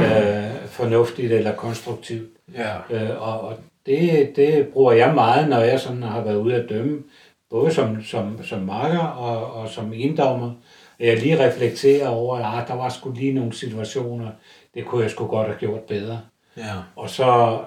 fornuftigt 0.65 1.31
eller 1.31 1.55
konstruktivt. 1.55 2.29
Ja. 2.53 2.75
Øh, 2.89 3.21
og 3.21 3.41
og 3.41 3.57
det, 3.85 4.31
det 4.35 4.67
bruger 4.67 4.91
jeg 4.91 5.15
meget, 5.15 5.49
når 5.49 5.59
jeg 5.59 5.79
sådan 5.79 6.03
har 6.03 6.21
været 6.23 6.35
ude 6.35 6.55
at 6.55 6.69
dømme, 6.69 7.03
både 7.49 7.71
som, 7.73 8.03
som, 8.03 8.43
som 8.43 8.61
marker 8.61 8.99
og, 8.99 9.53
og 9.61 9.69
som 9.69 9.93
inddommer. 9.93 10.51
At 10.99 11.07
Jeg 11.07 11.17
lige 11.17 11.47
reflekterer 11.47 12.07
over, 12.07 12.37
at 12.37 12.61
ah, 12.61 12.67
der 12.67 12.73
var 12.73 12.89
sgu 12.89 13.11
lige 13.11 13.33
nogle 13.33 13.53
situationer, 13.53 14.27
det 14.73 14.85
kunne 14.85 15.01
jeg 15.01 15.11
sgu 15.11 15.27
godt 15.27 15.47
have 15.47 15.57
gjort 15.59 15.81
bedre. 15.81 16.19
Ja. 16.57 16.73
Og 16.95 17.09
så 17.09 17.59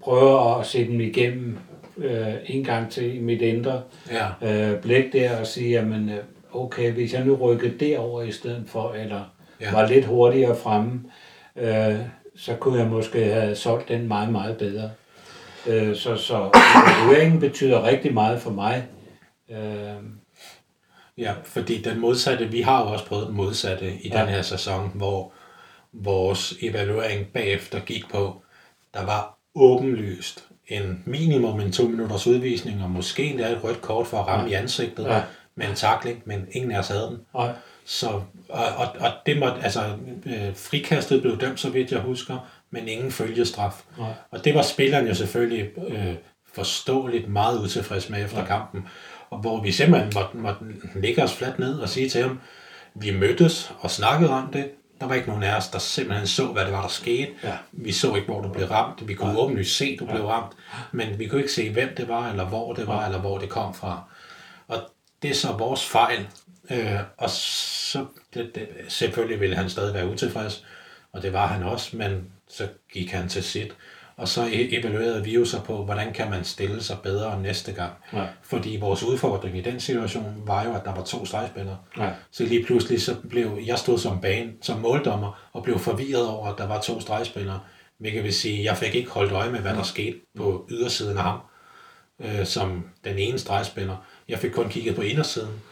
prøve 0.00 0.58
at 0.58 0.66
se 0.66 0.86
dem 0.86 1.00
igennem 1.00 1.58
øh, 1.96 2.34
en 2.46 2.64
gang 2.64 2.90
til 2.90 3.16
i 3.16 3.20
mit 3.20 3.42
indre 3.42 3.82
Ja. 4.10 4.72
øh, 4.72 4.80
blik 4.82 5.12
der 5.12 5.38
og 5.40 5.46
sige, 5.46 5.70
jamen 5.70 6.08
øh, 6.08 6.18
okay, 6.52 6.92
hvis 6.92 7.14
jeg 7.14 7.24
nu 7.24 7.34
rykkede 7.34 7.78
derover 7.78 8.22
i 8.22 8.32
stedet 8.32 8.64
for, 8.66 8.92
eller 8.92 9.20
ja. 9.60 9.72
var 9.72 9.86
lidt 9.86 10.04
hurtigere 10.04 10.56
fremme, 10.56 11.00
øh, 11.56 11.96
så 12.36 12.54
kunne 12.54 12.78
jeg 12.78 12.88
måske 12.88 13.24
have 13.24 13.54
solgt 13.54 13.88
den 13.88 14.08
meget, 14.08 14.32
meget 14.32 14.56
bedre. 14.56 14.90
Øh, 15.68 15.96
så 15.96 16.16
så 16.16 16.50
evalueringen 16.86 17.40
betyder 17.40 17.84
rigtig 17.84 18.14
meget 18.14 18.42
for 18.42 18.50
mig, 18.50 18.86
Øh, 19.50 20.02
Ja, 21.18 21.34
fordi 21.44 21.82
den 21.82 22.00
modsatte, 22.00 22.46
vi 22.46 22.60
har 22.60 22.82
jo 22.82 22.88
også 22.92 23.04
prøvet 23.06 23.26
den 23.26 23.36
modsatte 23.36 23.92
i 24.02 24.08
ja. 24.08 24.18
Ja. 24.18 24.24
den 24.24 24.34
her 24.34 24.42
sæson, 24.42 24.90
hvor 24.94 25.32
vores 25.92 26.54
evaluering 26.62 27.26
bagefter 27.26 27.80
gik 27.80 28.08
på, 28.10 28.42
der 28.94 29.04
var 29.04 29.38
åbenlyst 29.54 30.44
en 30.68 31.02
minimum 31.06 31.60
en 31.60 31.72
to 31.72 31.82
minutters 31.82 32.26
udvisning, 32.26 32.82
og 32.82 32.90
måske 32.90 33.24
endda 33.24 33.48
et 33.52 33.64
rødt 33.64 33.80
kort 33.80 34.06
for 34.06 34.18
at 34.18 34.26
ramme 34.26 34.44
ja. 34.44 34.50
i 34.50 34.62
ansigtet 34.62 35.04
ja. 35.04 35.14
Ja. 35.16 35.22
med 35.54 35.68
en 35.68 35.74
takling, 35.74 36.22
men 36.24 36.46
ingen 36.52 36.72
af 36.72 36.78
os 36.78 36.88
havde 36.88 37.02
den. 37.10 37.18
og, 37.32 37.52
Så, 37.84 38.06
og, 38.48 38.64
og, 38.76 38.86
og 39.00 39.10
det 39.26 39.38
måtte, 39.38 39.60
altså, 39.62 39.80
øh, 40.26 40.56
frikastet 40.56 41.22
blev 41.22 41.40
dømt, 41.40 41.60
så 41.60 41.70
vidt 41.70 41.92
jeg 41.92 42.00
husker, 42.00 42.38
men 42.70 42.88
ingen 42.88 43.12
følgestraf. 43.12 43.82
Nej. 43.98 44.12
Og 44.30 44.44
det 44.44 44.54
var 44.54 44.62
spilleren 44.62 45.06
jo 45.06 45.14
selvfølgelig 45.14 45.70
øh, 45.88 46.14
forståeligt 46.52 47.28
meget 47.28 47.58
utilfreds 47.58 48.10
med 48.10 48.24
efter 48.24 48.38
ja. 48.38 48.46
kampen, 48.46 48.88
og 49.30 49.38
hvor 49.38 49.62
vi 49.62 49.72
simpelthen 49.72 50.12
måtte, 50.14 50.36
måtte 50.36 50.60
lægge 51.00 51.22
os 51.22 51.32
fladt 51.32 51.58
ned 51.58 51.78
og 51.78 51.88
sige 51.88 52.08
til 52.08 52.22
ham, 52.22 52.40
vi 52.94 53.10
mødtes 53.10 53.72
og 53.80 53.90
snakkede 53.90 54.30
om 54.30 54.52
det, 54.52 54.70
der 55.00 55.06
var 55.06 55.14
ikke 55.14 55.28
nogen 55.28 55.42
af 55.42 55.56
os, 55.56 55.68
der 55.68 55.78
simpelthen 55.78 56.26
så, 56.26 56.46
hvad 56.46 56.64
det 56.64 56.72
var, 56.72 56.80
der 56.80 56.88
skete. 56.88 57.32
Ja. 57.44 57.56
Vi 57.72 57.92
så 57.92 58.14
ikke, 58.14 58.26
hvor 58.26 58.40
du 58.40 58.48
blev 58.48 58.66
ramt. 58.66 59.08
Vi 59.08 59.14
kunne 59.14 59.30
ja. 59.30 59.36
åbenlyst 59.36 59.76
se, 59.76 59.96
du 59.96 60.04
ja. 60.04 60.10
blev 60.10 60.26
ramt, 60.26 60.52
men 60.92 61.18
vi 61.18 61.26
kunne 61.26 61.40
ikke 61.40 61.52
se, 61.52 61.72
hvem 61.72 61.94
det 61.96 62.08
var, 62.08 62.30
eller 62.30 62.44
hvor 62.44 62.72
det 62.72 62.86
var, 62.86 63.04
eller 63.04 63.18
hvor 63.18 63.38
det 63.38 63.48
kom 63.48 63.74
fra. 63.74 64.02
Og 64.68 64.78
det 65.22 65.30
er 65.30 65.34
så 65.34 65.52
vores 65.52 65.84
fejl. 65.84 66.26
Øh, 66.70 67.00
og 67.16 67.30
så 67.30 68.06
det, 68.34 68.50
det, 68.54 68.68
selvfølgelig 68.88 69.40
ville 69.40 69.56
han 69.56 69.70
stadig 69.70 69.94
være 69.94 70.08
utilfreds, 70.08 70.64
og 71.12 71.22
det 71.22 71.32
var 71.32 71.46
han 71.46 71.62
også, 71.62 71.96
men 71.96 72.32
så 72.50 72.68
gik 72.92 73.10
han 73.10 73.28
til 73.28 73.42
sit. 73.42 73.72
Og 74.16 74.28
så 74.28 74.46
e- 74.46 74.78
evaluerede 74.78 75.24
vi 75.24 75.34
jo 75.34 75.44
så 75.44 75.60
på, 75.60 75.84
hvordan 75.84 76.12
kan 76.12 76.30
man 76.30 76.44
stille 76.44 76.82
sig 76.82 76.96
bedre 77.02 77.42
næste 77.42 77.72
gang. 77.72 77.92
Ja. 78.12 78.26
Fordi 78.42 78.76
vores 78.80 79.02
udfordring 79.02 79.58
i 79.58 79.60
den 79.60 79.80
situation 79.80 80.42
var 80.46 80.64
jo, 80.64 80.74
at 80.74 80.84
der 80.84 80.94
var 80.94 81.04
to 81.04 81.26
stregspillere. 81.26 81.78
Ja. 81.98 82.10
Så 82.30 82.44
lige 82.44 82.64
pludselig 82.64 83.02
så 83.02 83.16
blev 83.30 83.58
jeg 83.66 83.78
stod 83.78 83.98
som 83.98 84.20
bane, 84.20 84.52
som 84.62 84.80
måldommer, 84.80 85.48
og 85.52 85.62
blev 85.62 85.78
forvirret 85.78 86.26
over, 86.28 86.46
at 86.48 86.58
der 86.58 86.66
var 86.66 86.80
to 86.80 87.00
stregspillere. 87.00 87.60
Hvilket 87.98 88.24
vil 88.24 88.34
sige, 88.34 88.58
at 88.58 88.64
jeg 88.64 88.76
fik 88.76 88.94
ikke 88.94 89.10
holdt 89.10 89.32
øje 89.32 89.50
med, 89.50 89.60
hvad 89.60 89.74
der 89.74 89.82
skete 89.82 90.16
på 90.36 90.66
ydersiden 90.70 91.16
af 91.16 91.22
ham, 91.22 91.40
øh, 92.20 92.46
som 92.46 92.84
den 93.04 93.18
ene 93.18 93.38
stregspiller. 93.38 93.96
Jeg 94.28 94.38
fik 94.38 94.50
kun 94.50 94.68
kigget 94.68 94.96
på 94.96 95.02
indersiden. 95.02 95.62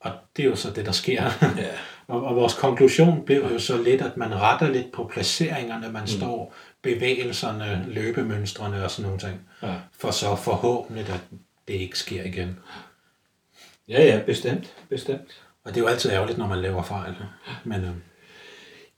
Og 0.00 0.12
det 0.36 0.44
er 0.44 0.48
jo 0.48 0.56
så 0.56 0.70
det, 0.70 0.86
der 0.86 0.92
sker. 0.92 1.22
Ja. 1.42 1.68
og, 2.14 2.24
og 2.24 2.36
vores 2.36 2.54
konklusion 2.54 3.24
blev 3.24 3.42
jo 3.52 3.58
så 3.58 3.82
lidt, 3.82 4.02
at 4.02 4.16
man 4.16 4.34
retter 4.40 4.70
lidt 4.70 4.92
på 4.92 5.10
placeringerne, 5.12 5.92
man 5.92 6.02
mm. 6.02 6.06
står, 6.06 6.54
bevægelserne, 6.82 7.86
løbemønstrene 7.88 8.84
og 8.84 8.90
sådan 8.90 9.04
nogle 9.10 9.20
ting. 9.20 9.40
Ja. 9.62 9.74
For 9.98 10.10
så 10.10 10.36
forhåbentlig, 10.36 11.08
at 11.08 11.20
det 11.68 11.74
ikke 11.74 11.98
sker 11.98 12.24
igen. 12.24 12.58
ja, 13.88 14.04
ja, 14.04 14.20
bestemt, 14.26 14.74
bestemt. 14.88 15.42
Og 15.64 15.70
det 15.70 15.76
er 15.76 15.84
jo 15.84 15.88
altid 15.88 16.10
ærgerligt, 16.10 16.38
når 16.38 16.46
man 16.46 16.58
laver 16.58 16.82
fejl. 16.82 17.14
Men 17.64 17.84
øh, 17.84 17.90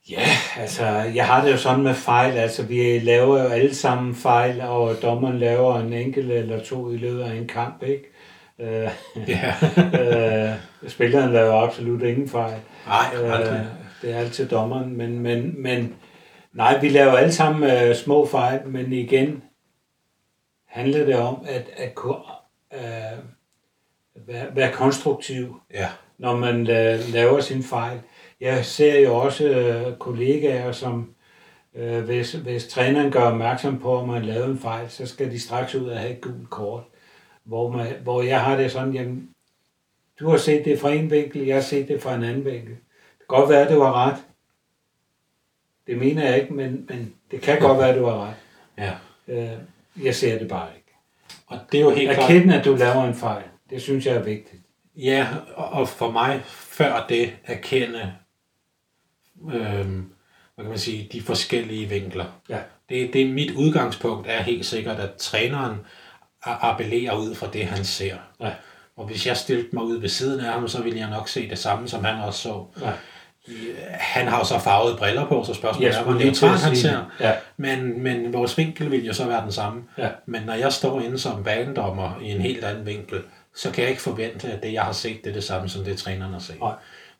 Ja, 0.09 0.25
altså, 0.57 0.85
jeg 0.85 1.27
har 1.27 1.45
det 1.45 1.51
jo 1.51 1.57
sådan 1.57 1.83
med 1.83 1.93
fejl. 1.93 2.37
Altså, 2.37 2.63
vi 2.63 2.99
laver 2.99 3.43
jo 3.43 3.47
alle 3.47 3.75
sammen 3.75 4.15
fejl, 4.15 4.61
og 4.61 5.01
dommeren 5.01 5.39
laver 5.39 5.79
en 5.79 5.93
enkelt 5.93 6.31
eller 6.31 6.63
to 6.63 6.91
i 6.91 6.97
løbet 6.97 7.21
af 7.21 7.35
en 7.35 7.47
kamp, 7.47 7.83
ikke? 7.83 8.12
Øh, 8.59 8.89
ja, 9.27 9.53
øh, 10.01 10.55
spilleren 10.87 11.33
laver 11.33 11.53
absolut 11.53 12.01
ingen 12.01 12.29
fejl. 12.29 12.59
nej, 12.87 13.05
aldrig. 13.33 13.59
Øh, 13.59 13.65
det 14.01 14.13
er 14.13 14.17
altid 14.17 14.47
dommeren, 14.47 14.97
men, 14.97 15.19
men, 15.19 15.61
men 15.61 15.95
nej, 16.53 16.79
vi 16.79 16.89
laver 16.89 17.11
alle 17.11 17.31
sammen 17.31 17.71
øh, 17.71 17.95
små 17.95 18.25
fejl, 18.25 18.67
men 18.67 18.93
igen 18.93 19.43
handler 20.67 21.05
det 21.05 21.15
om 21.15 21.45
at, 21.47 21.69
at 21.77 21.95
kunne, 21.95 22.17
øh, 22.73 23.19
være, 24.27 24.55
være 24.55 24.71
konstruktiv, 24.71 25.59
Ja, 25.73 25.89
når 26.17 26.35
man 26.35 26.59
øh, 26.59 26.99
laver 27.13 27.39
sin 27.39 27.63
fejl. 27.63 27.99
Jeg 28.41 28.65
ser 28.65 28.99
jo 28.99 29.15
også 29.15 29.45
øh, 29.45 29.97
kollegaer, 29.97 30.71
som 30.71 31.13
øh, 31.75 32.03
hvis, 32.03 32.33
hvis 32.33 32.67
træneren 32.67 33.11
gør 33.11 33.21
opmærksom 33.21 33.79
på, 33.79 33.99
at 33.99 34.07
man 34.07 34.25
lavet 34.25 34.49
en 34.49 34.59
fejl, 34.59 34.89
så 34.89 35.05
skal 35.05 35.31
de 35.31 35.39
straks 35.39 35.75
ud 35.75 35.87
og 35.87 35.99
have 35.99 36.11
et 36.13 36.21
gult 36.21 36.49
kort. 36.49 36.83
Hvor, 37.43 37.71
man, 37.71 37.95
hvor 38.03 38.21
jeg 38.21 38.41
har 38.41 38.57
det 38.57 38.71
sådan, 38.71 38.93
jamen, 38.93 39.29
du 40.19 40.29
har 40.29 40.37
set 40.37 40.65
det 40.65 40.79
fra 40.79 40.91
en 40.91 41.11
vinkel, 41.11 41.41
jeg 41.45 41.55
har 41.55 41.61
set 41.61 41.87
det 41.87 42.01
fra 42.01 42.15
en 42.15 42.23
anden 42.23 42.45
vinkel. 42.45 42.69
Det 42.69 43.19
kan 43.19 43.27
godt 43.27 43.49
være, 43.49 43.67
at 43.67 43.73
du 43.73 43.81
har 43.81 43.93
ret. 43.93 44.17
Det 45.87 45.97
mener 45.97 46.25
jeg 46.29 46.41
ikke, 46.41 46.53
men, 46.53 46.85
men 46.89 47.13
det 47.31 47.41
kan 47.41 47.59
godt 47.59 47.77
være, 47.77 47.89
at 47.89 47.95
du 47.99 48.05
har 48.05 48.27
ret. 48.27 48.35
ja. 48.77 48.93
Øh, 49.27 49.57
jeg 50.03 50.15
ser 50.15 50.39
det 50.39 50.47
bare 50.47 50.69
ikke. 50.75 50.91
Og 51.47 51.59
det 51.71 51.79
er 51.79 51.83
jo 51.83 51.89
helt 51.89 52.11
klart... 52.13 52.31
Erkend, 52.31 52.53
at 52.53 52.65
du 52.65 52.75
laver 52.75 53.03
en 53.03 53.15
fejl. 53.15 53.43
Det 53.69 53.81
synes 53.81 54.05
jeg 54.05 54.15
er 54.15 54.23
vigtigt. 54.23 54.61
Ja, 54.95 55.27
og 55.55 55.89
for 55.89 56.11
mig, 56.11 56.41
før 56.45 57.05
det, 57.09 57.33
erkende, 57.43 58.13
øhm, 59.53 60.11
hvad 60.55 60.65
kan 60.65 60.69
man 60.69 60.77
sige, 60.77 61.09
de 61.11 61.21
forskellige 61.21 61.89
vinkler. 61.89 62.25
Ja. 62.49 62.59
Det, 62.89 63.13
det 63.13 63.21
er 63.21 63.33
mit 63.33 63.51
udgangspunkt 63.51 64.27
er 64.27 64.41
helt 64.41 64.65
sikkert, 64.65 64.99
at 64.99 65.13
træneren 65.13 65.77
a- 66.45 66.57
appellerer 66.69 67.15
ud 67.17 67.35
fra 67.35 67.47
det, 67.53 67.65
han 67.65 67.85
ser. 67.85 68.15
Ja. 68.41 68.51
Og 68.97 69.05
hvis 69.05 69.27
jeg 69.27 69.37
stillede 69.37 69.67
mig 69.73 69.83
ud 69.83 69.97
ved 69.97 70.09
siden 70.09 70.39
af 70.45 70.53
ham, 70.53 70.67
så 70.67 70.81
ville 70.81 70.99
jeg 70.99 71.09
nok 71.09 71.29
se 71.29 71.49
det 71.49 71.57
samme, 71.57 71.87
som 71.87 72.03
han 72.03 72.23
også 72.23 72.39
så. 72.39 72.65
Ja. 72.81 72.91
Han 73.89 74.27
har 74.27 74.39
jo 74.39 74.45
så 74.45 74.59
farvede 74.59 74.97
briller 74.97 75.25
på, 75.25 75.43
så 75.43 75.53
spørgsmålet 75.53 75.95
er, 75.95 76.03
hvor 76.03 76.13
at 76.53 76.59
han 76.59 76.75
ser. 76.75 77.11
Ja. 77.19 77.33
Men, 77.57 78.03
men 78.03 78.33
vores 78.33 78.57
vinkel 78.57 78.91
vil 78.91 79.05
jo 79.05 79.13
så 79.13 79.27
være 79.27 79.43
den 79.43 79.51
samme. 79.51 79.83
Ja. 79.97 80.09
Men 80.25 80.41
når 80.41 80.53
jeg 80.53 80.73
står 80.73 81.01
inde 81.01 81.19
som 81.19 81.43
banedommer 81.43 82.19
i 82.21 82.31
en 82.31 82.41
helt 82.41 82.63
anden 82.63 82.85
vinkel, 82.85 83.21
så 83.55 83.71
kan 83.71 83.81
jeg 83.81 83.89
ikke 83.89 84.01
forvente, 84.01 84.51
at 84.51 84.63
det, 84.63 84.73
jeg 84.73 84.83
har 84.83 84.91
set, 84.91 85.23
det 85.23 85.29
er 85.29 85.33
det 85.33 85.43
samme, 85.43 85.69
som 85.69 85.83
det 85.83 85.97
træneren 85.97 86.33
har 86.33 86.39
set. 86.39 86.59
Nej. 86.59 86.73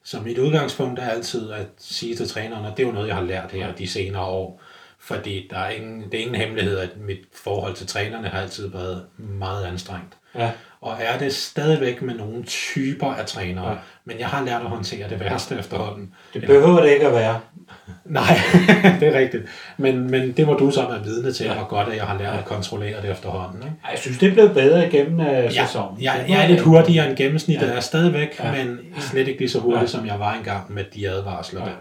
Så 0.04 0.20
mit 0.20 0.38
udgangspunkt 0.38 1.00
er 1.00 1.10
altid 1.10 1.52
at 1.52 1.68
sige 1.78 2.16
til 2.16 2.30
træneren, 2.30 2.66
og 2.66 2.78
det 2.78 2.84
er 2.84 2.88
jo 2.88 2.94
noget, 2.94 3.08
jeg 3.08 3.16
har 3.16 3.24
lært 3.24 3.52
her 3.52 3.72
de 3.76 3.88
senere 3.88 4.24
år, 4.24 4.62
fordi 5.04 5.48
der 5.52 5.58
er 5.60 5.70
ingen, 5.70 6.04
det 6.12 6.14
er 6.14 6.22
ingen 6.22 6.36
hemmelighed, 6.36 6.78
at 6.80 6.90
mit 6.98 7.20
forhold 7.44 7.74
til 7.74 7.88
trænerne 7.88 8.28
har 8.28 8.42
altid 8.42 8.70
været 8.72 9.04
meget 9.18 9.66
anstrengt. 9.66 10.14
Ja. 10.36 10.50
Og 10.82 10.94
er 11.00 11.18
det 11.18 11.34
stadigvæk 11.34 12.02
med 12.02 12.14
nogle 12.16 12.44
typer 12.44 13.08
af 13.14 13.26
trænere, 13.26 13.70
Ja. 13.70 13.76
men 14.06 14.20
jeg 14.20 14.28
har 14.28 14.46
lært 14.46 14.62
at 14.62 14.68
håndtere 14.68 15.10
det 15.10 15.20
værste 15.20 15.56
efterhånden. 15.60 16.14
Det 16.34 16.42
behøver 16.42 16.82
det 16.82 16.90
ikke 16.94 17.08
at 17.08 17.14
være. 17.14 17.40
Nej, 18.06 18.40
det 19.00 19.08
er 19.16 19.20
rigtigt. 19.20 19.44
Men, 19.78 20.12
men 20.12 20.32
det 20.32 20.48
må 20.48 20.54
du 20.54 20.72
så 20.72 20.88
være 20.90 21.04
vidne 21.04 21.32
til, 21.32 21.54
hvor 21.54 21.64
godt 21.68 21.90
at 21.90 21.96
jeg 21.98 22.04
har 22.06 22.18
lært 22.18 22.34
at 22.40 22.46
kontrollere 22.46 23.02
det 23.02 23.12
efterhånden. 23.12 23.64
Ikke? 23.64 23.76
Jeg 23.92 24.00
synes, 24.00 24.18
det 24.18 24.34
blev 24.34 24.50
bedre 24.54 24.88
igennem 24.88 25.20
uh, 25.20 25.26
Ja, 25.26 25.66
sæsonen. 25.66 26.02
jeg, 26.02 26.20
Det 26.28 26.34
jeg 26.34 26.44
er 26.44 26.48
lidt 26.48 26.62
hurtigere 26.62 27.08
end 27.10 27.18
gennemsnittet, 27.18 27.68
Ja. 27.68 27.74
er 27.74 27.80
stadigvæk, 27.80 28.40
Ja. 28.40 28.52
men 28.52 28.80
slet 29.00 29.28
ikke 29.28 29.40
lige 29.40 29.50
så 29.50 29.60
hurtigt, 29.60 29.82
Ja. 29.82 29.88
som 29.88 30.06
jeg 30.06 30.20
var 30.20 30.34
engang 30.34 30.74
med 30.74 30.84
de 30.96 31.10
advarsler 31.10 31.60
Ja. 31.62 31.66
der. 31.66 31.72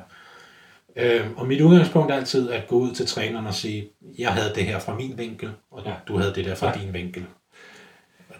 Øhm, 0.96 1.34
og 1.36 1.46
mit 1.46 1.60
udgangspunkt 1.60 2.10
er 2.12 2.16
altid 2.16 2.50
at 2.50 2.66
gå 2.68 2.76
ud 2.76 2.92
til 2.92 3.06
træneren 3.06 3.46
og 3.46 3.54
sige, 3.54 3.88
jeg 4.18 4.28
havde 4.28 4.54
det 4.54 4.64
her 4.64 4.78
fra 4.78 4.94
min 4.94 5.14
vinkel, 5.16 5.50
og 5.70 5.82
Ja. 5.86 5.92
du 6.08 6.16
havde 6.18 6.32
det 6.34 6.44
der 6.44 6.54
fra 6.54 6.72
Ja. 6.76 6.84
din 6.84 6.94
vinkel. 6.94 7.24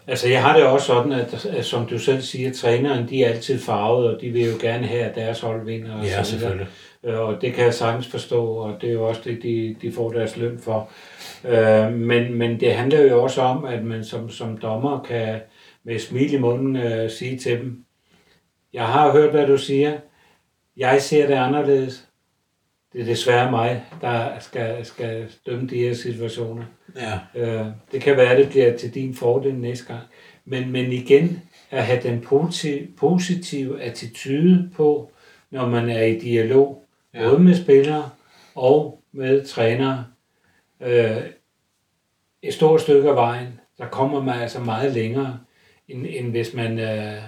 Altså, 0.06 0.28
jeg 0.28 0.42
har 0.42 0.56
det 0.56 0.66
også 0.66 0.86
sådan, 0.86 1.12
at, 1.12 1.46
at 1.46 1.64
som 1.64 1.86
du 1.86 1.98
selv 1.98 2.20
siger, 2.22 2.52
træneren, 2.52 3.08
de 3.08 3.24
er 3.24 3.28
altid 3.28 3.58
farvet, 3.58 4.14
og 4.14 4.20
de 4.20 4.30
vil 4.30 4.42
jo 4.46 4.54
gerne 4.60 4.86
have, 4.86 5.02
at 5.02 5.14
deres 5.14 5.40
hold 5.40 5.64
vinder. 5.64 5.94
Og 5.98 6.04
Ja, 6.04 6.22
selvfølgelig. 6.22 6.66
Øh, 7.04 7.18
Og 7.20 7.40
det 7.40 7.54
kan 7.54 7.64
jeg 7.64 7.74
sagtens 7.74 8.06
forstå, 8.06 8.46
og 8.46 8.80
det 8.80 8.88
er 8.88 8.92
jo 8.92 9.08
også 9.08 9.20
det, 9.24 9.42
de, 9.42 9.76
de 9.82 9.92
får 9.92 10.12
deres 10.12 10.36
løn 10.36 10.58
for. 10.58 10.90
Øh, 11.44 11.92
men, 11.92 12.34
men 12.34 12.60
det 12.60 12.74
handler 12.74 13.00
jo 13.00 13.22
også 13.22 13.40
om, 13.40 13.64
at 13.64 13.84
man 13.84 14.04
som, 14.04 14.30
som 14.30 14.56
dommer 14.58 15.02
kan 15.02 15.40
med 15.84 15.98
smil 15.98 16.32
i 16.34 16.38
munden 16.38 16.76
øh, 16.76 17.10
sige 17.10 17.38
til 17.38 17.58
dem, 17.58 17.84
jeg 18.72 18.86
har 18.86 19.12
hørt, 19.12 19.30
hvad 19.30 19.46
du 19.46 19.56
siger. 19.58 19.92
Jeg 20.76 21.02
ser 21.02 21.26
det 21.26 21.34
anderledes. 21.34 22.08
Det 22.92 23.00
er 23.00 23.04
desværre 23.04 23.50
mig, 23.50 23.84
der 24.00 24.38
skal, 24.40 24.86
skal 24.86 25.28
dømme 25.46 25.68
de 25.68 25.76
her 25.76 25.94
situationer. 25.94 26.64
Ja, 26.96 27.18
Øh, 27.34 27.66
det 27.92 28.00
kan 28.00 28.16
være, 28.16 28.36
det 28.36 28.48
bliver 28.48 28.76
til 28.76 28.94
din 28.94 29.14
fordel 29.14 29.54
næste 29.54 29.86
gang. 29.86 30.02
Men, 30.44 30.72
men 30.72 30.92
igen, 30.92 31.42
at 31.70 31.84
have 31.84 32.02
den 32.02 32.20
positive, 32.20 32.86
positive 32.96 33.82
attitude 33.82 34.70
på, 34.76 35.12
når 35.50 35.68
man 35.68 35.90
er 35.90 36.02
i 36.02 36.18
dialog, 36.18 36.84
ja. 37.14 37.28
både 37.28 37.42
med 37.42 37.54
spillere 37.54 38.10
og 38.54 39.02
med 39.12 39.44
trænere. 39.44 40.04
Øh, 40.80 41.22
et 42.42 42.54
stort 42.54 42.80
stykke 42.80 43.08
af 43.08 43.16
vejen, 43.16 43.60
der 43.78 43.86
kommer 43.86 44.22
man 44.22 44.40
altså 44.40 44.60
meget 44.60 44.92
længere, 44.92 45.38
end, 45.88 46.06
end 46.10 46.30
hvis 46.30 46.54
man 46.54 46.78
øh, 46.78 47.22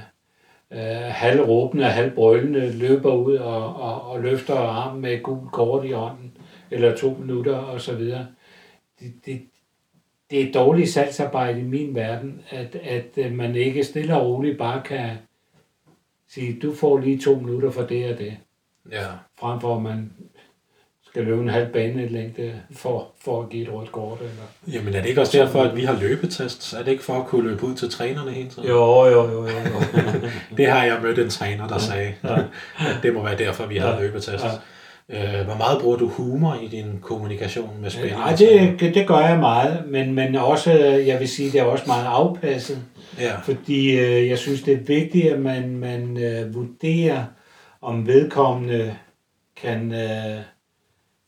øh, 0.70 0.78
halvråbende 1.09 1.85
og 1.85 1.93
halvbrølende 1.93 2.73
løber 2.73 3.15
ud 3.15 3.36
og, 3.36 3.77
og, 3.77 4.11
og 4.11 4.20
løfter 4.20 4.55
armen 4.55 5.03
med 5.03 5.12
et 5.12 5.23
gult 5.23 5.53
kort 5.53 5.85
i 5.85 5.91
hånden, 5.91 6.36
eller 6.70 6.97
to 6.97 7.16
minutter 7.20 7.57
og 7.57 7.81
så 7.81 7.95
videre. 7.95 8.27
Det, 9.01 9.12
det, 9.27 9.43
det 10.31 10.43
er 10.43 10.49
et 10.49 10.55
dårligt 10.55 10.89
salgsarbejde 10.89 11.61
i 11.61 11.65
min 11.65 11.95
verden, 11.95 12.43
at, 12.51 12.77
at 12.77 13.07
øh, 13.16 13.32
man 13.32 13.57
ikke 13.57 13.85
stille 13.85 14.16
og 14.16 14.27
roligt 14.27 14.59
bare 14.59 14.82
kan 14.82 15.11
sige, 16.28 16.61
du 16.61 16.74
får 16.74 16.99
lige 16.99 17.19
to 17.19 17.35
minutter 17.35 17.70
for 17.70 17.82
det 17.82 18.12
og 18.12 18.19
det, 18.19 18.36
ja. 18.93 19.07
frem 19.39 19.61
for 19.61 19.77
at 19.77 19.82
man 19.82 20.12
skal 21.15 21.24
løbe 21.24 21.43
en 21.43 21.49
halv 21.49 21.73
bane 21.73 22.09
længde 22.09 22.53
for, 22.73 23.09
for 23.24 23.43
at 23.43 23.49
give 23.49 23.62
et 23.62 23.73
rødt 23.73 23.93
kort. 23.93 24.19
Eller... 24.20 24.77
Jamen 24.78 24.95
er 24.95 25.01
det 25.01 25.09
ikke 25.09 25.20
også 25.20 25.39
derfor, 25.39 25.62
at 25.62 25.77
vi 25.77 25.85
har 25.85 25.99
løbetests? 26.01 26.73
Er 26.73 26.82
det 26.82 26.91
ikke 26.91 27.05
for 27.05 27.12
at 27.12 27.27
kunne 27.27 27.49
løbe 27.49 27.65
ud 27.65 27.74
til 27.74 27.91
trænerne 27.91 28.31
hele 28.31 28.49
tiden? 28.49 28.69
Jo, 28.69 29.05
jo, 29.05 29.31
jo. 29.31 29.31
jo, 29.31 29.47
jo. 29.47 29.78
det 30.57 30.66
har 30.66 30.85
jeg 30.85 30.99
mødt 31.03 31.19
en 31.19 31.31
træner, 31.31 31.69
der 31.69 31.78
sagde, 31.78 32.15
ja. 32.24 32.36
at 32.78 32.97
det 33.03 33.15
må 33.15 33.23
være 33.23 33.39
derfor, 33.39 33.66
vi 33.66 33.77
har 33.77 33.95
ja. 33.95 34.01
løbetests. 34.01 34.45
Ja. 35.09 35.39
Øh, 35.41 35.45
hvor 35.45 35.57
meget 35.57 35.81
bruger 35.81 35.97
du 35.97 36.09
humor 36.09 36.59
i 36.62 36.69
din 36.69 36.99
kommunikation 37.03 37.70
med 37.81 37.91
spillere? 37.91 38.19
Nej, 38.19 38.35
det, 38.36 38.95
det 38.95 39.07
gør 39.07 39.19
jeg 39.19 39.39
meget, 39.39 39.82
men, 39.86 40.15
men 40.15 40.36
også, 40.36 40.73
jeg 41.07 41.20
vil 41.20 41.28
sige, 41.28 41.53
det 41.53 41.61
er 41.61 41.65
også 41.65 41.85
meget 41.86 42.07
afpasset. 42.07 42.78
Ja. 43.20 43.36
Fordi 43.45 44.01
øh, 44.01 44.28
jeg 44.28 44.39
synes, 44.39 44.62
det 44.62 44.74
er 44.74 44.85
vigtigt, 44.86 45.32
at 45.32 45.41
man, 45.41 45.77
man 45.77 46.16
øh, 46.16 46.55
vurderer, 46.55 47.24
om 47.82 48.07
vedkommende 48.07 48.95
kan 49.57 49.93
øh, 49.93 50.53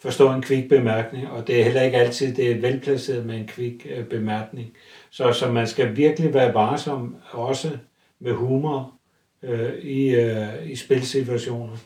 forstå 0.00 0.32
en 0.32 0.42
kvik 0.42 0.68
bemærkning, 0.68 1.30
og 1.30 1.46
det 1.46 1.60
er 1.60 1.64
heller 1.64 1.82
ikke 1.82 1.96
altid 1.96 2.34
det 2.34 2.50
er 2.50 2.60
velplaceret 2.60 3.26
med 3.26 3.36
en 3.36 3.46
kvik 3.46 3.86
øh, 3.90 4.04
bemærkning. 4.04 4.72
Så, 5.10 5.32
så 5.32 5.52
man 5.52 5.66
skal 5.66 5.96
virkelig 5.96 6.34
være 6.34 6.54
varsom, 6.54 7.16
også 7.30 7.70
med 8.20 8.32
humor 8.32 8.92
øh, 9.42 9.74
i, 9.74 10.14
øh, 10.14 10.70
i 10.70 10.76
spilsituationer. 10.76 11.76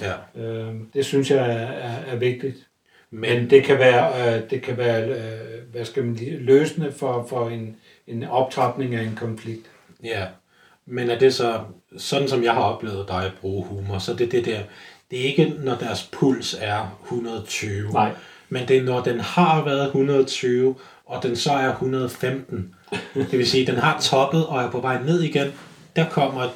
Ja. 0.00 0.42
Øh, 0.42 0.74
det 0.94 1.04
synes 1.04 1.30
jeg 1.30 1.38
er, 1.38 1.66
er, 1.66 2.04
er 2.06 2.16
vigtigt. 2.16 2.68
Men, 3.10 3.20
Men 3.20 3.50
det 3.50 3.64
kan 3.64 3.78
være, 3.78 4.36
øh, 4.36 4.50
det 4.50 4.62
kan 4.62 4.76
være 4.76 5.08
øh, 5.08 5.72
hvad 5.72 5.84
skal 5.84 6.04
man 6.04 6.18
sige, 6.18 6.38
løsende 6.38 6.92
for, 6.92 7.26
for 7.28 7.48
en, 7.48 7.76
en 8.06 8.24
optrapning 8.24 8.94
af 8.94 9.02
en 9.02 9.16
konflikt. 9.16 9.70
Ja, 10.04 10.26
men 10.86 11.10
er 11.10 11.18
det 11.18 11.34
så, 11.34 11.60
sådan 11.96 12.28
som 12.28 12.44
jeg 12.44 12.52
har 12.52 12.62
oplevet 12.62 13.08
dig 13.08 13.32
bruge 13.40 13.64
humor, 13.64 13.98
så 13.98 14.14
det 14.14 14.26
er 14.26 14.30
det 14.30 14.44
der, 14.44 14.60
det 15.10 15.20
er 15.20 15.24
ikke, 15.24 15.54
når 15.58 15.74
deres 15.74 16.08
puls 16.12 16.56
er 16.60 16.98
120. 17.04 17.92
Nej. 17.92 18.12
Men 18.48 18.68
det 18.68 18.76
er, 18.76 18.82
når 18.82 19.02
den 19.02 19.20
har 19.20 19.64
været 19.64 19.86
120, 19.86 20.74
og 21.06 21.22
den 21.22 21.36
så 21.36 21.52
er 21.52 21.68
115. 21.68 22.74
Det 23.14 23.32
vil 23.32 23.50
sige, 23.50 23.62
at 23.62 23.66
den 23.66 23.76
har 23.76 24.00
toppet 24.00 24.46
og 24.46 24.62
er 24.62 24.70
på 24.70 24.80
vej 24.80 25.02
ned 25.02 25.22
igen. 25.22 25.52
Der 25.96 26.08
kommer 26.08 26.48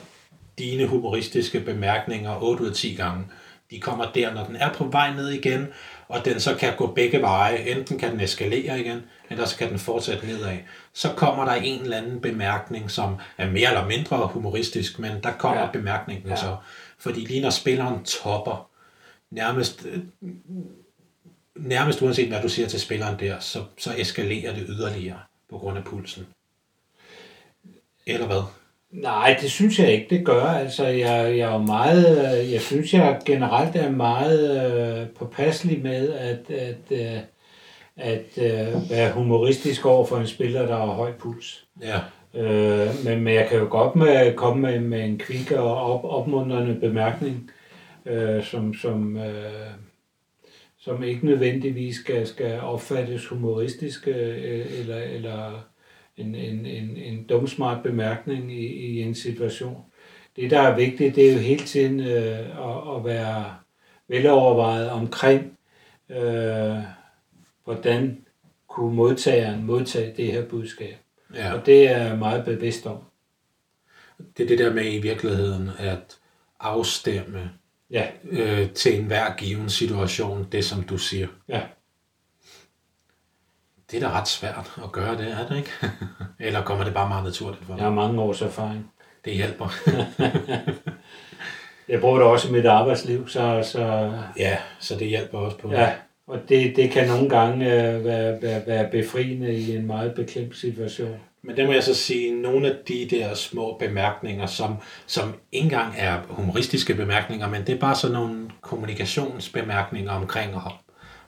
dine 0.58 0.86
humoristiske 0.86 1.60
bemærkninger 1.60 2.42
8 2.42 2.62
ud 2.62 2.68
af 2.68 2.74
10 2.74 2.94
gange. 2.94 3.24
De 3.70 3.80
kommer 3.80 4.06
der, 4.14 4.34
når 4.34 4.44
den 4.44 4.56
er 4.56 4.72
på 4.72 4.84
vej 4.84 5.14
ned 5.14 5.28
igen, 5.28 5.66
og 6.08 6.24
den 6.24 6.40
så 6.40 6.54
kan 6.54 6.72
gå 6.76 6.86
begge 6.86 7.20
veje. 7.22 7.56
Enten 7.56 7.98
kan 7.98 8.12
den 8.12 8.20
eskalere 8.20 8.80
igen, 8.80 9.02
eller 9.30 9.44
så 9.44 9.56
kan 9.56 9.70
den 9.70 9.78
fortsætte 9.78 10.26
nedad. 10.26 10.56
Så 10.92 11.08
kommer 11.16 11.44
der 11.44 11.52
en 11.52 11.82
eller 11.82 11.96
anden 11.96 12.20
bemærkning, 12.20 12.90
som 12.90 13.16
er 13.38 13.50
mere 13.50 13.68
eller 13.68 13.86
mindre 13.86 14.16
humoristisk, 14.26 14.98
men 14.98 15.12
der 15.22 15.32
kommer 15.32 15.60
ja. 15.60 15.68
bemærkningen 15.72 16.28
ja. 16.28 16.36
så. 16.36 16.56
Fordi 17.02 17.20
lige 17.20 17.40
når 17.40 17.50
spilleren 17.50 18.04
topper, 18.04 18.70
nærmest, 19.30 19.86
øh, 19.86 19.98
nærmest 21.56 22.02
uanset 22.02 22.28
hvad 22.28 22.42
du 22.42 22.48
siger 22.48 22.68
til 22.68 22.80
spilleren 22.80 23.20
der, 23.20 23.40
så, 23.40 23.64
så 23.78 23.90
eskalerer 23.98 24.54
det 24.54 24.64
yderligere 24.68 25.20
på 25.50 25.58
grund 25.58 25.78
af 25.78 25.84
pulsen. 25.84 26.26
Eller 28.06 28.26
hvad? 28.26 28.42
Nej, 28.90 29.38
det 29.40 29.50
synes 29.50 29.78
jeg 29.78 29.92
ikke, 29.92 30.06
det 30.16 30.26
gør. 30.26 30.44
Altså, 30.44 30.86
jeg, 30.86 31.38
jeg 31.38 31.54
er 31.54 31.58
meget, 31.58 32.52
jeg 32.52 32.60
synes, 32.60 32.94
jeg 32.94 33.20
generelt 33.24 33.76
er 33.76 33.90
meget 33.90 35.00
øh, 35.00 35.08
påpasselig 35.08 35.82
med 35.82 36.12
at, 36.12 36.50
at, 36.50 36.76
øh, 36.90 37.20
at 37.96 38.38
øh, 38.38 38.90
være 38.90 39.12
humoristisk 39.12 39.86
over 39.86 40.06
for 40.06 40.16
en 40.18 40.26
spiller, 40.26 40.66
der 40.66 40.76
har 40.76 40.86
høj 40.86 41.12
puls. 41.12 41.64
Ja. 41.80 42.00
Øh, 42.34 42.88
men, 43.04 43.20
men 43.22 43.34
jeg 43.34 43.48
kan 43.48 43.59
jo 43.59 43.66
godt 43.70 43.96
med, 43.96 44.34
komme 44.34 44.62
med, 44.62 44.80
med 44.80 45.04
en 45.04 45.18
kvik 45.18 45.52
og 45.52 45.76
op, 45.76 46.04
opmuntrende 46.04 46.74
bemærkning, 46.80 47.50
øh, 48.06 48.44
som, 48.44 48.74
som, 48.74 49.16
øh, 49.16 49.70
som 50.78 51.02
ikke 51.02 51.26
nødvendigvis 51.26 51.96
skal, 51.96 52.26
skal 52.26 52.60
opfattes 52.60 53.26
humoristisk 53.26 54.09
øh, 54.09 54.80
eller, 54.80 54.96
eller 54.96 55.68
en, 56.16 56.34
en, 56.34 56.66
en, 56.66 56.96
en 56.96 57.24
dumsmart 57.24 57.82
bemærkning 57.82 58.52
i, 58.52 58.66
i 58.66 59.02
en 59.02 59.14
situation. 59.14 59.84
Det, 60.36 60.50
der 60.50 60.60
er 60.60 60.76
vigtigt, 60.76 61.16
det 61.16 61.28
er 61.28 61.32
jo 61.32 61.38
hele 61.38 61.64
tiden 61.64 62.00
øh, 62.00 62.38
at, 62.38 62.96
at 62.96 63.04
være 63.04 63.54
velovervejet 64.09 64.90
omkring, 64.90 65.59
øh, 66.10 66.76
hvordan 67.64 68.18
kunne 68.68 68.94
modtageren 68.94 69.64
modtage 69.64 70.14
det 70.16 70.32
her 70.32 70.44
budskab. 70.44 71.01
Ja. 71.34 71.52
Og 71.54 71.66
det 71.66 71.90
er 71.90 71.98
jeg 72.06 72.18
meget 72.18 72.44
bevidst 72.44 72.86
om. 72.86 72.98
Det 74.36 74.42
er 74.44 74.48
det 74.48 74.59
der 74.59 74.72
med 74.72 74.92
i 74.92 74.98
virkeligheden 74.98 75.70
at 75.78 76.18
afstemme 76.60 77.50
ja. 77.90 78.06
øh, 78.24 78.70
til 78.70 78.98
enhver 78.98 79.36
given 79.36 79.70
situation, 79.70 80.48
det 80.52 80.64
som 80.64 80.82
du 80.82 80.98
siger. 80.98 81.28
Ja. 81.48 81.60
Det 83.90 84.02
er 84.02 84.09
da 84.09 84.18
ret 84.20 84.28
svært 84.28 84.72
at 84.84 84.92
gøre 84.92 85.16
det, 85.16 85.30
er 85.30 85.48
det 85.48 85.56
ikke? 85.56 85.70
Eller 86.46 86.62
kommer 86.62 86.84
det 86.84 86.94
bare 86.94 87.09
meget 87.09 87.24
naturligt 87.24 87.64
for 87.64 87.72
dig? 87.72 87.78
Jeg 87.78 87.86
har 87.86 87.94
mange 87.94 88.20
års 88.20 88.42
erfaring. 88.42 88.92
Det 89.24 89.34
hjælper. 89.34 89.68
jeg 91.88 92.00
bruger 92.00 92.18
det 92.18 92.26
også 92.26 92.48
i 92.48 92.52
mit 92.52 92.66
arbejdsliv, 92.66 93.28
så... 93.28 93.68
så 93.72 94.12
ja, 94.36 94.59
så 94.78 94.94
det 94.98 95.09
hjælper 95.09 95.38
også 95.38 95.59
på 95.59 95.70
Ja, 95.70 95.94
og 96.28 96.39
det, 96.49 96.77
det 96.77 96.90
kan 96.90 97.09
nogle 97.09 97.28
gange 97.28 97.66
øh, 97.66 98.05
være, 98.05 98.43
være, 98.43 98.62
være 98.66 98.90
befriende 98.90 99.55
i 99.55 99.77
en 99.77 99.86
meget 99.86 100.15
beklemt 100.15 100.57
situation. 100.57 101.16
Men 101.44 101.57
det 101.57 101.66
må 101.66 101.73
jeg 101.73 101.82
så 101.82 101.94
sige, 101.94 102.43
nogle 102.43 102.66
af 102.66 102.74
de 102.89 103.09
der 103.11 103.35
små 103.35 103.77
bemærkninger, 103.78 104.47
som, 104.47 104.77
som 105.07 105.35
ikke 105.53 105.65
engang 105.65 105.94
er 105.99 106.19
humoristiske 106.28 106.94
bemærkninger, 106.94 107.49
men 107.49 107.66
det 107.66 107.74
er 107.74 107.78
bare 107.78 107.94
sådan 107.94 108.15
nogle 108.15 108.51
kommunikationsbemærkninger 108.61 110.12
omkring 110.12 110.55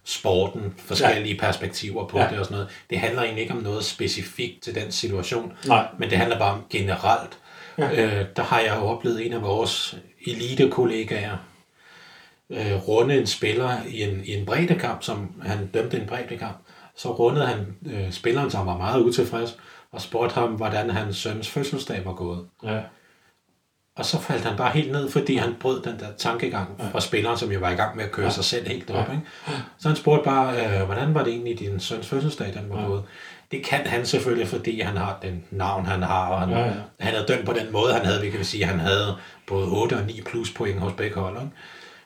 sporten, 0.04 0.74
forskellige 0.78 1.34
ja. 1.34 1.40
perspektiver 1.40 2.06
på 2.06 2.18
ja. 2.18 2.28
det 2.30 2.38
og 2.38 2.44
sådan 2.44 2.54
noget. 2.54 2.68
Det 2.90 2.98
handler 2.98 3.22
egentlig 3.22 3.42
ikke 3.42 3.54
om 3.54 3.62
noget 3.62 3.84
specifikt 3.84 4.62
til 4.62 4.74
den 4.74 4.92
situation, 4.92 5.52
Nej. 5.66 5.86
men 5.98 6.10
det 6.10 6.18
handler 6.18 6.38
bare 6.38 6.52
om 6.52 6.62
generelt. 6.70 7.38
Ja. 7.78 7.90
Øh, 7.90 8.26
der 8.36 8.42
har 8.42 8.60
jeg 8.60 8.76
jo 8.80 8.86
oplevet 8.86 9.26
en 9.26 9.32
af 9.32 9.42
vores 9.42 9.96
elite-kollegaer 10.26 11.36
øh, 12.50 12.88
runde 12.88 13.18
en 13.18 13.26
spiller 13.26 13.82
i 13.88 14.02
en, 14.02 14.24
i 14.24 14.34
en 14.34 14.46
breddekamp, 14.46 15.02
som 15.02 15.32
han 15.42 15.66
dømte 15.66 16.00
en 16.00 16.06
breddekamp. 16.06 16.56
Så 16.96 17.12
rundede 17.12 17.46
han 17.46 17.76
øh, 17.86 18.12
spilleren, 18.12 18.50
som 18.50 18.66
var 18.66 18.76
meget 18.76 19.02
utilfreds, 19.02 19.58
og 19.92 20.00
spurgte 20.00 20.34
ham, 20.34 20.52
hvordan 20.52 20.90
hans 20.90 21.16
søns 21.16 21.48
fødselsdag 21.48 22.04
var 22.04 22.14
gået. 22.14 22.46
Ja. 22.64 22.80
Og 23.96 24.04
så 24.04 24.20
faldt 24.20 24.44
han 24.44 24.56
bare 24.56 24.70
helt 24.70 24.92
ned, 24.92 25.10
fordi 25.10 25.36
han 25.36 25.54
brød 25.60 25.82
den 25.82 25.98
der 26.00 26.06
tankegang 26.18 26.80
fra 26.92 27.00
spilleren, 27.00 27.38
som 27.38 27.52
jo 27.52 27.60
var 27.60 27.70
i 27.70 27.74
gang 27.74 27.96
med 27.96 28.04
at 28.04 28.10
køre 28.10 28.26
ja. 28.26 28.32
sig 28.32 28.44
selv 28.44 28.68
helt 28.68 28.90
op. 28.90 29.10
Ikke? 29.10 29.22
Så 29.78 29.88
han 29.88 29.96
spurgte 29.96 30.24
bare, 30.24 30.80
øh, 30.80 30.86
hvordan 30.86 31.14
var 31.14 31.24
det 31.24 31.32
egentlig 31.32 31.58
din 31.58 31.80
søns 31.80 32.06
fødselsdag, 32.06 32.54
den 32.54 32.70
var 32.70 32.80
ja. 32.80 32.86
gået? 32.86 33.02
Det 33.50 33.64
kan 33.64 33.86
han 33.86 34.06
selvfølgelig, 34.06 34.48
fordi 34.48 34.80
han 34.80 34.96
har 34.96 35.18
den 35.22 35.44
navn, 35.50 35.86
han 35.86 36.02
har, 36.02 36.26
og 36.28 36.40
han, 36.40 36.50
ja, 36.50 36.64
ja. 36.64 36.72
han 37.00 37.14
er 37.14 37.26
dømt 37.26 37.46
på 37.46 37.52
den 37.52 37.72
måde, 37.72 37.92
han 37.92 38.06
havde. 38.06 38.20
Vi 38.20 38.30
kan 38.30 38.44
sige, 38.44 38.62
at 38.64 38.70
han 38.70 38.80
havde 38.80 39.16
både 39.46 39.68
8 39.68 39.94
og 39.94 40.04
9 40.06 40.20
plus 40.20 40.50
point 40.50 40.80
hos 40.80 40.92
begge 40.92 41.20
hold. 41.20 41.36
Ikke? 41.36 41.50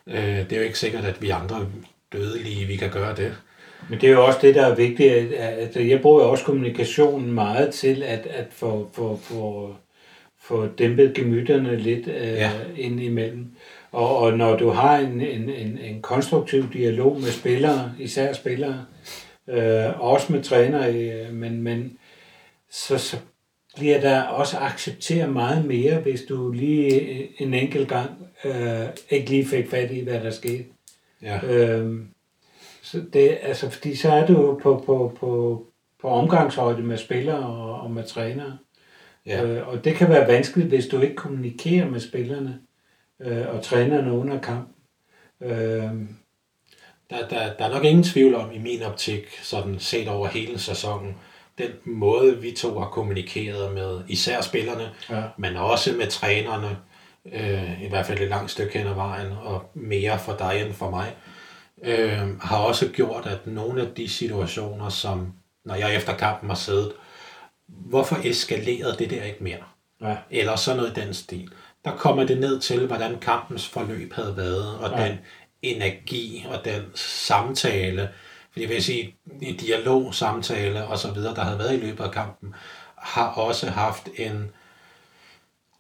Øh, 0.08 0.38
det 0.38 0.52
er 0.52 0.56
jo 0.56 0.62
ikke 0.62 0.78
sikkert, 0.78 1.04
at 1.04 1.22
vi 1.22 1.30
andre 1.30 1.66
dødelige, 2.12 2.66
vi 2.66 2.76
kan 2.76 2.90
gøre 2.90 3.16
det. 3.16 3.34
Men 3.90 4.00
det 4.00 4.08
er 4.08 4.12
jo 4.12 4.24
også 4.24 4.38
det, 4.42 4.54
der 4.54 4.66
er 4.66 4.74
vigtigt. 4.74 5.12
At, 5.12 5.76
at 5.76 5.88
jeg 5.88 6.00
bruger 6.02 6.22
også 6.22 6.44
kommunikationen 6.44 7.32
meget 7.32 7.74
til 7.74 8.02
at, 8.02 8.26
at 8.26 8.46
få, 8.50 8.90
få, 8.94 9.16
få 9.22 9.74
få 10.48 10.66
dæmpet 10.66 11.14
gemytterne 11.14 11.76
lidt 11.76 12.08
øh, 12.08 12.32
ja. 12.32 12.50
ind 12.76 13.00
imellem. 13.00 13.46
Og, 13.92 14.18
og 14.18 14.32
når 14.32 14.56
du 14.56 14.70
har 14.70 14.98
en, 14.98 15.20
en, 15.20 15.50
en, 15.50 15.78
en 15.78 16.02
konstruktiv 16.02 16.72
dialog 16.72 17.20
med 17.20 17.30
spillere, 17.30 17.92
især 17.98 18.32
spillere, 18.32 18.84
øh, 19.48 20.00
også 20.00 20.32
med 20.32 20.42
trænere, 20.42 20.94
øh, 20.94 21.32
men, 21.34 21.62
men 21.62 21.98
så, 22.70 22.98
så 22.98 23.16
bliver 23.78 24.00
der 24.00 24.22
også 24.22 24.58
accepteret 24.58 25.32
meget 25.32 25.64
mere, 25.64 26.00
hvis 26.00 26.22
du 26.28 26.52
lige 26.52 27.42
en 27.42 27.54
enkelt 27.54 27.88
gang 27.88 28.10
øh, 28.44 28.86
ikke 29.10 29.30
lige 29.30 29.46
fik 29.46 29.70
fat 29.70 29.90
i, 29.90 30.00
hvad 30.00 30.20
der 30.20 30.30
skete. 30.30 30.64
Ja. 31.22 31.40
Øh, 31.44 32.00
så 32.82 33.02
det, 33.12 33.38
altså, 33.42 33.70
fordi 33.70 33.96
så 33.96 34.12
er 34.12 34.26
du 34.26 34.60
på, 34.62 34.82
på, 34.86 35.16
på, 35.20 35.64
på 36.00 36.08
omgangshøjde 36.08 36.82
med 36.82 36.96
spillere 36.96 37.46
og, 37.46 37.80
og 37.80 37.90
med 37.90 38.04
trænere. 38.04 38.58
Ja. 39.26 39.44
Øh, 39.44 39.68
og 39.68 39.84
det 39.84 39.94
kan 39.94 40.08
være 40.08 40.28
vanskeligt, 40.28 40.68
hvis 40.68 40.86
du 40.86 41.00
ikke 41.00 41.16
kommunikerer 41.16 41.90
med 41.90 42.00
spillerne 42.00 42.58
øh, 43.20 43.46
og 43.48 43.62
trænerne 43.62 44.12
under 44.12 44.40
kamp. 44.40 44.68
Øh, 45.40 45.92
der, 47.10 47.28
der, 47.30 47.54
der 47.58 47.64
er 47.64 47.72
nok 47.72 47.84
ingen 47.84 48.04
tvivl 48.04 48.34
om 48.34 48.52
i 48.52 48.58
min 48.58 48.82
optik, 48.82 49.38
sådan 49.42 49.78
set 49.78 50.08
over 50.08 50.26
hele 50.28 50.58
sæsonen, 50.58 51.16
den 51.58 51.70
måde 51.84 52.38
vi 52.38 52.52
to 52.52 52.78
har 52.78 52.88
kommunikeret 52.88 53.74
med 53.74 54.00
især 54.08 54.40
spillerne, 54.40 54.90
ja. 55.10 55.22
men 55.36 55.56
også 55.56 55.92
med 55.92 56.06
trænerne, 56.06 56.78
øh, 57.32 57.82
i 57.82 57.88
hvert 57.88 58.06
fald 58.06 58.20
et 58.20 58.28
langt 58.28 58.50
stykke 58.50 58.78
hen 58.78 58.86
ad 58.86 58.94
vejen, 58.94 59.32
og 59.42 59.70
mere 59.74 60.18
for 60.18 60.36
dig 60.38 60.62
end 60.66 60.74
for 60.74 60.90
mig, 60.90 61.14
øh, 61.82 62.40
har 62.40 62.58
også 62.58 62.88
gjort, 62.88 63.26
at 63.26 63.46
nogle 63.46 63.82
af 63.82 63.88
de 63.96 64.08
situationer, 64.08 64.88
som 64.88 65.32
når 65.64 65.74
jeg 65.74 65.96
efter 65.96 66.16
kampen 66.16 66.48
har 66.48 66.56
siddet 66.56 66.92
hvorfor 67.68 68.16
eskalerede 68.24 68.96
det 68.98 69.10
der 69.10 69.22
ikke 69.22 69.44
mere? 69.44 69.64
Ja. 70.00 70.16
Eller 70.30 70.56
sådan 70.56 70.76
noget 70.76 70.96
i 70.96 71.00
den 71.00 71.14
stil. 71.14 71.48
Der 71.84 71.96
kommer 71.96 72.26
det 72.26 72.38
ned 72.38 72.60
til, 72.60 72.86
hvordan 72.86 73.18
kampens 73.18 73.68
forløb 73.68 74.12
havde 74.12 74.36
været, 74.36 74.78
og 74.78 74.98
ja. 74.98 75.08
den 75.08 75.18
energi 75.62 76.46
og 76.48 76.64
den 76.64 76.82
samtale, 76.94 78.08
fordi 78.58 78.68
jeg 78.68 78.74
vil 78.74 78.84
sige, 78.84 79.14
i 79.40 79.52
dialog, 79.52 80.14
samtale 80.14 80.84
og 80.86 80.98
så 80.98 81.12
videre, 81.12 81.34
der 81.34 81.42
havde 81.42 81.58
været 81.58 81.74
i 81.74 81.86
løbet 81.86 82.04
af 82.04 82.10
kampen, 82.10 82.54
har 82.96 83.26
også 83.26 83.70
haft 83.70 84.08
en 84.16 84.50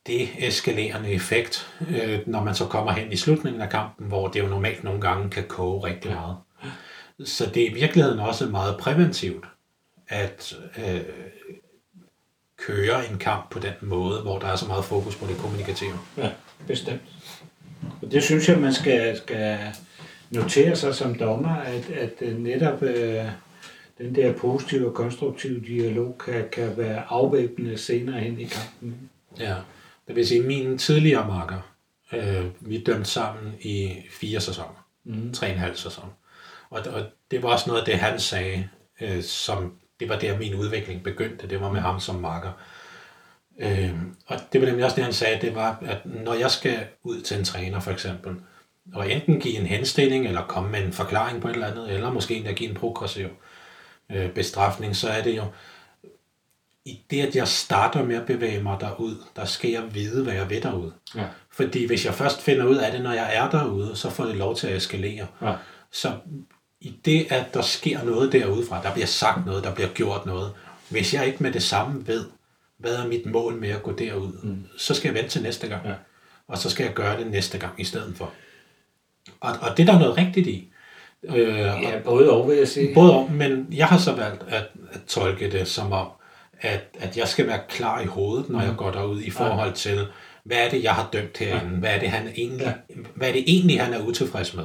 deeskalerende 0.06 1.10
effekt, 1.10 1.70
øh, 1.90 2.20
når 2.26 2.44
man 2.44 2.54
så 2.54 2.66
kommer 2.66 2.92
hen 2.92 3.12
i 3.12 3.16
slutningen 3.16 3.62
af 3.62 3.70
kampen, 3.70 4.06
hvor 4.06 4.28
det 4.28 4.40
jo 4.40 4.46
normalt 4.46 4.84
nogle 4.84 5.00
gange 5.00 5.30
kan 5.30 5.44
koge 5.48 5.86
rigtig 5.86 6.10
meget. 6.10 6.36
Så 7.24 7.50
det 7.54 7.62
er 7.62 7.70
i 7.70 7.74
virkeligheden 7.74 8.18
også 8.18 8.46
meget 8.46 8.76
præventivt 8.80 9.44
at 10.08 10.54
øh, 10.78 11.00
køre 12.56 13.08
en 13.10 13.18
kamp 13.18 13.50
på 13.50 13.58
den 13.58 13.74
måde, 13.80 14.20
hvor 14.20 14.38
der 14.38 14.46
er 14.46 14.56
så 14.56 14.66
meget 14.66 14.84
fokus 14.84 15.16
på 15.16 15.26
det 15.26 15.36
kommunikative. 15.36 15.98
Ja, 16.16 16.30
bestemt. 16.66 17.02
Og 18.02 18.10
det 18.12 18.22
synes 18.22 18.48
jeg, 18.48 18.58
man 18.58 18.74
skal, 18.74 19.16
skal 19.16 19.58
notere 20.30 20.76
sig 20.76 20.94
som 20.94 21.14
dommer, 21.14 21.56
at, 21.56 21.90
at 21.90 22.38
netop 22.38 22.82
øh, 22.82 23.24
den 23.98 24.14
der 24.14 24.32
positive 24.32 24.88
og 24.88 24.94
konstruktive 24.94 25.60
dialog 25.60 26.18
kan, 26.24 26.48
kan 26.52 26.76
være 26.76 27.04
afvæbnende 27.08 27.78
senere 27.78 28.20
hen 28.20 28.40
i 28.40 28.44
kampen. 28.44 29.10
Ja, 29.38 29.54
det 30.08 30.16
vil 30.16 30.26
sige, 30.26 30.42
min 30.42 30.78
tidligere 30.78 31.26
marker, 31.26 31.74
øh, 32.12 32.46
vi 32.60 32.82
dømte 32.82 33.10
sammen 33.10 33.54
i 33.60 33.94
fire 34.10 34.40
sæsoner, 34.40 34.86
mm. 35.04 35.32
tre 35.32 35.46
og 35.46 35.52
en 35.52 35.58
halv 35.58 35.76
sæson. 35.76 36.04
Og, 36.70 36.80
og 36.92 37.02
det 37.30 37.42
var 37.42 37.48
også 37.48 37.64
noget 37.66 37.80
af 37.80 37.86
det, 37.86 37.98
han 37.98 38.20
sagde, 38.20 38.68
øh, 39.00 39.22
som 39.22 39.72
det 40.00 40.08
var 40.08 40.18
der, 40.18 40.38
min 40.38 40.54
udvikling 40.54 41.02
begyndte. 41.02 41.48
Det 41.48 41.60
var 41.60 41.72
med 41.72 41.80
ham 41.80 42.00
som 42.00 42.14
marker. 42.14 42.52
Øh, 43.58 43.94
og 44.26 44.36
det 44.52 44.60
var 44.60 44.66
nemlig 44.66 44.84
også 44.84 44.96
det, 44.96 45.04
han 45.04 45.12
sagde, 45.12 45.40
det 45.40 45.54
var, 45.54 45.78
at 45.86 45.98
når 46.04 46.34
jeg 46.34 46.50
skal 46.50 46.78
ud 47.02 47.20
til 47.20 47.38
en 47.38 47.44
træner 47.44 47.80
for 47.80 47.90
eksempel, 47.90 48.36
og 48.94 49.12
enten 49.12 49.40
give 49.40 49.58
en 49.58 49.66
henstilling, 49.66 50.26
eller 50.26 50.42
komme 50.42 50.70
med 50.70 50.84
en 50.84 50.92
forklaring 50.92 51.42
på 51.42 51.48
et 51.48 51.54
eller 51.54 51.66
andet, 51.66 51.92
eller 51.92 52.12
måske 52.12 52.36
endda 52.36 52.52
give 52.52 52.70
en 52.70 52.76
progressiv 52.76 53.28
øh, 54.12 54.30
bestrafning, 54.30 54.96
så 54.96 55.08
er 55.08 55.22
det 55.22 55.36
jo, 55.36 55.44
i 56.84 57.00
det, 57.10 57.26
at 57.26 57.36
jeg 57.36 57.48
starter 57.48 58.04
med 58.04 58.16
at 58.16 58.26
bevæge 58.26 58.62
mig 58.62 58.76
derud, 58.80 59.14
der 59.36 59.44
skal 59.44 59.70
jeg 59.70 59.94
vide, 59.94 60.22
hvad 60.22 60.34
jeg 60.34 60.50
ved 60.50 60.60
derud. 60.60 60.90
Ja. 61.16 61.24
Fordi 61.50 61.86
hvis 61.86 62.04
jeg 62.04 62.14
først 62.14 62.42
finder 62.42 62.66
ud 62.66 62.76
af 62.76 62.92
det, 62.92 63.02
når 63.02 63.12
jeg 63.12 63.36
er 63.36 63.50
derude, 63.50 63.96
så 63.96 64.10
får 64.10 64.24
det 64.24 64.36
lov 64.36 64.56
til 64.56 64.66
at 64.66 64.76
eskalere. 64.76 65.26
Ja. 65.42 65.54
Så 65.92 66.12
i 66.80 66.94
det, 67.04 67.26
at 67.32 67.54
der 67.54 67.62
sker 67.62 68.04
noget 68.04 68.32
derudefra, 68.32 68.82
der 68.82 68.92
bliver 68.92 69.06
sagt 69.06 69.46
noget, 69.46 69.64
der 69.64 69.74
bliver 69.74 69.88
gjort 69.88 70.26
noget, 70.26 70.52
hvis 70.88 71.14
jeg 71.14 71.26
ikke 71.26 71.42
med 71.42 71.52
det 71.52 71.62
samme 71.62 72.06
ved, 72.06 72.24
hvad 72.78 72.94
er 72.94 73.06
mit 73.06 73.26
mål 73.26 73.54
med 73.54 73.68
at 73.68 73.82
gå 73.82 73.92
derud, 73.92 74.32
mm. 74.42 74.66
så 74.76 74.94
skal 74.94 75.08
jeg 75.08 75.14
vente 75.14 75.30
til 75.30 75.42
næste 75.42 75.68
gang. 75.68 75.86
Ja. 75.86 75.94
Og 76.48 76.58
så 76.58 76.70
skal 76.70 76.84
jeg 76.84 76.94
gøre 76.94 77.18
det 77.18 77.26
næste 77.26 77.58
gang 77.58 77.80
i 77.80 77.84
stedet 77.84 78.16
for. 78.16 78.32
Og, 79.40 79.50
og 79.60 79.76
det 79.76 79.86
der 79.86 79.94
er 79.94 79.98
noget 79.98 80.16
rigtigt 80.16 80.46
i. 80.46 80.68
Øh, 81.24 81.48
ja, 81.48 81.98
både 82.04 82.30
og, 82.30 82.48
vil 82.48 82.56
jeg 82.56 82.68
sige. 82.68 82.94
Både 82.94 83.14
og, 83.14 83.32
men 83.32 83.66
jeg 83.72 83.86
har 83.86 83.98
så 83.98 84.12
valgt 84.12 84.44
at, 84.48 84.64
at 84.92 85.00
tolke 85.08 85.50
det 85.50 85.68
som 85.68 85.92
om, 85.92 86.06
at, 86.60 86.80
at 87.00 87.16
jeg 87.16 87.28
skal 87.28 87.46
være 87.46 87.60
klar 87.68 88.00
i 88.00 88.06
hovedet, 88.06 88.48
når 88.48 88.58
mm. 88.58 88.66
jeg 88.66 88.74
går 88.76 88.90
derud 88.90 89.20
i 89.20 89.30
forhold 89.30 89.72
til, 89.72 90.06
hvad 90.44 90.58
er 90.58 90.70
det, 90.70 90.82
jeg 90.82 90.94
har 90.94 91.08
dømt 91.12 91.38
herinde? 91.38 91.76
Hvad 91.78 91.90
er 91.90 91.98
det, 91.98 92.08
han 92.08 92.28
egentlig, 92.36 92.66
ja. 92.66 92.72
hvad 93.14 93.28
er 93.28 93.32
det 93.32 93.44
egentlig, 93.46 93.80
han 93.80 93.94
er 93.94 94.06
utilfreds 94.06 94.54
med? 94.54 94.64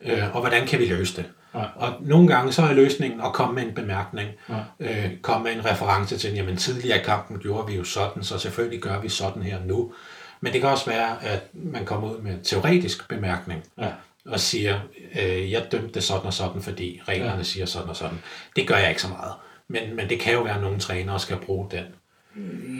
Øh, 0.00 0.34
og 0.34 0.40
hvordan 0.40 0.66
kan 0.66 0.78
vi 0.78 0.84
løse 0.84 1.16
det? 1.16 1.24
Ja. 1.54 1.64
Og 1.76 1.92
nogle 2.00 2.28
gange 2.28 2.52
så 2.52 2.62
er 2.62 2.72
løsningen 2.72 3.20
at 3.20 3.32
komme 3.32 3.54
med 3.54 3.62
en 3.62 3.74
bemærkning, 3.74 4.28
ja. 4.48 4.54
øh, 4.80 5.10
komme 5.22 5.44
med 5.44 5.52
en 5.52 5.64
reference 5.64 6.18
til, 6.18 6.34
jamen 6.34 6.56
tidligere 6.56 6.98
i 6.98 7.02
kampen 7.02 7.38
gjorde 7.38 7.66
vi 7.66 7.76
jo 7.76 7.84
sådan, 7.84 8.22
så 8.22 8.38
selvfølgelig 8.38 8.80
gør 8.80 9.00
vi 9.00 9.08
sådan 9.08 9.42
her 9.42 9.58
nu. 9.66 9.92
Men 10.40 10.52
det 10.52 10.60
kan 10.60 10.70
også 10.70 10.90
være, 10.90 11.24
at 11.24 11.42
man 11.52 11.84
kommer 11.84 12.10
ud 12.12 12.20
med 12.20 12.32
en 12.32 12.42
teoretisk 12.42 13.08
bemærkning, 13.08 13.64
ja. 13.78 13.88
og 14.26 14.40
siger, 14.40 14.80
øh, 15.20 15.52
jeg 15.52 15.72
dømte 15.72 16.00
sådan 16.00 16.26
og 16.26 16.32
sådan, 16.32 16.62
fordi 16.62 17.00
reglerne 17.08 17.36
ja. 17.36 17.42
siger 17.42 17.66
sådan 17.66 17.88
og 17.88 17.96
sådan. 17.96 18.18
Det 18.56 18.68
gør 18.68 18.76
jeg 18.76 18.88
ikke 18.88 19.02
så 19.02 19.08
meget. 19.08 19.32
Men, 19.68 19.96
men 19.96 20.08
det 20.08 20.20
kan 20.20 20.32
jo 20.32 20.42
være, 20.42 20.54
at 20.54 20.62
nogle 20.62 20.78
trænere 20.78 21.20
skal 21.20 21.36
bruge 21.36 21.66
den. 21.70 21.84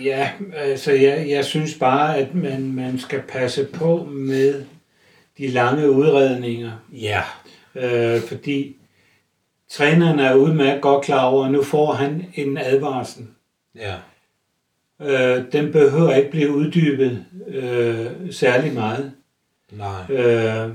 Ja, 0.04 0.30
altså 0.54 0.92
jeg, 0.92 1.28
jeg 1.28 1.44
synes 1.44 1.74
bare, 1.74 2.16
at 2.16 2.34
man, 2.34 2.72
man 2.72 2.98
skal 2.98 3.22
passe 3.28 3.64
på 3.64 4.04
med 4.04 4.64
de 5.38 5.46
lange 5.46 5.90
udredninger. 5.90 6.72
Ja. 6.92 7.22
Øh, 7.74 8.20
fordi 8.20 8.76
træneren 9.70 10.18
er 10.18 10.34
udmærket 10.34 10.82
godt 10.82 11.04
klar 11.04 11.24
over, 11.24 11.44
at 11.44 11.52
nu 11.52 11.62
får 11.62 11.92
han 11.92 12.26
en 12.34 12.58
advarsel. 12.58 13.26
Ja. 13.74 13.94
Øh, 15.02 15.44
den 15.52 15.72
behøver 15.72 16.14
ikke 16.14 16.30
blive 16.30 16.50
uddybet 16.50 17.24
øh, 17.48 18.06
særlig 18.30 18.72
meget. 18.72 19.12
Nej. 19.72 20.16
Øh, 20.16 20.70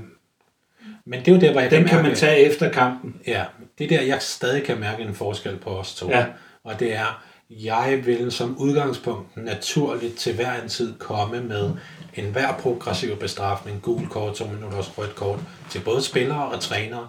Men 1.04 1.20
det 1.20 1.28
er 1.28 1.32
jo 1.34 1.40
der, 1.40 1.52
hvor 1.52 1.60
jeg 1.60 1.70
Den 1.70 1.84
kan, 1.84 1.88
kan 1.88 2.02
man 2.02 2.14
tage 2.14 2.38
efter 2.38 2.70
kampen. 2.70 3.16
Ja, 3.26 3.44
det 3.78 3.84
er 3.92 3.98
der, 3.98 4.04
jeg 4.04 4.22
stadig 4.22 4.62
kan 4.62 4.80
mærke 4.80 5.02
en 5.02 5.14
forskel 5.14 5.56
på 5.56 5.70
os 5.70 5.94
to. 5.94 6.08
Ja. 6.10 6.26
Og 6.64 6.80
det 6.80 6.94
er, 6.96 7.24
jeg 7.50 8.02
vil 8.04 8.32
som 8.32 8.56
udgangspunkt 8.58 9.36
naturligt 9.36 10.16
til 10.16 10.34
hver 10.34 10.62
en 10.62 10.68
tid 10.68 10.98
komme 10.98 11.40
med 11.40 11.70
en 12.14 12.32
hver 12.32 12.52
progressiv 12.52 13.16
bestrafning, 13.16 13.82
gul 13.82 14.08
kort, 14.08 14.34
to 14.34 14.46
minutters 14.46 14.98
rødt 14.98 15.14
kort, 15.14 15.38
til 15.70 15.80
både 15.80 16.02
spillere 16.02 16.44
og 16.44 16.60
trænere, 16.60 17.08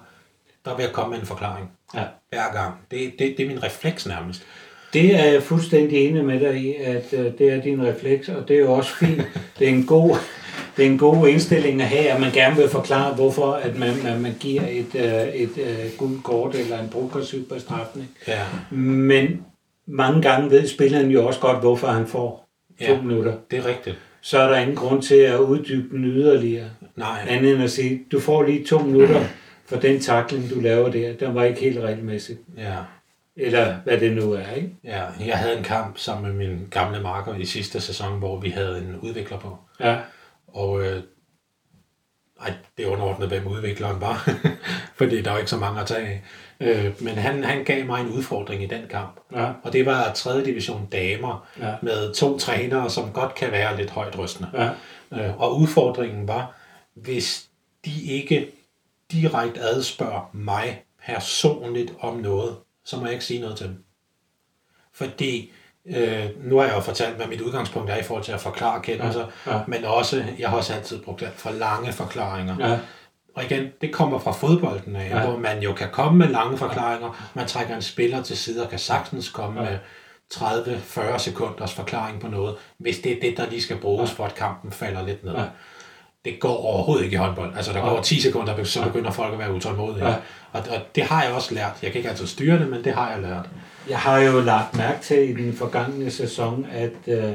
der 0.65 0.75
vil 0.75 0.83
jeg 0.83 0.93
komme 0.93 1.11
med 1.11 1.19
en 1.19 1.25
forklaring. 1.27 1.71
Ja. 1.95 2.03
Hver 2.29 2.53
gang. 2.53 2.73
Det, 2.91 3.13
det, 3.19 3.35
det 3.37 3.43
er 3.43 3.47
min 3.47 3.63
refleks 3.63 4.07
nærmest. 4.07 4.43
Det 4.95 5.15
er 5.15 5.25
jeg 5.25 5.43
fuldstændig 5.43 6.07
enig 6.07 6.25
med 6.25 6.39
dig 6.39 6.55
i, 6.55 6.75
at 6.75 7.13
uh, 7.13 7.25
det 7.37 7.41
er 7.53 7.61
din 7.61 7.85
refleks, 7.87 8.29
og 8.29 8.47
det 8.47 8.55
er 8.55 8.59
jo 8.59 8.71
også 8.71 8.95
fint. 8.95 9.21
Det 9.59 9.67
er 9.67 9.71
en 9.71 9.85
god, 9.85 10.15
det 10.77 10.85
er 10.85 10.89
en 10.89 10.97
god 10.97 11.27
indstilling 11.27 11.81
at 11.81 11.87
have, 11.87 12.09
at 12.09 12.21
man 12.21 12.31
gerne 12.31 12.55
vil 12.55 12.69
forklare, 12.69 13.15
hvorfor 13.15 13.51
at 13.51 13.79
man, 13.79 13.89
man, 14.03 14.21
man 14.21 14.33
giver 14.39 14.61
et, 14.61 14.95
uh, 14.95 15.41
et 15.41 15.57
uh, 15.57 15.97
gult 15.97 16.23
kort 16.23 16.55
eller 16.55 16.79
en 16.79 16.89
progressiv 16.89 17.49
bestrafning. 17.49 18.07
Ja. 18.27 18.41
Men 18.71 19.41
mange 19.85 20.21
gange 20.21 20.51
ved 20.51 20.67
spilleren 20.67 21.11
jo 21.11 21.27
også 21.27 21.39
godt, 21.39 21.59
hvorfor 21.59 21.87
han 21.87 22.07
får 22.07 22.49
to 22.79 22.93
ja, 22.93 23.01
minutter. 23.01 23.33
det 23.51 23.59
er 23.59 23.65
rigtigt. 23.65 23.95
Så 24.21 24.39
er 24.39 24.49
der 24.49 24.57
ingen 24.57 24.75
grund 24.75 25.01
til 25.01 25.15
at 25.15 25.39
uddybe 25.39 25.97
den 25.97 26.05
yderligere. 26.05 26.69
Nej. 26.95 27.25
Andet 27.29 27.53
end 27.53 27.63
at 27.63 27.71
sige, 27.71 28.01
du 28.11 28.19
får 28.19 28.43
lige 28.43 28.65
to 28.65 28.79
minutter 28.79 29.21
for 29.65 29.75
den 29.75 29.99
takling, 29.99 30.49
du 30.49 30.59
laver 30.59 30.89
der. 30.89 31.13
Den 31.13 31.35
var 31.35 31.43
ikke 31.43 31.59
helt 31.59 31.79
regelmæssig. 31.79 32.37
Ja. 32.57 32.75
Eller 33.37 33.75
hvad 33.83 33.99
det 33.99 34.13
nu 34.13 34.31
er, 34.31 34.51
ikke? 34.51 34.75
Ja, 34.83 35.03
jeg 35.25 35.37
havde 35.37 35.57
en 35.57 35.63
kamp 35.63 35.97
sammen 35.97 36.37
med 36.37 36.47
min 36.47 36.67
gamle 36.71 37.01
marker 37.01 37.35
i 37.35 37.45
sidste 37.45 37.81
sæson, 37.81 38.19
hvor 38.19 38.39
vi 38.39 38.49
havde 38.49 38.77
en 38.77 38.95
udvikler 39.01 39.39
på. 39.39 39.57
Ja. 39.79 39.97
Og 40.47 40.81
øh, 40.81 41.03
ej, 42.41 42.53
det 42.77 42.85
underordnede, 42.85 43.29
hvem 43.29 43.47
udvikleren 43.47 44.01
var, 44.01 44.29
fordi 44.99 45.21
der 45.21 45.31
var 45.31 45.37
ikke 45.37 45.49
så 45.49 45.57
mange 45.57 45.81
at 45.81 45.87
tage 45.87 46.07
af. 46.07 46.23
Øh, 46.59 47.03
men 47.03 47.15
han, 47.15 47.43
han 47.43 47.63
gav 47.63 47.85
mig 47.85 48.01
en 48.01 48.09
udfordring 48.09 48.63
i 48.63 48.67
den 48.67 48.87
kamp. 48.89 49.19
Ja. 49.35 49.51
Og 49.63 49.73
det 49.73 49.85
var 49.85 50.11
3. 50.13 50.45
division 50.45 50.87
damer 50.91 51.47
ja. 51.59 51.75
med 51.81 52.13
to 52.13 52.37
trænere, 52.37 52.89
som 52.89 53.11
godt 53.11 53.35
kan 53.35 53.51
være 53.51 53.77
lidt 53.77 53.89
højt 53.89 54.17
rystende. 54.19 54.49
Ja. 54.53 54.69
Øh, 55.11 55.41
og 55.41 55.59
udfordringen 55.59 56.27
var, 56.27 56.55
hvis 56.93 57.47
de 57.85 58.03
ikke 58.03 58.51
direkte 59.11 59.61
adspørger 59.61 60.29
mig 60.33 60.83
personligt 61.05 61.93
om 61.99 62.17
noget, 62.17 62.55
så 62.85 62.97
må 62.97 63.05
jeg 63.05 63.13
ikke 63.13 63.25
sige 63.25 63.41
noget 63.41 63.57
til 63.57 63.67
dem. 63.67 63.83
Fordi 64.93 65.51
øh, 65.85 66.25
nu 66.43 66.57
har 66.57 66.65
jeg 66.65 66.75
jo 66.75 66.79
fortalt, 66.79 67.15
hvad 67.15 67.27
mit 67.27 67.41
udgangspunkt 67.41 67.89
er 67.89 67.97
i 67.97 68.03
forhold 68.03 68.23
til 68.23 68.31
at 68.31 68.41
forklare 68.41 68.81
kendelser, 68.81 69.25
ja, 69.47 69.55
ja. 69.55 69.61
men 69.67 69.85
også, 69.85 70.25
jeg 70.39 70.49
har 70.49 70.57
også 70.57 70.73
altid 70.73 71.01
brugt 71.01 71.23
for 71.35 71.51
lange 71.51 71.91
forklaringer. 71.91 72.69
Ja. 72.69 72.79
Og 73.35 73.43
igen, 73.43 73.67
det 73.81 73.93
kommer 73.93 74.19
fra 74.19 74.31
fodbolden 74.31 74.95
af, 74.95 75.09
ja. 75.09 75.25
hvor 75.25 75.37
man 75.37 75.61
jo 75.61 75.73
kan 75.73 75.89
komme 75.91 76.17
med 76.17 76.27
lange 76.27 76.57
forklaringer. 76.57 77.29
Man 77.33 77.47
trækker 77.47 77.75
en 77.75 77.81
spiller 77.81 78.23
til 78.23 78.37
side 78.37 78.63
og 78.63 78.69
kan 78.69 78.79
sagtens 78.79 79.29
komme 79.29 79.63
ja. 79.63 79.69
med 79.69 79.79
30-40 80.33 81.17
sekunders 81.17 81.73
forklaring 81.73 82.21
på 82.21 82.27
noget, 82.27 82.55
hvis 82.77 82.99
det 82.99 83.11
er 83.11 83.21
det, 83.21 83.37
der 83.37 83.49
lige 83.49 83.61
skal 83.61 83.77
bruges, 83.77 84.09
ja. 84.09 84.15
for 84.15 84.25
at 84.25 84.35
kampen 84.35 84.71
falder 84.71 85.05
lidt 85.05 85.23
ned. 85.23 85.33
Ja. 85.33 85.45
Det 86.25 86.39
går 86.39 86.57
overhovedet 86.57 87.03
ikke 87.03 87.13
i 87.13 87.17
håndbold. 87.17 87.51
Altså, 87.55 87.73
der 87.73 87.81
går 87.81 88.01
10 88.01 88.21
sekunder, 88.21 88.63
så 88.63 88.83
begynder 88.83 89.11
folk 89.11 89.33
at 89.33 89.39
være 89.39 89.53
utålmodige. 89.53 90.07
Ja. 90.07 90.15
Og, 90.51 90.61
og 90.69 90.81
det 90.95 91.03
har 91.03 91.23
jeg 91.23 91.33
også 91.33 91.53
lært. 91.53 91.79
Jeg 91.83 91.91
kan 91.91 91.99
ikke 91.99 92.09
altid 92.09 92.27
styre 92.27 92.59
det, 92.59 92.69
men 92.69 92.83
det 92.83 92.93
har 92.93 93.11
jeg 93.11 93.21
lært. 93.21 93.49
Jeg 93.89 93.97
har 93.97 94.19
jo 94.19 94.41
lagt 94.41 94.77
mærke 94.77 95.01
til 95.01 95.29
i 95.29 95.33
den 95.43 95.53
forgangne 95.53 96.11
sæson, 96.11 96.67
at, 96.71 97.13
øh, 97.17 97.31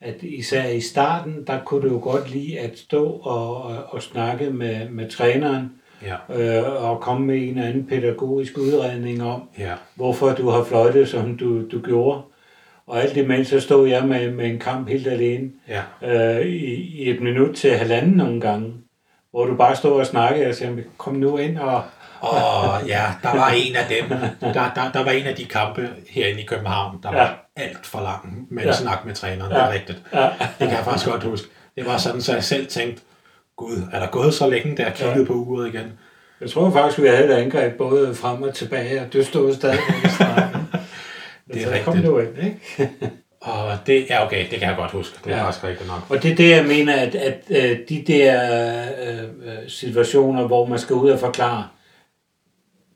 at 0.00 0.14
især 0.22 0.68
i 0.68 0.80
starten, 0.80 1.44
der 1.46 1.58
kunne 1.64 1.88
du 1.88 1.94
jo 1.94 2.00
godt 2.02 2.30
lide 2.30 2.58
at 2.58 2.78
stå 2.78 3.06
og, 3.06 3.62
og, 3.62 3.84
og 3.88 4.02
snakke 4.02 4.50
med, 4.50 4.88
med 4.88 5.10
træneren, 5.10 5.72
ja. 6.02 6.60
øh, 6.60 6.84
og 6.84 7.00
komme 7.00 7.26
med 7.26 7.36
en 7.36 7.48
eller 7.48 7.68
anden 7.68 7.86
pædagogisk 7.86 8.58
udredning 8.58 9.22
om, 9.22 9.42
ja. 9.58 9.72
hvorfor 9.94 10.30
du 10.30 10.48
har 10.48 10.64
fløjtet, 10.64 11.08
som 11.08 11.36
du, 11.36 11.68
du 11.68 11.80
gjorde. 11.80 12.22
Og 12.86 13.02
alt 13.02 13.16
imens 13.16 13.48
så 13.48 13.60
stod 13.60 13.88
jeg 13.88 14.04
med, 14.04 14.30
med 14.30 14.46
en 14.46 14.58
kamp 14.58 14.88
helt 14.88 15.06
alene 15.06 15.50
ja. 15.68 15.82
øh, 16.38 16.46
i, 16.46 16.74
i 17.02 17.10
et 17.10 17.20
minut 17.20 17.54
til 17.56 17.70
halvanden 17.76 18.12
nogle 18.12 18.40
gange, 18.40 18.74
hvor 19.30 19.46
du 19.46 19.56
bare 19.56 19.76
stod 19.76 20.00
og 20.00 20.06
snakkede 20.06 20.48
og 20.48 20.54
sagde, 20.54 20.84
kom 20.98 21.14
nu 21.14 21.36
ind 21.36 21.58
og, 21.58 21.82
og 22.20 22.42
ja, 22.86 23.04
der 23.22 23.36
var 23.36 23.48
en 23.48 23.76
af 23.76 23.84
dem, 23.88 24.18
der, 24.40 24.70
der, 24.74 24.92
der 24.92 25.04
var 25.04 25.10
en 25.10 25.26
af 25.26 25.34
de 25.34 25.44
kampe 25.44 25.88
herinde 26.10 26.42
i 26.42 26.44
København, 26.44 26.98
der 27.02 27.08
var 27.12 27.46
ja. 27.56 27.62
alt 27.62 27.86
for 27.86 28.00
lang 28.00 28.46
med 28.50 28.64
ja. 28.64 28.72
snak 28.72 29.04
med 29.06 29.14
træneren, 29.14 29.52
ja. 29.52 29.58
det 29.58 29.64
er 29.64 29.72
rigtigt. 29.72 30.02
Ja. 30.14 30.28
Det 30.38 30.68
kan 30.68 30.70
jeg 30.70 30.84
faktisk 30.84 31.10
godt 31.10 31.22
huske. 31.22 31.48
Det 31.76 31.86
var 31.86 31.96
sådan, 31.96 32.20
så 32.20 32.34
jeg 32.34 32.44
selv 32.44 32.66
tænkte, 32.66 33.02
Gud, 33.56 33.82
er 33.92 34.00
der 34.00 34.06
gået 34.06 34.34
så 34.34 34.50
længe, 34.50 34.76
da 34.76 34.82
jeg 34.82 34.94
kiggede 34.94 35.18
ja. 35.18 35.24
på 35.24 35.32
uret 35.32 35.74
igen? 35.74 35.92
Jeg 36.40 36.50
tror 36.50 36.70
faktisk, 36.70 37.02
vi 37.02 37.06
havde 37.06 37.24
et 37.24 37.30
angreb 37.30 37.78
både 37.78 38.14
frem 38.14 38.42
og 38.42 38.54
tilbage, 38.54 39.00
og 39.00 39.12
det 39.12 39.26
stod 39.26 39.54
stadig 39.54 39.78
i 40.04 40.08
starten. 40.08 40.68
Det 41.52 41.62
er 41.62 41.66
så 41.66 41.70
rigtigt. 41.72 41.84
kom 41.84 41.98
jo 41.98 42.18
ind, 42.18 42.28
ikke? 42.38 42.90
Og 43.40 43.72
det, 43.86 44.06
ja 44.10 44.26
okay, 44.26 44.40
det 44.50 44.58
kan 44.58 44.68
jeg 44.68 44.76
godt 44.76 44.90
huske. 44.90 45.18
Det 45.24 45.32
er 45.32 45.36
Ja. 45.36 45.44
faktisk 45.44 45.64
rigtigt 45.64 45.88
nok. 45.88 46.00
Og 46.10 46.22
det 46.22 46.30
er 46.32 46.36
det, 46.36 46.50
jeg 46.50 46.64
mener, 46.64 46.94
at, 46.96 47.14
at 47.14 47.42
øh, 47.50 47.78
de 47.88 48.04
der 48.06 48.42
øh, 49.08 49.18
øh, 49.22 49.68
situationer, 49.68 50.46
hvor 50.46 50.66
man 50.66 50.78
skal 50.78 50.96
ud 50.96 51.10
og 51.10 51.18
forklare, 51.18 51.68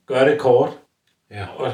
gør 0.07 0.25
det 0.25 0.39
kort, 0.39 0.71
Ja, 1.31 1.47
og 1.57 1.73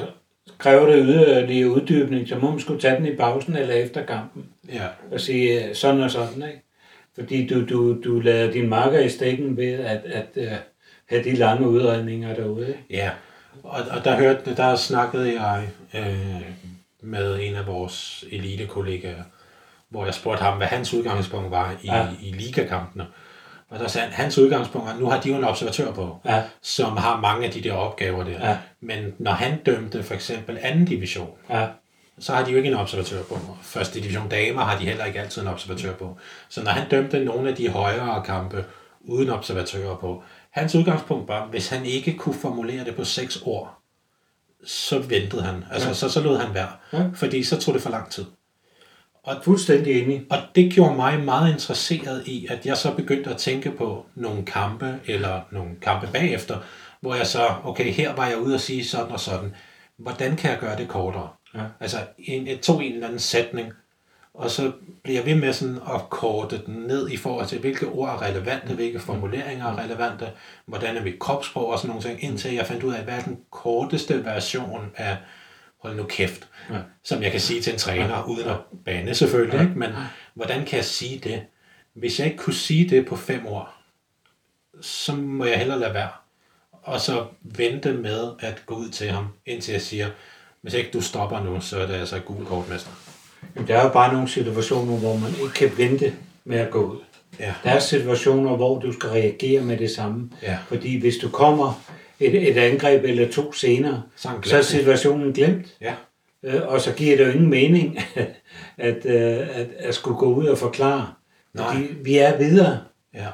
kræver 0.58 0.86
det 0.86 1.04
yderligere 1.06 1.70
uddybning, 1.70 2.28
så 2.28 2.38
må 2.38 2.50
man 2.50 2.60
skulle 2.60 2.80
tage 2.80 2.96
den 2.96 3.06
i 3.06 3.16
pausen 3.16 3.56
eller 3.56 3.74
efter 3.74 4.06
kampen, 4.06 4.44
ja, 4.72 4.86
og 5.12 5.20
sige 5.20 5.68
øh, 5.68 5.74
sådan 5.74 6.00
og 6.00 6.10
sådan, 6.10 6.42
ikke? 6.42 6.62
Fordi 7.14 7.46
du, 7.46 7.66
du, 7.66 8.00
du 8.02 8.20
lader 8.20 8.52
din 8.52 8.68
marker 8.68 9.00
i 9.00 9.08
stikken 9.08 9.56
ved 9.56 9.72
at, 9.72 10.00
at 10.04 10.26
øh, 10.36 10.48
have 11.08 11.24
de 11.24 11.34
lange 11.34 11.68
udredninger 11.68 12.34
derude. 12.34 12.74
ja. 12.90 13.10
Og, 13.62 13.80
og 13.90 14.04
der, 14.04 14.16
hørte, 14.16 14.54
der 14.56 14.76
snakkede 14.76 15.42
jeg 15.42 15.62
øh, 15.94 16.42
med 17.02 17.40
en 17.40 17.54
af 17.54 17.66
vores 17.66 18.24
elitekollegaer, 18.30 19.22
hvor 19.88 20.04
jeg 20.04 20.14
spurgte 20.14 20.42
ham, 20.44 20.56
hvad 20.56 20.66
hans 20.66 20.94
udgangspunkt 20.94 21.50
var 21.50 21.74
i, 21.82 21.86
Ja. 21.86 22.06
i 22.22 22.32
ligakampene. 22.32 23.06
Og 23.70 23.78
der 23.78 23.88
sagde 23.88 24.06
han, 24.06 24.14
hans 24.14 24.38
udgangspunkt 24.38 24.88
er, 24.90 24.98
nu 24.98 25.06
har 25.06 25.20
de 25.20 25.28
jo 25.28 25.36
en 25.36 25.44
observatør 25.44 25.92
på, 25.92 26.18
Ja, 26.24 26.42
som 26.62 26.96
har 26.96 27.20
mange 27.20 27.46
af 27.46 27.52
de 27.52 27.60
der 27.62 27.72
opgaver 27.72 28.24
der. 28.24 28.48
Ja. 28.48 28.58
Men 28.80 29.14
når 29.18 29.32
han 29.32 29.62
dømte 29.62 30.02
for 30.02 30.14
eksempel 30.14 30.58
anden 30.62 30.84
division, 30.84 31.30
ja, 31.50 31.66
så 32.18 32.32
har 32.34 32.44
de 32.44 32.50
jo 32.50 32.56
ikke 32.56 32.68
en 32.68 32.74
observatør 32.76 33.22
på. 33.22 33.38
Første 33.62 34.00
division 34.00 34.28
damer 34.28 34.60
har 34.62 34.78
de 34.78 34.84
heller 34.84 35.04
ikke 35.04 35.20
altid 35.20 35.42
en 35.42 35.48
observatør 35.48 35.92
på. 35.92 36.16
Så 36.48 36.62
når 36.64 36.70
han 36.70 36.88
dømte 36.88 37.24
nogle 37.24 37.48
af 37.50 37.56
de 37.56 37.68
højere 37.68 38.22
kampe 38.26 38.64
uden 39.00 39.30
observatører 39.30 39.96
på, 39.96 40.22
hans 40.50 40.74
udgangspunkt 40.74 41.28
var, 41.28 41.46
hvis 41.46 41.68
han 41.68 41.84
ikke 41.86 42.12
kunne 42.16 42.34
formulere 42.34 42.84
det 42.84 42.96
på 42.96 43.04
seks 43.04 43.42
ord, 43.44 43.81
så 44.64 44.98
ventede 44.98 45.42
han. 45.42 45.64
Altså, 45.72 45.88
Ja. 45.88 45.94
så, 45.94 46.08
så 46.08 46.20
lod 46.20 46.38
han 46.38 46.54
være. 46.54 46.68
Ja. 46.92 47.04
Fordi 47.14 47.42
så 47.44 47.60
tog 47.60 47.74
det 47.74 47.82
for 47.82 47.90
lang 47.90 48.10
tid. 48.10 48.24
fuldstændig 49.42 50.02
enig. 50.02 50.22
Og 50.30 50.38
det 50.54 50.72
gjorde 50.72 50.96
mig 50.96 51.20
meget 51.20 51.52
interesseret 51.52 52.26
i, 52.26 52.46
at 52.50 52.66
jeg 52.66 52.76
så 52.76 52.94
begyndte 52.94 53.30
at 53.30 53.36
tænke 53.36 53.70
på 53.70 54.06
nogle 54.14 54.44
kampe, 54.44 55.00
eller 55.06 55.40
nogle 55.50 55.70
kampe 55.82 56.08
bagefter, 56.12 56.58
hvor 57.00 57.14
jeg 57.14 57.26
så, 57.26 57.54
okay, 57.64 57.92
her 57.92 58.14
var 58.14 58.26
jeg 58.26 58.38
ude 58.38 58.54
og 58.54 58.60
sige 58.60 58.84
sådan 58.84 59.12
og 59.12 59.20
sådan. 59.20 59.54
Hvordan 59.98 60.36
kan 60.36 60.50
jeg 60.50 60.58
gøre 60.58 60.76
det 60.76 60.88
kortere? 60.88 61.28
Ja. 61.54 61.60
Altså, 61.80 61.96
en, 62.18 62.46
jeg 62.46 62.60
tog 62.60 62.84
en 62.84 62.92
eller 62.92 63.06
anden 63.06 63.20
sætning, 63.20 63.72
og 64.34 64.50
så 64.50 64.72
bliver 65.02 65.18
jeg 65.18 65.26
ved 65.26 65.34
med 65.34 65.52
sådan 65.52 65.78
at 65.94 66.10
korte 66.10 66.62
den 66.66 66.74
ned 66.74 67.10
i 67.10 67.16
forhold 67.16 67.46
til, 67.46 67.58
hvilke 67.60 67.86
ord 67.88 68.08
er 68.08 68.22
relevante, 68.22 68.74
hvilke 68.74 68.98
formuleringer 69.00 69.66
er 69.66 69.78
relevante, 69.84 70.30
hvordan 70.66 70.96
er 70.96 71.02
mit 71.04 71.18
kropssprog 71.18 71.66
og 71.68 71.78
sådan 71.78 71.88
nogle 71.88 72.02
ting, 72.02 72.24
indtil 72.24 72.54
jeg 72.54 72.66
fandt 72.66 72.82
ud 72.82 72.94
af, 72.94 73.04
hvad 73.04 73.14
er 73.14 73.22
den 73.22 73.38
korteste 73.50 74.24
version 74.24 74.90
af 74.96 75.16
hold 75.82 75.96
nu 75.96 76.02
kæft, 76.04 76.48
Ja. 76.70 76.78
som 77.04 77.22
jeg 77.22 77.30
kan 77.30 77.40
sige 77.40 77.60
til 77.62 77.72
en 77.72 77.78
træner, 77.78 78.22
uden 78.24 78.48
at 78.48 78.56
bande 78.84 79.14
selvfølgelig, 79.14 79.60
ikke? 79.60 79.78
men 79.78 79.90
hvordan 80.34 80.64
kan 80.64 80.76
jeg 80.76 80.84
sige 80.84 81.18
det? 81.18 81.42
Hvis 81.94 82.18
jeg 82.18 82.26
ikke 82.26 82.38
kunne 82.38 82.54
sige 82.54 82.88
det 82.88 83.06
på 83.06 83.16
fem 83.16 83.46
ord, 83.46 83.74
så 84.80 85.14
må 85.14 85.44
jeg 85.44 85.58
hellere 85.58 85.78
lade 85.80 85.94
være. 85.94 86.08
Og 86.72 87.00
så 87.00 87.26
vente 87.42 87.92
med 87.92 88.32
at 88.40 88.62
gå 88.66 88.74
ud 88.74 88.88
til 88.88 89.10
ham, 89.10 89.26
indtil 89.46 89.72
jeg 89.72 89.82
siger, 89.82 90.10
hvis 90.60 90.74
ikke 90.74 90.90
du 90.90 91.00
stopper 91.00 91.40
nu, 91.44 91.60
så 91.60 91.80
er 91.80 91.86
det 91.86 91.94
altså 91.94 92.18
gul 92.20 92.46
kortmester. 92.46 92.90
Jamen, 93.54 93.68
der 93.68 93.76
er 93.78 93.82
jo 93.84 93.92
bare 93.92 94.12
nogle 94.12 94.28
situationer, 94.28 94.96
hvor 94.98 95.16
man 95.16 95.30
ikke 95.30 95.54
kan 95.54 95.70
vente 95.78 96.14
med 96.44 96.58
at 96.58 96.70
gå 96.70 96.84
ud. 96.92 96.98
Ja. 97.40 97.54
Der 97.64 97.70
er 97.70 97.78
situationer, 97.78 98.56
hvor 98.56 98.78
du 98.80 98.92
skal 98.92 99.08
reagere 99.10 99.62
med 99.62 99.76
det 99.78 99.90
samme. 99.90 100.30
Ja. 100.42 100.58
Fordi 100.68 101.00
hvis 101.00 101.16
du 101.16 101.28
kommer 101.28 101.82
et, 102.20 102.48
et 102.50 102.56
angreb 102.56 103.04
eller 103.04 103.32
to 103.32 103.52
senere, 103.52 104.02
Så 104.16 104.56
er 104.56 104.62
situationen 104.62 105.32
glemt. 105.32 105.66
Ja. 105.80 105.94
Øh, 106.42 106.60
Og 106.68 106.80
så 106.80 106.92
giver 106.92 107.16
det 107.16 107.26
jo 107.26 107.30
ingen 107.30 107.50
mening 107.50 107.98
at, 108.78 109.06
øh, 109.06 109.38
at, 109.56 109.66
at 109.78 109.94
skulle 109.94 110.16
gå 110.16 110.34
ud 110.34 110.46
og 110.46 110.58
forklare. 110.58 111.12
Nej. 111.54 111.66
Fordi 111.74 111.86
vi 112.02 112.18
er 112.18 112.38
videre. 112.38 112.78
ja. 113.14 113.28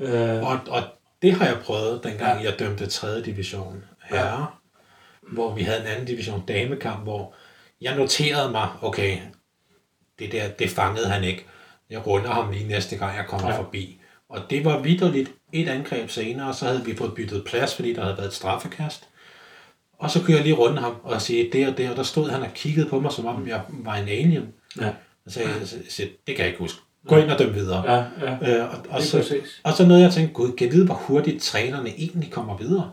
Øh, 0.00 0.42
Og, 0.42 0.58
og 0.68 0.82
det 1.22 1.32
har 1.32 1.46
jeg 1.46 1.56
prøvet, 1.64 2.04
dengang 2.04 2.44
jeg 2.44 2.58
dømte 2.58 2.86
3. 2.86 3.22
division 3.22 3.84
herre, 4.04 4.46
hvor 5.32 5.54
vi 5.54 5.62
havde 5.62 5.80
en 5.80 5.86
anden 5.86 6.06
division 6.06 6.42
damekamp, 6.48 7.02
hvor 7.02 7.34
jeg 7.80 7.96
noterede 7.96 8.50
mig, 8.50 8.68
okay, 8.82 9.16
det 10.22 10.32
der, 10.32 10.48
det 10.48 10.70
fangede 10.70 11.08
han 11.08 11.24
ikke. 11.24 11.44
Jeg 11.90 12.06
runder 12.06 12.30
ham 12.30 12.50
lige 12.52 12.68
næste 12.68 12.96
gang, 12.96 13.16
jeg 13.16 13.24
kommer 13.28 13.48
Ja. 13.50 13.58
forbi. 13.58 13.98
Og 14.28 14.40
det 14.50 14.64
var 14.64 14.78
vidderligt 14.78 15.30
et 15.52 15.68
angreb 15.68 16.10
senere, 16.10 16.54
så 16.54 16.64
havde 16.66 16.84
vi 16.84 16.96
fået 16.96 17.14
byttet 17.14 17.44
plads, 17.46 17.74
fordi 17.74 17.94
der 17.94 18.02
havde 18.02 18.16
været 18.16 18.28
et 18.28 18.34
straffekast. 18.34 19.08
Og 19.98 20.10
så 20.10 20.20
kunne 20.22 20.34
jeg 20.36 20.42
lige 20.42 20.54
runde 20.54 20.78
ham 20.80 20.94
og 21.02 21.22
sige, 21.22 21.50
det 21.52 21.68
og 21.68 21.78
det, 21.78 21.90
og 21.90 21.96
der 21.96 22.02
stod 22.02 22.30
han 22.30 22.42
og 22.42 22.48
kiggede 22.54 22.88
på 22.88 23.00
mig, 23.00 23.12
som 23.12 23.26
om 23.26 23.48
jeg 23.48 23.60
var 23.68 23.94
en 23.94 24.08
alien. 24.08 24.48
ja, 24.80 24.88
Og 24.88 24.94
så 25.28 25.34
sagde 25.34 25.48
jeg, 25.60 25.68
sagde, 25.88 26.10
det 26.26 26.36
kan 26.36 26.38
jeg 26.38 26.46
ikke 26.46 26.58
huske. 26.58 26.80
Gå 27.08 27.16
ind 27.16 27.30
og 27.30 27.38
døm 27.38 27.54
videre. 27.54 27.92
ja, 27.92 28.04
ja. 28.42 28.58
Øh, 28.62 28.70
og, 28.70 28.78
og, 28.88 29.02
så, 29.02 29.16
præcis. 29.18 29.60
og 29.64 29.72
så 29.72 29.86
noget, 29.86 30.02
jeg 30.02 30.12
tænkte, 30.12 30.34
gud, 30.34 30.52
kan 30.52 30.66
jeg 30.66 30.72
vide, 30.74 30.84
hvor 30.86 30.94
hurtigt 30.94 31.42
trænerne 31.42 31.90
egentlig 31.90 32.30
kommer 32.30 32.56
videre? 32.56 32.92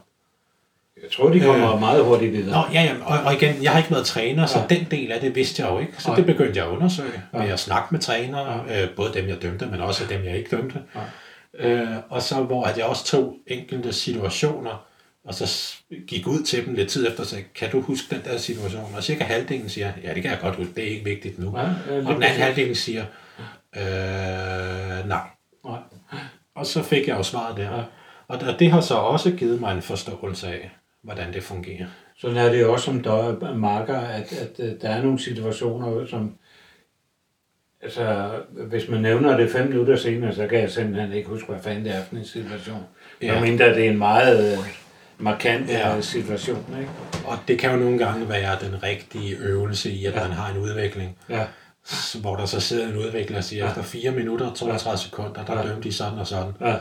Jeg 1.04 1.12
tror, 1.12 1.30
de 1.30 1.40
kommer 1.40 1.74
øh, 1.74 1.80
meget 1.80 2.04
hurtigt 2.06 2.34
videre. 2.34 2.52
Nå, 2.62 2.74
ja, 2.74 2.82
ja, 2.84 2.94
og, 3.06 3.20
og 3.26 3.34
igen, 3.34 3.64
jeg 3.64 3.72
har 3.72 3.78
ikke 3.80 3.92
været 3.92 4.06
træner, 4.06 4.46
så 4.46 4.60
Ja. 4.60 4.66
den 4.76 4.88
del 4.92 5.12
af 5.12 5.22
det 5.22 5.36
vidste 5.36 5.64
jeg 5.64 5.72
jo 5.72 5.80
ikke. 5.80 5.94
Så 5.98 6.08
Nej. 6.08 6.16
det 6.16 6.26
begyndte 6.26 6.58
jeg 6.60 6.66
at 6.68 6.72
undersøge 6.72 7.22
Ja. 7.34 7.40
ved 7.44 7.50
at 7.50 7.60
snakke 7.60 7.88
med 7.92 8.00
trænere, 8.00 8.64
øh, 8.70 8.90
både 8.96 9.14
dem, 9.14 9.28
jeg 9.28 9.42
dømte, 9.42 9.66
men 9.66 9.82
også 9.82 10.04
dem, 10.10 10.24
jeg 10.26 10.38
ikke 10.38 10.56
dømte. 10.56 10.80
Øh, 11.60 11.88
og 12.10 12.22
så 12.22 12.36
hvor 12.44 12.64
at 12.64 12.78
jeg 12.78 12.86
også 12.86 13.06
tog 13.06 13.36
enkelte 13.48 13.94
situationer, 13.94 14.86
og 15.26 15.34
så 15.34 15.76
gik 16.08 16.28
ud 16.28 16.44
til 16.44 16.66
dem 16.66 16.74
lidt 16.74 16.90
tid 16.90 17.08
efter 17.08 17.20
og 17.24 17.28
sagde, 17.28 17.44
kan 17.56 17.72
du 17.72 17.82
huske 17.82 18.16
den 18.16 18.22
der 18.26 18.38
situation? 18.38 18.94
Og 18.96 19.04
cirka 19.04 19.24
halvdelen 19.24 19.70
siger, 19.70 19.92
ja, 20.04 20.14
det 20.14 20.22
kan 20.22 20.32
jeg 20.32 20.40
godt 20.42 20.56
huske, 20.56 20.72
det 20.76 20.84
er 20.84 20.90
ikke 20.90 21.04
vigtigt 21.04 21.40
nu. 21.40 21.58
Ja, 21.58 21.64
ja, 21.64 22.00
lige 22.00 22.08
og 22.10 22.16
den 22.16 22.24
anden 22.24 22.42
halvdelen 22.42 22.76
siger, 22.76 23.06
øh, 23.78 25.08
nej. 25.08 25.20
Nej. 25.66 25.80
Og 26.56 26.66
så 26.66 26.84
fik 26.84 27.08
jeg 27.08 27.18
jo 27.18 27.24
svaret 27.24 27.58
der. 27.58 27.76
Ja. 27.78 27.84
Og 28.28 28.60
det 28.60 28.72
har 28.72 28.82
så 28.82 28.94
også 28.94 29.32
givet 29.32 29.60
mig 29.62 29.76
en 29.76 29.82
forståelse 29.82 30.48
af, 30.48 30.72
hvordan 31.04 31.34
det 31.34 31.44
fungerer. 31.44 31.86
Sådan 32.18 32.38
er 32.38 32.50
det 32.52 32.62
jo 32.62 32.74
også 32.74 32.86
som 32.86 33.04
der 33.04 33.54
marker, 33.56 34.00
at, 34.00 34.34
at, 34.34 34.52
øh, 34.60 34.72
der 34.82 34.90
er 34.90 35.02
nogle 35.04 35.20
situationer, 35.20 36.06
som... 36.08 36.36
Altså, 37.82 38.32
hvis 38.52 38.90
man 38.90 39.02
nævner 39.02 39.38
det 39.38 39.52
fem 39.52 39.68
minutter 39.68 39.96
senere, 39.96 40.34
så 40.36 40.48
kan 40.48 40.60
jeg 40.60 40.72
simpelthen 40.72 41.12
ikke 41.14 41.30
huske, 41.30 41.48
hvad 41.52 41.60
fanden 41.62 41.86
det 41.86 41.96
er 41.96 42.04
for 42.04 42.16
en 42.16 42.26
situation. 42.26 42.84
Ja. 43.22 43.42
Mindre 43.42 43.66
det 43.76 43.86
er 43.86 43.90
en 43.92 43.98
meget 43.98 44.52
øh, 44.54 44.58
markant 45.18 45.70
Ja. 45.70 45.94
ja. 45.96 46.02
situation, 46.02 46.66
ikke? 46.80 46.92
Og 47.26 47.38
det 47.48 47.60
kan 47.60 47.72
jo 47.72 47.78
nogle 47.78 47.98
gange 47.98 48.30
være 48.30 48.58
den 48.62 48.84
rigtige 48.84 49.38
øvelse 49.38 49.92
i, 49.92 50.06
at 50.06 50.14
Ja. 50.14 50.22
man 50.28 50.32
har 50.32 50.52
en 50.54 50.58
udvikling, 50.58 51.18
Ja, 51.30 51.46
hvor 52.22 52.36
der 52.36 52.46
så 52.46 52.60
sidder 52.60 52.88
en 52.88 52.96
udvikler 52.98 53.38
og 53.38 53.44
siger, 53.44 53.64
Ja. 53.64 53.70
efter 53.70 53.84
4 53.84 54.12
minutter, 54.12 54.54
32 54.54 54.98
sekunder, 54.98 55.46
der 55.46 55.62
Ja. 55.62 55.68
dømte 55.68 55.90
de 55.90 55.94
sådan 55.94 56.20
og 56.20 56.28
sådan. 56.28 56.54
ja, 56.62 56.76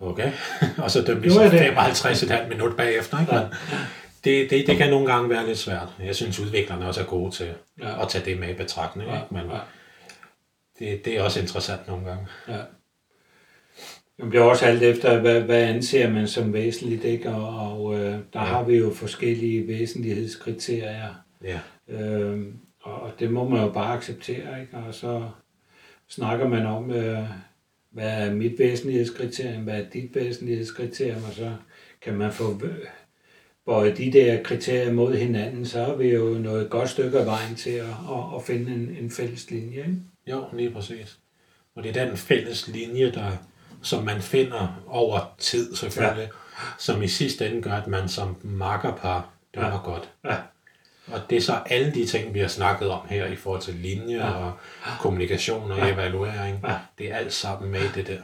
Okay. 0.00 0.32
og 0.82 0.90
så 0.90 1.02
dømte 1.02 1.28
de 1.28 1.32
så 1.34 1.40
var 1.42 1.50
det. 1.50 1.58
55,5 1.60 2.48
minut 2.48 2.76
bagefter. 2.76 3.20
Ikke? 3.20 3.34
Ja. 3.34 3.42
Det, 4.24 4.50
det, 4.50 4.66
det 4.66 4.76
kan 4.76 4.90
nogle 4.90 5.12
gange 5.12 5.30
være 5.30 5.46
lidt 5.46 5.58
svært. 5.58 5.88
Jeg 6.04 6.16
synes, 6.16 6.40
udviklerne 6.40 6.86
også 6.88 7.00
er 7.00 7.04
gode 7.04 7.30
til 7.30 7.48
Ja. 7.80 8.02
at 8.02 8.08
tage 8.08 8.24
det 8.24 8.40
med 8.40 8.48
i 8.48 8.54
betragtning. 8.54 9.10
ja, 9.10 9.14
Ikke? 9.16 9.26
Men 9.34 9.42
ja, 9.50 9.58
det, 10.78 11.04
det 11.04 11.16
er 11.16 11.22
også 11.22 11.40
interessant 11.40 11.88
nogle 11.88 12.04
gange. 12.06 12.26
ja. 12.48 12.58
Det 14.20 14.28
bliver 14.30 14.44
også 14.44 14.64
alt 14.66 14.82
efter, 14.82 15.20
hvad, 15.20 15.40
hvad 15.40 15.62
anser 15.62 16.10
man 16.10 16.28
som 16.28 16.52
væsentligt, 16.52 17.04
ikke? 17.04 17.28
Og, 17.30 17.72
og 17.72 17.94
øh, 17.94 18.00
der 18.10 18.18
Ja. 18.34 18.38
har 18.40 18.62
vi 18.64 18.76
jo 18.76 18.92
forskellige 18.94 19.68
væsentlighedskriterier. 19.68 21.14
Ja. 21.44 21.58
Øh, 21.88 22.46
og 22.82 23.02
og 23.02 23.12
det 23.18 23.30
må 23.30 23.48
man 23.48 23.60
jo 23.62 23.68
bare 23.72 23.96
acceptere, 23.96 24.60
ikke? 24.60 24.76
Og 24.76 24.94
så 24.94 25.28
snakker 26.08 26.48
man 26.48 26.66
om, 26.66 26.90
øh, 26.90 27.24
hvad 27.96 28.26
er 28.26 28.34
mit 28.34 28.58
væsentlighedskriterium, 28.58 29.62
hvad 29.62 29.80
er 29.80 29.90
dit 29.92 30.14
væsentlighedskriterium, 30.14 31.24
og 31.24 31.32
så 31.32 31.52
kan 32.00 32.14
man 32.14 32.32
få 32.32 32.60
bøjet 33.66 33.98
de 33.98 34.12
der 34.12 34.42
kriterier 34.42 34.92
mod 34.92 35.14
hinanden, 35.14 35.66
så 35.66 35.80
er 35.80 35.96
vi 35.96 36.08
jo 36.08 36.24
nået 36.24 36.62
et 36.62 36.70
godt 36.70 36.90
stykke 36.90 37.18
af 37.18 37.26
vejen 37.26 37.54
til 37.54 37.70
at, 37.70 37.86
at, 37.86 38.36
at 38.36 38.42
finde 38.42 38.74
en, 38.74 38.96
en 39.00 39.10
fælles 39.10 39.50
linje. 39.50 39.76
Ikke? 39.76 39.96
Jo, 40.26 40.44
lige 40.52 40.70
præcis. 40.70 41.18
Og 41.74 41.82
det 41.82 41.96
er 41.96 42.04
den 42.06 42.16
fælles 42.16 42.68
linje, 42.68 43.10
der, 43.10 43.30
som 43.82 44.04
man 44.04 44.20
finder 44.22 44.82
over 44.86 45.34
tid 45.38 45.74
selvfølgelig, 45.74 46.28
ja. 46.32 46.62
som 46.78 47.02
i 47.02 47.08
sidste 47.08 47.46
ende 47.46 47.62
gør, 47.62 47.72
at 47.72 47.86
man 47.86 48.08
som 48.08 48.36
makkerpar 48.42 49.30
dømmer 49.54 49.70
ja. 49.70 49.90
godt. 49.90 50.10
Ja. 50.24 50.36
Og 51.12 51.20
det 51.30 51.36
er 51.36 51.40
så 51.40 51.58
alle 51.66 51.94
de 51.94 52.06
ting, 52.06 52.34
vi 52.34 52.38
har 52.38 52.48
snakket 52.48 52.88
om 52.90 53.00
her 53.08 53.26
i 53.26 53.36
forhold 53.36 53.60
til 53.62 53.74
linje 53.74 54.16
ja. 54.16 54.30
og 54.30 54.52
kommunikation 55.00 55.70
og 55.70 55.78
ja. 55.78 55.94
evaluering. 55.94 56.58
Ja. 56.64 56.74
Det 56.98 57.12
er 57.12 57.16
alt 57.16 57.32
sammen 57.32 57.70
med 57.70 57.80
i 57.80 57.88
det 57.94 58.06
der. 58.06 58.18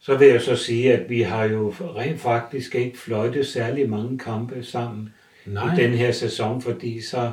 Så 0.00 0.16
vil 0.16 0.28
jeg 0.28 0.42
så 0.42 0.56
sige, 0.56 0.92
at 0.92 1.10
vi 1.10 1.22
har 1.22 1.44
jo 1.44 1.74
rent 1.80 2.20
faktisk 2.20 2.74
ikke 2.74 2.98
fløjtet 2.98 3.46
særlig 3.46 3.90
mange 3.90 4.18
kampe 4.18 4.64
sammen 4.64 5.14
Nej. 5.46 5.74
i 5.74 5.76
den 5.76 5.90
her 5.90 6.12
sæson, 6.12 6.62
fordi 6.62 7.02
så, 7.02 7.30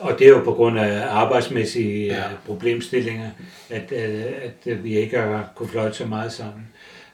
og 0.00 0.18
det 0.18 0.26
er 0.26 0.30
jo 0.30 0.44
på 0.44 0.54
grund 0.54 0.78
af 0.78 1.06
arbejdsmæssige 1.08 2.06
Ja. 2.06 2.14
ja. 2.16 2.28
problemstillinger, 2.46 3.30
at, 3.70 3.92
øh, 3.92 4.24
at 4.66 4.84
vi 4.84 4.96
ikke 4.96 5.18
har 5.18 5.52
kunne 5.54 5.68
fløjte 5.68 5.96
så 5.96 6.06
meget 6.06 6.32
sammen. 6.32 6.68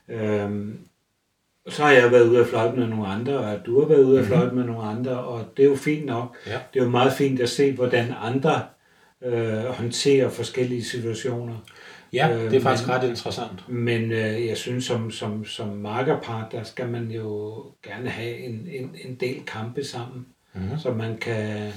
Øhm, 0.08 0.78
så 1.68 1.82
har 1.82 1.90
jeg 1.92 2.12
været 2.12 2.28
ude 2.28 2.40
at 2.40 2.46
fløjte 2.46 2.76
med 2.76 2.86
nogle 2.86 3.06
andre, 3.06 3.38
og 3.38 3.58
du 3.66 3.80
har 3.80 3.88
været 3.88 4.02
ude 4.04 4.20
at 4.20 4.26
fløjte 4.26 4.54
med 4.54 4.64
nogle 4.64 4.82
andre, 4.82 5.10
og 5.18 5.44
det 5.56 5.64
er 5.64 5.68
jo 5.68 5.76
fint 5.76 6.06
nok. 6.06 6.36
Ja. 6.46 6.52
Det 6.74 6.80
er 6.80 6.84
jo 6.84 6.90
meget 6.90 7.12
fint 7.12 7.40
at 7.40 7.48
se, 7.48 7.72
hvordan 7.72 8.14
andre 8.22 8.62
øh, 9.24 9.64
håndterer 9.64 10.28
forskellige 10.28 10.84
situationer. 10.84 11.54
Ja, 12.12 12.28
Øh, 12.36 12.50
det 12.50 12.56
er 12.56 12.60
faktisk 12.60 12.88
men- 12.88 12.96
ret 12.96 13.08
interessant. 13.08 13.68
Men 13.68 14.12
øh, 14.12 14.46
jeg 14.46 14.56
synes, 14.56 14.84
som, 14.84 15.10
som, 15.10 15.44
som 15.44 15.68
markerpart, 15.68 16.52
der 16.52 16.62
skal 16.62 16.88
man 16.88 17.10
jo 17.10 17.54
gerne 17.84 18.08
have 18.10 18.38
en, 18.38 18.68
en, 18.72 18.94
en 19.04 19.14
del 19.14 19.36
kampe 19.46 19.84
sammen, 19.84 20.26
Mhm. 20.56 20.78
så 20.78 20.90
man 20.92 21.16
kan... 21.16 21.70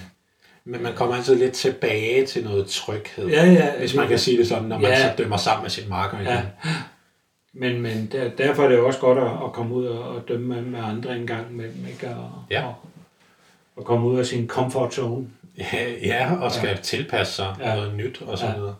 Men 0.65 0.83
man 0.83 0.93
kommer 0.93 1.15
altid 1.15 1.35
lidt 1.35 1.53
tilbage 1.53 2.25
til 2.25 2.43
noget 2.43 2.67
tryghed. 2.67 3.27
Ja, 3.27 3.45
ja, 3.45 3.77
Hvis 3.79 3.95
man 3.95 4.07
kan 4.07 4.19
sige 4.19 4.37
det 4.37 4.47
sådan, 4.47 4.63
når 4.67 4.77
man 4.79 4.91
Ja. 4.91 5.01
så 5.01 5.13
dømmer 5.17 5.37
sammen 5.37 5.63
med 5.63 5.69
sin 5.69 5.89
marker 5.89 6.17
igen. 6.17 6.27
Ja. 6.27 6.41
Men, 7.59 7.81
men 7.81 8.09
der, 8.11 8.29
derfor 8.29 8.63
er 8.63 8.67
det 8.69 8.79
også 8.79 8.99
godt 8.99 9.17
at, 9.17 9.31
at 9.45 9.51
komme 9.53 9.75
ud 9.75 9.85
og, 9.85 10.03
og 10.15 10.27
dømme 10.27 10.47
med, 10.47 10.61
med 10.61 10.79
andre 10.79 11.17
en 11.17 11.27
gang 11.27 11.55
med 11.55 11.65
ikke? 11.89 12.09
Og, 12.09 12.31
Ja. 12.51 12.65
og, 12.65 12.75
og 13.75 13.85
komme 13.85 14.07
ud 14.07 14.19
af 14.19 14.25
sin 14.25 14.47
comfort 14.47 14.93
zone. 14.93 15.27
Ja, 15.57 15.89
ja 16.03 16.35
og 16.41 16.51
skal 16.51 16.69
ja. 16.69 16.75
tilpasse 16.75 17.33
sig 17.33 17.55
ja. 17.59 17.75
Noget 17.75 17.93
nyt 17.95 18.21
og 18.21 18.37
så 18.37 18.45
Ja. 18.45 18.55
videre. 18.55 18.75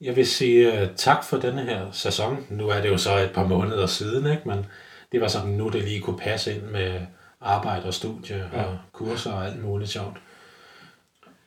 Jeg 0.00 0.16
vil 0.16 0.26
sige 0.26 0.68
uh, 0.82 0.88
tak 0.96 1.24
for 1.24 1.36
denne 1.36 1.62
her 1.62 1.86
sæson. 1.92 2.46
Nu 2.50 2.68
er 2.68 2.80
det 2.80 2.88
jo 2.88 2.96
så 2.98 3.18
et 3.18 3.30
par 3.34 3.44
måneder 3.46 3.86
siden, 3.86 4.26
ikke? 4.32 4.42
men 4.48 4.66
det 5.12 5.20
var 5.20 5.28
sådan, 5.28 5.50
nu 5.50 5.68
det 5.68 5.82
lige 5.82 6.00
kunne 6.00 6.18
passe 6.18 6.54
ind 6.54 6.62
med 6.62 7.00
arbejde 7.40 7.84
og 7.86 7.94
studie 7.94 8.50
ja. 8.52 8.62
Og 8.62 8.78
kurser 8.92 9.32
og 9.32 9.46
alt 9.46 9.62
muligt 9.64 9.90
sjovt. 9.90 10.16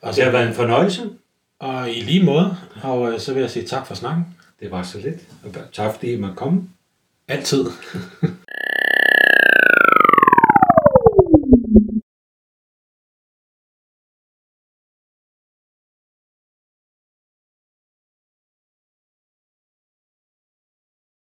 Og, 0.02 0.16
Det 0.16 0.24
har 0.24 0.32
været 0.32 0.48
en 0.48 0.54
fornøjelse. 0.54 1.10
og 1.60 1.90
i 1.92 2.02
lige 2.02 2.24
måde, 2.26 2.58
og 2.84 3.02
uh, 3.02 3.20
så 3.20 3.34
vil 3.34 3.42
jeg 3.42 3.50
sige 3.52 3.66
tak 3.66 3.88
for 3.88 3.96
snakken. 3.96 4.38
Det 4.64 4.72
var 4.72 4.84
så 4.84 5.00
lidt. 5.00 5.28
Og 5.44 5.56
tak 5.74 5.94
fordi 5.94 6.14
I 6.14 6.20
måtte 6.20 6.36
komme. 6.36 6.70
Altid. 7.28 7.66